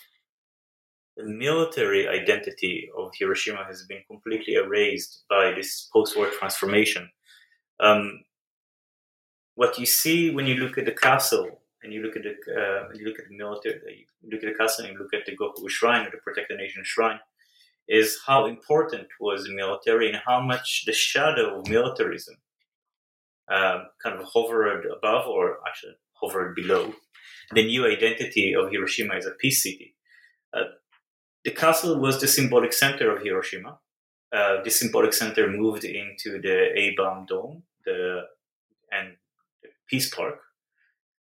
military 1.23 2.07
identity 2.07 2.89
of 2.97 3.11
Hiroshima 3.17 3.63
has 3.65 3.85
been 3.85 4.01
completely 4.07 4.55
erased 4.55 5.23
by 5.29 5.53
this 5.55 5.89
post-war 5.93 6.27
transformation. 6.27 7.09
Um, 7.79 8.23
what 9.55 9.79
you 9.79 9.85
see 9.85 10.31
when 10.31 10.45
you 10.45 10.55
look 10.55 10.77
at 10.77 10.85
the 10.85 10.91
castle 10.91 11.61
and 11.81 11.93
you 11.93 12.01
look 12.01 12.15
at 12.17 12.23
the 12.23 12.35
uh, 12.53 12.89
you 12.93 13.05
look 13.05 13.19
at 13.19 13.29
the 13.29 13.37
military, 13.37 14.07
you 14.21 14.29
look 14.31 14.43
at 14.43 14.51
the 14.51 14.57
castle 14.57 14.85
and 14.85 14.93
you 14.93 14.99
look 14.99 15.13
at 15.13 15.25
the 15.25 15.35
Gokoku 15.35 15.69
Shrine 15.69 16.05
or 16.05 16.11
the 16.11 16.17
Protected 16.17 16.57
Nation 16.57 16.83
Shrine 16.83 17.19
is 17.87 18.19
how 18.25 18.45
important 18.45 19.07
was 19.19 19.45
the 19.45 19.53
military 19.53 20.09
and 20.09 20.21
how 20.25 20.41
much 20.41 20.83
the 20.85 20.93
shadow 20.93 21.59
of 21.59 21.69
militarism 21.69 22.35
um, 23.47 23.85
kind 24.01 24.19
of 24.19 24.27
hovered 24.33 24.85
above 24.85 25.27
or 25.27 25.59
actually 25.67 25.93
hovered 26.13 26.55
below 26.55 26.93
the 27.51 27.63
new 27.63 27.85
identity 27.85 28.55
of 28.55 28.71
Hiroshima 28.71 29.15
as 29.15 29.27
a 29.27 29.31
peace 29.31 29.61
city. 29.61 29.95
Uh, 30.53 30.63
the 31.45 31.51
castle 31.51 31.99
was 31.99 32.19
the 32.19 32.27
symbolic 32.27 32.73
center 32.73 33.15
of 33.15 33.23
Hiroshima. 33.23 33.77
Uh, 34.35 34.63
the 34.63 34.71
symbolic 34.71 35.13
center 35.13 35.47
moved 35.47 35.85
into 35.85 36.41
the 36.41 36.71
A-bomb 36.75 37.27
dome, 37.27 37.63
the 37.85 38.23
and 38.91 39.15
Peace 39.87 40.13
Park, 40.13 40.39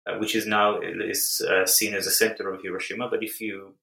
uh, 0.05 0.17
which 0.17 0.35
is 0.35 0.45
now 0.45 0.79
is 0.81 1.41
uh, 1.49 1.65
seen 1.65 1.93
as 1.93 2.05
the 2.05 2.11
center 2.11 2.53
of 2.53 2.61
Hiroshima. 2.61 3.09
But 3.09 3.23
if 3.23 3.39
you 3.39 3.75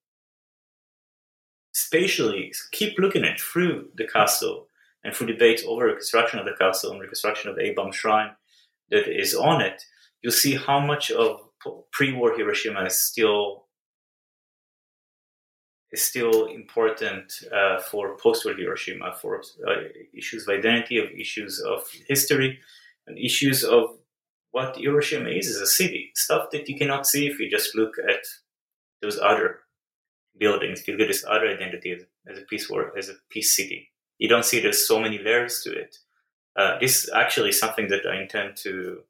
spatially 1.73 2.53
keep 2.71 2.99
looking 2.99 3.25
at 3.25 3.41
through 3.41 3.89
the 3.97 4.07
castle 4.07 4.69
and 5.03 5.15
through 5.15 5.29
debates 5.29 5.63
over 5.67 5.87
reconstruction 5.87 6.39
of 6.39 6.45
the 6.45 6.57
castle 6.59 6.93
and 6.93 7.01
reconstruction 7.01 7.51
of 7.51 7.57
the 7.57 7.63
A-bomb 7.63 7.93
shrine 7.93 8.33
that 8.91 9.09
is 9.09 9.35
on 9.35 9.63
it, 9.63 9.83
you'll 10.21 10.33
see 10.33 10.55
how 10.55 10.81
much 10.81 11.11
of 11.11 11.41
pre-war 11.93 12.37
Hiroshima 12.37 12.85
is 12.85 13.01
still 13.01 13.66
is 15.93 16.03
still 16.03 16.47
important 16.47 17.33
uh, 17.53 17.81
for 17.81 18.17
post-war 18.17 18.55
Hiroshima, 18.55 19.15
for 19.21 19.43
uh, 19.67 19.73
issues 20.13 20.47
of 20.47 20.55
identity, 20.59 20.99
of 20.99 21.11
issues 21.11 21.61
of 21.61 21.83
history, 22.09 22.59
and 23.07 23.19
issues 23.19 23.63
of 23.65 23.97
what 24.51 24.77
Hiroshima 24.77 25.31
is 25.31 25.49
as 25.49 25.61
a 25.61 25.67
city. 25.67 26.11
Stuff 26.15 26.51
that 26.53 26.69
you 26.69 26.77
cannot 26.77 27.07
see 27.07 27.27
if 27.27 27.39
you 27.39 27.51
just 27.51 27.75
look 27.77 27.95
at 27.99 28.21
those 29.03 29.19
other 29.19 29.61
buildings, 30.39 30.87
you 30.87 30.97
get 30.97 31.09
this 31.09 31.25
other 31.29 31.49
identity 31.49 31.97
as, 32.29 32.39
a 32.39 32.43
peace 32.43 32.69
war, 32.69 32.93
as 32.97 33.09
a 33.09 33.15
peace 33.31 33.55
city. 33.55 33.91
You 34.19 34.29
don't 34.29 34.45
see 34.45 34.61
there's 34.61 34.87
so 34.87 34.99
many 34.99 35.19
layers 35.19 35.63
to 35.63 35.73
it. 35.73 35.99
Uh, 36.57 36.79
this 36.81 37.05
is 37.05 37.11
actually 37.15 37.53
something 37.53 37.89
that 37.89 38.07
I 38.07 38.21
intend 38.23 38.57
to 38.59 39.03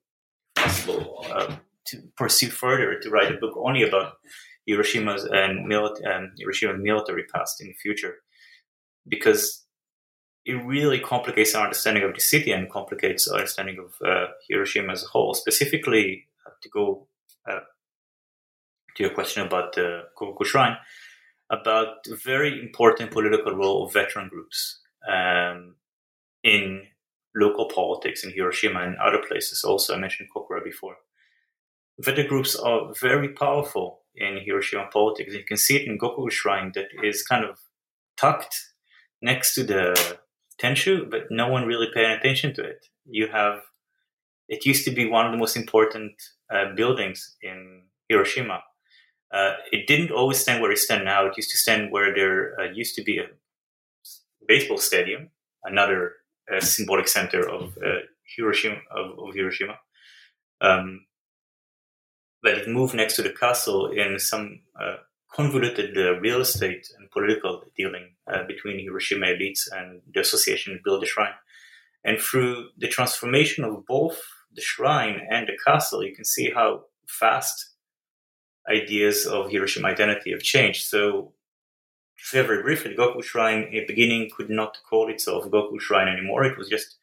uh, 0.57 1.57
to 1.87 2.03
pursue 2.17 2.49
further 2.49 2.99
to 2.99 3.11
write 3.11 3.31
a 3.31 3.37
book 3.37 3.55
only 3.57 3.83
about 3.85 4.15
Hiroshima's 4.67 5.25
and, 5.25 5.67
mili- 5.67 6.05
and 6.05 6.33
Hiroshima 6.39 6.75
military 6.75 7.25
past 7.25 7.61
in 7.61 7.69
the 7.69 7.75
future, 7.75 8.17
because 9.09 9.65
it 10.45 10.55
really 10.65 11.01
complicates 11.01 11.55
our 11.55 11.65
understanding 11.65 12.05
of 12.05 12.15
the 12.15 12.21
city 12.21 12.53
and 12.53 12.71
complicates 12.71 13.29
our 13.29 13.39
understanding 13.39 13.79
of 13.79 14.07
uh, 14.07 14.27
Hiroshima 14.49 14.93
as 14.93 15.03
a 15.03 15.09
whole. 15.09 15.35
Specifically, 15.35 16.27
uh, 16.47 16.51
to 16.63 16.69
go 16.69 17.09
uh, 17.51 17.61
to 18.95 19.03
your 19.03 19.13
question 19.13 19.47
about 19.47 19.75
the 19.75 20.03
Gokoku 20.17 20.45
Shrine, 20.45 20.77
about 21.51 22.05
the 22.05 22.17
very 22.17 22.61
important 22.61 23.11
political 23.11 23.55
role 23.55 23.85
of 23.85 23.93
veteran 23.93 24.29
groups 24.29 24.81
um, 25.09 25.77
in 26.43 26.83
local 27.35 27.69
politics 27.69 28.25
in 28.25 28.31
Hiroshima 28.31 28.81
and 28.81 28.97
other 28.97 29.23
places. 29.29 29.63
Also, 29.63 29.95
I 29.95 29.99
mentioned 29.99 30.29
Kokura 30.35 30.65
before. 30.65 30.97
Veteran 32.01 32.29
groups 32.29 32.57
are 32.57 32.93
very 33.01 33.29
powerful 33.29 34.03
in 34.17 34.39
Hiroshima 34.45 34.89
politics. 34.93 35.35
You 35.35 35.45
can 35.45 35.57
see 35.57 35.77
it 35.77 35.87
in 35.87 35.99
Gokoku 35.99 36.31
Shrine 36.31 36.73
that 36.75 36.89
is 37.03 37.23
kind 37.23 37.45
of 37.45 37.59
tucked 38.17 38.57
next 39.21 39.55
to 39.55 39.65
the 39.65 40.19
Tenshu, 40.61 41.11
but 41.11 41.25
no 41.31 41.49
one 41.49 41.67
really 41.67 41.89
paying 41.93 42.13
attention 42.13 42.55
to 42.55 42.63
it. 42.63 42.87
You 43.05 43.29
have, 43.29 43.61
it 44.49 44.65
used 44.65 44.85
to 44.87 44.91
be 44.91 45.09
one 45.09 45.27
of 45.27 45.33
the 45.33 45.39
most 45.39 45.57
important 45.57 46.13
uh, 46.51 46.75
buildings 46.75 47.37
in 47.43 47.83
Hiroshima 48.09 48.63
uh, 49.33 49.55
it 49.73 49.87
didn't 49.87 50.11
always 50.11 50.41
stand 50.41 50.63
where 50.63 50.71
it 50.71 50.79
stands 50.79 51.05
now. 51.05 51.27
It 51.27 51.37
used 51.37 51.51
to 51.51 51.59
stand 51.59 51.91
where 51.91 52.15
there 52.15 52.59
uh, 52.61 52.71
used 52.73 52.95
to 52.97 53.03
be 53.03 53.19
a 53.19 53.27
baseball 54.47 54.79
stadium, 54.79 55.31
another 55.65 56.13
uh, 56.53 56.61
symbolic 56.61 57.09
center 57.09 57.49
of 57.49 57.77
uh, 57.79 58.01
Hiroshima. 58.37 58.77
Of, 58.91 59.19
of 59.19 59.35
Hiroshima, 59.35 59.79
um, 60.61 61.07
it 62.45 62.69
moved 62.69 62.95
next 62.95 63.17
to 63.17 63.23
the 63.23 63.31
castle 63.33 63.91
in 63.91 64.19
some 64.19 64.61
uh, 64.81 64.97
convoluted 65.33 65.97
uh, 65.97 66.19
real 66.21 66.41
estate 66.41 66.87
and 66.99 67.11
political 67.11 67.63
dealing 67.77 68.15
between 68.49 68.81
Hiroshima 68.81 69.27
elites 69.27 69.69
and 69.71 70.01
the 70.13 70.21
association 70.21 70.73
that 70.73 70.85
built 70.85 71.01
the 71.01 71.07
shrine. 71.07 71.35
And 72.05 72.19
through 72.19 72.69
the 72.79 72.89
transformation 72.89 73.65
of 73.65 73.85
both 73.87 74.21
the 74.55 74.63
shrine 74.63 75.21
and 75.31 75.49
the 75.49 75.59
castle, 75.65 76.05
you 76.05 76.15
can 76.15 76.25
see 76.25 76.51
how 76.51 76.85
fast 77.07 77.75
ideas 78.69 79.27
of 79.27 79.51
Hiroshima 79.51 79.89
identity 79.89 80.31
have 80.31 80.43
changed. 80.43 80.85
So, 80.85 81.33
very 82.33 82.63
briefly, 82.63 82.95
Gokoku 82.95 83.23
Shrine 83.23 83.65
in 83.65 83.73
the 83.73 83.87
beginning 83.87 84.31
could 84.35 84.51
not 84.51 84.79
call 84.89 85.11
itself 85.11 85.45
Gokoku 85.45 85.81
Shrine 85.81 86.09
anymore. 86.09 86.45
It 86.45 86.57
was 86.57 86.69
just 86.69 86.97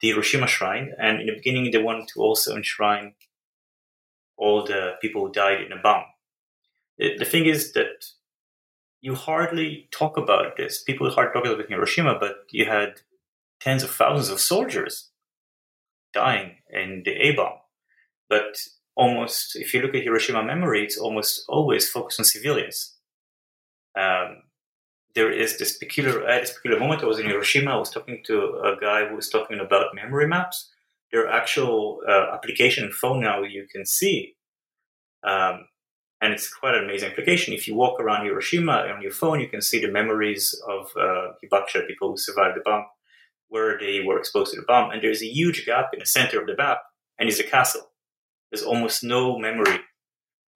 the 0.00 0.08
Hiroshima 0.08 0.46
Shrine. 0.46 0.92
And 0.98 1.20
in 1.20 1.26
the 1.26 1.34
beginning, 1.34 1.70
they 1.70 1.82
wanted 1.82 2.08
to 2.08 2.20
also 2.20 2.54
enshrine 2.56 3.14
all 4.36 4.64
the 4.64 4.94
people 5.00 5.26
who 5.26 5.32
died 5.32 5.60
in 5.60 5.72
a 5.72 5.80
bomb. 5.82 6.04
The, 6.98 7.16
the 7.18 7.24
thing 7.24 7.46
is 7.46 7.72
that 7.72 8.06
you 9.00 9.14
hardly 9.14 9.88
talk 9.90 10.16
about 10.16 10.56
this. 10.56 10.82
People 10.82 11.10
hardly 11.10 11.32
talk 11.32 11.46
about 11.46 11.68
Hiroshima, 11.68 12.18
but 12.18 12.36
you 12.50 12.66
had 12.66 13.00
tens 13.60 13.82
of 13.82 13.90
thousands 13.90 14.30
of 14.30 14.40
soldiers 14.40 15.10
dying 16.12 16.56
in 16.70 17.02
the 17.04 17.12
A 17.12 17.32
bomb. 17.32 17.58
But 18.28 18.58
almost, 18.96 19.56
if 19.56 19.72
you 19.72 19.82
look 19.82 19.94
at 19.94 20.02
Hiroshima 20.02 20.42
memory, 20.42 20.82
it's 20.82 20.98
almost 20.98 21.44
always 21.48 21.88
focused 21.88 22.18
on 22.18 22.24
civilians. 22.24 22.94
Um, 23.96 24.42
there 25.14 25.30
is 25.30 25.58
this 25.58 25.76
peculiar, 25.76 26.26
at 26.26 26.42
this 26.42 26.52
peculiar 26.52 26.80
moment, 26.80 27.02
I 27.02 27.06
was 27.06 27.18
in 27.18 27.26
Hiroshima, 27.26 27.70
I 27.70 27.76
was 27.78 27.90
talking 27.90 28.22
to 28.26 28.60
a 28.64 28.76
guy 28.78 29.06
who 29.06 29.16
was 29.16 29.28
talking 29.28 29.60
about 29.60 29.94
memory 29.94 30.26
maps. 30.26 30.70
Are 31.14 31.28
actual 31.28 32.00
uh, 32.06 32.34
application 32.34 32.92
phone 32.92 33.20
now 33.20 33.42
you 33.42 33.66
can 33.72 33.86
see. 33.86 34.34
Um, 35.24 35.66
and 36.20 36.32
it's 36.32 36.52
quite 36.52 36.74
an 36.74 36.84
amazing 36.84 37.10
application. 37.10 37.54
If 37.54 37.66
you 37.68 37.74
walk 37.74 38.00
around 38.00 38.24
Hiroshima 38.24 38.72
on 38.94 39.02
your 39.02 39.12
phone, 39.12 39.40
you 39.40 39.48
can 39.48 39.62
see 39.62 39.80
the 39.80 39.90
memories 39.90 40.54
of 40.68 40.90
uh, 40.96 41.32
hibakusha, 41.42 41.86
people 41.86 42.10
who 42.10 42.16
survived 42.16 42.56
the 42.56 42.62
bomb, 42.64 42.84
where 43.48 43.78
they 43.78 44.00
were 44.00 44.18
exposed 44.18 44.52
to 44.52 44.60
the 44.60 44.66
bomb. 44.66 44.90
And 44.90 45.02
there's 45.02 45.22
a 45.22 45.26
huge 45.26 45.64
gap 45.64 45.90
in 45.92 46.00
the 46.00 46.06
center 46.06 46.40
of 46.40 46.46
the 46.46 46.56
map, 46.56 46.78
and 47.18 47.28
it's 47.28 47.40
a 47.40 47.44
castle 47.44 47.92
there's 48.50 48.62
almost 48.62 49.02
no 49.02 49.38
memory 49.38 49.80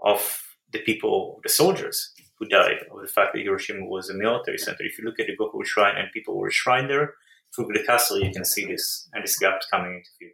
of 0.04 0.42
the 0.72 0.80
people, 0.80 1.40
the 1.42 1.48
soldiers 1.48 2.12
who 2.38 2.48
died, 2.48 2.78
of 2.90 3.02
the 3.02 3.08
fact 3.08 3.34
that 3.34 3.42
Hiroshima 3.42 3.84
was 3.84 4.08
a 4.08 4.14
military 4.14 4.58
center. 4.58 4.82
If 4.84 4.98
you 4.98 5.04
look 5.04 5.20
at 5.20 5.26
the 5.26 5.36
Gokoku 5.36 5.64
Shrine 5.64 5.96
and 5.96 6.08
people 6.12 6.38
were 6.38 6.50
shrined 6.50 6.88
there, 6.88 7.14
through 7.54 7.68
the 7.74 7.82
castle, 7.82 8.20
you 8.20 8.32
can 8.32 8.44
see 8.44 8.64
this, 8.64 9.08
and 9.12 9.24
this 9.24 9.36
gap 9.36 9.60
coming 9.70 9.94
into 9.94 10.10
view. 10.18 10.30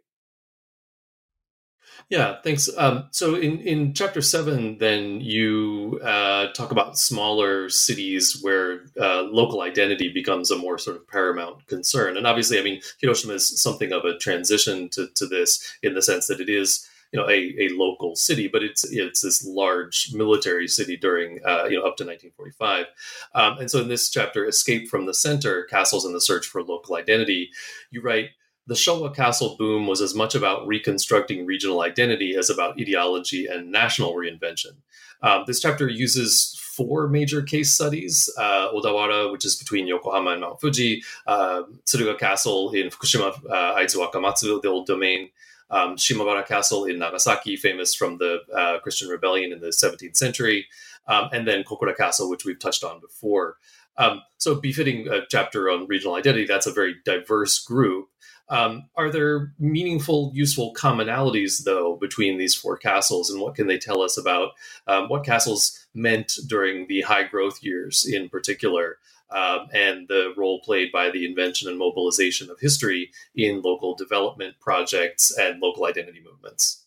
Yeah, 2.09 2.37
thanks. 2.43 2.69
Um, 2.77 3.07
so 3.11 3.35
in, 3.35 3.59
in 3.59 3.93
chapter 3.93 4.21
seven, 4.21 4.77
then 4.77 5.21
you 5.21 5.99
uh, 6.03 6.47
talk 6.53 6.71
about 6.71 6.97
smaller 6.97 7.69
cities 7.69 8.39
where 8.41 8.85
uh, 8.99 9.23
local 9.23 9.61
identity 9.61 10.11
becomes 10.11 10.51
a 10.51 10.57
more 10.57 10.77
sort 10.77 10.95
of 10.97 11.07
paramount 11.07 11.67
concern. 11.67 12.17
And 12.17 12.25
obviously, 12.25 12.59
I 12.59 12.63
mean, 12.63 12.81
Hiroshima 12.99 13.33
is 13.33 13.61
something 13.61 13.91
of 13.91 14.05
a 14.05 14.17
transition 14.17 14.89
to, 14.89 15.07
to 15.15 15.27
this 15.27 15.77
in 15.83 15.93
the 15.93 16.01
sense 16.01 16.27
that 16.27 16.39
it 16.39 16.49
is 16.49 16.87
you 17.11 17.19
know 17.19 17.27
a, 17.27 17.55
a 17.59 17.69
local 17.71 18.15
city, 18.15 18.47
but 18.47 18.63
it's 18.63 18.83
it's 18.91 19.21
this 19.21 19.45
large 19.45 20.11
military 20.13 20.67
city 20.67 20.97
during 20.97 21.39
uh, 21.45 21.65
you 21.65 21.77
know 21.79 21.85
up 21.85 21.97
to 21.97 22.05
1945. 22.05 22.85
Um, 23.33 23.59
and 23.59 23.71
so 23.71 23.81
in 23.81 23.87
this 23.87 24.09
chapter, 24.09 24.45
"Escape 24.45 24.89
from 24.89 25.05
the 25.05 25.13
Center: 25.13 25.63
Castles 25.63 26.05
and 26.05 26.13
the 26.13 26.21
Search 26.21 26.45
for 26.45 26.61
Local 26.63 26.95
Identity," 26.95 27.49
you 27.91 28.01
write. 28.01 28.29
The 28.67 28.75
Showa 28.75 29.15
castle 29.15 29.55
boom 29.57 29.87
was 29.87 30.01
as 30.01 30.13
much 30.13 30.35
about 30.35 30.67
reconstructing 30.67 31.45
regional 31.45 31.81
identity 31.81 32.35
as 32.35 32.49
about 32.49 32.79
ideology 32.79 33.47
and 33.47 33.71
national 33.71 34.13
reinvention. 34.13 34.75
Um, 35.21 35.45
this 35.47 35.61
chapter 35.61 35.87
uses 35.87 36.59
four 36.61 37.07
major 37.07 37.41
case 37.41 37.71
studies 37.71 38.29
uh, 38.37 38.69
Odawara, 38.73 39.31
which 39.31 39.45
is 39.45 39.55
between 39.55 39.87
Yokohama 39.87 40.31
and 40.31 40.41
Mount 40.41 40.59
Fuji, 40.59 41.01
uh, 41.25 41.63
Tsuruga 41.85 42.19
Castle 42.19 42.71
in 42.71 42.89
Fukushima, 42.89 43.33
uh, 43.49 43.75
Aizu 43.77 44.05
Wakamatsu, 44.05 44.61
the 44.61 44.67
old 44.67 44.85
domain, 44.85 45.29
um, 45.69 45.95
Shimabara 45.95 46.45
Castle 46.45 46.85
in 46.85 46.99
Nagasaki, 46.99 47.55
famous 47.55 47.95
from 47.95 48.17
the 48.17 48.41
uh, 48.55 48.79
Christian 48.79 49.07
rebellion 49.07 49.51
in 49.51 49.59
the 49.59 49.67
17th 49.67 50.15
century, 50.15 50.67
um, 51.07 51.29
and 51.31 51.47
then 51.47 51.63
Kokura 51.63 51.95
Castle, 51.95 52.29
which 52.29 52.45
we've 52.45 52.59
touched 52.59 52.83
on 52.83 52.99
before. 52.99 53.57
Um, 53.97 54.21
so, 54.37 54.55
befitting 54.55 55.07
a 55.07 55.21
chapter 55.27 55.71
on 55.71 55.87
regional 55.87 56.15
identity, 56.15 56.45
that's 56.45 56.67
a 56.67 56.71
very 56.71 56.97
diverse 57.03 57.57
group. 57.59 58.09
Um, 58.49 58.89
are 58.95 59.11
there 59.11 59.53
meaningful, 59.59 60.31
useful 60.33 60.73
commonalities, 60.73 61.63
though, 61.65 61.97
between 61.97 62.37
these 62.37 62.55
four 62.55 62.77
castles, 62.77 63.29
and 63.29 63.41
what 63.41 63.55
can 63.55 63.67
they 63.67 63.77
tell 63.77 64.01
us 64.01 64.17
about 64.17 64.51
um, 64.87 65.09
what 65.09 65.25
castles 65.25 65.85
meant 65.93 66.33
during 66.47 66.87
the 66.87 67.01
high 67.01 67.23
growth 67.23 67.61
years 67.61 68.05
in 68.09 68.29
particular? 68.29 68.97
um, 69.29 69.67
and 69.73 70.07
the 70.07 70.33
role 70.37 70.61
played 70.61 70.91
by 70.91 71.09
the 71.09 71.25
invention 71.25 71.67
and 71.67 71.77
mobilization 71.77 72.49
of 72.49 72.59
history 72.59 73.11
in 73.35 73.61
local 73.61 73.95
development 73.95 74.55
projects 74.59 75.35
and 75.37 75.59
local 75.61 75.85
identity 75.85 76.21
movements. 76.23 76.85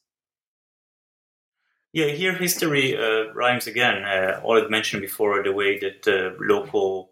Yeah, 1.92 2.06
here 2.06 2.34
history 2.34 2.96
uh, 2.96 3.32
rhymes 3.34 3.66
again. 3.66 4.04
Uh, 4.04 4.40
Oleg 4.44 4.70
mentioned 4.70 5.02
before 5.02 5.42
the 5.42 5.52
way 5.52 5.78
that 5.80 6.06
uh, 6.06 6.36
local 6.40 7.10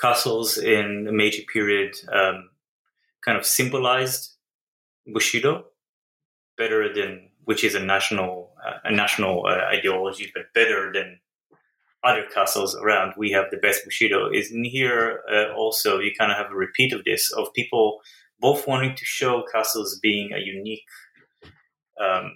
castles 0.00 0.56
in 0.56 1.04
the 1.04 1.12
Meiji 1.12 1.46
period 1.52 1.94
um, 2.10 2.48
kind 3.28 3.38
of 3.38 3.44
symbolized 3.44 4.36
Bushido 5.12 5.66
better 6.56 6.90
than, 6.94 7.28
which 7.44 7.62
is 7.62 7.74
a 7.74 7.84
national 7.94 8.52
uh, 8.66 8.78
a 8.84 8.90
national 8.90 9.44
uh, 9.46 9.76
ideology, 9.76 10.32
but 10.34 10.44
better 10.54 10.90
than 10.94 11.20
other 12.02 12.24
castles 12.32 12.74
around, 12.74 13.12
we 13.18 13.30
have 13.30 13.46
the 13.50 13.58
best 13.58 13.84
Bushido. 13.84 14.30
Is 14.30 14.50
in 14.50 14.64
here 14.64 15.20
uh, 15.30 15.52
also 15.52 15.98
you 15.98 16.12
kind 16.18 16.32
of 16.32 16.38
have 16.38 16.50
a 16.50 16.54
repeat 16.66 16.94
of 16.94 17.04
this 17.04 17.30
of 17.32 17.52
people 17.52 18.00
both 18.40 18.66
wanting 18.66 18.94
to 18.96 19.04
show 19.04 19.44
castles 19.52 19.98
being 20.00 20.32
a 20.32 20.38
unique, 20.38 20.88
um, 22.00 22.32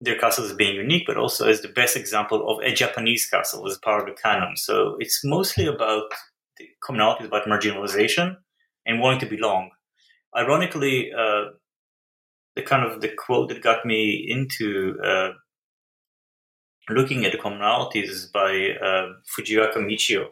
their 0.00 0.18
castles 0.18 0.52
being 0.54 0.74
unique, 0.74 1.04
but 1.06 1.18
also 1.18 1.48
as 1.48 1.60
the 1.60 1.68
best 1.80 1.96
example 1.96 2.50
of 2.50 2.58
a 2.64 2.74
Japanese 2.74 3.26
castle 3.26 3.64
as 3.68 3.78
part 3.78 4.00
of 4.00 4.06
the 4.08 4.20
canon. 4.20 4.56
So 4.56 4.96
it's 4.98 5.20
mostly 5.24 5.66
about 5.66 6.06
the 6.56 6.66
commonality, 6.84 7.26
about 7.26 7.46
marginalization 7.46 8.36
and 8.86 8.98
wanting 8.98 9.20
to 9.20 9.36
belong. 9.36 9.70
Ironically, 10.36 11.10
uh, 11.12 11.50
the 12.56 12.62
kind 12.62 12.84
of 12.84 13.00
the 13.00 13.08
quote 13.08 13.48
that 13.48 13.62
got 13.62 13.84
me 13.84 14.26
into 14.28 14.96
uh, 15.04 15.30
looking 16.88 17.24
at 17.24 17.32
the 17.32 17.38
commonalities 17.38 18.08
is 18.08 18.26
by 18.26 18.70
uh, 18.82 19.12
Fujioka 19.36 19.76
Michio, 19.76 20.26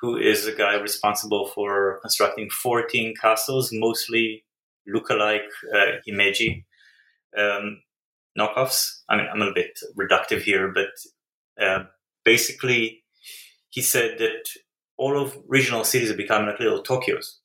who 0.00 0.16
is 0.16 0.46
a 0.46 0.54
guy 0.54 0.74
responsible 0.74 1.46
for 1.46 1.98
constructing 2.02 2.50
14 2.50 3.14
castles, 3.20 3.70
mostly 3.72 4.44
lookalike 4.88 5.48
uh, 5.74 5.98
Himeji 6.08 6.64
um, 7.36 7.82
knockoffs. 8.38 9.00
I 9.08 9.16
mean, 9.16 9.26
I'm 9.32 9.42
a 9.42 9.52
bit 9.52 9.78
reductive 9.98 10.42
here, 10.42 10.72
but 10.72 11.62
uh, 11.62 11.84
basically, 12.24 13.02
he 13.70 13.82
said 13.82 14.18
that 14.18 14.48
all 14.96 15.20
of 15.20 15.36
regional 15.46 15.84
cities 15.84 16.10
are 16.10 16.16
becoming 16.16 16.48
like 16.48 16.60
little 16.60 16.82
Tokyos. 16.82 17.36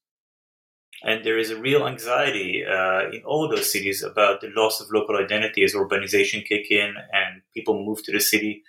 And 1.03 1.25
there 1.25 1.37
is 1.37 1.49
a 1.49 1.59
real 1.59 1.87
anxiety 1.87 2.63
uh, 2.63 3.09
in 3.11 3.23
all 3.25 3.47
those 3.49 3.71
cities 3.71 4.03
about 4.03 4.41
the 4.41 4.51
loss 4.55 4.79
of 4.79 4.87
local 4.91 5.17
identity 5.17 5.63
as 5.63 5.73
urbanization 5.73 6.45
kick 6.45 6.69
in 6.69 6.93
and 7.11 7.41
people 7.55 7.83
move 7.83 8.03
to 8.03 8.11
the 8.11 8.19
city. 8.19 8.63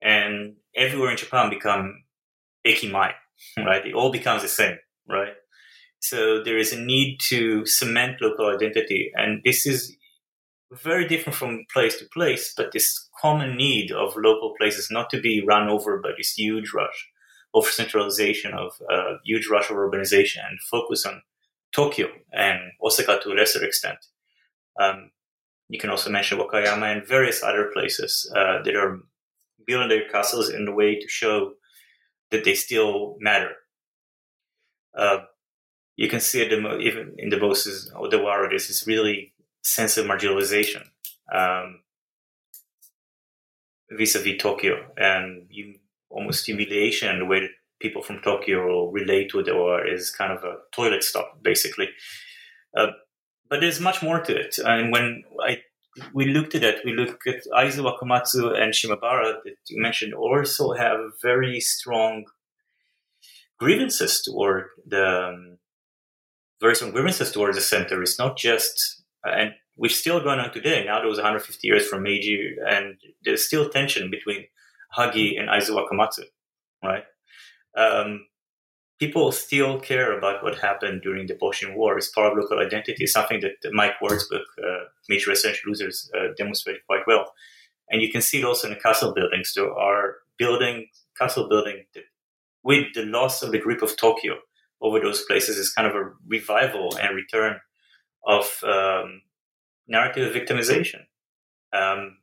And 0.00 0.56
everywhere 0.76 1.10
in 1.10 1.16
Japan 1.16 1.50
become 1.50 2.04
ekimae, 2.66 3.12
right? 3.58 3.86
It 3.86 3.94
all 3.94 4.12
becomes 4.12 4.42
the 4.42 4.48
same, 4.48 4.76
right? 5.08 5.34
So 6.00 6.44
there 6.44 6.58
is 6.58 6.72
a 6.72 6.80
need 6.80 7.18
to 7.28 7.64
cement 7.66 8.20
local 8.20 8.54
identity. 8.54 9.10
And 9.14 9.40
this 9.44 9.66
is 9.66 9.96
very 10.70 11.08
different 11.08 11.36
from 11.36 11.64
place 11.72 11.98
to 11.98 12.04
place, 12.12 12.52
but 12.56 12.72
this 12.72 13.08
common 13.20 13.56
need 13.56 13.90
of 13.90 14.16
local 14.16 14.54
places 14.58 14.88
not 14.90 15.08
to 15.10 15.20
be 15.20 15.44
run 15.46 15.68
over 15.68 15.98
by 16.00 16.10
this 16.16 16.32
huge 16.32 16.72
rush 16.74 17.08
of 17.54 17.66
centralization, 17.66 18.52
of 18.52 18.72
uh, 18.92 19.14
huge 19.24 19.48
rush 19.48 19.70
of 19.70 19.76
urbanization 19.76 20.38
and 20.48 20.60
focus 20.70 21.06
on 21.06 21.22
Tokyo 21.74 22.08
and 22.32 22.58
Osaka 22.82 23.20
to 23.22 23.32
a 23.32 23.34
lesser 23.34 23.64
extent. 23.64 23.98
Um, 24.80 25.10
you 25.68 25.78
can 25.78 25.90
also 25.90 26.10
mention 26.10 26.38
Wakayama 26.38 26.92
and 26.92 27.06
various 27.06 27.42
other 27.42 27.70
places 27.72 28.30
uh, 28.36 28.62
that 28.62 28.76
are 28.76 29.00
building 29.66 29.88
their 29.88 30.08
castles 30.08 30.50
in 30.50 30.68
a 30.68 30.74
way 30.74 30.98
to 31.00 31.08
show 31.08 31.52
that 32.30 32.44
they 32.44 32.54
still 32.54 33.16
matter. 33.18 33.50
Uh, 34.96 35.18
you 35.96 36.08
can 36.08 36.20
see 36.20 36.42
it 36.42 36.52
even 36.52 37.14
in 37.18 37.30
the 37.30 37.38
bosses 37.38 37.90
of 37.94 38.10
the 38.10 38.18
war. 38.18 38.48
This 38.50 38.70
is 38.70 38.86
really 38.86 39.32
sense 39.62 39.96
of 39.96 40.06
marginalization 40.06 40.82
um, 41.32 41.80
vis-a-vis 43.90 44.40
Tokyo, 44.40 44.84
and 44.96 45.46
you, 45.50 45.74
almost 46.10 46.46
humiliation 46.46 47.10
in 47.10 47.20
the 47.20 47.24
way 47.24 47.40
that 47.40 47.50
people 47.80 48.02
from 48.02 48.20
Tokyo 48.20 48.90
relate 48.90 49.30
to 49.30 49.40
it 49.40 49.48
or 49.48 49.86
is 49.86 50.10
kind 50.10 50.32
of 50.32 50.44
a 50.44 50.56
toilet 50.72 51.02
stop, 51.02 51.38
basically. 51.42 51.88
Uh, 52.76 52.88
but 53.48 53.60
there's 53.60 53.80
much 53.80 54.02
more 54.02 54.20
to 54.20 54.34
it. 54.34 54.58
And 54.58 54.90
when 54.92 55.22
I 55.46 55.58
we 56.12 56.26
looked 56.26 56.54
at 56.56 56.64
it, 56.64 56.84
we 56.84 56.92
looked 56.92 57.26
at 57.26 57.44
Aizu 57.52 57.84
Wakamatsu 57.84 58.60
and 58.60 58.72
Shimabara 58.72 59.36
that 59.44 59.56
you 59.68 59.80
mentioned 59.80 60.12
also 60.12 60.72
have 60.72 60.98
very 61.22 61.60
strong 61.60 62.24
grievances 63.60 64.22
toward 64.22 64.64
the 64.84 65.28
um, 65.28 65.58
very 66.60 66.74
strong 66.74 66.90
grievances 66.90 67.30
toward 67.30 67.54
the 67.54 67.60
center. 67.60 68.02
It's 68.02 68.18
not 68.18 68.36
just 68.36 69.04
and 69.24 69.52
we're 69.76 69.88
still 69.88 70.20
going 70.20 70.38
on 70.38 70.52
today. 70.52 70.84
Now 70.84 70.98
there 70.98 71.08
was 71.08 71.18
150 71.18 71.66
years 71.66 71.86
from 71.86 72.02
Meiji, 72.02 72.56
and 72.68 72.96
there's 73.24 73.44
still 73.44 73.68
tension 73.68 74.10
between 74.10 74.44
Hagi 74.92 75.36
and 75.36 75.48
Aizu 75.48 75.70
Wakamatsu, 75.70 76.24
right? 76.82 77.04
Um, 77.76 78.26
people 78.98 79.32
still 79.32 79.80
care 79.80 80.16
about 80.16 80.42
what 80.42 80.58
happened 80.58 81.02
during 81.02 81.26
the 81.26 81.34
Boshin 81.34 81.74
War. 81.74 81.98
It's 81.98 82.10
part 82.10 82.32
of 82.32 82.38
local 82.38 82.58
identity, 82.58 83.06
something 83.06 83.40
that 83.40 83.72
Mike 83.72 84.00
Wert's 84.00 84.28
book, 84.28 84.46
uh, 84.58 84.84
Meiji 85.08 85.28
Restoration 85.28 85.68
Losers, 85.68 86.10
uh, 86.16 86.28
demonstrated 86.36 86.82
quite 86.86 87.06
well. 87.06 87.32
And 87.90 88.00
you 88.00 88.10
can 88.10 88.22
see 88.22 88.40
it 88.40 88.44
also 88.44 88.68
in 88.68 88.74
the 88.74 88.80
castle 88.80 89.12
buildings. 89.12 89.52
There 89.54 89.72
are 89.72 90.16
building, 90.38 90.86
castle 91.18 91.48
building 91.48 91.84
with 92.62 92.86
the 92.94 93.04
loss 93.04 93.42
of 93.42 93.52
the 93.52 93.58
grip 93.58 93.82
of 93.82 93.96
Tokyo 93.96 94.36
over 94.80 95.00
those 95.00 95.24
places 95.24 95.56
is 95.56 95.72
kind 95.72 95.88
of 95.88 95.94
a 95.94 96.10
revival 96.26 96.96
and 97.00 97.14
return 97.14 97.56
of 98.26 98.58
um, 98.64 99.22
narrative 99.86 100.34
victimization. 100.34 101.00
Um, 101.72 102.18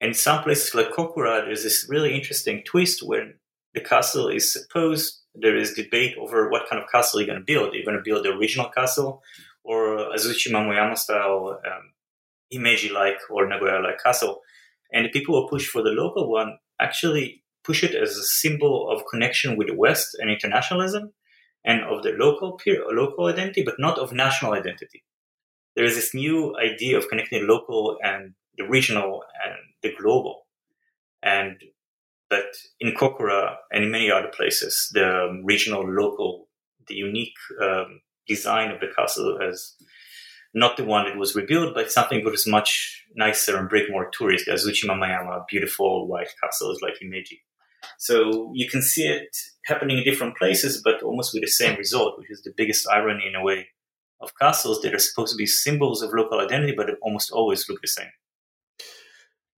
in 0.00 0.14
some 0.14 0.42
places 0.42 0.74
like 0.74 0.90
Kokura, 0.90 1.44
there's 1.44 1.62
this 1.62 1.86
really 1.88 2.14
interesting 2.14 2.62
twist 2.64 3.02
where 3.02 3.34
the 3.78 3.88
castle 3.88 4.28
is 4.28 4.52
supposed 4.52 5.22
there 5.34 5.56
is 5.56 5.74
debate 5.74 6.16
over 6.18 6.50
what 6.50 6.68
kind 6.68 6.82
of 6.82 6.90
castle 6.90 7.20
you're 7.20 7.28
going 7.28 7.38
to 7.38 7.44
build. 7.44 7.74
You're 7.74 7.84
going 7.84 7.96
to 7.96 8.02
build 8.02 8.24
the 8.24 8.30
original 8.30 8.68
castle 8.70 9.22
or 9.62 10.10
Azuchi 10.14 10.50
Momoyama 10.50 10.96
style 10.98 11.60
um, 11.64 11.92
Himeji 12.52 12.90
like 12.90 13.18
or 13.30 13.46
Nagoya 13.46 13.80
like 13.80 14.02
castle. 14.02 14.40
And 14.92 15.04
the 15.04 15.10
people 15.10 15.34
who 15.34 15.48
push 15.48 15.66
for 15.66 15.82
the 15.82 15.90
local 15.90 16.30
one 16.30 16.58
actually 16.80 17.44
push 17.62 17.84
it 17.84 17.94
as 17.94 18.16
a 18.16 18.22
symbol 18.22 18.90
of 18.90 19.04
connection 19.10 19.56
with 19.56 19.68
the 19.68 19.74
West 19.74 20.16
and 20.18 20.30
internationalism 20.30 21.12
and 21.64 21.82
of 21.82 22.02
the 22.02 22.12
local 22.12 22.52
peer, 22.52 22.82
local 22.90 23.26
identity, 23.26 23.62
but 23.62 23.74
not 23.78 23.98
of 23.98 24.12
national 24.12 24.54
identity. 24.54 25.04
There 25.76 25.84
is 25.84 25.94
this 25.94 26.14
new 26.14 26.56
idea 26.58 26.96
of 26.96 27.08
connecting 27.08 27.46
local 27.46 27.98
and 28.02 28.34
the 28.56 28.66
regional 28.66 29.22
and 29.44 29.54
the 29.82 29.92
global. 30.00 30.46
And 31.22 31.62
but 32.30 32.44
in 32.80 32.94
Kokura 32.94 33.56
and 33.72 33.84
in 33.84 33.90
many 33.90 34.10
other 34.10 34.28
places, 34.28 34.90
the 34.92 35.40
regional, 35.44 35.88
local, 35.88 36.48
the 36.86 36.94
unique 36.94 37.36
um, 37.62 38.00
design 38.26 38.70
of 38.70 38.80
the 38.80 38.88
castle 38.96 39.38
has 39.40 39.74
not 40.54 40.76
the 40.76 40.84
one 40.84 41.06
that 41.06 41.16
was 41.16 41.34
rebuilt, 41.34 41.74
but 41.74 41.90
something 41.90 42.24
that 42.24 42.30
was 42.30 42.46
much 42.46 43.04
nicer 43.14 43.56
and 43.56 43.68
bring 43.68 43.90
more 43.90 44.10
tourists. 44.10 44.48
Azuchi 44.48 44.86
Momoyama, 44.86 45.46
beautiful 45.48 46.06
white 46.06 46.30
castles 46.42 46.80
like 46.82 46.94
Himeji. 47.02 47.40
So 47.98 48.50
you 48.54 48.68
can 48.68 48.82
see 48.82 49.06
it 49.06 49.36
happening 49.66 49.98
in 49.98 50.04
different 50.04 50.36
places, 50.36 50.80
but 50.82 51.02
almost 51.02 51.32
with 51.32 51.42
the 51.42 51.48
same 51.48 51.76
result, 51.76 52.18
which 52.18 52.30
is 52.30 52.42
the 52.42 52.52
biggest 52.56 52.88
irony 52.88 53.26
in 53.26 53.34
a 53.34 53.42
way 53.42 53.68
of 54.20 54.32
castles 54.40 54.80
that 54.82 54.94
are 54.94 54.98
supposed 54.98 55.32
to 55.32 55.36
be 55.36 55.46
symbols 55.46 56.02
of 56.02 56.12
local 56.12 56.40
identity, 56.40 56.74
but 56.76 56.90
almost 57.02 57.30
always 57.30 57.68
look 57.68 57.80
the 57.80 57.88
same. 57.88 58.10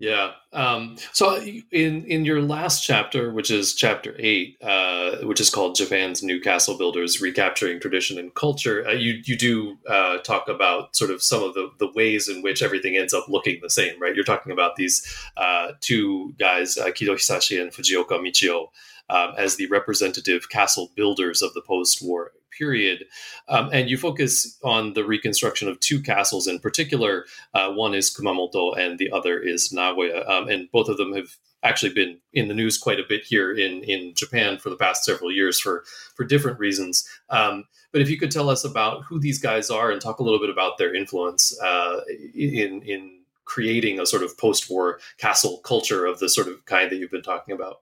Yeah. 0.00 0.32
Um, 0.54 0.96
so 1.12 1.36
in 1.36 2.04
in 2.06 2.24
your 2.24 2.40
last 2.40 2.82
chapter, 2.82 3.30
which 3.30 3.50
is 3.50 3.74
chapter 3.74 4.16
eight, 4.18 4.56
uh, 4.62 5.18
which 5.18 5.42
is 5.42 5.50
called 5.50 5.76
Japan's 5.76 6.22
New 6.22 6.40
Castle 6.40 6.78
Builders: 6.78 7.20
Recapturing 7.20 7.80
Tradition 7.80 8.18
and 8.18 8.34
Culture, 8.34 8.88
uh, 8.88 8.92
you 8.92 9.20
you 9.26 9.36
do 9.36 9.76
uh, 9.86 10.16
talk 10.18 10.48
about 10.48 10.96
sort 10.96 11.10
of 11.10 11.22
some 11.22 11.42
of 11.42 11.52
the 11.52 11.70
the 11.78 11.92
ways 11.94 12.30
in 12.30 12.40
which 12.40 12.62
everything 12.62 12.96
ends 12.96 13.12
up 13.12 13.28
looking 13.28 13.58
the 13.60 13.68
same, 13.68 14.00
right? 14.00 14.14
You're 14.14 14.24
talking 14.24 14.52
about 14.52 14.76
these 14.76 15.06
uh, 15.36 15.72
two 15.82 16.34
guys, 16.38 16.76
Kido 16.76 17.10
Hisashi 17.10 17.60
and 17.60 17.70
Fujioka 17.70 18.18
Michio, 18.18 18.68
um, 19.10 19.34
as 19.36 19.56
the 19.56 19.66
representative 19.66 20.48
castle 20.48 20.90
builders 20.94 21.42
of 21.42 21.52
the 21.54 21.62
post-war 21.62 22.32
period. 22.56 23.04
Um, 23.48 23.70
and 23.72 23.88
you 23.88 23.96
focus 23.96 24.58
on 24.62 24.92
the 24.94 25.04
reconstruction 25.04 25.68
of 25.68 25.80
two 25.80 26.02
castles 26.02 26.46
in 26.46 26.58
particular. 26.58 27.24
Uh, 27.54 27.72
one 27.72 27.94
is 27.94 28.14
Kumamoto 28.14 28.76
and 28.76 28.98
the 28.98 29.10
other 29.10 29.38
is 29.38 29.72
Nagoya. 29.72 30.26
Um, 30.28 30.48
and 30.48 30.70
both 30.70 30.88
of 30.88 30.96
them 30.96 31.14
have 31.14 31.36
actually 31.62 31.92
been 31.92 32.18
in 32.32 32.48
the 32.48 32.54
news 32.54 32.78
quite 32.78 32.98
a 32.98 33.08
bit 33.08 33.24
here 33.24 33.52
in, 33.52 33.82
in 33.84 34.14
Japan 34.14 34.58
for 34.58 34.70
the 34.70 34.76
past 34.76 35.04
several 35.04 35.30
years 35.30 35.60
for, 35.60 35.84
for 36.16 36.24
different 36.24 36.58
reasons. 36.58 37.08
Um, 37.28 37.64
but 37.92 38.02
if 38.02 38.10
you 38.10 38.18
could 38.18 38.30
tell 38.30 38.48
us 38.48 38.64
about 38.64 39.04
who 39.04 39.18
these 39.18 39.40
guys 39.40 39.70
are 39.70 39.90
and 39.90 40.00
talk 40.00 40.18
a 40.18 40.22
little 40.22 40.40
bit 40.40 40.50
about 40.50 40.78
their 40.78 40.94
influence 40.94 41.58
uh, 41.60 42.00
in, 42.34 42.82
in 42.82 43.20
creating 43.44 43.98
a 43.98 44.06
sort 44.06 44.22
of 44.22 44.38
post-war 44.38 45.00
castle 45.18 45.58
culture 45.64 46.06
of 46.06 46.18
the 46.18 46.28
sort 46.28 46.48
of 46.48 46.64
kind 46.66 46.90
that 46.90 46.96
you've 46.96 47.10
been 47.10 47.22
talking 47.22 47.54
about. 47.54 47.80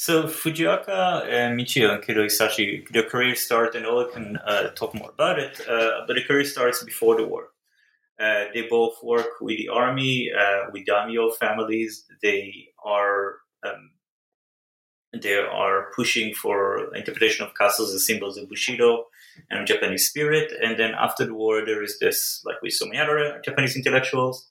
So 0.00 0.28
Fujioka 0.28 1.26
and 1.28 1.58
Michio 1.58 1.92
and 1.92 2.00
Kido 2.00 2.24
Hisashi, 2.24 2.88
their 2.90 3.02
career 3.02 3.34
start, 3.34 3.74
and 3.74 3.84
Oleg 3.84 4.12
can 4.12 4.36
uh, 4.36 4.70
talk 4.70 4.94
more 4.94 5.10
about 5.10 5.40
it, 5.40 5.60
uh, 5.68 6.04
but 6.06 6.14
the 6.14 6.22
career 6.22 6.44
starts 6.44 6.84
before 6.84 7.16
the 7.16 7.26
war. 7.26 7.48
Uh, 8.20 8.44
they 8.54 8.68
both 8.70 9.02
work 9.02 9.40
with 9.40 9.56
the 9.58 9.68
army, 9.68 10.30
uh, 10.30 10.70
with 10.72 10.86
daimyo 10.86 11.30
families. 11.30 12.04
They 12.22 12.68
are 12.84 13.38
um, 13.66 13.90
they 15.20 15.34
are 15.34 15.90
pushing 15.96 16.32
for 16.32 16.94
interpretation 16.94 17.44
of 17.44 17.56
castles 17.56 17.92
as 17.92 18.06
symbols 18.06 18.36
of 18.36 18.48
Bushido 18.48 19.06
and 19.50 19.66
Japanese 19.66 20.06
spirit. 20.06 20.52
And 20.62 20.78
then 20.78 20.92
after 20.96 21.26
the 21.26 21.34
war, 21.34 21.64
there 21.66 21.82
is 21.82 21.98
this, 21.98 22.40
like 22.44 22.62
with 22.62 22.74
so 22.74 22.86
many 22.86 23.00
other 23.00 23.40
Japanese 23.44 23.74
intellectuals 23.74 24.48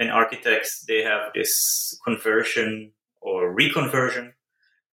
and 0.00 0.10
architects, 0.10 0.84
they 0.88 1.04
have 1.04 1.30
this 1.32 1.96
conversion 2.04 2.90
or 3.20 3.54
reconversion 3.54 4.32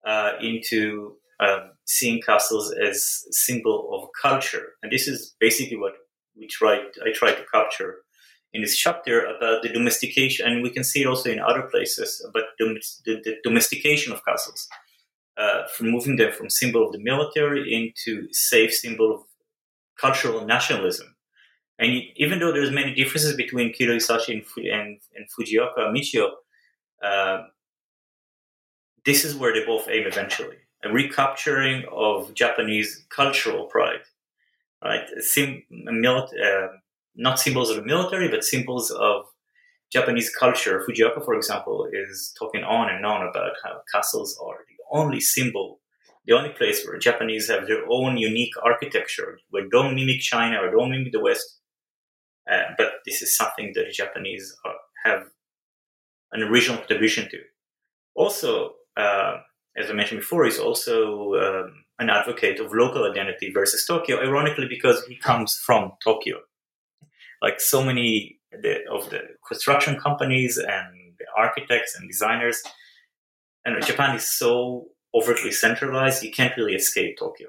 uh, 0.06 0.32
into 0.40 1.16
um, 1.40 1.72
seeing 1.86 2.20
castles 2.20 2.72
as 2.72 3.24
symbol 3.30 3.90
of 3.92 4.08
culture, 4.20 4.72
and 4.82 4.92
this 4.92 5.08
is 5.08 5.34
basically 5.40 5.76
what 5.76 5.94
we 6.36 6.46
tried. 6.46 6.84
I 7.04 7.12
tried 7.12 7.34
to 7.34 7.44
capture 7.52 7.98
in 8.52 8.62
this 8.62 8.76
chapter 8.76 9.24
about 9.24 9.62
the 9.62 9.68
domestication, 9.68 10.46
and 10.46 10.62
we 10.62 10.70
can 10.70 10.84
see 10.84 11.02
it 11.02 11.06
also 11.06 11.30
in 11.30 11.40
other 11.40 11.62
places. 11.62 12.24
But 12.32 12.44
the, 12.58 12.80
the, 13.04 13.34
domestication 13.42 14.12
of 14.12 14.24
castles, 14.24 14.68
uh, 15.36 15.66
from 15.76 15.90
moving 15.90 16.16
them 16.16 16.32
from 16.32 16.48
symbol 16.48 16.86
of 16.86 16.92
the 16.92 17.00
military 17.00 17.74
into 17.74 18.28
safe 18.30 18.72
symbol 18.72 19.12
of 19.12 19.20
cultural 20.00 20.46
nationalism. 20.46 21.16
And 21.80 22.02
even 22.16 22.38
though 22.38 22.52
there's 22.52 22.70
many 22.70 22.94
differences 22.94 23.36
between 23.36 23.72
Kido 23.72 23.96
Hisashi 23.96 24.32
and, 24.34 24.66
and, 24.66 25.00
and 25.16 25.26
Fujioka 25.36 25.92
Michio, 25.92 26.30
uh, 27.02 27.48
this 29.06 29.24
is 29.24 29.34
where 29.34 29.52
they 29.52 29.64
both 29.64 29.88
aim 29.88 30.06
eventually 30.06 30.56
a 30.84 30.92
recapturing 30.92 31.84
of 31.90 32.34
Japanese 32.34 33.04
cultural 33.08 33.64
pride, 33.64 34.02
right? 34.84 35.04
Sim- 35.20 35.62
uh, 35.88 36.66
not 37.16 37.38
symbols 37.38 37.70
of 37.70 37.76
the 37.76 37.82
military, 37.82 38.28
but 38.28 38.44
symbols 38.44 38.90
of 38.90 39.24
Japanese 39.92 40.34
culture. 40.34 40.84
Fujioka, 40.86 41.24
for 41.24 41.34
example, 41.34 41.88
is 41.90 42.34
talking 42.38 42.64
on 42.64 42.90
and 42.90 43.06
on 43.06 43.26
about 43.26 43.52
how 43.64 43.80
castles 43.92 44.38
are 44.44 44.58
the 44.68 44.84
only 44.90 45.20
symbol, 45.20 45.80
the 46.26 46.34
only 46.34 46.50
place 46.50 46.84
where 46.84 46.98
Japanese 46.98 47.48
have 47.48 47.66
their 47.66 47.84
own 47.88 48.16
unique 48.16 48.54
architecture, 48.62 49.38
where 49.50 49.68
don't 49.68 49.94
mimic 49.94 50.20
China 50.20 50.60
or 50.60 50.70
don't 50.70 50.90
mimic 50.90 51.12
the 51.12 51.20
West. 51.20 51.60
Uh, 52.50 52.64
but 52.76 52.92
this 53.06 53.22
is 53.22 53.36
something 53.36 53.72
that 53.74 53.84
the 53.86 53.92
Japanese 53.92 54.54
are, 54.66 54.74
have 55.04 55.22
an 56.32 56.42
original 56.42 56.76
contribution 56.76 57.28
to. 57.30 57.38
Also, 58.14 58.74
uh, 58.96 59.38
as 59.76 59.90
I 59.90 59.92
mentioned 59.92 60.20
before, 60.20 60.46
is 60.46 60.58
also 60.58 61.34
um, 61.34 61.84
an 61.98 62.10
advocate 62.10 62.60
of 62.60 62.72
local 62.72 63.04
identity 63.10 63.50
versus 63.52 63.84
Tokyo, 63.84 64.20
ironically, 64.20 64.66
because 64.68 65.04
he 65.06 65.16
comes 65.16 65.56
from 65.56 65.92
Tokyo. 66.02 66.38
Like 67.42 67.60
so 67.60 67.84
many 67.84 68.40
of 68.90 69.10
the 69.10 69.20
construction 69.46 69.98
companies 69.98 70.58
and 70.58 71.14
the 71.18 71.26
architects 71.36 71.96
and 71.98 72.08
designers, 72.08 72.62
and 73.64 73.84
Japan 73.84 74.14
is 74.16 74.30
so 74.30 74.88
overtly 75.14 75.52
centralized, 75.52 76.22
you 76.22 76.30
can't 76.30 76.56
really 76.56 76.74
escape 76.74 77.18
Tokyo. 77.18 77.48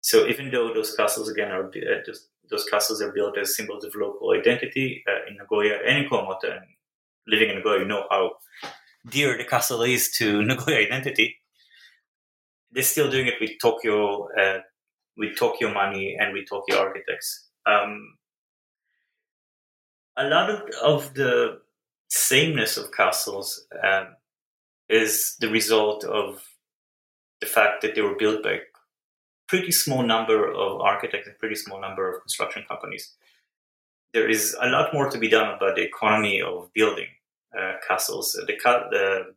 So 0.00 0.26
even 0.26 0.50
though 0.50 0.74
those 0.74 0.94
castles 0.96 1.28
again 1.28 1.50
are 1.50 1.66
uh, 1.66 2.00
those, 2.06 2.28
those, 2.50 2.64
castles 2.64 3.00
are 3.00 3.12
built 3.12 3.38
as 3.38 3.54
symbols 3.54 3.84
of 3.84 3.94
local 3.94 4.32
identity 4.32 5.04
uh, 5.08 5.30
in 5.30 5.36
Nagoya 5.36 5.78
and 5.86 5.98
in 5.98 6.10
and 6.12 6.60
living 7.28 7.50
in 7.50 7.56
Nagoya, 7.56 7.80
you 7.80 7.84
know 7.84 8.04
how 8.10 8.32
dear 9.08 9.36
the 9.36 9.44
castle 9.44 9.82
is 9.82 10.10
to 10.18 10.42
nuclear 10.44 10.78
identity, 10.78 11.36
they're 12.70 12.82
still 12.82 13.10
doing 13.10 13.26
it 13.26 13.34
with 13.40 13.52
Tokyo, 13.60 14.28
uh, 14.38 14.60
with 15.16 15.36
Tokyo 15.36 15.72
money 15.72 16.16
and 16.18 16.32
with 16.32 16.48
Tokyo 16.48 16.78
architects. 16.78 17.48
Um, 17.66 18.16
a 20.16 20.24
lot 20.24 20.50
of, 20.50 20.62
of, 20.82 21.14
the 21.14 21.60
sameness 22.08 22.76
of 22.76 22.92
castles 22.92 23.66
um, 23.82 24.08
is 24.88 25.36
the 25.40 25.48
result 25.48 26.04
of 26.04 26.42
the 27.40 27.46
fact 27.46 27.82
that 27.82 27.94
they 27.94 28.02
were 28.02 28.16
built 28.16 28.42
by 28.42 28.58
pretty 29.48 29.72
small 29.72 30.02
number 30.02 30.50
of 30.50 30.80
architects 30.80 31.28
and 31.28 31.38
pretty 31.38 31.54
small 31.54 31.80
number 31.80 32.10
of 32.10 32.20
construction 32.20 32.64
companies. 32.68 33.14
There 34.12 34.28
is 34.28 34.56
a 34.60 34.68
lot 34.68 34.92
more 34.92 35.10
to 35.10 35.18
be 35.18 35.28
done 35.28 35.54
about 35.54 35.76
the 35.76 35.82
economy 35.82 36.42
of 36.42 36.70
building 36.74 37.08
uh, 37.58 37.74
castles, 37.86 38.32
the, 38.32 38.54
the 38.90 39.34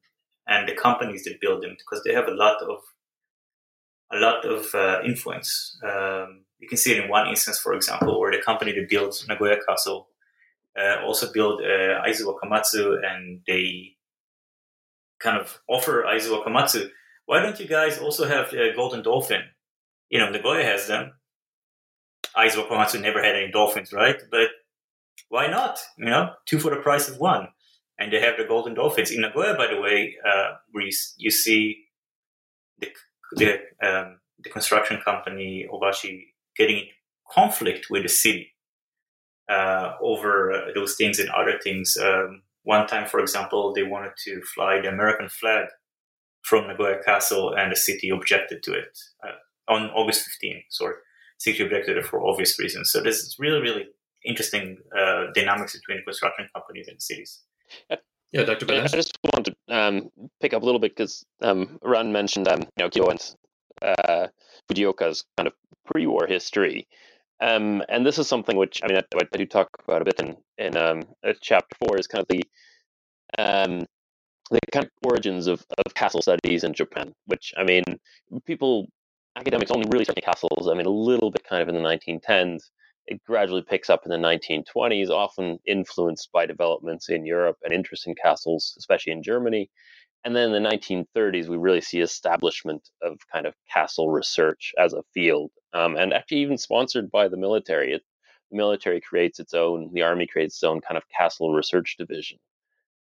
and 0.48 0.68
the 0.68 0.76
companies 0.76 1.24
that 1.24 1.42
build 1.42 1.64
them 1.64 1.76
because 1.78 2.04
they 2.04 2.14
have 2.14 2.28
a 2.28 2.34
lot 2.34 2.62
of 2.62 2.80
a 4.14 4.18
lot 4.18 4.46
of 4.46 4.74
uh, 4.76 5.02
influence. 5.04 5.78
Um, 5.84 6.46
you 6.60 6.68
can 6.68 6.78
see 6.78 6.92
it 6.92 7.04
in 7.04 7.10
one 7.10 7.28
instance, 7.28 7.60
for 7.60 7.74
example, 7.74 8.20
where 8.20 8.32
the 8.32 8.42
company 8.42 8.72
that 8.74 8.88
built 8.90 9.26
Nagoya 9.28 9.58
Castle 9.68 10.08
uh, 10.80 11.02
also 11.04 11.32
built 11.32 11.62
uh, 11.62 12.02
Aizu 12.06 12.24
Wakamatsu, 12.24 12.98
and 13.04 13.42
they 13.48 13.96
kind 15.20 15.38
of 15.38 15.60
offer 15.68 16.04
Aizu 16.08 16.30
Wakamatsu. 16.30 16.90
Why 17.26 17.42
don't 17.42 17.60
you 17.60 17.68
guys 17.68 17.98
also 17.98 18.28
have 18.28 18.54
a 18.54 18.74
Golden 18.76 19.02
Dolphin? 19.02 19.42
You 20.10 20.20
know, 20.20 20.30
Nagoya 20.30 20.64
has 20.64 20.88
them. 20.88 21.14
Aizu 22.38 22.68
Wakamatsu 22.68 23.02
never 23.02 23.24
had 23.24 23.36
any 23.36 23.52
dolphins, 23.52 23.92
right? 23.92 24.22
But 24.30 24.50
why 25.30 25.48
not? 25.48 25.80
You 25.98 26.06
know, 26.06 26.34
two 26.46 26.60
for 26.60 26.70
the 26.70 26.82
price 26.82 27.10
of 27.10 27.18
one 27.18 27.48
and 27.98 28.12
they 28.12 28.20
have 28.20 28.38
the 28.38 28.46
golden 28.46 28.74
dolphins 28.74 29.12
in 29.12 29.22
Nagoya. 29.22 29.56
By 29.56 29.68
the 29.68 29.80
way, 29.80 30.16
uh, 30.28 30.56
where 30.72 30.86
you, 30.86 30.92
you, 31.18 31.32
see 31.32 31.86
the 32.80 32.90
the, 33.34 33.60
um, 33.82 34.20
the 34.44 34.50
construction 34.50 35.00
company 35.04 35.68
Obashi 35.72 36.24
getting 36.58 36.78
in 36.78 36.86
conflict 37.32 37.88
with 37.90 38.04
the 38.04 38.10
city 38.10 38.54
uh, 39.50 39.94
over 40.02 40.52
uh, 40.52 40.74
those 40.74 40.96
things 40.96 41.20
and 41.20 41.30
other 41.30 41.60
things. 41.64 41.98
Um, 42.02 42.44
one 42.64 42.88
time, 42.88 43.08
for 43.08 43.20
example, 43.20 43.74
they 43.74 43.84
wanted 43.84 44.14
to 44.26 44.42
fly 44.42 44.82
the 44.82 44.90
American 44.90 45.30
flag 45.30 45.68
from 46.42 46.68
Nagoya 46.68 47.02
Castle, 47.04 47.56
and 47.56 47.72
the 47.72 47.76
city 47.76 48.10
objected 48.10 48.62
to 48.64 48.74
it 48.74 48.98
uh, 49.24 49.72
on 49.72 49.90
August 49.92 50.26
15. 50.26 50.64
Sorry, 50.70 50.96
city 51.38 51.64
objected 51.64 51.98
it 51.98 52.06
for 52.06 52.26
obvious 52.26 52.60
reasons. 52.60 52.92
So 52.92 53.02
this 53.02 53.18
is 53.18 53.38
really, 53.40 53.62
really 53.62 53.86
interesting 54.24 54.78
uh, 54.98 55.26
dynamics 55.34 55.78
between 55.78 56.04
construction 56.04 56.48
companies 56.54 56.88
and 56.88 57.02
cities. 57.02 57.42
Yeah, 58.36 58.44
Dr. 58.44 58.66
Benesch. 58.66 58.94
I 58.94 58.98
just 58.98 59.18
want 59.34 59.46
to 59.46 59.56
um, 59.70 60.10
pick 60.42 60.54
up 60.54 60.62
a 60.62 60.66
little 60.66 60.80
bit 60.80 60.94
because 60.94 61.26
um, 61.42 61.80
Ran 61.82 62.12
mentioned 62.12 62.50
um, 62.50 62.62
you 62.62 62.68
know 62.80 62.90
Kyo 62.90 63.08
and 63.08 63.36
uh, 63.82 64.28
Fujioka's 64.68 65.24
kind 65.38 65.48
of 65.48 65.54
pre-war 65.86 66.28
history, 66.28 66.86
um, 67.40 67.82
and 67.88 68.06
this 68.06 68.20
is 68.20 68.28
something 68.28 68.58
which 68.58 68.82
I 68.84 68.88
mean 68.88 68.98
I, 68.98 69.04
I 69.18 69.38
do 69.38 69.46
talk 69.46 69.70
about 69.88 70.02
a 70.02 70.06
bit 70.06 70.20
in 70.20 70.36
in 70.58 70.76
um, 70.76 71.04
chapter 71.42 71.78
four 71.78 71.98
is 71.98 72.08
kind 72.08 72.24
of 72.24 72.28
the 72.28 72.44
um, 73.38 73.86
the 74.52 74.60
kind 74.72 74.86
of 74.86 74.92
origins 75.06 75.48
of, 75.48 75.66
of 75.86 75.94
castle 75.94 76.22
studies 76.22 76.66
in 76.66 76.74
Japan, 76.74 77.14
which 77.28 77.54
I 77.58 77.64
mean 77.64 77.84
people 78.46 78.88
academics 79.38 79.72
only 79.72 79.88
really 79.90 80.04
study 80.04 80.22
castles. 80.22 80.68
I 80.70 80.74
mean 80.74 80.88
a 80.88 80.90
little 80.90 81.32
bit 81.32 81.46
kind 81.48 81.62
of 81.62 81.70
in 81.70 81.76
the 81.76 81.82
1910s, 81.82 82.70
It 83.08 83.24
gradually 83.24 83.62
picks 83.62 83.90
up 83.90 84.06
in 84.06 84.12
the 84.12 84.18
1920s, 84.18 85.10
often 85.10 85.60
influenced 85.66 86.32
by 86.32 86.46
developments 86.46 87.10
in 87.10 87.26
Europe 87.26 87.58
and 87.64 87.74
interest 87.74 88.08
in 88.08 88.16
castles, 88.16 88.76
especially 88.78 89.14
in 89.14 89.24
Germany. 89.24 89.70
And 90.24 90.36
then 90.36 90.52
in 90.52 90.64
the 90.64 90.70
1930s, 90.70 91.48
we 91.48 91.58
really 91.58 91.82
see 91.82 92.00
establishment 92.00 92.90
of 93.04 93.20
kind 93.32 93.46
of 93.46 93.54
castle 93.72 94.10
research 94.10 94.74
as 94.80 94.94
a 94.94 95.04
field, 95.14 95.52
um, 95.74 95.96
and 95.98 96.14
actually 96.14 96.40
even 96.40 96.58
sponsored 96.58 97.12
by 97.12 97.28
the 97.28 97.38
military. 97.38 97.94
It, 97.94 98.02
the 98.50 98.58
military 98.58 99.02
creates 99.02 99.40
its 99.40 99.54
own, 99.54 99.92
the 99.94 100.02
army 100.02 100.26
creates 100.26 100.56
its 100.56 100.64
own 100.64 100.82
kind 100.82 100.98
of 100.98 101.04
castle 101.16 101.54
research 101.54 101.96
division 102.00 102.40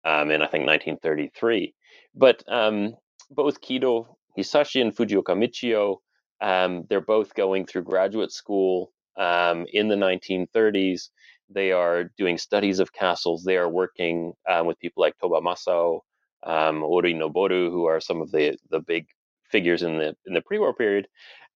um, 0.05 0.31
in 0.31 0.43
I 0.43 0.47
think 0.47 0.66
1933. 0.66 1.74
But 2.14 2.43
um, 2.48 2.97
both 3.31 3.60
Kido 3.60 4.06
Hisashi 4.39 4.81
and 4.81 4.97
Fujioka 4.97 5.36
Michio, 5.36 5.97
um, 6.40 6.85
they're 6.89 7.01
both 7.01 7.35
going 7.35 7.66
through 7.66 7.85
graduate 7.85 8.32
school 8.32 8.93
um, 9.16 9.66
in 9.72 9.89
the 9.89 9.97
1930s. 9.97 11.10
They 11.51 11.72
are 11.72 12.05
doing 12.16 12.39
studies 12.39 12.78
of 12.80 12.93
castles. 12.93 13.44
They 13.44 13.56
are 13.59 13.68
working 13.68 14.32
um, 14.48 14.66
with 14.66 14.78
people 14.80 15.02
like 15.02 15.18
Toba 15.18 15.40
Masao, 15.40 16.01
um, 16.44 16.82
Orui 16.82 17.14
Noboru, 17.14 17.70
who 17.70 17.86
are 17.86 18.01
some 18.01 18.22
of 18.22 18.30
the 18.32 18.56
the 18.70 18.80
big 18.80 19.06
figures 19.51 19.82
in 19.82 19.98
the 19.98 20.16
in 20.26 20.34
the 20.34 20.43
pre-war 20.43 20.74
period. 20.74 21.09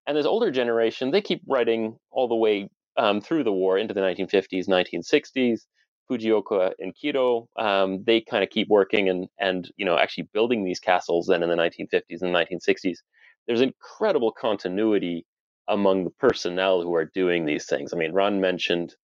And 0.07 0.17
this 0.17 0.27
older 0.27 0.51
generation, 0.51 1.11
they 1.13 1.23
keep 1.23 1.43
writing 1.49 1.99
all 2.11 2.29
the 2.29 2.37
way 2.37 2.69
um, 2.97 3.21
through 3.21 3.45
the 3.45 3.53
war 3.53 3.79
into 3.79 3.95
the 3.95 4.01
1950s, 4.01 4.69
1960s. 4.69 5.63
Fujioka 6.11 6.73
and 6.79 6.95
Kido, 6.95 7.47
um, 7.59 8.05
they 8.05 8.21
kind 8.21 8.45
of 8.45 8.51
keep 8.51 8.69
working 8.69 9.09
and 9.09 9.29
and 9.41 9.71
you 9.77 9.85
know 9.87 9.99
actually 9.99 10.29
building 10.33 10.65
these 10.65 10.81
castles. 10.81 11.27
Then 11.27 11.43
in 11.43 11.49
the 11.49 11.57
1950s 11.57 12.23
and 12.23 12.35
1960s, 12.35 12.99
there's 13.47 13.61
incredible 13.63 14.33
continuity 14.33 15.27
among 15.69 16.05
the 16.05 16.11
personnel 16.11 16.83
who 16.83 16.95
are 16.95 17.05
doing 17.05 17.45
these 17.45 17.67
things. 17.67 17.93
I 17.93 17.97
mean, 17.97 18.13
Ran 18.13 18.41
mentioned 18.41 18.95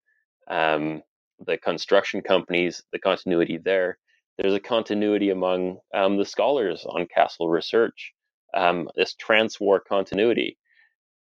um, 0.49 1.03
the 1.45 1.57
construction 1.59 2.21
companies, 2.21 2.83
the 2.93 2.99
continuity 2.99 3.59
there. 3.59 3.99
There's 4.39 4.55
a 4.55 4.61
continuity 4.61 5.31
among 5.31 5.79
um, 5.95 6.17
the 6.17 6.25
scholars 6.25 6.87
on 6.89 7.07
castle 7.07 7.49
research, 7.49 8.13
um, 8.55 8.89
this 8.97 9.15
trans-war 9.15 9.81
continuity. 9.81 10.59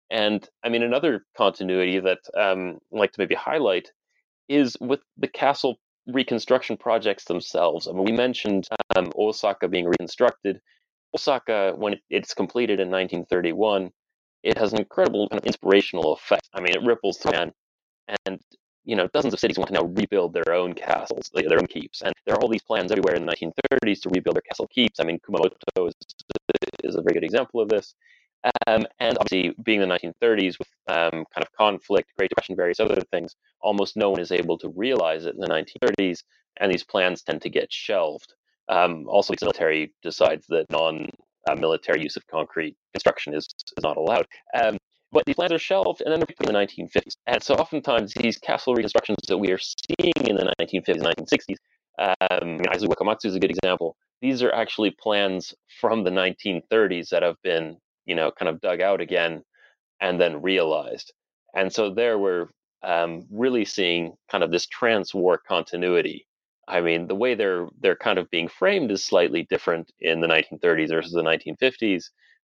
And 0.09 0.47
I 0.63 0.69
mean, 0.69 0.83
another 0.83 1.25
continuity 1.35 1.99
that 1.99 2.19
um, 2.37 2.79
I'd 2.93 2.99
like 2.99 3.11
to 3.13 3.19
maybe 3.19 3.35
highlight 3.35 3.91
is 4.47 4.77
with 4.79 5.01
the 5.17 5.27
castle 5.27 5.77
reconstruction 6.07 6.77
projects 6.77 7.25
themselves. 7.25 7.87
I 7.87 7.91
mean, 7.91 8.05
we 8.05 8.11
mentioned 8.11 8.67
um, 8.95 9.11
Osaka 9.17 9.67
being 9.67 9.87
reconstructed. 9.87 10.59
Osaka, 11.15 11.73
when 11.75 11.95
it's 12.09 12.33
completed 12.33 12.79
in 12.79 12.89
1931, 12.89 13.91
it 14.45 14.57
has 14.57 14.71
an 14.71 14.79
incredible 14.79 15.27
kind 15.27 15.41
of 15.41 15.45
inspirational 15.45 16.13
effect. 16.13 16.47
I 16.53 16.61
mean, 16.61 16.75
it 16.75 16.83
ripples 16.83 17.17
through 17.17 17.31
man, 17.31 17.51
and 18.25 18.39
you 18.85 18.95
know, 18.95 19.07
dozens 19.07 19.33
of 19.33 19.39
cities 19.39 19.57
want 19.57 19.69
to 19.69 19.73
now 19.73 19.83
rebuild 19.83 20.33
their 20.33 20.53
own 20.53 20.73
castles, 20.73 21.31
their 21.33 21.59
own 21.59 21.65
keeps, 21.65 22.03
and 22.03 22.13
there 22.25 22.35
are 22.35 22.41
all 22.41 22.47
these 22.47 22.61
plans 22.61 22.91
everywhere 22.91 23.15
in 23.15 23.25
the 23.25 23.33
1930s 23.33 24.01
to 24.01 24.09
rebuild 24.09 24.35
their 24.35 24.43
castle 24.43 24.67
keeps. 24.67 24.99
I 24.99 25.03
mean, 25.03 25.19
Kumamoto 25.19 25.87
is, 25.87 25.93
is 26.83 26.95
a 26.95 27.01
very 27.01 27.15
good 27.15 27.23
example 27.23 27.59
of 27.59 27.69
this. 27.69 27.95
Um, 28.67 28.85
and 28.99 29.17
obviously, 29.17 29.55
being 29.63 29.79
the 29.79 29.87
1930s 29.87 30.59
with 30.59 30.67
um, 30.87 31.25
kind 31.33 31.41
of 31.41 31.51
conflict, 31.57 32.11
Great 32.15 32.29
Depression, 32.29 32.55
various 32.55 32.79
other 32.79 33.01
things, 33.11 33.35
almost 33.59 33.97
no 33.97 34.11
one 34.11 34.21
is 34.21 34.31
able 34.31 34.59
to 34.59 34.69
realize 34.69 35.25
it 35.25 35.33
in 35.33 35.41
the 35.41 35.47
1930s, 35.47 36.19
and 36.57 36.71
these 36.71 36.83
plans 36.83 37.23
tend 37.23 37.41
to 37.41 37.49
get 37.49 37.73
shelved. 37.73 38.33
Um, 38.69 39.07
also, 39.07 39.33
the 39.33 39.45
military 39.45 39.93
decides 40.03 40.45
that 40.47 40.67
non-military 41.47 42.01
use 42.01 42.15
of 42.15 42.25
concrete 42.27 42.75
construction 42.93 43.33
is, 43.33 43.45
is 43.45 43.83
not 43.83 43.97
allowed. 43.97 44.25
Um, 44.59 44.77
but 45.11 45.23
these 45.25 45.35
plans 45.35 45.53
are 45.53 45.59
shelved, 45.59 46.01
and 46.01 46.11
then 46.11 46.19
they're 46.19 46.49
in 46.49 46.53
the 46.53 46.59
1950s. 46.59 47.13
And 47.27 47.41
so, 47.41 47.55
oftentimes, 47.55 48.13
these 48.15 48.37
castle 48.37 48.73
reconstructions 48.73 49.17
that 49.27 49.37
we 49.37 49.51
are 49.51 49.59
seeing 49.59 50.27
in 50.27 50.35
the 50.35 50.51
1950s, 50.59 51.01
1960s, 51.01 51.57
um, 51.99 52.59
Wakamatsu 52.59 53.25
is 53.25 53.35
a 53.35 53.39
good 53.39 53.51
example. 53.51 53.95
These 54.21 54.41
are 54.43 54.53
actually 54.53 54.91
plans 54.99 55.53
from 55.79 56.03
the 56.03 56.09
1930s 56.09 57.09
that 57.09 57.23
have 57.23 57.35
been 57.43 57.77
you 58.05 58.15
know, 58.15 58.31
kind 58.31 58.49
of 58.49 58.61
dug 58.61 58.81
out 58.81 59.01
again 59.01 59.43
and 59.99 60.19
then 60.19 60.41
realized. 60.41 61.13
And 61.53 61.71
so 61.71 61.93
there 61.93 62.17
we're 62.17 62.47
um, 62.83 63.25
really 63.31 63.65
seeing 63.65 64.13
kind 64.31 64.43
of 64.43 64.51
this 64.51 64.67
trans-war 64.67 65.39
continuity. 65.47 66.27
I 66.67 66.81
mean, 66.81 67.07
the 67.07 67.15
way 67.15 67.35
they're 67.35 67.67
they're 67.79 67.95
kind 67.95 68.17
of 68.17 68.29
being 68.29 68.47
framed 68.47 68.91
is 68.91 69.03
slightly 69.03 69.45
different 69.49 69.91
in 69.99 70.21
the 70.21 70.27
1930s 70.27 70.89
versus 70.89 71.13
the 71.13 71.21
1950s, 71.21 72.05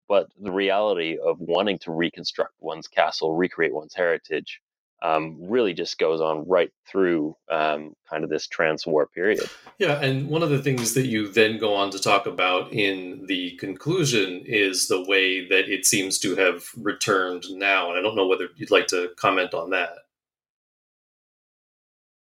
but 0.08 0.28
the 0.40 0.52
reality 0.52 1.18
of 1.18 1.38
wanting 1.40 1.78
to 1.80 1.92
reconstruct 1.92 2.54
one's 2.60 2.88
castle, 2.88 3.34
recreate 3.34 3.74
one's 3.74 3.94
heritage, 3.94 4.60
um, 5.02 5.36
really 5.40 5.74
just 5.74 5.98
goes 5.98 6.20
on 6.20 6.48
right 6.48 6.70
through 6.88 7.36
um, 7.50 7.92
kind 8.08 8.24
of 8.24 8.30
this 8.30 8.46
trans 8.46 8.86
war 8.86 9.06
period. 9.06 9.44
Yeah, 9.78 10.00
and 10.00 10.28
one 10.28 10.42
of 10.42 10.50
the 10.50 10.62
things 10.62 10.94
that 10.94 11.06
you 11.06 11.28
then 11.28 11.58
go 11.58 11.74
on 11.74 11.90
to 11.90 11.98
talk 11.98 12.26
about 12.26 12.72
in 12.72 13.26
the 13.26 13.56
conclusion 13.56 14.42
is 14.46 14.88
the 14.88 15.04
way 15.06 15.46
that 15.48 15.68
it 15.68 15.84
seems 15.84 16.18
to 16.20 16.36
have 16.36 16.64
returned 16.76 17.44
now. 17.50 17.90
And 17.90 17.98
I 17.98 18.02
don't 18.02 18.16
know 18.16 18.26
whether 18.26 18.48
you'd 18.56 18.70
like 18.70 18.86
to 18.88 19.10
comment 19.16 19.52
on 19.52 19.70
that. 19.70 19.90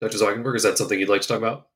Dr. 0.06 0.24
Zwigenberg, 0.24 0.56
is 0.56 0.64
that 0.64 0.78
something 0.78 1.00
you'd 1.00 1.10
like 1.10 1.22
to 1.22 1.28
talk 1.28 1.40
about? 1.40 1.68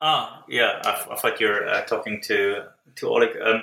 Ah, 0.00 0.44
yeah, 0.48 0.80
I, 0.84 1.06
I 1.12 1.16
thought 1.16 1.40
you're 1.40 1.68
uh, 1.68 1.82
talking 1.82 2.20
to 2.24 2.64
to 2.96 3.08
Oleg. 3.08 3.36
Um, 3.40 3.62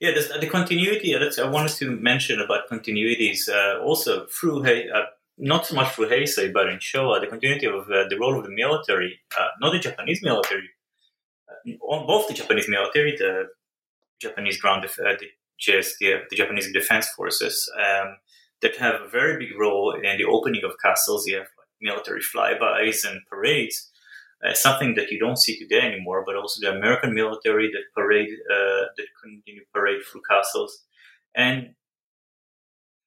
yeah, 0.00 0.12
the 0.12 0.48
continuity. 0.48 1.14
That's 1.14 1.38
I 1.38 1.48
wanted 1.48 1.72
to 1.72 1.90
mention 1.90 2.40
about 2.40 2.68
continuities 2.70 3.48
uh, 3.48 3.80
also 3.82 4.26
through 4.26 4.64
uh, 4.64 5.04
not 5.36 5.66
so 5.66 5.74
much 5.76 5.94
through 5.94 6.08
Heisei, 6.08 6.52
but 6.52 6.68
in 6.68 6.78
Showa, 6.78 7.20
the 7.20 7.26
continuity 7.26 7.66
of 7.66 7.88
uh, 7.90 8.08
the 8.08 8.18
role 8.18 8.38
of 8.38 8.44
the 8.44 8.50
military, 8.50 9.20
uh, 9.38 9.48
not 9.60 9.72
the 9.72 9.78
Japanese 9.78 10.20
military, 10.22 10.70
uh, 11.48 12.06
both 12.06 12.26
the 12.26 12.34
Japanese 12.34 12.68
military, 12.68 13.16
the 13.16 13.48
Japanese 14.20 14.60
ground, 14.60 14.84
uh, 14.84 14.88
the 15.20 15.28
JSD, 15.60 16.28
the 16.30 16.36
Japanese 16.36 16.72
defense 16.72 17.08
forces, 17.10 17.70
um, 17.78 18.16
that 18.62 18.76
have 18.76 19.02
a 19.02 19.08
very 19.08 19.38
big 19.38 19.56
role 19.58 19.92
in 19.92 20.16
the 20.16 20.24
opening 20.24 20.64
of 20.64 20.72
castles. 20.82 21.26
You 21.26 21.38
have 21.38 21.48
military 21.80 22.20
flybys 22.20 23.08
and 23.08 23.20
parades, 23.30 23.90
uh, 24.44 24.54
something 24.54 24.94
that 24.94 25.10
you 25.10 25.18
don't 25.18 25.38
see 25.38 25.58
today 25.58 25.80
anymore. 25.80 26.24
But 26.26 26.36
also 26.36 26.60
the 26.60 26.76
American 26.76 27.14
military 27.14 27.68
that 27.68 27.84
parade, 27.94 28.30
uh, 28.50 28.84
that 28.96 29.06
continue 29.22 29.62
parade 29.72 30.00
through 30.10 30.22
castles, 30.28 30.84
and 31.34 31.74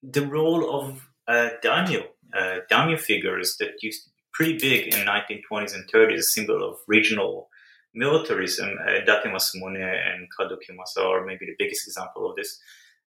the 0.04 0.26
role 0.26 0.80
of 0.80 1.10
uh, 1.28 1.50
Daniel, 1.62 2.04
uh, 2.36 2.60
daimyo 2.70 2.98
figures 2.98 3.58
that 3.60 3.74
used 3.82 4.04
to 4.04 4.10
be 4.10 4.16
pretty 4.34 4.58
big 4.58 4.94
in 4.94 5.06
1920s 5.06 5.76
and 5.76 5.90
30s, 5.92 6.18
a 6.18 6.24
symbol 6.24 6.68
of 6.68 6.78
regional 6.88 7.50
militarism. 7.94 8.78
Uh, 8.82 9.06
Date 9.06 9.26
Masamune 9.26 9.84
and 9.84 10.28
Kato 10.38 10.56
Kiyomasa 10.56 11.06
are 11.06 11.26
maybe 11.26 11.46
the 11.46 11.56
biggest 11.60 11.88
example 11.88 12.30
of 12.30 12.36
this. 12.36 12.60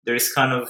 There 0.06 0.16
is 0.16 0.32
kind 0.32 0.52
of 0.52 0.70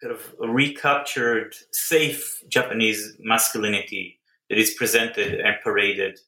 kind 0.00 0.12
of 0.12 0.34
recaptured, 0.38 1.54
safe 1.72 2.42
Japanese 2.48 3.16
masculinity 3.20 4.20
that 4.48 4.58
is 4.58 4.74
presented 4.74 5.40
and 5.40 5.56
paraded 5.62 6.18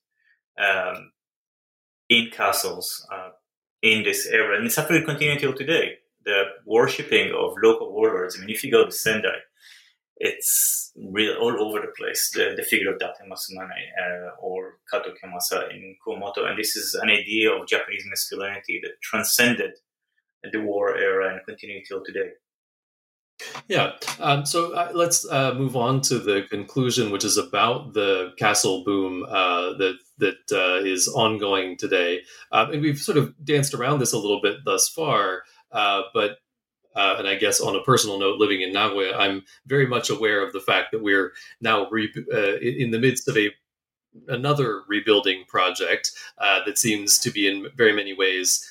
um, 0.58 1.12
in 2.08 2.30
castles 2.30 3.06
uh, 3.12 3.30
in 3.82 4.02
this 4.02 4.26
era, 4.26 4.56
and 4.56 4.66
it's 4.66 4.78
actually 4.78 5.04
continuing 5.04 5.38
till 5.38 5.54
today. 5.54 5.98
The 6.24 6.44
worshipping 6.66 7.32
of 7.32 7.54
local 7.62 7.92
warlords. 7.92 8.36
I 8.36 8.40
mean, 8.40 8.50
if 8.50 8.62
you 8.62 8.70
go 8.70 8.84
to 8.84 8.92
Sendai, 8.92 9.38
it's 10.16 10.92
real 10.96 11.36
all 11.36 11.56
over 11.62 11.80
the 11.80 11.92
place. 11.96 12.30
The, 12.34 12.52
the 12.56 12.62
figure 12.62 12.92
of 12.92 12.98
Date 12.98 13.14
Masamune 13.26 13.70
uh, 13.98 14.30
or 14.38 14.78
Kato 14.90 15.10
Kiyomasa 15.10 15.70
in 15.70 15.96
Kumamoto, 16.06 16.46
and 16.46 16.58
this 16.58 16.76
is 16.76 16.94
an 16.94 17.08
idea 17.08 17.50
of 17.50 17.66
Japanese 17.66 18.04
masculinity 18.06 18.80
that 18.82 19.00
transcended 19.02 19.70
the 20.52 20.60
war 20.60 20.96
era 20.96 21.32
and 21.32 21.40
continued 21.46 21.84
till 21.88 22.04
today. 22.04 22.30
Yeah. 23.68 23.92
Um, 24.18 24.44
so 24.46 24.72
uh, 24.72 24.90
let's 24.94 25.26
uh, 25.30 25.54
move 25.54 25.76
on 25.76 26.00
to 26.02 26.18
the 26.18 26.42
conclusion, 26.50 27.10
which 27.10 27.24
is 27.24 27.38
about 27.38 27.94
the 27.94 28.32
castle 28.36 28.84
boom 28.84 29.24
uh, 29.28 29.74
that 29.74 29.98
that 30.18 30.52
uh, 30.52 30.84
is 30.84 31.08
ongoing 31.08 31.76
today. 31.76 32.22
Um, 32.52 32.72
and 32.72 32.82
we've 32.82 32.98
sort 32.98 33.18
of 33.18 33.34
danced 33.44 33.74
around 33.74 34.00
this 34.00 34.12
a 34.12 34.18
little 34.18 34.40
bit 34.40 34.64
thus 34.64 34.88
far, 34.88 35.44
uh, 35.72 36.02
but 36.12 36.38
uh, 36.94 37.16
and 37.18 37.28
I 37.28 37.36
guess 37.36 37.60
on 37.60 37.76
a 37.76 37.82
personal 37.82 38.18
note, 38.18 38.38
living 38.38 38.60
in 38.60 38.72
Nagoya, 38.72 39.16
I'm 39.16 39.44
very 39.66 39.86
much 39.86 40.10
aware 40.10 40.44
of 40.44 40.52
the 40.52 40.60
fact 40.60 40.90
that 40.92 41.02
we're 41.02 41.32
now 41.60 41.88
re- 41.88 42.12
in 42.60 42.90
the 42.90 42.98
midst 42.98 43.28
of 43.28 43.36
a 43.36 43.50
another 44.26 44.82
rebuilding 44.88 45.44
project 45.46 46.10
that 46.38 46.76
seems 46.76 47.16
to 47.20 47.30
be 47.30 47.46
in 47.46 47.68
very 47.76 47.92
many 47.92 48.12
ways 48.12 48.68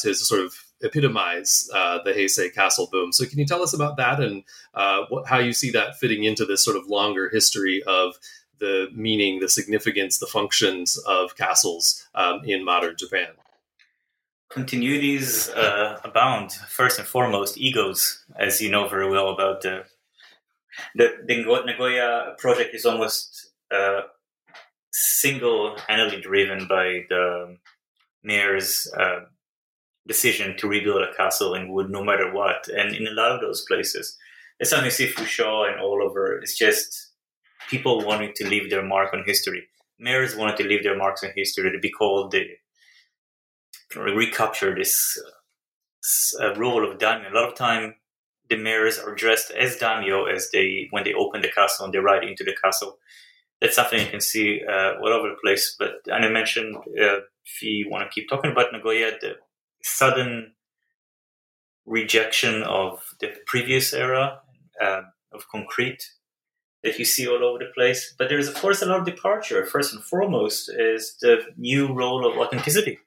to 0.00 0.14
sort 0.14 0.40
of 0.40 0.54
epitomize 0.82 1.68
uh, 1.74 2.02
the 2.04 2.12
Heisei 2.12 2.52
castle 2.52 2.88
boom. 2.90 3.12
So, 3.12 3.26
can 3.26 3.38
you 3.38 3.46
tell 3.46 3.62
us 3.62 3.74
about 3.74 3.96
that 3.96 4.20
and 4.20 4.44
uh, 4.74 5.04
what, 5.08 5.26
how 5.26 5.38
you 5.38 5.52
see 5.52 5.70
that 5.70 5.96
fitting 5.96 6.24
into 6.24 6.44
this 6.44 6.64
sort 6.64 6.76
of 6.76 6.86
longer 6.86 7.28
history 7.28 7.82
of 7.84 8.14
the 8.58 8.88
meaning, 8.94 9.40
the 9.40 9.48
significance, 9.48 10.18
the 10.18 10.26
functions 10.26 10.98
of 11.06 11.36
castles 11.36 12.06
um, 12.14 12.42
in 12.44 12.64
modern 12.64 12.96
Japan? 12.96 13.28
continuities 14.52 15.54
uh, 15.56 15.98
abound. 16.04 16.52
First 16.52 16.98
and 16.98 17.08
foremost, 17.08 17.56
egos, 17.56 18.22
as 18.38 18.60
you 18.60 18.70
know 18.70 18.86
very 18.86 19.10
well 19.10 19.30
about 19.30 19.62
the 19.62 19.84
the, 20.94 21.08
the 21.26 21.62
Nagoya 21.66 22.34
project 22.38 22.74
is 22.74 22.86
almost 22.86 23.50
uh, 23.70 24.02
single-handedly 24.90 26.20
driven 26.20 26.66
by 26.66 27.04
the 27.08 27.56
mayor's 28.22 28.90
uh, 28.98 29.20
decision 30.06 30.56
to 30.58 30.68
rebuild 30.68 31.02
a 31.02 31.14
castle 31.14 31.54
in 31.54 31.72
wood, 31.72 31.90
no 31.90 32.02
matter 32.02 32.32
what. 32.32 32.68
And 32.68 32.94
in 32.94 33.06
a 33.06 33.12
lot 33.12 33.32
of 33.32 33.40
those 33.40 33.64
places, 33.68 34.16
it's 34.58 34.70
something 34.70 34.90
see 34.90 35.08
Fouchot 35.08 35.72
and 35.72 35.80
all 35.80 36.02
over. 36.02 36.38
It's 36.38 36.56
just 36.56 37.12
people 37.68 38.04
wanting 38.04 38.32
to 38.36 38.48
leave 38.48 38.70
their 38.70 38.84
mark 38.84 39.12
on 39.14 39.24
history. 39.24 39.64
Mayors 39.98 40.36
wanted 40.36 40.56
to 40.58 40.64
leave 40.64 40.82
their 40.82 40.96
marks 40.96 41.22
on 41.22 41.30
history 41.36 41.70
to 41.70 41.78
be 41.78 41.90
called 41.90 42.32
the 42.32 42.46
recapture 43.96 44.74
this 44.74 44.94
uh, 46.40 46.54
role 46.54 46.88
of 46.88 46.98
daimyo. 46.98 47.30
A 47.30 47.34
lot 47.34 47.48
of 47.48 47.54
time, 47.54 47.94
the 48.48 48.56
mayors 48.56 48.98
are 48.98 49.14
dressed 49.14 49.50
as 49.50 49.76
daimyo 49.76 50.26
as 50.26 50.50
they 50.50 50.88
when 50.90 51.04
they 51.04 51.14
open 51.14 51.42
the 51.42 51.48
castle 51.48 51.84
and 51.84 51.94
they 51.94 51.98
ride 51.98 52.24
into 52.24 52.44
the 52.44 52.56
castle. 52.62 52.98
That's 53.60 53.76
something 53.76 54.00
you 54.00 54.10
can 54.10 54.20
see 54.20 54.60
uh, 54.68 54.94
all 55.00 55.12
over 55.12 55.28
the 55.28 55.36
place. 55.42 55.76
But 55.78 56.02
and 56.06 56.24
I 56.24 56.28
mentioned 56.28 56.76
uh, 56.76 57.20
if 57.44 57.62
you 57.62 57.88
want 57.88 58.04
to 58.04 58.14
keep 58.14 58.28
talking 58.28 58.50
about 58.50 58.72
Nagoya, 58.72 59.12
the 59.20 59.36
sudden 59.82 60.52
rejection 61.86 62.62
of 62.62 63.02
the 63.20 63.32
previous 63.46 63.92
era 63.92 64.40
uh, 64.80 65.02
of 65.32 65.48
concrete 65.50 66.02
that 66.82 66.98
you 66.98 67.04
see 67.04 67.28
all 67.28 67.44
over 67.44 67.58
the 67.58 67.70
place. 67.74 68.14
But 68.18 68.28
there 68.28 68.38
is, 68.38 68.48
of 68.48 68.54
course, 68.54 68.82
a 68.82 68.86
lot 68.86 69.00
of 69.00 69.06
departure. 69.06 69.64
First 69.66 69.94
and 69.94 70.02
foremost 70.02 70.70
is 70.76 71.16
the 71.20 71.42
new 71.56 71.92
role 71.92 72.26
of 72.26 72.38
authenticity 72.38 72.98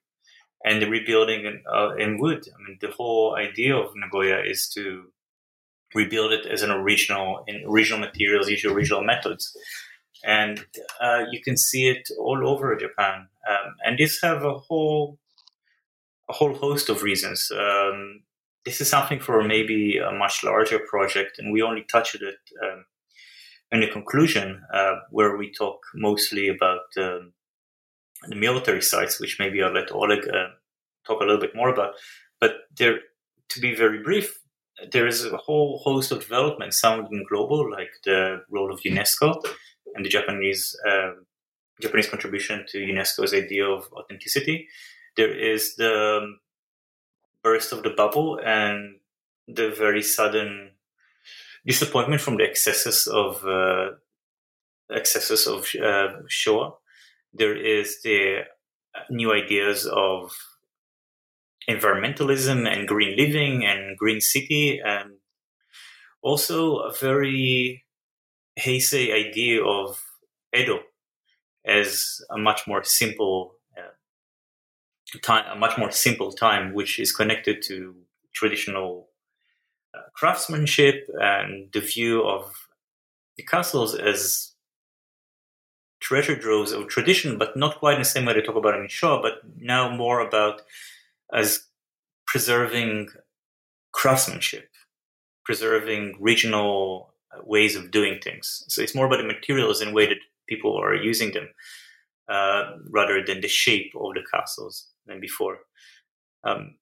and 0.64 0.82
the 0.82 0.90
rebuilding 0.90 1.46
in, 1.46 1.64
uh, 1.72 1.96
in 1.96 2.18
wood. 2.18 2.48
I 2.48 2.58
mean, 2.68 2.78
the 2.82 2.92
whole 2.92 3.36
idea 3.36 3.76
of 3.76 3.92
Nagoya 3.96 4.42
is 4.44 4.70
to 4.76 5.06
rebuild 5.94 6.34
it 6.34 6.46
as 6.46 6.62
an 6.62 6.72
original 6.72 7.44
in 7.48 7.64
original 7.68 8.00
materials, 8.00 8.50
use 8.50 8.66
original 8.66 9.04
methods. 9.04 9.56
And 10.24 10.66
uh, 11.00 11.26
you 11.32 11.42
can 11.42 11.56
see 11.56 11.88
it 11.88 12.10
all 12.20 12.48
over 12.48 12.76
Japan. 12.76 13.28
Um, 13.48 13.76
and 13.86 13.98
these 13.98 14.20
have 14.24 14.44
a 14.44 14.58
whole 14.58 15.20
a 16.30 16.34
whole 16.34 16.54
host 16.54 16.90
of 16.90 17.04
reasons. 17.04 17.52
Um, 17.52 18.24
this 18.66 18.82
is 18.82 18.90
something 18.90 19.20
for 19.20 19.44
maybe 19.44 19.98
a 19.98 20.12
much 20.12 20.44
larger 20.44 20.80
project, 20.80 21.38
and 21.38 21.54
we 21.54 21.62
only 21.62 21.84
touched 21.84 22.16
it 22.16 22.36
um, 22.64 22.86
in 23.72 23.82
the 23.82 23.88
conclusion, 23.88 24.62
uh, 24.74 24.96
where 25.12 25.38
we 25.38 25.52
talk 25.52 25.80
mostly 25.94 26.48
about 26.50 26.86
um, 26.98 27.34
the 28.28 28.36
military 28.36 28.82
sites, 28.82 29.20
which 29.20 29.38
maybe 29.40 29.62
I'll 29.62 29.74
let 29.74 29.92
Oleg 29.92 30.28
uh, 30.28 30.48
talk 31.06 31.22
a 31.22 31.26
little 31.26 31.42
bit 31.42 31.56
more 31.56 31.70
about. 31.70 31.94
But 32.40 32.54
there, 32.78 33.00
to 33.50 33.60
be 33.60 33.76
very 33.76 34.02
brief, 34.02 34.40
there 34.92 35.08
is 35.08 35.26
a 35.26 35.38
whole 35.38 35.80
host 35.84 36.12
of 36.12 36.22
developments, 36.22 36.80
some 36.80 37.00
of 37.00 37.10
them 37.10 37.24
global, 37.30 37.70
like 37.72 37.92
the 38.04 38.42
role 38.50 38.74
of 38.74 38.82
UNESCO 38.82 39.42
and 39.94 40.04
the 40.04 40.10
Japanese 40.10 40.76
uh, 40.88 41.12
Japanese 41.82 42.10
contribution 42.10 42.66
to 42.70 42.80
UNESCO's 42.80 43.34
idea 43.34 43.66
of 43.66 43.88
authenticity 43.94 44.68
there 45.18 45.34
is 45.34 45.76
the 45.76 46.20
um, 46.22 46.40
burst 47.44 47.72
of 47.72 47.84
the 47.84 47.92
bubble 47.92 48.40
and 48.44 49.00
the 49.48 49.70
very 49.70 50.02
sudden 50.02 50.72
disappointment 51.66 52.22
from 52.22 52.38
the 52.38 52.44
excesses 52.44 53.08
of 53.08 53.46
uh, 53.46 53.92
excesses 54.92 55.48
of 55.48 55.68
uh, 55.82 56.22
Showa. 56.30 56.74
There 57.34 57.56
is 57.56 58.02
the 58.02 58.46
new 59.10 59.34
ideas 59.34 59.86
of 59.86 60.32
environmentalism 61.70 62.68
and 62.68 62.88
green 62.88 63.18
living 63.18 63.66
and 63.66 63.98
green 63.98 64.22
city, 64.22 64.80
and 64.84 65.18
also 66.22 66.78
a 66.78 66.94
very 66.94 67.84
Heisei 68.60 69.14
idea 69.14 69.64
of 69.64 70.02
Edo 70.56 70.80
as 71.66 72.22
a 72.30 72.38
much 72.38 72.68
more 72.68 72.84
simple 72.84 73.55
time, 75.22 75.46
a 75.52 75.56
much 75.56 75.78
more 75.78 75.92
simple 75.92 76.32
time, 76.32 76.74
which 76.74 77.00
is 77.00 77.12
connected 77.12 77.62
to 77.64 77.96
traditional 78.34 79.10
uh, 79.96 80.02
craftsmanship 80.14 81.08
and 81.20 81.72
the 81.74 81.80
view 81.80 82.24
of 82.24 82.68
the 83.38 83.44
castles 83.44 83.96
as 83.96 84.54
treasure 86.00 86.38
troves 86.38 86.72
of 86.72 86.88
tradition, 86.88 87.38
but 87.38 87.58
not 87.58 87.80
quite 87.80 87.94
in 87.94 88.00
the 88.00 88.06
same 88.06 88.26
way 88.26 88.34
they 88.34 88.42
talk 88.42 88.56
about 88.56 88.80
in 88.80 88.88
Shaw, 88.88 89.22
but 89.22 89.42
now 89.60 89.90
more 89.90 90.20
about 90.20 90.62
as 91.34 91.66
preserving 92.28 93.10
craftsmanship, 93.92 94.70
preserving 95.44 96.16
regional 96.20 97.14
uh, 97.34 97.42
ways 97.44 97.76
of 97.76 97.92
doing 97.92 98.20
things. 98.20 98.64
So 98.68 98.82
it's 98.82 98.96
more 98.96 99.06
about 99.06 99.18
the 99.18 99.28
materials 99.28 99.82
and 99.82 99.96
way 99.96 100.08
that 100.08 100.18
people 100.48 100.78
are 100.78 100.94
using 100.94 101.32
them, 101.32 101.50
uh, 102.28 102.78
rather 102.90 103.24
than 103.26 103.42
the 103.42 103.48
shape 103.48 103.94
of 103.96 104.14
the 104.14 104.24
castles 104.32 104.88
than 105.06 105.20
before. 105.20 105.60
Um, 106.44 106.76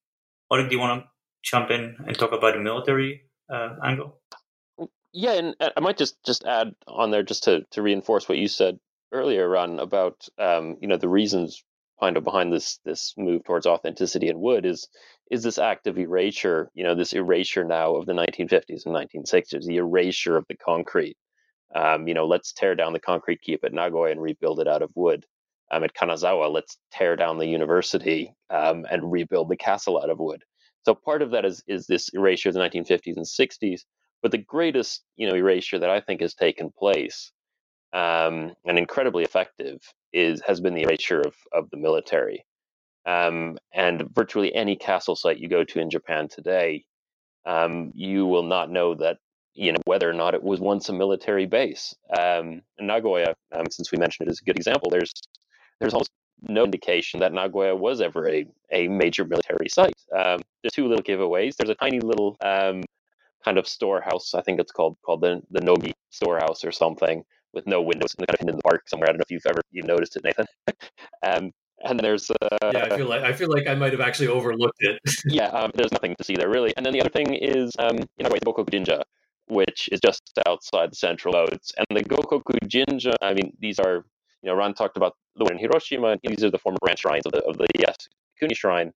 Oleg, 0.51 0.69
do 0.69 0.75
you 0.75 0.81
want 0.81 1.03
to 1.03 1.09
jump 1.43 1.71
in 1.71 1.95
and 2.05 2.17
talk 2.17 2.31
about 2.31 2.53
the 2.53 2.59
military 2.59 3.23
uh, 3.51 3.75
angle? 3.83 4.21
Yeah, 5.11 5.33
and 5.33 5.55
I 5.59 5.79
might 5.79 5.97
just 5.97 6.15
just 6.25 6.43
add 6.43 6.73
on 6.87 7.11
there 7.11 7.23
just 7.23 7.43
to 7.43 7.65
to 7.71 7.81
reinforce 7.81 8.27
what 8.27 8.39
you 8.39 8.47
said 8.47 8.79
earlier, 9.11 9.47
Ran, 9.47 9.79
about 9.79 10.27
um, 10.39 10.77
you 10.81 10.87
know 10.87 10.97
the 10.97 11.09
reasons 11.09 11.63
kind 11.99 12.17
of 12.17 12.23
behind 12.23 12.51
this 12.51 12.79
this 12.83 13.13
move 13.17 13.43
towards 13.43 13.67
authenticity 13.67 14.27
in 14.27 14.39
wood 14.39 14.65
is 14.65 14.87
is 15.31 15.43
this 15.43 15.57
act 15.57 15.87
of 15.87 15.97
erasure, 15.97 16.69
you 16.73 16.83
know, 16.83 16.95
this 16.95 17.13
erasure 17.13 17.63
now 17.63 17.95
of 17.95 18.05
the 18.05 18.13
1950s 18.13 18.85
and 18.85 18.93
1960s, 18.93 19.65
the 19.65 19.77
erasure 19.77 20.37
of 20.37 20.45
the 20.47 20.57
concrete. 20.57 21.17
Um, 21.73 22.07
you 22.07 22.13
know, 22.13 22.27
let's 22.27 22.53
tear 22.53 22.75
down 22.75 22.93
the 22.93 22.99
concrete 22.99 23.41
keep 23.41 23.63
at 23.63 23.73
Nagoya 23.73 24.11
and 24.11 24.21
rebuild 24.21 24.59
it 24.59 24.67
out 24.67 24.83
of 24.83 24.91
wood 24.95 25.25
um, 25.73 25.83
at 25.83 25.95
Kanazawa, 25.95 26.51
let's 26.51 26.77
tear 26.91 27.15
down 27.15 27.37
the 27.39 27.47
university 27.47 28.33
um, 28.49 28.85
and 28.91 29.11
rebuild 29.11 29.49
the 29.49 29.57
castle 29.57 30.01
out 30.01 30.09
of 30.09 30.19
wood. 30.19 30.43
So 30.85 30.93
part 30.93 31.21
of 31.21 31.31
that 31.31 31.45
is 31.45 31.63
is 31.67 31.87
this 31.87 32.09
erasure 32.09 32.49
of 32.49 32.55
the 32.55 32.61
1950s 32.61 33.17
and 33.17 33.25
60s. 33.25 33.81
But 34.21 34.31
the 34.31 34.37
greatest, 34.37 35.03
you 35.17 35.27
know, 35.27 35.35
erasure 35.35 35.79
that 35.79 35.89
I 35.89 35.99
think 35.99 36.21
has 36.21 36.33
taken 36.33 36.71
place 36.77 37.31
um, 37.93 38.53
and 38.65 38.77
incredibly 38.77 39.23
effective 39.23 39.79
is 40.13 40.41
has 40.47 40.61
been 40.61 40.73
the 40.75 40.83
erasure 40.83 41.21
of 41.21 41.35
of 41.53 41.69
the 41.71 41.77
military. 41.77 42.45
Um, 43.05 43.57
and 43.73 44.03
virtually 44.13 44.53
any 44.55 44.75
castle 44.75 45.15
site 45.15 45.39
you 45.39 45.49
go 45.49 45.63
to 45.65 45.79
in 45.79 45.89
Japan 45.89 46.27
today, 46.29 46.85
um, 47.45 47.91
you 47.95 48.25
will 48.25 48.43
not 48.43 48.71
know 48.71 48.95
that 48.95 49.17
you 49.53 49.71
know 49.71 49.79
whether 49.85 50.09
or 50.09 50.13
not 50.13 50.33
it 50.35 50.43
was 50.43 50.59
once 50.59 50.89
a 50.89 50.93
military 50.93 51.45
base. 51.45 51.93
Um, 52.17 52.61
Nagoya, 52.79 53.35
um, 53.55 53.65
since 53.69 53.91
we 53.91 53.97
mentioned 53.97 54.27
it, 54.27 54.31
is 54.31 54.41
a 54.41 54.45
good 54.45 54.57
example. 54.57 54.89
There's 54.89 55.13
there's 55.79 55.93
almost 55.93 56.11
no 56.41 56.65
indication 56.65 57.19
that 57.21 57.33
Nagoya 57.33 57.75
was 57.75 58.01
ever 58.01 58.27
a, 58.29 58.45
a 58.71 58.87
major 58.87 59.25
military 59.25 59.69
site. 59.69 59.95
Um, 60.15 60.41
there's 60.61 60.73
two 60.73 60.87
little 60.87 61.03
giveaways. 61.03 61.55
There's 61.55 61.69
a 61.69 61.75
tiny 61.75 61.99
little 61.99 62.37
um, 62.43 62.83
kind 63.43 63.57
of 63.57 63.67
storehouse. 63.67 64.33
I 64.33 64.41
think 64.41 64.59
it's 64.59 64.71
called 64.71 64.97
called 65.05 65.21
the 65.21 65.41
the 65.51 65.61
Nogi 65.61 65.93
storehouse 66.09 66.63
or 66.63 66.71
something 66.71 67.23
with 67.53 67.67
no 67.67 67.81
windows 67.81 68.15
and 68.17 68.27
kind 68.27 68.35
of 68.35 68.39
hidden 68.39 68.49
in 68.49 68.55
the 68.57 68.63
park 68.63 68.89
somewhere. 68.89 69.09
I 69.09 69.11
don't 69.11 69.19
know 69.19 69.25
if 69.27 69.31
you've 69.31 69.45
ever 69.47 69.61
you 69.71 69.83
noticed 69.83 70.15
it, 70.15 70.23
Nathan. 70.23 70.45
um, 71.25 71.51
and 71.85 71.99
there's 71.99 72.29
uh, 72.29 72.71
yeah, 72.71 72.87
I 72.91 72.97
feel 72.97 73.07
like 73.07 73.23
I 73.23 73.33
feel 73.33 73.49
like 73.49 73.67
I 73.67 73.75
might 73.75 73.91
have 73.91 74.01
actually 74.01 74.27
overlooked 74.27 74.77
it. 74.79 74.99
yeah, 75.25 75.47
um, 75.47 75.71
there's 75.75 75.91
nothing 75.91 76.15
to 76.17 76.23
see 76.23 76.35
there 76.35 76.49
really. 76.49 76.73
And 76.77 76.85
then 76.85 76.93
the 76.93 77.01
other 77.01 77.09
thing 77.09 77.33
is 77.33 77.71
um, 77.79 77.97
you 77.97 78.23
know 78.23 78.29
the 78.29 78.39
Gokoku 78.39 78.69
Jinja, 78.71 79.03
which 79.47 79.89
is 79.91 79.99
just 79.99 80.21
outside 80.47 80.91
the 80.91 80.95
central 80.95 81.33
roads. 81.33 81.73
And 81.77 81.97
the 81.97 82.03
Gokoku 82.03 82.57
Jinja, 82.67 83.15
I 83.21 83.33
mean, 83.33 83.53
these 83.59 83.79
are 83.79 84.05
you 84.43 84.51
know, 84.51 84.55
Ran 84.57 84.73
talked 84.73 84.97
about 84.97 85.15
the 85.37 85.45
one 85.45 85.53
in 85.53 85.59
Hiroshima. 85.59 86.09
And 86.09 86.19
These 86.23 86.43
are 86.43 86.51
the 86.51 86.59
former 86.59 86.77
branch 86.81 87.01
shrines 87.01 87.25
of 87.25 87.31
the 87.31 87.43
of 87.45 87.57
the 87.57 87.67
Yasukuni 87.79 88.55
Shrine, 88.55 88.91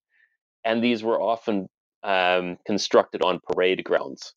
and 0.65 0.83
these 0.83 1.03
were 1.03 1.21
often 1.21 1.67
um, 2.03 2.57
constructed 2.65 3.23
on 3.23 3.39
parade 3.49 3.83
grounds 3.83 4.33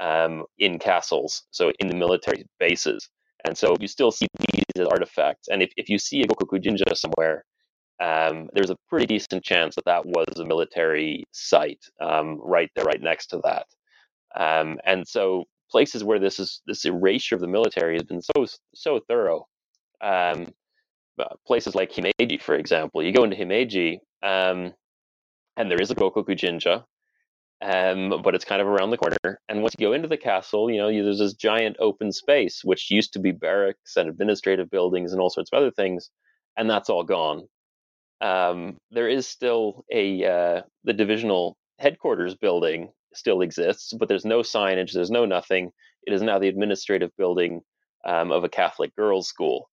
um, 0.00 0.44
in 0.58 0.78
castles, 0.78 1.44
so 1.50 1.72
in 1.80 1.88
the 1.88 1.96
military 1.96 2.46
bases. 2.58 3.08
And 3.46 3.56
so 3.56 3.74
you 3.80 3.88
still 3.88 4.10
see 4.12 4.26
these 4.52 4.64
as 4.78 4.86
artifacts. 4.88 5.48
And 5.48 5.62
if, 5.62 5.72
if 5.76 5.88
you 5.88 5.98
see 5.98 6.22
a 6.22 6.26
Gokoku 6.26 6.62
Jinja 6.62 6.84
somewhere, 6.94 7.44
um, 8.02 8.48
there's 8.54 8.70
a 8.70 8.76
pretty 8.88 9.06
decent 9.06 9.44
chance 9.44 9.74
that 9.76 9.86
that 9.86 10.04
was 10.06 10.38
a 10.38 10.44
military 10.44 11.24
site 11.32 11.82
um, 12.00 12.38
right 12.42 12.70
there, 12.76 12.84
right 12.84 13.00
next 13.00 13.28
to 13.28 13.40
that. 13.44 13.66
Um, 14.38 14.78
and 14.86 15.06
so 15.08 15.44
places 15.70 16.04
where 16.04 16.18
this 16.18 16.38
is 16.38 16.62
this 16.66 16.84
erasure 16.84 17.34
of 17.34 17.40
the 17.40 17.48
military 17.48 17.94
has 17.94 18.04
been 18.04 18.22
so 18.22 18.46
so 18.74 19.00
thorough 19.08 19.46
um, 20.00 20.52
uh, 21.18 21.34
places 21.46 21.74
like 21.74 21.92
Himeji, 21.92 22.40
for 22.40 22.54
example. 22.54 23.02
You 23.02 23.12
go 23.12 23.24
into 23.24 23.36
Himeji, 23.36 23.98
um, 24.22 24.72
and 25.56 25.70
there 25.70 25.80
is 25.80 25.90
a 25.90 25.94
Gokoku 25.94 26.36
Jinja, 26.36 26.84
um, 27.62 28.22
but 28.22 28.34
it's 28.34 28.44
kind 28.44 28.62
of 28.62 28.68
around 28.68 28.90
the 28.90 28.96
corner. 28.96 29.40
And 29.48 29.62
once 29.62 29.74
you 29.78 29.86
go 29.86 29.92
into 29.92 30.08
the 30.08 30.16
castle, 30.16 30.70
you 30.70 30.78
know, 30.78 30.88
you, 30.88 31.04
there's 31.04 31.18
this 31.18 31.34
giant 31.34 31.76
open 31.78 32.12
space, 32.12 32.62
which 32.64 32.90
used 32.90 33.12
to 33.12 33.18
be 33.18 33.32
barracks 33.32 33.96
and 33.96 34.08
administrative 34.08 34.70
buildings 34.70 35.12
and 35.12 35.20
all 35.20 35.30
sorts 35.30 35.50
of 35.52 35.58
other 35.58 35.70
things, 35.70 36.10
and 36.56 36.70
that's 36.70 36.88
all 36.88 37.04
gone. 37.04 37.46
Um, 38.20 38.76
there 38.90 39.08
is 39.08 39.26
still 39.26 39.84
a 39.92 40.24
uh, 40.24 40.62
the 40.84 40.92
divisional 40.92 41.56
headquarters 41.78 42.34
building 42.34 42.92
still 43.14 43.40
exists, 43.40 43.92
but 43.98 44.08
there's 44.08 44.24
no 44.24 44.40
signage, 44.40 44.92
there's 44.92 45.10
no 45.10 45.24
nothing. 45.24 45.70
it 46.06 46.12
is 46.12 46.22
now 46.22 46.38
the 46.38 46.48
administrative 46.48 47.10
building 47.16 47.62
um, 48.04 48.30
of 48.30 48.44
a 48.44 48.48
Catholic 48.48 48.94
girls' 48.94 49.28
school. 49.28 49.69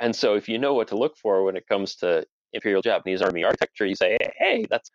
And 0.00 0.14
so, 0.14 0.34
if 0.34 0.48
you 0.48 0.58
know 0.58 0.74
what 0.74 0.88
to 0.88 0.96
look 0.96 1.16
for 1.16 1.44
when 1.44 1.56
it 1.56 1.66
comes 1.68 1.94
to 1.96 2.26
Imperial 2.52 2.82
Japanese 2.82 3.22
Army 3.22 3.44
architecture, 3.44 3.86
you 3.86 3.94
say, 3.94 4.16
"Hey, 4.38 4.66
that's 4.70 4.90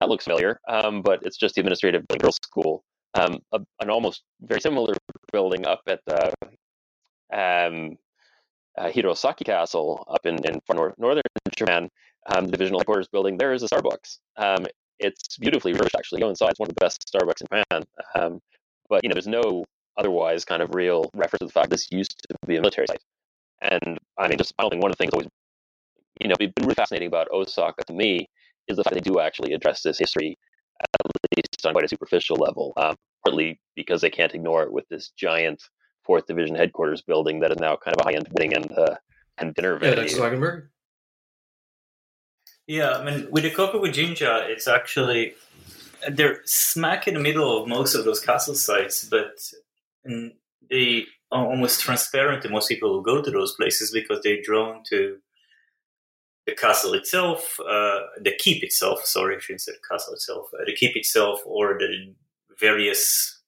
that 0.00 0.08
looks 0.08 0.24
familiar," 0.24 0.60
um, 0.68 1.02
but 1.02 1.22
it's 1.22 1.36
just 1.36 1.54
the 1.54 1.60
administrative 1.60 2.06
girls' 2.08 2.36
school. 2.36 2.84
Um, 3.14 3.38
a, 3.52 3.60
an 3.80 3.90
almost 3.90 4.22
very 4.42 4.60
similar 4.60 4.94
building 5.32 5.66
up 5.66 5.82
at 5.86 6.00
the 6.06 6.32
um, 7.32 7.96
uh, 8.76 8.90
Hirosaki 8.90 9.44
Castle 9.44 10.04
up 10.08 10.26
in, 10.26 10.44
in 10.44 10.60
far 10.66 10.94
northern 10.98 11.22
Japan, 11.56 11.88
um, 12.34 12.46
the 12.46 12.52
divisional 12.52 12.80
headquarters 12.80 13.08
building, 13.08 13.36
there 13.36 13.52
is 13.52 13.62
a 13.62 13.68
Starbucks. 13.68 14.18
Um, 14.36 14.66
it's 14.98 15.36
beautifully 15.38 15.72
refurbished, 15.72 15.96
actually. 15.96 16.20
Go 16.20 16.28
inside; 16.28 16.50
it's 16.50 16.60
one 16.60 16.68
of 16.68 16.74
the 16.74 16.80
best 16.80 17.10
Starbucks 17.12 17.42
in 17.42 17.46
Japan. 17.46 17.84
Um, 18.14 18.40
but 18.88 19.02
you 19.02 19.08
know, 19.08 19.14
there's 19.14 19.26
no 19.26 19.64
otherwise 19.96 20.44
kind 20.44 20.62
of 20.62 20.74
real 20.74 21.10
reference 21.14 21.40
to 21.40 21.46
the 21.46 21.52
fact 21.52 21.70
this 21.70 21.88
used 21.90 22.16
to 22.28 22.36
be 22.46 22.56
a 22.56 22.60
military 22.60 22.86
site. 22.86 23.02
And 23.64 23.98
I 24.18 24.28
mean, 24.28 24.38
just 24.38 24.54
I 24.58 24.62
don't 24.62 24.70
think 24.70 24.82
one 24.82 24.90
of 24.90 24.96
the 24.96 25.02
things 25.02 25.12
always, 25.12 25.28
you 26.20 26.28
know, 26.28 26.36
been 26.38 26.52
really 26.60 26.74
fascinating 26.74 27.08
about 27.08 27.28
Osaka 27.32 27.84
to 27.84 27.92
me 27.92 28.28
is 28.68 28.76
the 28.76 28.84
fact 28.84 28.94
they 28.94 29.00
do 29.00 29.20
actually 29.20 29.52
address 29.52 29.82
this 29.82 29.98
history 29.98 30.38
at 30.80 30.88
least 31.36 31.66
on 31.66 31.72
quite 31.72 31.84
a 31.84 31.88
superficial 31.88 32.36
level. 32.36 32.72
Um, 32.76 32.96
partly 33.24 33.60
because 33.74 34.00
they 34.00 34.10
can't 34.10 34.34
ignore 34.34 34.62
it 34.62 34.72
with 34.72 34.86
this 34.88 35.10
giant 35.16 35.62
Fourth 36.04 36.26
Division 36.26 36.54
headquarters 36.54 37.02
building 37.02 37.40
that 37.40 37.50
is 37.50 37.58
now 37.58 37.76
kind 37.76 37.96
of 37.96 38.02
a 38.02 38.08
high-end 38.08 38.28
wedding 38.32 38.54
and 38.54 38.70
uh, 38.72 38.96
and 39.38 39.54
dinner 39.54 39.78
venue. 39.78 39.96
Yeah, 39.96 40.06
Dr. 40.06 40.16
Zwigenberg. 40.16 40.68
Yeah, 42.66 42.92
I 42.92 43.04
mean, 43.04 43.30
with 43.30 43.42
the 43.42 43.50
Gokoku 43.50 43.92
Jinja, 43.92 44.46
it's 44.48 44.68
actually 44.68 45.34
they're 46.10 46.40
smack 46.44 47.08
in 47.08 47.14
the 47.14 47.20
middle 47.20 47.62
of 47.62 47.68
most 47.68 47.94
of 47.94 48.04
those 48.04 48.20
castle 48.20 48.54
sites, 48.54 49.04
but 49.04 49.38
they 50.70 50.98
are 51.00 51.04
almost 51.34 51.80
transparent 51.80 52.42
to 52.42 52.48
most 52.48 52.68
people 52.68 52.92
who 52.92 53.02
go 53.02 53.22
to 53.22 53.30
those 53.30 53.54
places 53.54 53.90
because 53.90 54.20
they're 54.22 54.42
drawn 54.42 54.82
to 54.90 55.18
the 56.46 56.54
castle 56.54 56.94
itself, 56.94 57.58
uh, 57.60 58.00
the 58.20 58.32
keep 58.38 58.62
itself. 58.62 59.04
Sorry, 59.04 59.36
I 59.36 59.38
shouldn't 59.38 59.62
say 59.62 59.72
castle 59.90 60.14
itself. 60.14 60.50
Uh, 60.54 60.64
the 60.66 60.74
keep 60.74 60.96
itself, 60.96 61.40
or 61.46 61.78
the 61.78 62.14
various 62.60 63.40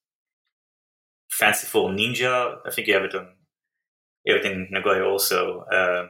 fanciful 1.29 1.89
ninja. 1.89 2.57
I 2.65 2.71
think 2.71 2.87
you 2.87 2.95
have 2.95 3.03
it 3.03 3.15
on 3.15 3.27
it 4.25 4.45
in 4.45 4.67
Nagoya 4.71 5.05
also. 5.05 5.61
Uh, 5.71 6.07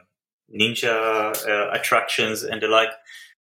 ninja 0.58 1.36
uh, 1.46 1.70
attractions 1.72 2.42
and 2.42 2.62
the 2.62 2.68
like. 2.68 2.90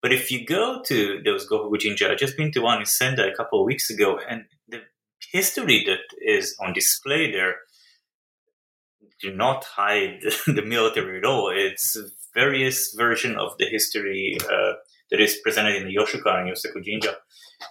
But 0.01 0.11
if 0.11 0.31
you 0.31 0.45
go 0.45 0.81
to 0.85 1.21
those 1.23 1.47
Gokoku 1.47 1.79
Jinja, 1.79 2.11
I've 2.11 2.17
just 2.17 2.37
been 2.37 2.51
to 2.51 2.61
one 2.61 2.79
in 2.79 2.85
Sendai 2.85 3.27
a 3.27 3.35
couple 3.35 3.59
of 3.59 3.65
weeks 3.65 3.89
ago, 3.89 4.19
and 4.29 4.45
the 4.67 4.81
history 5.31 5.83
that 5.85 6.03
is 6.21 6.55
on 6.59 6.73
display 6.73 7.31
there 7.31 7.55
do 9.21 9.33
not 9.33 9.63
hide 9.63 10.21
the 10.45 10.63
military 10.65 11.19
at 11.19 11.25
all. 11.25 11.51
It's 11.53 11.97
various 12.33 12.93
version 12.93 13.37
of 13.37 13.57
the 13.57 13.65
history 13.65 14.37
uh, 14.43 14.73
that 15.11 15.21
is 15.21 15.39
presented 15.43 15.75
in 15.75 15.87
the 15.87 15.95
Yushukan 15.95 16.41
and 16.41 16.49
Yasukuni 16.49 16.83
Jinja. 16.83 17.15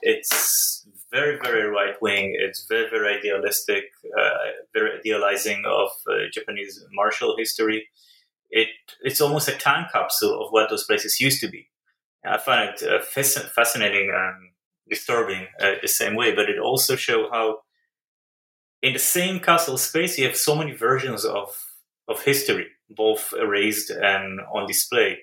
It's 0.02 0.86
very, 1.12 1.38
very 1.42 1.68
right 1.68 1.94
wing. 2.00 2.34
It's 2.38 2.66
very, 2.68 2.88
very 2.90 3.18
idealistic, 3.18 3.84
uh, 4.18 4.30
very 4.72 4.98
idealizing 4.98 5.62
of 5.66 5.90
uh, 6.08 6.14
Japanese 6.32 6.82
martial 6.92 7.36
history. 7.36 7.88
It 8.50 8.68
it's 9.02 9.20
almost 9.20 9.48
a 9.48 9.52
time 9.52 9.86
capsule 9.92 10.40
of 10.42 10.50
what 10.50 10.70
those 10.70 10.84
places 10.84 11.20
used 11.20 11.40
to 11.40 11.48
be. 11.48 11.68
I 12.24 12.38
find 12.38 12.70
it 12.70 12.82
uh, 12.82 13.00
fascinating 13.02 14.10
and 14.14 14.50
disturbing 14.88 15.46
uh, 15.60 15.72
the 15.82 15.88
same 15.88 16.14
way, 16.14 16.34
but 16.34 16.48
it 16.48 16.58
also 16.58 16.96
shows 16.96 17.28
how 17.30 17.58
in 18.84 18.92
the 18.92 18.98
same 18.98 19.40
castle 19.40 19.78
space 19.78 20.18
you 20.18 20.26
have 20.26 20.36
so 20.36 20.54
many 20.54 20.72
versions 20.72 21.24
of 21.24 21.48
of 22.06 22.22
history, 22.22 22.66
both 22.90 23.32
erased 23.40 23.90
and 23.90 24.40
on 24.52 24.66
display, 24.66 25.18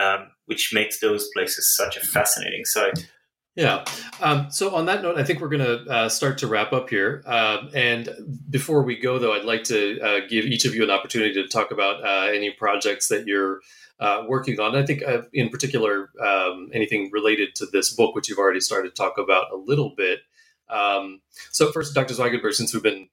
um, 0.00 0.30
which 0.46 0.72
makes 0.72 1.00
those 1.00 1.28
places 1.34 1.74
such 1.76 1.96
a 1.96 2.00
fascinating 2.00 2.64
site. 2.64 3.10
Yeah. 3.56 3.84
Um, 4.20 4.50
so 4.50 4.74
on 4.74 4.84
that 4.86 5.02
note, 5.02 5.18
I 5.18 5.24
think 5.24 5.40
we're 5.40 5.48
going 5.48 5.64
to 5.64 5.90
uh, 5.90 6.08
start 6.10 6.38
to 6.38 6.46
wrap 6.46 6.74
up 6.74 6.90
here. 6.90 7.24
Uh, 7.26 7.68
and 7.74 8.10
before 8.50 8.82
we 8.82 8.96
go, 8.96 9.18
though, 9.18 9.32
I'd 9.32 9.46
like 9.46 9.64
to 9.64 9.98
uh, 10.00 10.20
give 10.28 10.44
each 10.44 10.66
of 10.66 10.74
you 10.74 10.84
an 10.84 10.90
opportunity 10.90 11.32
to 11.42 11.48
talk 11.48 11.70
about 11.70 12.04
uh, 12.04 12.30
any 12.30 12.50
projects 12.50 13.08
that 13.08 13.26
you're 13.26 13.60
uh, 13.98 14.24
working 14.28 14.60
on. 14.60 14.76
I 14.76 14.84
think, 14.84 15.02
uh, 15.02 15.22
in 15.32 15.48
particular, 15.48 16.10
um, 16.24 16.68
anything 16.74 17.10
related 17.10 17.54
to 17.56 17.66
this 17.66 17.94
book, 17.94 18.14
which 18.14 18.28
you've 18.28 18.38
already 18.38 18.60
started 18.60 18.94
to 18.94 19.02
talk 19.02 19.16
about 19.16 19.50
a 19.50 19.56
little 19.56 19.94
bit. 19.96 20.20
Um, 20.68 21.20
so, 21.52 21.70
first, 21.72 21.94
Dr. 21.94 22.14
Zwigenberg, 22.14 22.54
since 22.54 22.74
we've 22.74 22.82
been 22.82 23.08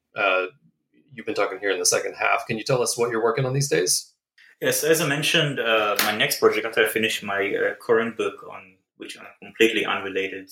you've 1.15 1.25
been 1.25 1.35
talking 1.35 1.59
here 1.59 1.71
in 1.71 1.79
the 1.79 1.85
second 1.85 2.15
half, 2.15 2.47
can 2.47 2.57
you 2.57 2.63
tell 2.63 2.81
us 2.81 2.97
what 2.97 3.11
you're 3.11 3.23
working 3.23 3.45
on 3.45 3.53
these 3.53 3.69
days? 3.69 4.11
Yes, 4.59 4.83
as 4.83 5.01
I 5.01 5.07
mentioned, 5.07 5.57
my 5.57 6.15
next 6.17 6.39
project 6.39 6.65
after 6.65 6.83
I 6.83 6.87
finish 6.87 7.21
my 7.21 7.75
current 7.79 8.17
book 8.17 8.35
on 8.49 8.73
which 8.97 9.17
are 9.17 9.27
completely 9.41 9.85
unrelated, 9.85 10.49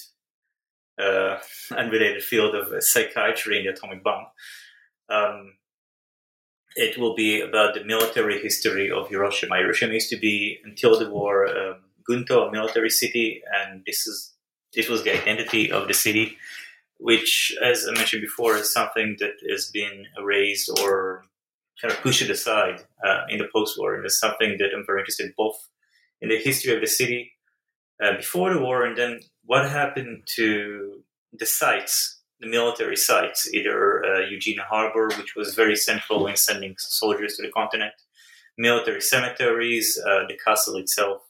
uh, 0.99 1.37
unrelated 1.77 2.23
field 2.23 2.55
of 2.55 2.83
psychiatry 2.83 3.57
and 3.57 3.67
the 3.67 3.71
atomic 3.71 4.03
bomb. 4.03 4.25
Um, 5.09 5.53
it 6.75 6.97
will 6.97 7.15
be 7.15 7.41
about 7.41 7.73
the 7.73 7.83
military 7.83 8.41
history 8.41 8.89
of 8.89 9.09
Hiroshima. 9.09 9.57
Hiroshima 9.57 9.93
used 9.93 10.09
to 10.09 10.17
be, 10.17 10.59
until 10.63 10.97
the 10.97 11.09
war, 11.09 11.47
um, 11.47 11.75
Gunto, 12.09 12.47
a 12.47 12.51
military 12.51 12.89
city, 12.89 13.41
and 13.53 13.83
this 13.85 14.07
is 14.07 14.33
this 14.73 14.87
was 14.87 15.03
the 15.03 15.11
identity 15.11 15.69
of 15.69 15.89
the 15.89 15.93
city, 15.93 16.37
which, 17.01 17.51
as 17.63 17.87
I 17.87 17.93
mentioned 17.93 18.21
before, 18.21 18.55
is 18.57 18.71
something 18.71 19.17
that 19.19 19.33
has 19.49 19.71
been 19.73 20.05
erased 20.19 20.69
or 20.79 21.25
kind 21.81 21.91
of 21.91 21.99
pushed 22.01 22.29
aside 22.29 22.83
uh, 23.03 23.21
in 23.27 23.39
the 23.39 23.49
post-war, 23.51 23.95
and 23.95 24.05
it's 24.05 24.19
something 24.19 24.57
that 24.59 24.69
I'm 24.75 24.85
very 24.85 24.99
interested 24.99 25.25
in 25.25 25.33
both 25.35 25.57
in 26.21 26.29
the 26.29 26.37
history 26.37 26.75
of 26.75 26.81
the 26.81 26.87
city 26.87 27.31
uh, 28.03 28.15
before 28.17 28.53
the 28.53 28.59
war, 28.59 28.85
and 28.85 28.95
then 28.95 29.19
what 29.45 29.67
happened 29.67 30.23
to 30.35 31.03
the 31.33 31.47
sites, 31.47 32.21
the 32.39 32.47
military 32.47 32.95
sites, 32.95 33.51
either 33.51 34.05
uh, 34.05 34.19
Ujina 34.31 34.65
Harbor, 34.69 35.09
which 35.17 35.35
was 35.35 35.55
very 35.55 35.75
central 35.75 36.27
in 36.27 36.35
sending 36.35 36.75
soldiers 36.77 37.35
to 37.35 37.41
the 37.41 37.51
continent, 37.51 37.93
military 38.59 39.01
cemeteries, 39.01 39.99
uh, 40.05 40.27
the 40.27 40.37
castle 40.45 40.75
itself, 40.75 41.23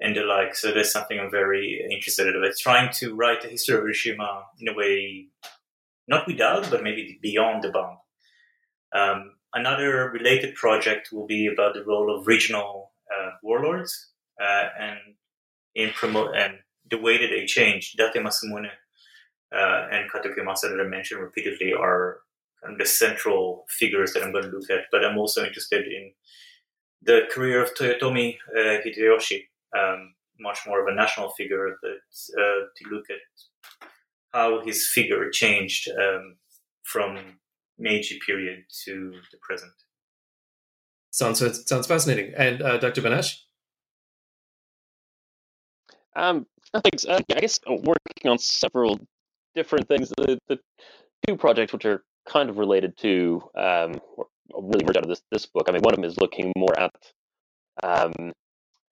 and 0.00 0.16
the 0.16 0.22
like. 0.22 0.54
So 0.54 0.72
that's 0.72 0.92
something 0.92 1.18
I'm 1.18 1.30
very 1.30 1.86
interested 1.90 2.26
in. 2.28 2.42
It's 2.44 2.60
trying 2.60 2.92
to 2.94 3.14
write 3.14 3.42
the 3.42 3.48
history 3.48 3.76
of 3.76 3.82
Hiroshima 3.82 4.44
in 4.58 4.68
a 4.68 4.74
way, 4.74 5.28
not 6.08 6.26
without, 6.26 6.70
but 6.70 6.82
maybe 6.82 7.18
beyond 7.20 7.62
the 7.62 7.70
bomb. 7.70 7.98
Um, 8.92 9.32
another 9.54 10.10
related 10.10 10.54
project 10.54 11.10
will 11.12 11.26
be 11.26 11.46
about 11.46 11.74
the 11.74 11.84
role 11.84 12.14
of 12.14 12.26
regional 12.26 12.92
uh, 13.14 13.30
warlords 13.42 14.10
uh, 14.40 14.68
and 14.78 14.98
in 15.74 15.90
promote 15.90 16.34
and 16.34 16.54
the 16.90 16.98
way 16.98 17.18
that 17.18 17.28
they 17.28 17.46
change. 17.46 17.92
Date 17.92 18.14
Masamune 18.14 18.70
uh, 19.54 19.86
and 19.90 20.10
Kato 20.10 20.30
Kiyomasa 20.30 20.70
that 20.70 20.80
I 20.80 20.88
mentioned 20.88 21.20
repeatedly 21.20 21.72
are 21.72 22.20
kind 22.62 22.74
of 22.74 22.78
the 22.78 22.86
central 22.86 23.64
figures 23.68 24.12
that 24.12 24.22
I'm 24.22 24.32
going 24.32 24.44
to 24.44 24.50
look 24.50 24.70
at. 24.70 24.84
But 24.90 25.04
I'm 25.04 25.18
also 25.18 25.44
interested 25.44 25.86
in 25.86 26.12
the 27.02 27.22
career 27.30 27.62
of 27.62 27.74
Toyotomi 27.74 28.36
uh, 28.56 28.80
Hideyoshi, 28.84 29.44
um, 29.76 30.14
much 30.38 30.60
more 30.66 30.80
of 30.80 30.92
a 30.92 30.94
national 30.94 31.30
figure, 31.30 31.76
but 31.82 32.40
uh, 32.40 32.60
to 32.76 32.88
look 32.90 33.04
at 33.10 33.86
how 34.32 34.60
his 34.64 34.86
figure 34.86 35.28
changed 35.30 35.88
um, 35.88 36.36
from 36.82 37.18
Meiji 37.78 38.18
period 38.24 38.64
to 38.84 39.12
the 39.32 39.38
present. 39.40 39.72
Sounds 41.10 41.40
sounds 41.68 41.86
fascinating. 41.86 42.32
And 42.36 42.62
uh, 42.62 42.78
Dr. 42.78 43.02
Benesch? 43.02 43.38
Um, 46.14 46.46
thanks. 46.84 47.04
Uh, 47.04 47.20
I 47.30 47.40
guess 47.40 47.58
uh, 47.68 47.74
working 47.74 48.30
on 48.30 48.38
several 48.38 49.00
different 49.54 49.88
things. 49.88 50.10
The, 50.10 50.38
the 50.48 50.58
two 51.26 51.36
projects 51.36 51.72
which 51.72 51.84
are 51.84 52.04
kind 52.28 52.48
of 52.48 52.58
related 52.58 52.96
to 52.98 53.42
um, 53.56 54.00
really 54.54 54.84
merge 54.84 54.96
out 54.96 55.04
of 55.04 55.08
this 55.08 55.22
this 55.32 55.46
book. 55.46 55.66
I 55.68 55.72
mean, 55.72 55.82
one 55.82 55.94
of 55.94 55.96
them 55.96 56.04
is 56.04 56.20
looking 56.20 56.52
more 56.56 56.78
at 56.78 56.94
um, 57.82 58.32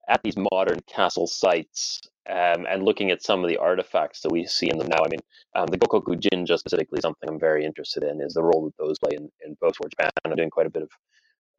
at 0.09 0.23
these 0.23 0.37
modern 0.37 0.81
castle 0.89 1.27
sites 1.27 2.01
um, 2.29 2.67
and 2.69 2.83
looking 2.83 3.11
at 3.11 3.23
some 3.23 3.43
of 3.43 3.49
the 3.49 3.59
artifacts 3.59 4.21
that 4.23 4.33
we 4.33 4.47
see 4.47 4.69
in 4.71 4.79
them 4.79 4.89
now. 4.89 5.05
I 5.05 5.09
mean, 5.09 5.21
um, 5.55 5.67
the 5.67 5.79
Gokoku 5.79 6.19
Jinja 6.19 6.59
specifically, 6.59 7.01
something 7.01 7.29
I'm 7.29 7.41
very 7.41 7.65
interested 7.65 8.03
in 8.03 8.21
is 8.21 8.35
the 8.35 8.43
role 8.43 8.65
that 8.65 8.85
those 8.85 8.99
play 8.99 9.17
in, 9.17 9.31
in 9.45 9.57
post-war 9.63 9.89
Japan. 9.89 10.11
I'm 10.25 10.35
doing 10.35 10.51
quite 10.51 10.67
a 10.67 10.71
bit 10.71 10.83
of, 10.83 10.91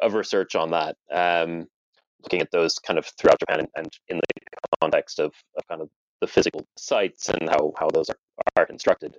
of 0.01 0.13
research 0.13 0.55
on 0.55 0.71
that. 0.71 0.95
Um, 1.11 1.67
looking 2.23 2.41
at 2.41 2.51
those 2.51 2.80
kind 2.80 2.99
of 2.99 3.05
throughout 3.05 3.39
Japan 3.39 3.59
and, 3.59 3.69
and 3.77 3.88
in 4.09 4.17
the 4.17 4.41
context 4.81 5.19
of, 5.19 5.31
of 5.57 5.67
kind 5.67 5.81
of 5.81 5.89
the 6.21 6.27
physical 6.27 6.67
sites 6.77 7.30
and 7.30 7.49
how, 7.49 7.73
how 7.80 7.89
those 7.89 8.09
are, 8.09 8.17
are 8.57 8.65
constructed. 8.65 9.15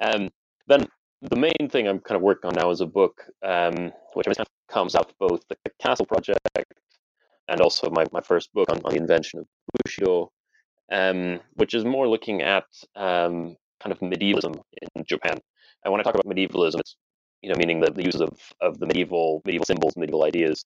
Um, 0.00 0.30
then 0.66 0.86
the 1.22 1.36
main 1.36 1.68
thing 1.70 1.88
I'm 1.88 1.98
kind 2.00 2.16
of 2.16 2.22
working 2.22 2.48
on 2.48 2.54
now 2.54 2.70
is 2.70 2.80
a 2.80 2.86
book, 2.86 3.22
um, 3.44 3.92
which 4.14 4.26
comes 4.70 4.94
out 4.94 5.12
both 5.18 5.42
the 5.48 5.56
Castle 5.82 6.06
Project 6.06 6.40
and 7.48 7.60
also 7.60 7.90
my, 7.90 8.04
my 8.12 8.20
first 8.20 8.52
book 8.52 8.68
on, 8.70 8.80
on 8.84 8.92
the 8.92 9.00
invention 9.00 9.40
of 9.40 9.46
Bushido, 9.84 10.30
um, 10.92 11.40
which 11.54 11.74
is 11.74 11.84
more 11.84 12.08
looking 12.08 12.42
at 12.42 12.66
um, 12.94 13.56
kind 13.80 13.92
of 13.92 14.00
medievalism 14.00 14.54
in 14.94 15.04
Japan. 15.04 15.38
And 15.84 15.92
when 15.92 16.00
I 16.00 16.04
talk 16.04 16.14
about 16.14 16.26
medievalism, 16.26 16.80
it's 16.80 16.96
you 17.42 17.50
know, 17.50 17.56
meaning 17.58 17.80
the, 17.80 17.90
the 17.90 18.04
use 18.04 18.16
of, 18.16 18.30
of 18.60 18.78
the 18.78 18.86
medieval 18.86 19.42
medieval 19.44 19.66
symbols, 19.66 19.96
medieval 19.96 20.24
ideas 20.24 20.64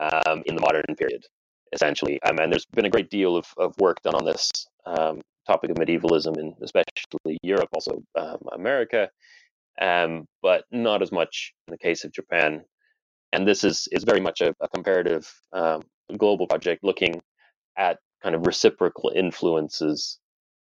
um, 0.00 0.42
in 0.46 0.54
the 0.54 0.60
modern 0.60 0.94
period, 0.96 1.24
essentially. 1.72 2.20
Um, 2.22 2.38
and 2.38 2.52
there's 2.52 2.66
been 2.66 2.84
a 2.84 2.90
great 2.90 3.10
deal 3.10 3.36
of, 3.36 3.46
of 3.56 3.74
work 3.78 4.02
done 4.02 4.14
on 4.14 4.24
this 4.24 4.50
um, 4.84 5.22
topic 5.46 5.70
of 5.70 5.78
medievalism 5.78 6.36
in 6.38 6.54
especially 6.62 7.38
Europe, 7.42 7.68
also 7.72 8.02
um, 8.18 8.38
America, 8.52 9.08
um, 9.80 10.26
but 10.42 10.64
not 10.70 11.02
as 11.02 11.12
much 11.12 11.52
in 11.66 11.72
the 11.72 11.78
case 11.78 12.04
of 12.04 12.12
Japan. 12.12 12.62
And 13.32 13.46
this 13.46 13.64
is 13.64 13.88
is 13.92 14.04
very 14.04 14.20
much 14.20 14.40
a, 14.40 14.54
a 14.60 14.68
comparative 14.68 15.30
global 16.16 16.46
project 16.46 16.84
looking 16.84 17.20
at 17.76 17.98
kind 18.22 18.34
of 18.34 18.46
reciprocal 18.46 19.12
influences 19.14 20.18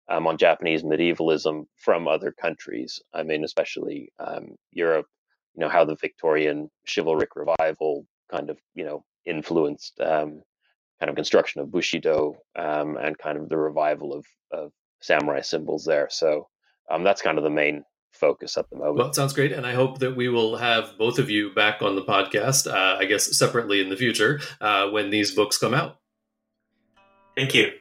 um, 0.09 0.27
on 0.27 0.37
Japanese 0.37 0.83
medievalism 0.83 1.65
from 1.77 2.07
other 2.07 2.31
countries. 2.31 2.99
I 3.13 3.23
mean, 3.23 3.43
especially 3.43 4.11
um, 4.19 4.55
Europe. 4.71 5.07
You 5.55 5.61
know 5.61 5.69
how 5.69 5.85
the 5.85 5.95
Victorian 5.95 6.69
chivalric 6.85 7.35
revival 7.35 8.07
kind 8.31 8.49
of 8.49 8.57
you 8.73 8.85
know 8.85 9.03
influenced 9.25 9.99
um, 10.01 10.41
kind 10.99 11.09
of 11.09 11.15
construction 11.15 11.61
of 11.61 11.71
Bushido 11.71 12.35
um, 12.55 12.97
and 12.97 13.17
kind 13.17 13.37
of 13.37 13.49
the 13.49 13.57
revival 13.57 14.13
of, 14.13 14.25
of 14.51 14.71
samurai 15.01 15.41
symbols 15.41 15.85
there. 15.85 16.07
So 16.09 16.47
um, 16.89 17.03
that's 17.03 17.21
kind 17.21 17.37
of 17.37 17.43
the 17.43 17.49
main 17.49 17.83
focus 18.13 18.57
at 18.57 18.69
the 18.69 18.77
moment. 18.77 18.97
Well, 18.97 19.07
it 19.07 19.15
sounds 19.15 19.33
great, 19.33 19.51
and 19.51 19.65
I 19.65 19.73
hope 19.73 19.99
that 19.99 20.15
we 20.15 20.29
will 20.29 20.55
have 20.55 20.97
both 20.97 21.19
of 21.19 21.29
you 21.29 21.53
back 21.53 21.81
on 21.81 21.95
the 21.95 22.03
podcast. 22.03 22.71
Uh, 22.71 22.97
I 22.99 23.05
guess 23.05 23.37
separately 23.37 23.81
in 23.81 23.89
the 23.89 23.97
future 23.97 24.39
uh, 24.61 24.89
when 24.89 25.09
these 25.09 25.31
books 25.31 25.57
come 25.57 25.73
out. 25.73 25.97
Thank 27.35 27.53
you. 27.53 27.71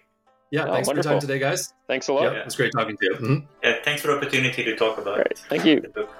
Yeah, 0.50 0.64
oh, 0.64 0.72
thanks 0.72 0.86
wonderful. 0.86 1.08
for 1.08 1.14
your 1.14 1.20
time 1.20 1.20
today, 1.20 1.38
guys. 1.38 1.72
Thanks 1.86 2.08
a 2.08 2.12
lot. 2.12 2.24
Yeah, 2.24 2.42
it's 2.44 2.56
great 2.56 2.72
talking 2.76 2.96
to 2.96 3.04
you. 3.04 3.14
Mm-hmm. 3.14 3.46
Yeah, 3.62 3.76
thanks 3.84 4.02
for 4.02 4.08
the 4.08 4.16
opportunity 4.16 4.64
to 4.64 4.76
talk 4.76 4.98
about 4.98 5.16
Great. 5.16 5.38
Thank 5.48 5.64
you. 5.64 5.80
the 5.80 5.88
book. 5.88 6.10